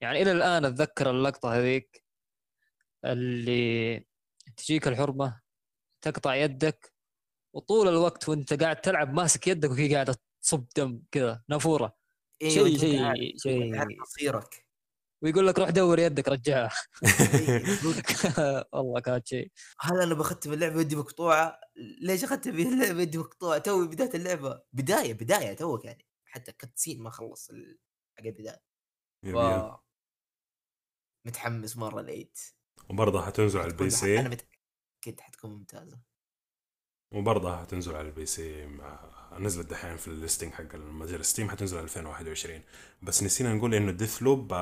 يعني 0.00 0.22
إلى 0.22 0.32
الآن 0.32 0.64
أتذكر 0.64 1.10
اللقطة 1.10 1.54
هذيك 1.58 2.04
اللي 3.04 4.06
تجيك 4.56 4.88
الحرمة 4.88 5.40
تقطع 6.02 6.34
يدك 6.34 6.92
وطول 7.52 7.88
الوقت 7.88 8.28
وأنت 8.28 8.62
قاعد 8.62 8.80
تلعب 8.80 9.12
ماسك 9.14 9.48
يدك 9.48 9.70
وهي 9.70 9.94
قاعدة 9.94 10.16
تصب 10.46 10.66
دم 10.76 11.02
كذا 11.10 11.42
نافورة. 11.48 11.96
أيوه 12.42 12.68
شيء 12.68 12.78
شيء 12.78 13.36
شيء 13.38 14.00
مصيرك 14.00 14.66
ويقول 15.22 15.46
لك 15.46 15.58
روح 15.58 15.70
دور 15.70 15.98
يدك 15.98 16.28
رجعها. 16.28 16.70
إيه، 17.02 17.62
والله 18.72 19.00
كانت 19.00 19.26
شيء. 19.26 19.52
هل 19.80 20.00
أنا 20.00 20.14
بختم 20.14 20.52
اللعبة 20.52 20.76
ودي 20.76 20.96
مقطوعة؟ 20.96 21.60
ليش 22.00 22.24
اختم 22.24 22.50
اللعبة 22.50 22.98
ودي 23.00 23.18
مقطوعة؟ 23.18 23.58
توي 23.58 23.88
بداية 23.88 24.14
اللعبة. 24.14 24.62
بداية 24.72 25.12
بداية 25.14 25.54
توك 25.54 25.84
يعني. 25.84 26.06
حتى 26.26 26.52
كتسين 26.52 27.02
ما 27.02 27.10
خلص 27.10 27.50
ال- 27.50 27.78
حق 28.18 28.24
البداية. 28.24 28.62
yep. 29.24 29.76
متحمس 31.26 31.76
مرة 31.76 32.00
لقيت 32.02 32.40
وبرضه 32.90 33.22
حتنزل 33.22 33.60
على 33.60 33.70
ال 33.70 33.90
PC. 33.90 34.20
أنا 34.20 34.28
متأكد 34.28 35.20
حتكون 35.20 35.50
ممتازة. 35.50 36.00
وبرضه 37.16 37.56
حتنزل 37.60 37.96
على 37.96 38.08
ال 38.08 38.26
PC 38.26 38.66
مع- 38.66 39.16
نزلت 39.38 39.70
دحين 39.70 39.96
في 39.96 40.08
ال 40.08 40.14
listing 40.14 40.52
حق 40.52 40.74
المتجر 40.74 41.22
Steam 41.22 41.50
حتنزل 41.50 41.78
2021 41.78 42.60
بس 43.02 43.22
نسينا 43.22 43.54
نقول 43.54 43.74
إنه 43.74 43.92
Deathloop 43.92 44.54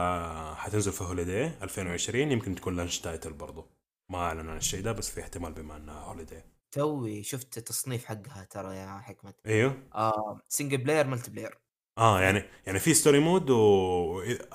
حتنزل 0.57 0.92
في 0.92 1.05
holiday 1.05 1.47
2020 1.46 2.32
يمكن 2.32 2.55
تكون 2.55 2.76
launch 2.76 2.99
title 3.01 3.32
برضه. 3.32 3.66
ما 4.11 4.18
أعلن 4.18 4.48
عن 4.48 4.57
الشيء 4.57 4.82
ده 4.82 4.92
بس 4.92 5.11
في 5.11 5.20
احتمال 5.20 5.52
بما 5.52 5.76
إنها 5.76 6.00
holiday 6.01 6.43
توي 6.72 7.22
شفت 7.22 7.59
التصنيف 7.59 8.05
حقها 8.05 8.44
ترى 8.50 8.76
يا 8.76 8.98
حكمت 8.99 9.35
أيوه. 9.46 9.76
آه 9.94 10.40
single 10.49 10.76
player 10.78 11.07
multiplayer 11.07 11.59
آه 11.98 12.20
يعني 12.20 12.42
يعني 12.66 12.78
في 12.78 12.94
story 12.95 13.18
mode 13.18 13.51
و... 13.50 13.57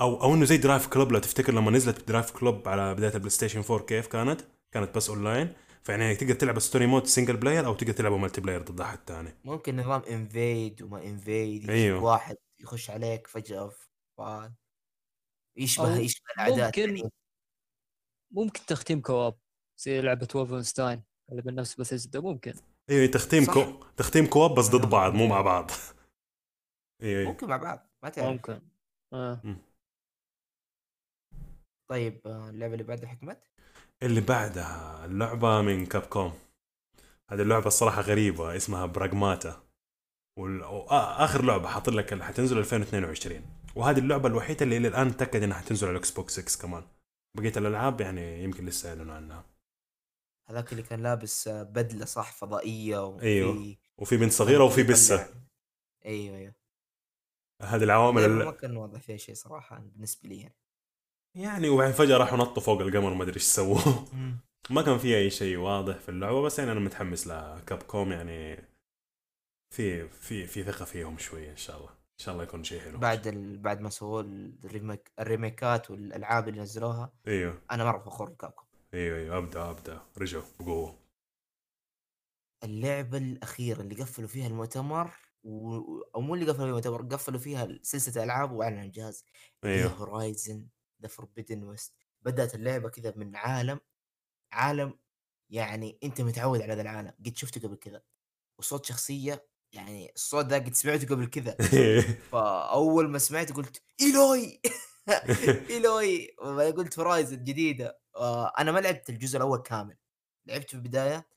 أو 0.02 0.24
أو 0.24 0.34
إنه 0.34 0.46
زي 0.46 0.58
Driveclub 0.58 1.12
لو 1.12 1.20
تفتكر 1.20 1.54
لما 1.54 1.72
نزلت 1.72 2.08
Driveclub 2.08 2.68
على 2.68 2.96
بداية 2.96 3.14
البلاي 3.14 3.30
ستيشن 3.30 3.60
4 3.70 3.80
كيف 3.86 4.08
كانت؟ 4.08 4.42
كانت 4.72 4.96
بس 4.96 5.10
اونلاين 5.10 5.54
فيعني 5.84 6.16
تقدر 6.16 6.34
تلعب 6.34 6.60
story 6.60 6.88
mode 6.88 7.06
single 7.06 7.38
player 7.38 7.66
أو 7.66 7.74
تقدر 7.74 7.94
تلعبه 7.94 8.18
multiplayer 8.18 8.62
ضد 8.62 8.82
أحد 8.82 9.00
ثاني. 9.08 9.36
ممكن 9.44 9.76
نظام 9.78 10.02
invade 10.02 10.82
وما 10.82 11.04
انفيد 11.04 11.70
أيوه. 11.70 12.04
واحد 12.04 12.36
يخش 12.60 12.90
عليك 12.90 13.28
فجأة 13.28 13.70
ف... 14.18 14.22
يشبه 15.58 15.98
يشبه 15.98 16.32
الأعداء 16.36 16.66
ممكن 16.66 16.82
التانيين. 16.82 17.12
ممكن 18.32 18.66
تختيم 18.66 19.02
co-op 19.02 19.40
زي 19.78 20.02
لعبة 20.02 20.28
Wolfenstein 20.36 21.04
اللي 21.32 21.44
من 21.46 21.56
نفس 21.56 21.76
بثيسدا 21.80 22.20
ممكن. 22.20 22.54
أيوه 22.90 23.12
تختيم 23.12 23.44
صح. 23.44 23.54
co... 23.54 23.86
تختيم 23.98 24.26
co-op 24.26 24.56
بس 24.56 24.68
ضد 24.70 24.90
بعض 24.90 25.14
مو 25.14 25.28
مع 25.28 25.42
بعض. 25.42 25.72
أيوه 27.02 27.20
أيوه. 27.20 27.32
ممكن 27.32 27.48
مع 27.48 27.58
بعض 27.58 27.90
ما 28.04 28.10
تعرف. 28.10 28.28
ممكن. 28.30 28.62
آه. 29.14 29.42
طيب 31.90 32.28
آه، 32.28 32.50
اللعبة 32.50 32.74
اللي 32.74 32.84
بعدها 32.84 33.10
حكمت 33.10 33.44
اللي 34.04 34.22
بعدها 34.22 35.06
اللعبة 35.06 35.62
من 35.62 35.86
Capcom 35.86 36.34
هذه 37.30 37.42
اللعبة 37.42 37.68
الصراحة 37.68 38.02
غريبة 38.02 38.56
اسمها 38.56 38.86
Pragmata 38.86 39.64
وال... 40.38 40.64
آخر 40.90 41.46
لعبة 41.46 41.68
حاط 41.68 41.90
لك 41.90 42.14
اللي 42.14 42.26
حتنزل 42.26 42.58
2022 42.58 43.42
وهذه 43.76 44.00
اللعبة 44.00 44.28
الوحيدة 44.28 44.64
اللي 44.64 44.78
إلى 44.78 44.88
الآن 44.88 45.18
تأكد 45.18 45.44
إنها 45.44 45.58
حتنزل 45.58 45.88
على 45.88 45.96
ال 45.96 46.12
Xbox 46.12 46.40
6 46.40 46.62
كمان. 46.62 46.84
بقية 47.38 47.54
الألعاب 47.58 48.02
يعني 48.02 48.44
يمكن 48.44 48.66
لسه 48.66 48.90
يعلنوا 48.90 49.16
عنها. 49.16 49.46
هذاك 50.50 50.72
اللي 50.72 50.84
كان 50.84 51.04
لابس 51.04 51.50
بدلة 51.50 52.06
صح 52.06 52.32
فضائية 52.32 53.06
وفي 53.06 53.26
أيوه. 53.26 53.76
وفي 53.98 54.18
بنت 54.18 54.32
صغيرة 54.32 54.64
وفي 54.64 54.84
بسة. 54.84 55.34
أيوه 56.06 56.38
أيوه. 56.38 56.54
هذه 57.62 57.84
العوامل 57.84 58.30
ما. 58.30 58.52
كان 58.52 58.78
واضح 58.78 59.02
فيها 59.02 59.18
شيء 59.18 59.36
صراحة 59.36 59.80
بالنسبة 59.80 60.30
لي 60.30 60.40
يعني. 60.40 60.56
يعني 61.36 61.70
وبعدين 61.70 61.94
فجأة 61.94 62.18
راحوا 62.18 62.38
نطوا 62.38 62.64
فوق 62.64 62.82
القمر 62.82 63.14
ما 63.14 63.24
أدري 63.24 63.36
إيش 63.36 63.44
سووا. 63.44 63.80
ما 64.70 64.82
كان 64.82 64.98
في 64.98 65.18
أي 65.18 65.30
شيء 65.30 65.58
واضح 65.58 65.98
في 65.98 66.10
اللعبة 66.10 66.42
بس 66.42 66.60
يعني 66.60 66.72
أنا 66.72 66.80
متحمس 66.80 67.28
ل 67.28 67.84
Capcom 67.84 68.12
يعني 68.12 68.70
في 69.76 70.08
في 70.08 70.48
في 70.48 70.64
ثقة 70.64 70.86
فيهم 70.86 71.18
شوية 71.18 71.52
إن 71.52 71.58
شاء 71.58 71.78
الله. 71.78 71.90
إن 71.90 72.24
شاء 72.26 72.34
الله 72.34 72.44
يكون 72.44 72.64
شيء 72.64 72.80
حلو. 72.80 72.98
بعد 72.98 73.28
ال... 73.28 73.58
بعد 73.58 73.82
ما 73.82 73.90
سووا 73.90 74.22
ال 74.22 74.31
remake... 74.31 75.12
الريميكات 75.20 75.92
والألعاب 75.92 76.48
اللي 76.48 76.62
نزلوها 76.62 77.14
أيوه. 77.28 77.62
أنا 77.72 77.86
مره 77.86 78.00
فخور 78.00 78.30
ب 78.30 78.35
Capcom 78.35 78.66
أيوه 78.94 79.18
أيوه. 79.18 79.38
أبدأ 79.38 79.70
أبدأ. 79.70 80.02
رجعوا 80.18 80.44
بقوة. 80.60 81.00
اللعبة 82.64 83.18
الأخيرة 83.18 83.82
اللي 83.82 83.96
قفلوا 83.96 84.28
فيها 84.28 84.48
المؤتمر 84.48 85.12
و... 85.44 85.78
أو 86.16 86.22
مو 86.22 86.36
اللي 86.36 86.46
قفلوا 86.46 86.58
فيها 86.58 86.70
المؤتمر 86.70 87.16
قفلوا 87.16 87.40
فيها 87.40 87.80
سلسلة 87.82 88.24
ألعاب 88.24 88.52
وأعلنوا 88.52 88.84
انجاز 88.84 89.26
أيوه. 89.66 89.92
Horizon 89.92 90.68
The 91.02 91.08
Forbidden 91.08 91.64
West 91.64 91.94
بدأت 92.22 92.56
اللعبة 92.56 92.90
كذا 92.90 93.14
من 93.16 93.36
عالم 93.36 93.80
عالم 94.52 95.00
يعني 95.50 96.00
أنت 96.04 96.22
متعود 96.22 96.62
على 96.62 96.74
هذا 96.74 96.82
العالم. 96.82 97.14
قد 97.26 97.38
شفته 97.38 97.62
قبل 97.62 97.76
كذا. 97.76 98.02
وصوت 98.60 98.86
شخصية 98.86 99.48
يعني 99.74 100.12
الصوت 100.16 100.46
ده 100.46 100.56
قد 100.56 100.74
سمعته 100.74 101.08
قبل 101.08 101.26
كذا. 101.28 101.58
فأول 102.32 103.10
ما 103.10 103.20
سمعته 103.20 103.56
قلت 103.56 103.84
Aloy! 104.02 104.62
Aloy! 105.70 106.28
قلت 106.72 107.00
Horizon 107.00 107.44
جديدة. 107.44 108.00
آه، 108.16 108.54
أنا 108.60 108.72
ما 108.72 108.80
لعبت 108.80 109.10
الجزء 109.10 109.38
الأول 109.38 109.62
كامل. 109.62 109.98
لعبت 110.46 110.70
في 110.70 110.74
البداية. 110.74 111.30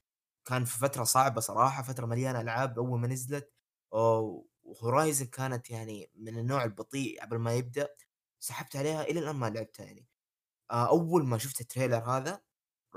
كان 0.44 0.64
في 0.64 0.78
فترة 0.78 1.05
صعبة 1.05 1.40
صراحة 1.40 1.82
فترة 1.82 2.06
مليانة 2.06 2.40
ألعاب 2.40 2.78
أول 2.78 3.01
ما 3.01 3.09
نزلت. 3.09 3.52
و 3.93 4.09
Horizon 4.09 5.27
كانت 5.26 5.70
يعني 5.70 6.10
من 6.14 6.39
النوع 6.39 6.64
البطيء 6.64 7.22
قبل 7.22 7.36
ما 7.39 7.55
يبدأ. 7.55 7.89
سحبت 8.43 8.77
عليها 8.77 9.02
إلى 9.02 9.20
الآن 9.20 9.36
ما 9.36 9.51
لعبتها 9.51 9.86
يعني. 9.86 10.06
آه، 10.70 10.89
أول 10.89 11.27
ما 11.27 11.39
شفت 11.39 11.60
ال 11.60 11.65
trailer 11.65 11.97
هذا 11.98 12.43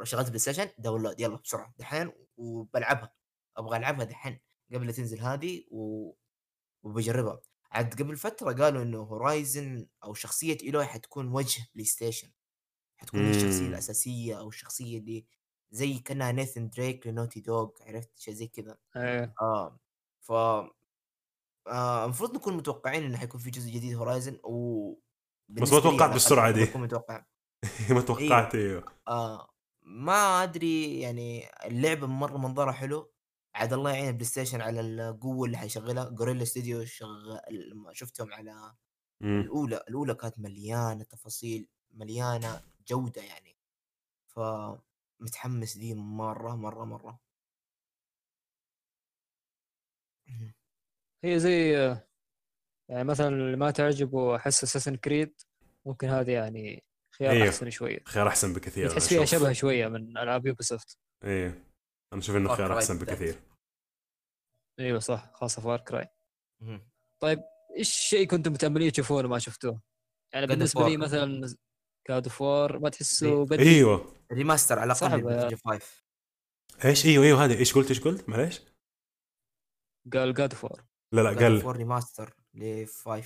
شغلت 0.04 0.28
بلاي 0.28 0.40
ستيشن 0.40 0.70
download 0.78 1.20
يلا 1.20 1.38
بسرعة 1.38 1.74
دحين 1.80 2.12
وبلعبها. 2.38 3.14
أبغى 3.58 3.78
ألعبها 3.78 4.06
دحين 4.06 4.40
قبل 4.74 4.88
لا 4.88 4.92
تنزل 4.92 5.20
هذه 5.22 5.64
و... 5.72 6.12
وبجربها. 6.84 7.40
عاد 7.72 8.02
قبل 8.02 8.18
فترة 8.18 8.54
قالوا 8.54 8.84
إنه 8.84 8.98
Horizon 9.00 9.88
أو 10.04 10.14
شخصية 10.14 10.58
Aloy 10.64 10.86
حتكون 10.86 11.28
وجه 11.28 11.68
بلاي 11.76 11.86
ستيشن. 11.86 12.32
حتكون 12.98 13.20
هي 13.26 13.32
الشخصية. 13.32 13.68
الأساسية 13.68 14.40
أو 14.40 14.50
الشخصية 14.50 15.00
اللي 15.00 15.26
زي 15.72 16.00
كأنها 16.00 16.32
Nathan 16.32 16.70
Drake 16.70 17.08
ل 17.08 17.12
Naughty 17.12 17.40
Dog 17.40 17.72
عرفت؟ 17.82 18.20
شيء 18.20 18.34
زي 18.34 18.48
كذا. 18.48 18.78
إيه 18.98 19.34
آه 19.42 19.80
ف 20.22 20.32
آه، 21.68 22.06
المفروض 22.06 22.36
نكون 22.36 22.58
متوقعين 22.58 23.04
إنه 23.04 23.18
حيكون 23.18 23.42
في 23.42 23.50
جزء 23.50 23.72
جديد 23.72 23.96
Horizon 23.96 24.40
و 24.44 24.94
بس 25.50 25.74
ما 25.74 25.80
توقعت 25.80 26.12
بالسرعة 26.12 26.52
دي. 26.52 26.68
متوقع. 26.76 27.26
ما 27.96 28.02
توقعت 28.02 28.56
أيوه 28.56 28.84
آه 29.08 29.50
ما 29.84 30.44
أدري 30.44 31.00
يعني 31.02 31.46
اللعبه 31.66 32.08
مرة 32.08 32.38
منظرها 32.38 32.72
حلو. 32.74 33.14
عاد 33.56 33.74
الله 33.74 33.92
يعين 33.92 34.08
البلاي 34.10 34.26
ستيشن 34.26 34.62
على 34.62 34.82
القوة 34.82 35.46
اللي 35.46 35.58
حيشغلها. 35.58 36.04
Guerrilla 36.04 36.44
استوديو 36.44 36.86
شغل 36.86 37.40
لما 37.52 37.94
شفتهم 37.94 38.34
على 38.34 38.76
مم. 39.22 39.50
الأولى 39.50 39.78
الأولى 39.90 40.16
كانت 40.16 40.40
مليانة 40.40 41.04
تفاصيل 41.04 41.70
مليانة 41.92 42.62
جودة 42.88 43.22
يعني. 43.24 43.58
ف 44.28 44.40
متحمس 45.22 45.78
دي 45.78 45.94
مرة 45.96 46.56
مرة 46.56 46.86
مرة. 46.86 47.20
هي 51.24 51.40
زي 51.40 51.76
يعني 52.90 53.04
مثلا 53.04 53.28
اللي 53.28 53.58
ما 53.58 53.72
تعجبه 53.72 54.36
أحس 54.36 54.64
Assassin's 54.64 54.96
Creed 54.96 55.42
ممكن 55.86 56.08
هذه 56.08 56.32
يعني 56.32 56.84
خيار 57.18 57.32
أيوه. 57.32 57.48
أحسن 57.48 57.70
شوية 57.70 58.00
خيار 58.06 58.28
أحسن 58.28 58.54
بكثير 58.54 58.90
تحس 58.90 59.08
فيها. 59.08 59.26
شبه 59.26 59.54
شوية 59.54 59.88
من 59.88 60.18
ألعاب 60.18 60.46
Ubisoft 60.46 60.98
إيه 61.24 61.48
أنا 62.14 62.22
أشوف 62.22 62.36
إنه 62.36 62.56
خيار 62.56 62.78
أحسن. 62.78 63.00
بكثير 63.00 63.36
أيوه 64.80 65.00
صح 65.00 65.32
خاصة 65.34 65.62
Far 65.62 65.80
Cry. 65.80 66.08
طيب 67.22 67.40
إيش 67.78 67.90
شيء 67.90 68.28
كنتم 68.28 68.52
متأملين 68.52 68.92
تشوفونه 68.92 69.28
ما 69.28 69.40
شفتوه؟ 69.40 69.82
يعني 70.34 70.48
بالنسبة 70.48 70.88
لي. 70.90 70.98
مثلا 70.98 71.56
God 72.10 72.28
of 72.28 72.48
War 72.48 72.80
ما 72.80 72.90
تحسه 72.90 73.46
بدري 73.46 73.76
أيوه 73.76 74.14
remaster 74.32 74.80
على 74.80 74.86
الأقل 74.86 75.00
صعب. 75.00 75.20
من 75.20 75.24
بلاي 75.24 75.56
5 75.56 76.04
إيش 76.86 77.06
أيوه 77.06 77.26
أيوه 77.26 77.46
هذه 77.46 77.58
إيش 77.60 77.74
قلت 77.74 77.90
إيش 77.90 78.00
قلت 78.00 78.30
معليش 78.30 78.62
قال 80.14 80.34
God 80.34 80.54
of 80.54 80.66
War 80.66 80.84
لا 81.12 81.22
لا 81.22 81.30
قال 81.30 81.62
of 81.62 81.68
War 81.68 81.78
remaster 81.78 82.36
ل 82.56 82.86
5 83.06 83.24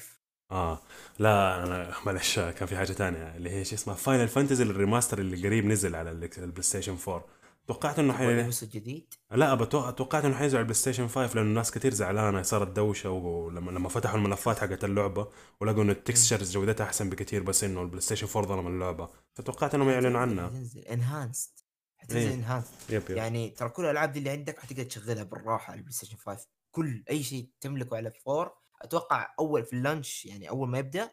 آه. 0.51 0.79
لا 1.19 1.63
أنا 1.63 1.93
معلش 2.05 2.39
كان 2.39 2.67
في 2.67 2.77
حاجة 2.77 2.91
تانية 2.93 3.35
اللي 3.35 3.49
هي 3.49 3.65
شو 3.65 3.75
اسمها 3.75 3.95
Final 3.95 4.27
Fantasy 4.27 4.63
ال 4.63 4.69
remaster 4.69 5.19
اللي 5.19 5.47
قريب 5.47 5.65
نزل 5.65 5.95
على 5.95 6.11
ال- 6.11 6.29
البلاي 6.37 6.61
ستيشن 6.63 6.97
4 7.07 7.25
توقعت 7.67 7.99
إنه 7.99 8.13
حي... 8.13 8.41
الجديد 8.63 9.13
لا 9.31 9.55
توقعت 9.65 10.25
إنه 10.25 10.35
حينزل 10.35 10.57
على 10.57 10.61
البلاي 10.61 10.73
ستيشن 10.75 11.07
5 11.07 11.21
لأنه 11.35 11.41
الناس 11.41 11.71
كثير 11.71 11.93
زعلانة 11.93 12.41
صارت 12.41 12.67
دوشة 12.67 13.09
ولما 13.09 13.71
لما 13.71 13.89
فتحوا 13.89 14.17
الملفات 14.17 14.59
حقت 14.59 14.83
اللعبة 14.83 15.27
ولقوا 15.61 15.83
إنه 15.83 15.91
ال 15.91 15.98
textures 15.98 16.51
جودتها 16.51 16.83
أحسن 16.83 17.09
بكثير 17.09 17.43
بس 17.43 17.63
إنه 17.63 17.81
البلاي 17.81 18.01
ستيشن 18.01 18.27
4 18.35 18.47
ظلم 18.55 18.67
اللعبة. 18.67 19.09
فتوقعت 19.35 19.75
إنهم 19.75 19.89
يعلنوا 19.89 20.19
عنها. 20.21 20.47
حتنزل 20.47 20.79
enhanced 20.81 21.51
حتنزل. 21.97 22.31
enhanced 22.31 22.69
yep 22.89 23.03
yep. 23.09 23.17
يعني 23.17 23.49
ترى 23.49 23.69
كل 23.69 23.85
الألعاب 23.85 24.11
دي 24.11 24.19
اللي 24.19 24.29
عندك 24.29 24.59
حتقدر 24.59 24.83
تشغلها 24.83 25.23
بالراحة 25.23 25.71
على 25.71 25.77
البلاي 25.77 25.93
ستيشن 25.93 26.17
5 26.17 26.47
كل 26.71 27.03
أي 27.09 27.23
شيء 27.23 27.49
تملكه 27.61 27.97
على 27.97 28.11
4 28.27 28.53
أتوقع 28.81 29.35
أول 29.39 29.65
في 29.65 29.73
ال 29.73 29.81
launch 29.81 30.25
يعني 30.25 30.49
أول 30.49 30.69
ما 30.69 30.79
يبدأ 30.79 31.11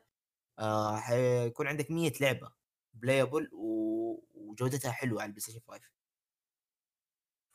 آه 0.59 0.97
حيكون 0.97 1.67
عندك 1.69 1.91
100 1.91 2.13
لعبة 2.21 2.53
playable 2.95 3.51
و... 3.55 4.25
وجودتها 4.35 4.93
حلوة 4.93 5.23
على 5.23 5.29
البلاي 5.29 5.41
ستيشن 5.41 5.61
5 5.69 5.81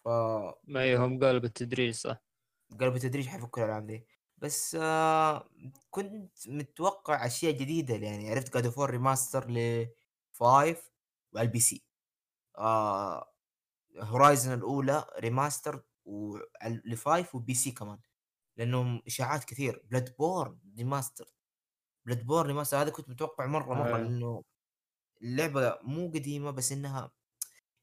ف 0.06 0.08
ما 0.68 0.82
هي 0.82 0.96
هم 0.98 1.20
قالوا 1.20 1.40
بالتدريج 1.42 1.94
صح؟ 1.96 2.24
قالوا 2.80 2.94
بالتدريج 2.94 3.28
حيفكوا 3.28 3.64
الالعاب 3.64 3.88
دي 3.88 4.08
بس 4.38 4.76
آه 4.82 5.50
كنت 5.90 6.48
متوقع 6.48 7.26
أشياء 7.26 7.52
جديدة 7.54 7.96
يعني. 7.96 8.30
عرفت 8.32 8.54
God 8.54 8.70
of 8.70 8.78
War 8.78 8.90
remaster 8.90 9.50
ل 9.52 9.88
5 10.34 10.78
وعلى 11.34 11.46
ال 11.48 11.60
PC 11.60 11.84
آه 12.58 13.34
Horizon 14.00 14.54
الأولى 14.54 15.06
remaster 15.20 15.84
ل 16.86 16.96
5 16.98 17.28
و 17.38 17.54
PC 17.54 17.72
كمان. 17.72 18.00
لأنهم 18.58 19.02
إشاعات 19.08 19.44
كثير. 19.44 19.84
Bloodborne 19.92 20.60
remaster 20.78 21.26
Bloodborne 22.06 22.48
remaster 22.48 22.82
هذا 22.82 22.90
كنت 22.90 23.10
متوقع 23.10 23.46
مرة 23.46 23.74
مرة 23.74 23.96
آه. 23.96 23.98
لأنه 23.98 24.44
اللعبة 25.22 25.80
مو 25.84 26.08
قديمة 26.08 26.52
بس 26.52 26.72
إنها 26.72 27.12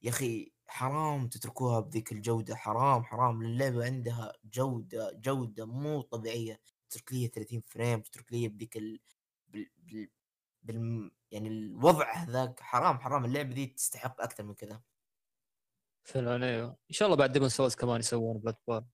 يا 0.03 0.11
أخي 0.11 0.53
حرام 0.67 1.29
تتركوها 1.29 1.81
بذيك 1.81 2.13
الجودة 2.13 2.57
حرام 2.57 3.05
حرام. 3.05 3.43
اللعبه 3.43 3.85
عندها 3.85 4.33
جودة 4.45 5.13
جودة 5.13 5.67
مو 5.67 6.01
طبيعية. 6.03 6.61
تترك 6.91 7.13
لي 7.13 7.27
30 7.29 7.61
frame 7.61 8.01
تترك 8.01 8.33
لي 8.33 8.49
بذيك 8.49 8.77
ال... 8.77 9.01
بال... 9.49 9.71
بال... 9.79 10.09
بال... 10.63 11.11
يعني 11.31 11.49
الوضع 11.49 12.13
هذاك 12.15 12.61
حرام 12.61 12.99
حرام. 12.99 13.25
اللعبة 13.25 13.55
دي 13.55 13.67
تستحق 13.67 14.21
أكثر 14.21 14.45
من 14.45 14.55
كذا. 14.55 14.83
فعلا 16.05 16.47
أيوه. 16.47 16.69
إن 16.69 16.95
شاء 16.95 17.07
الله 17.07 17.17
بعد 17.17 17.33
Demon's 17.33 17.49
Souls 17.49 17.75
كمان 17.75 18.01
يسوون 18.01 18.39
Bloodborne 18.39 18.87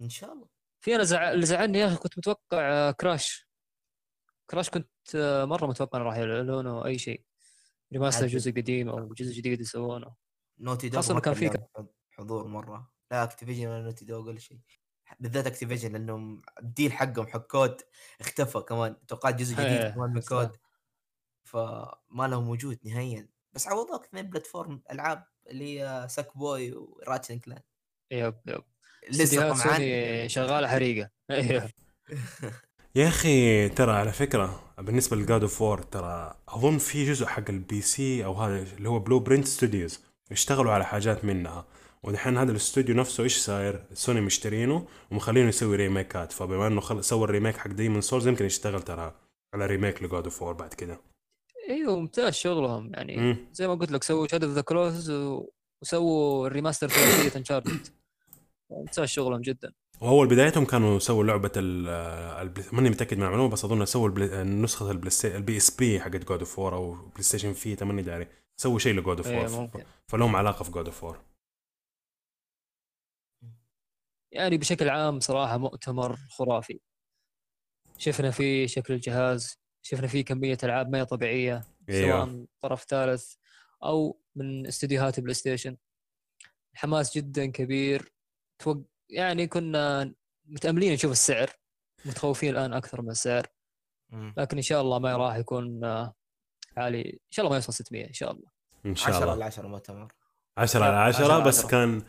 إن 0.00 0.08
شاء 0.08 0.32
الله. 0.32 0.57
في 0.80 0.94
أنا 0.94 1.04
زع... 1.04 1.30
اللي 1.32 1.46
زعلني 1.46 1.78
يا 1.78 1.86
أخي 1.86 1.96
كنت 1.96 2.18
متوقع 2.18 2.38
آه، 2.52 2.90
Crash. 2.90 3.48
Crash 4.50 4.70
كنت 4.70 4.90
آه، 5.14 5.44
مرة 5.44 5.66
متوقع 5.66 5.98
إنه 5.98 6.06
راح 6.06 6.16
يعلنونه 6.16 6.84
أي 6.84 6.98
شيء. 6.98 7.24
remaster. 7.92 8.26
جزء 8.26 8.50
قديم 8.50 8.88
أو 8.88 9.14
جزء 9.14 9.32
جديد 9.32 9.60
يسوونه 9.60 10.14
Naughty 10.58 10.88
Dog 10.88 11.10
إنه 11.10 11.20
كان 11.20 11.34
في 11.34 11.46
لهم 11.46 11.88
حضور 12.10 12.46
مرة. 12.46 12.92
لا 13.10 13.24
Activision 13.24 13.66
ولا 13.66 13.82
Naughty 13.82 14.04
Dog 14.04 14.28
ولا 14.28 14.38
شيء. 14.38 14.58
بالذات 15.20 15.46
Activision 15.46 15.92
لأنهم 15.92 16.42
ال 16.60 16.66
deal 16.66 16.92
حقهم 16.92 17.26
حق 17.26 17.46
COD 17.46 17.76
اختفى 18.20 18.60
كمان. 18.60 19.06
توقعت 19.06 19.34
جزء 19.34 19.54
جديد 19.54 19.66
إيه، 19.66 19.90
كمان 19.90 20.10
من. 20.10 20.20
COD. 20.20 20.56
فما 21.44 22.28
له 22.28 22.38
وجود 22.38 22.78
نهائيا. 22.84 23.28
بس 23.52 23.68
عوضوك 23.68 24.04
اثنين 24.04 24.30
platform 24.30 24.82
ألعاب 24.90 25.24
اللي 25.46 25.80
هي 25.80 26.08
Sackboy 26.08 26.36
و 26.36 26.72
Ratchet & 26.72 27.38
Clank 27.38 27.62
yep 28.10 28.40
yep. 28.46 28.64
لسه 29.10 29.54
سوني 29.54 30.28
شغاله 30.28 30.68
حريقة. 30.68 31.10
أيوه. 31.30 31.68
يا 32.94 33.08
أخي 33.08 33.68
ترى 33.68 33.92
على 33.92 34.12
فكرة 34.12 34.74
بالنسبة 34.78 35.16
ل 35.16 35.23
God 35.23 35.42
of 35.42 35.62
War 35.62 35.82
ترى 35.82 36.34
أظن 36.48 36.78
في 36.78 37.04
جزء 37.04 37.26
حق 37.26 37.44
ال 37.48 37.80
PC 37.80 38.24
أو 38.24 38.34
هذا 38.34 38.66
اللي 38.76 38.88
هو 38.88 38.98
Bluepoint 38.98 39.46
Studios 39.46 40.00
اشتغلوا 40.32 40.72
على 40.72 40.84
حاجات 40.84 41.24
منها. 41.24 41.66
ودحين 42.02 42.38
هذا 42.38 42.50
الاستوديو 42.50 42.94
نفسه 42.94 43.24
إيش 43.24 43.36
صاير؟ 43.36 43.84
سوني 43.92 44.20
مشترينه 44.20 44.86
ومخلينه 45.10 45.48
يسوي 45.48 45.76
ريميكات. 45.76 46.32
فبما 46.32 46.66
إنه 46.66 46.80
خل... 46.80 47.04
سوى 47.04 47.24
ال 47.24 47.29
remake 47.29 47.56
حق 47.56 47.68
Demon's 47.68 48.00
Souls 48.00 48.28
يمكن 48.28 48.44
يشتغل 48.44 48.82
ترى 48.82 49.14
على 49.54 49.66
remake 49.66 50.02
ل 50.02 50.07
God 50.07 50.24
of 50.24 50.42
War 50.42 50.52
بعد 50.52 50.74
كده. 50.74 51.00
أيوه 51.70 52.00
ممتاز 52.00 52.34
شغلهم. 52.34 52.92
يعني 52.94 53.16
مم. 53.16 53.36
زي 53.52 53.68
ما 53.68 53.74
قلت 53.74 53.92
لك 53.92 54.02
سووا 54.02 54.26
Shadow 54.26 54.44
of 54.44 54.52
the 54.52 54.60
Colossus 54.60 55.12
وسووا 55.82 56.46
ال 56.46 56.51
remaster 56.51 56.88
ثلاثيه 56.88 57.38
Uncharted 57.38 57.86
ممتاز 58.70 59.08
شغلهم 59.08 59.40
جدا. 59.40 59.72
واول 60.00 60.28
بدايتهم 60.28 60.64
كانوا 60.64 60.98
سووا 60.98 61.24
لعبة 61.24 61.52
ال 61.56 61.88
البلاي... 61.88 62.66
ماني 62.72 62.90
متأكد 62.90 63.16
من 63.16 63.22
المعلومة 63.22 63.50
بس 63.50 63.64
أظن 63.64 63.84
سووا 63.84 64.08
البلاي... 64.08 64.44
نسخة 64.44 64.90
البلاي 64.90 65.10
ستي... 65.10 65.36
ال 65.36 65.56
PSP 65.56 66.00
حقت 66.00 66.24
God 66.24 66.38
of 66.38 66.60
War 66.60 66.78
أو 66.78 66.94
بلاي 66.94 67.22
ستيشن 67.22 67.52
Vita 67.52 67.84
ماني 67.84 68.02
داري 68.02 68.28
سووا 68.56 68.78
شيء 68.78 68.94
ل 68.94 68.99
God 68.99 69.16
of 69.16 69.26
War 69.26 69.60
ممكن. 69.60 69.84
فلهم 70.06 70.36
علاقة 70.36 70.62
في 70.62 70.70
God 70.70 70.86
of 70.86 71.04
War 71.04 71.24
يعني 74.32 74.58
بشكل 74.58 74.88
عام 74.88 75.20
صراحة 75.20 75.58
مؤتمر 75.58 76.16
خرافي. 76.16 76.80
شفنا 77.98 78.30
فيه 78.30 78.66
شكل 78.66 78.94
الجهاز 78.94 79.58
شفنا 79.82 80.06
فيه 80.06 80.24
كمية 80.24 80.58
ألعاب 80.64 80.90
ما 80.90 80.98
هي 80.98 81.04
طبيعية 81.04 81.64
إيوه. 81.88 82.24
سواء 82.24 82.46
طرف 82.60 82.84
ثالث 82.84 83.34
أو 83.84 84.20
من 84.36 84.66
استديوهات 84.66 85.20
بلاي 85.20 85.34
ستيشن. 85.34 85.76
حماس 86.74 87.16
جدا 87.16 87.46
كبير. 87.46 88.12
توق... 88.58 88.82
يعني 89.10 89.46
كنا 89.46 90.14
متأملين 90.46 90.92
نشوف 90.92 91.12
السعر 91.12 91.50
متخوفين 92.04 92.50
الآن 92.50 92.72
أكثر 92.72 93.02
من 93.02 93.10
السعر. 93.10 93.46
لكن 94.12 94.56
إن 94.56 94.62
شاء 94.62 94.80
الله 94.80 94.98
ما 94.98 95.16
راح 95.16 95.36
يكون 95.36 95.84
آه، 95.84 96.14
عالي. 96.76 97.00
إن 97.00 97.30
شاء 97.30 97.44
الله 97.44 97.50
ما 97.50 97.56
يوصل 97.56 97.72
600 97.72 98.08
إن 98.08 98.12
شاء 98.12 98.30
الله. 98.32 98.50
إن 98.86 98.94
شاء 98.94 99.08
10 99.08 99.22
الله. 99.22 99.32
على 99.32 99.44
10 99.44 99.68
مؤتمر. 99.68 100.12
10 100.56 100.84
على 100.84 100.96
10 100.96 101.24
10 101.24 101.38
بس 101.38 101.58
10. 101.58 101.68
كان 101.68 102.02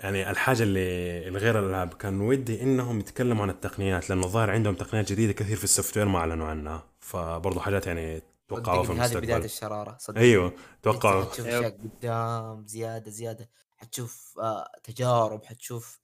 يعني 0.00 0.30
الحاجة 0.30 0.62
اللي 0.62 1.28
الغير 1.28 1.58
الألعاب 1.58 1.94
كان 1.94 2.20
ودي 2.20 2.62
إنهم 2.62 3.00
يتكلموا 3.00 3.42
عن 3.42 3.50
التقنيات 3.50 4.10
لأنه 4.10 4.24
الظاهر 4.24 4.50
عندهم 4.50 4.74
تقنيات 4.74 5.12
جديدة 5.12 5.32
كثير 5.32 5.56
في 5.56 5.64
ال 5.64 5.96
software 5.96 6.06
ما 6.06 6.18
أعلنوا 6.18 6.46
عنها. 6.46 6.84
فبرضه 7.00 7.60
حاجات 7.60 7.86
يعني 7.86 8.22
توقعوها 8.48 8.82
في 8.82 8.88
صدقني 8.88 9.04
هذه 9.04 9.16
بداية 9.16 9.36
المستقبل. 9.36 9.44
الشرارة 9.44 9.96
صدق 10.00 10.18
أيوه 10.18 10.52
توقعوا. 10.82 11.24
أيوه. 11.38 11.58
اشياء 11.58 11.70
قدام 11.70 12.66
زيادة 12.66 13.10
زيادة. 13.10 13.50
حتشوف 13.76 14.38
آه 14.38 14.72
تجارب 14.82 15.44
حتشوف 15.44 16.00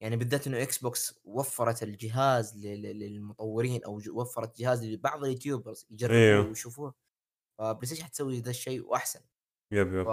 يعني 0.00 0.16
بالذات 0.16 0.46
إنه 0.46 0.62
إكس 0.62 0.78
بوكس 0.78 1.20
وفرت 1.24 1.82
الجهاز 1.82 2.66
للمطورين 2.66 3.84
أو 3.84 4.00
وفرت 4.10 4.58
جهاز 4.58 4.84
لبعض 4.84 5.24
اليوتيوبرز 5.24 5.86
يجربوه 5.90 6.16
أيوه. 6.18 6.48
ويشوفوه 6.48 6.94
فبلاي 7.58 7.86
ستيشن 7.86 8.04
حتسوي 8.04 8.40
ذا 8.40 8.50
الشيء 8.50 8.86
واحسن 8.86 9.20
yep 9.72 9.94
yep 9.94 10.06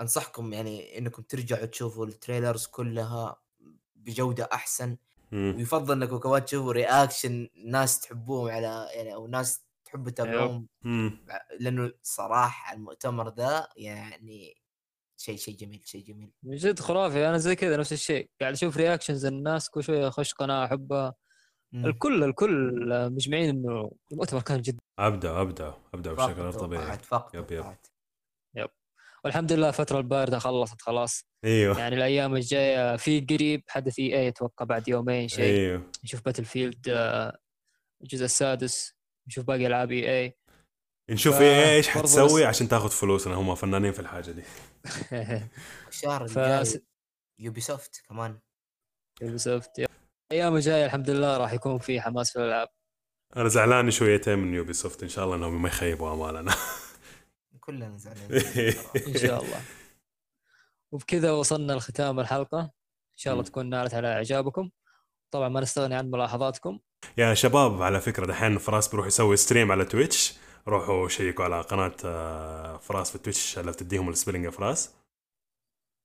انصحكم 0.00 0.52
يعني 0.52 0.98
إنكم 0.98 1.22
ترجعوا 1.22 1.66
تشوفوا 1.66 2.06
ال 2.06 2.13
trailers 2.13 2.66
كلها 2.66 3.42
بجودة 3.96 4.48
أحسن 4.52 4.96
مم. 5.32 5.54
ويفضل 5.56 6.02
انكم 6.02 6.18
كمان 6.18 6.44
تشوفوا 6.44 6.72
reaction 6.72 7.48
ناس 7.66 8.00
تحبوهم 8.00 8.50
على 8.50 8.88
يعني 8.92 9.14
أو 9.14 9.26
ناس 9.26 9.64
تحبوا 9.84 10.10
تتابعوهم 10.10 10.68
مم. 10.82 11.26
لأنه 11.60 11.92
صراحة 12.02 12.74
المؤتمر 12.74 13.34
ذا 13.34 13.68
يعني 13.76 14.62
شيء 15.20 15.36
شيء 15.36 15.56
جميل 15.56 15.80
شيء 15.84 16.04
جميل. 16.04 16.32
من 16.42 16.56
جد 16.56 16.78
خرافي 16.80 17.28
أنا 17.28 17.38
زي 17.38 17.56
كذا 17.56 17.76
نفس 17.76 17.92
الشيء. 17.92 18.30
قاعد 18.40 18.52
أشوف 18.52 18.76
reactions 18.76 19.26
الناس 19.26 19.70
كل 19.70 19.82
شوية 19.82 20.08
أخش 20.08 20.34
قناة 20.34 20.64
أحبها. 20.64 21.14
الكل 21.74 22.24
الكل 22.24 22.74
مجمعين 23.12 23.48
إنه 23.48 23.90
المؤتمر 24.12 24.42
كان 24.42 24.60
جدا 24.60 24.78
ابدا 24.98 25.40
ابدا 25.40 25.74
ابدا 25.94 26.12
بشكل 26.12 26.42
غير 26.42 26.52
طبيعي. 26.52 26.98
فاق 26.98 27.30
yep، 27.36 27.40
yep. 27.40 27.48
توقعات. 27.48 27.86
والحمد 29.24 29.52
لله 29.52 29.68
الفترة 29.68 29.98
الباردة 29.98 30.38
خلصت 30.38 30.82
خلاص. 30.82 31.24
أيوه. 31.44 31.78
يعني 31.78 31.96
الأيام 31.96 32.36
الجاية 32.36 32.96
في 32.96 33.20
قريب 33.20 33.62
حدث 33.68 33.98
إي 33.98 34.16
اي 34.18 34.28
أتوقع 34.28 34.64
بعد 34.64 34.88
يومين 34.88 35.28
شيء. 35.28 35.44
أيوه. 35.44 35.90
نشوف 36.04 36.24
باتل 36.24 36.44
فيلد 36.44 36.88
آه، 36.88 37.38
الجزء 38.02 38.24
السادس 38.24 38.94
نشوف 39.26 39.44
باقي 39.44 39.66
ألعاب 39.66 39.92
إي 39.92 40.20
اي 40.20 40.36
نشوف 41.10 41.36
ف- 41.36 41.40
إيه 41.40 41.74
إيش 41.76 41.88
حتسوي 41.88 42.40
بس- 42.42 42.46
عشان 42.46 42.68
تاخذ 42.68 42.90
فلوسنا 42.90 43.34
هم 43.34 43.54
فنانين 43.54 43.92
في 43.92 44.00
الحاجة 44.00 44.30
دي. 44.30 44.42
الشهر 45.88 46.28
ف 46.28 46.38
الجاي 46.38 46.82
يوبي 47.38 47.60
سوفت 47.60 48.02
كمان 48.08 48.38
يوبيسوفت 49.22 49.70
الأيام 50.32 50.56
الجاية 50.56 50.84
الحمد 50.86 51.10
لله 51.10 51.36
راح 51.36 51.52
يكون 51.52 51.78
في 51.78 52.00
حماس 52.00 52.32
في 52.32 52.38
الألعاب. 52.38 52.68
أنا 53.36 53.48
زعلان 53.48 53.90
شويتين 53.90 54.38
من 54.38 54.54
يوبي 54.54 54.72
سوفت 54.72 55.02
إن 55.02 55.08
شاء 55.08 55.24
الله 55.24 55.36
إنهم 55.36 55.62
ما 55.62 55.68
يخيبوا 55.68 56.12
أمالنا. 56.12 56.54
كلنا 57.60 57.96
زعلانين. 57.98 58.30
إن 59.08 59.18
شاء 59.18 59.44
الله. 59.44 59.60
وبكذا 60.92 61.32
وصلنا 61.32 61.72
لختام 61.72 62.20
الحلقة. 62.20 62.60
إن 62.60 63.16
شاء 63.16 63.32
الله. 63.32 63.44
تكون 63.44 63.68
نالت 63.68 63.94
على 63.94 64.12
إعجابكم. 64.12 64.70
طبعا 65.30 65.48
ما 65.48 65.60
نستغني 65.60 65.94
عن 65.94 66.10
ملاحظاتكم. 66.10 66.78
يا 67.18 67.34
شباب 67.34 67.82
على 67.82 68.00
فكرة 68.00 68.26
دحين 68.26 68.58
فراس 68.58 68.88
بيروح 68.88 69.06
يسوي 69.06 69.36
stream 69.36 69.72
على 69.72 69.84
تويتش 69.84 70.34
روحوا 70.68 71.08
شيكوا 71.08 71.44
على 71.44 71.60
قناة 71.60 71.96
آه، 72.04 72.76
فراس 72.76 73.10
في 73.10 73.18
تويتش 73.18 73.58
اللي 73.58 73.72
بتديهم 73.72 74.08
ال 74.08 74.12
spelling 74.12 74.44
يا 74.44 74.50
فراس. 74.50 74.94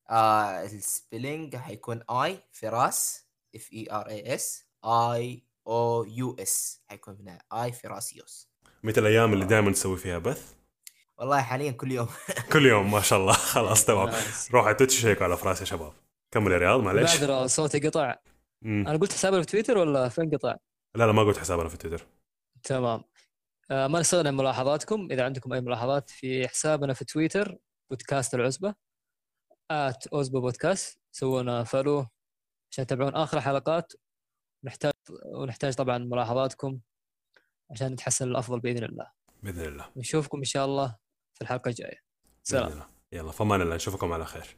آه 0.10 0.64
ال 0.64 0.74
spelling 0.74 1.56
حيكون 1.56 2.02
e 2.10 2.44
فراس 2.52 3.28
F 3.56 3.70
I 3.74 3.88
R 3.92 4.08
A 4.08 4.36
S 4.36 4.66
E 4.86 5.44
O 5.68 6.04
U 6.04 6.36
S 6.40 6.82
حيكون 6.90 7.18
هنا 7.20 7.42
اي 7.64 7.72
فراس 7.72 8.16
يوس. 8.16 8.50
مثل 8.84 9.02
الأيام 9.02 9.34
اللي 9.34 9.46
دائما 9.46 9.70
نسوي 9.70 9.98
فيها 9.98 10.18
بث؟ 10.18 10.54
والله 11.18 11.42
حاليا 11.42 11.72
كل 11.72 11.92
يوم. 11.92 12.08
كل 12.54 12.66
يوم 12.66 12.92
ما 12.92 13.02
شاء 13.02 13.20
الله. 13.20 13.34
خلاص 13.54 13.86
تمام. 13.86 14.08
روحوا 14.54 14.68
على 14.68 14.76
تويتش 14.76 15.02
شيكوا 15.02 15.24
على 15.24 15.38
فراس 15.38 15.60
يا 15.60 15.66
شباب. 15.66 15.94
كمل 16.32 16.52
يا 16.52 16.58
رياض 16.58 16.80
معلش 16.80 17.16
معذره 17.16 17.48
صوتي 17.48 17.80
قطع. 17.88 18.16
مم. 18.62 18.88
أنا 18.88 18.98
قلت 18.98 19.14
حسابي 19.14 19.40
في 19.40 19.46
تويتر 19.46 19.78
ولا 19.78 20.10
فين 20.10 20.30
قطع؟ 20.30 20.56
لا 20.96 21.06
لا 21.06 21.12
ما 21.12 21.24
قلت 21.24 21.38
حسابنا 21.38 21.70
في 21.70 21.78
تويتر. 21.78 22.06
تمام. 22.64 22.84
آه 23.00 23.13
ما 23.70 24.00
نستغني 24.00 24.28
عن 24.28 24.36
ملاحظاتكم. 24.36 25.08
إذا 25.12 25.26
عندكم 25.26 25.54
أي 25.54 25.62
ملاحظات 25.62 26.10
في 26.10 26.48
حسابنا 26.48 26.94
في 26.94 27.06
تويتر 27.06 27.58
بودكاست 27.90 28.36
العزبة 28.36 28.76
at 29.72 30.08
اوزبو 30.08 30.42
بودكاست 30.42 31.00
سوونا 31.12 31.64
follow 31.64 32.08
عشان 32.72 32.86
تتابعون 32.86 33.16
آخر 33.16 33.38
الحلقات 33.38 33.94
ونحتاج 34.64 34.94
ونحتاج 35.26 35.74
طبعا 35.74 35.98
ملاحظاتكم 35.98 36.80
عشان 37.72 37.92
نتحسن 37.92 38.28
الافضل 38.28 38.60
بإذن 38.60 38.84
الله. 38.84 39.12
بإذن 39.44 39.66
الله. 39.66 39.92
نشوفكم 39.96 40.38
إن 40.38 40.44
شاء 40.44 40.66
الله 40.66 40.98
في 41.34 41.42
الحلقة 41.42 41.70
الجاية. 41.70 42.00
سلام. 42.44 42.82
يلا 43.12 43.32
فمان 43.32 43.62
الله. 43.62 43.76
نشوفكم 43.76 44.14
على 44.14 44.26
خير. 44.26 44.58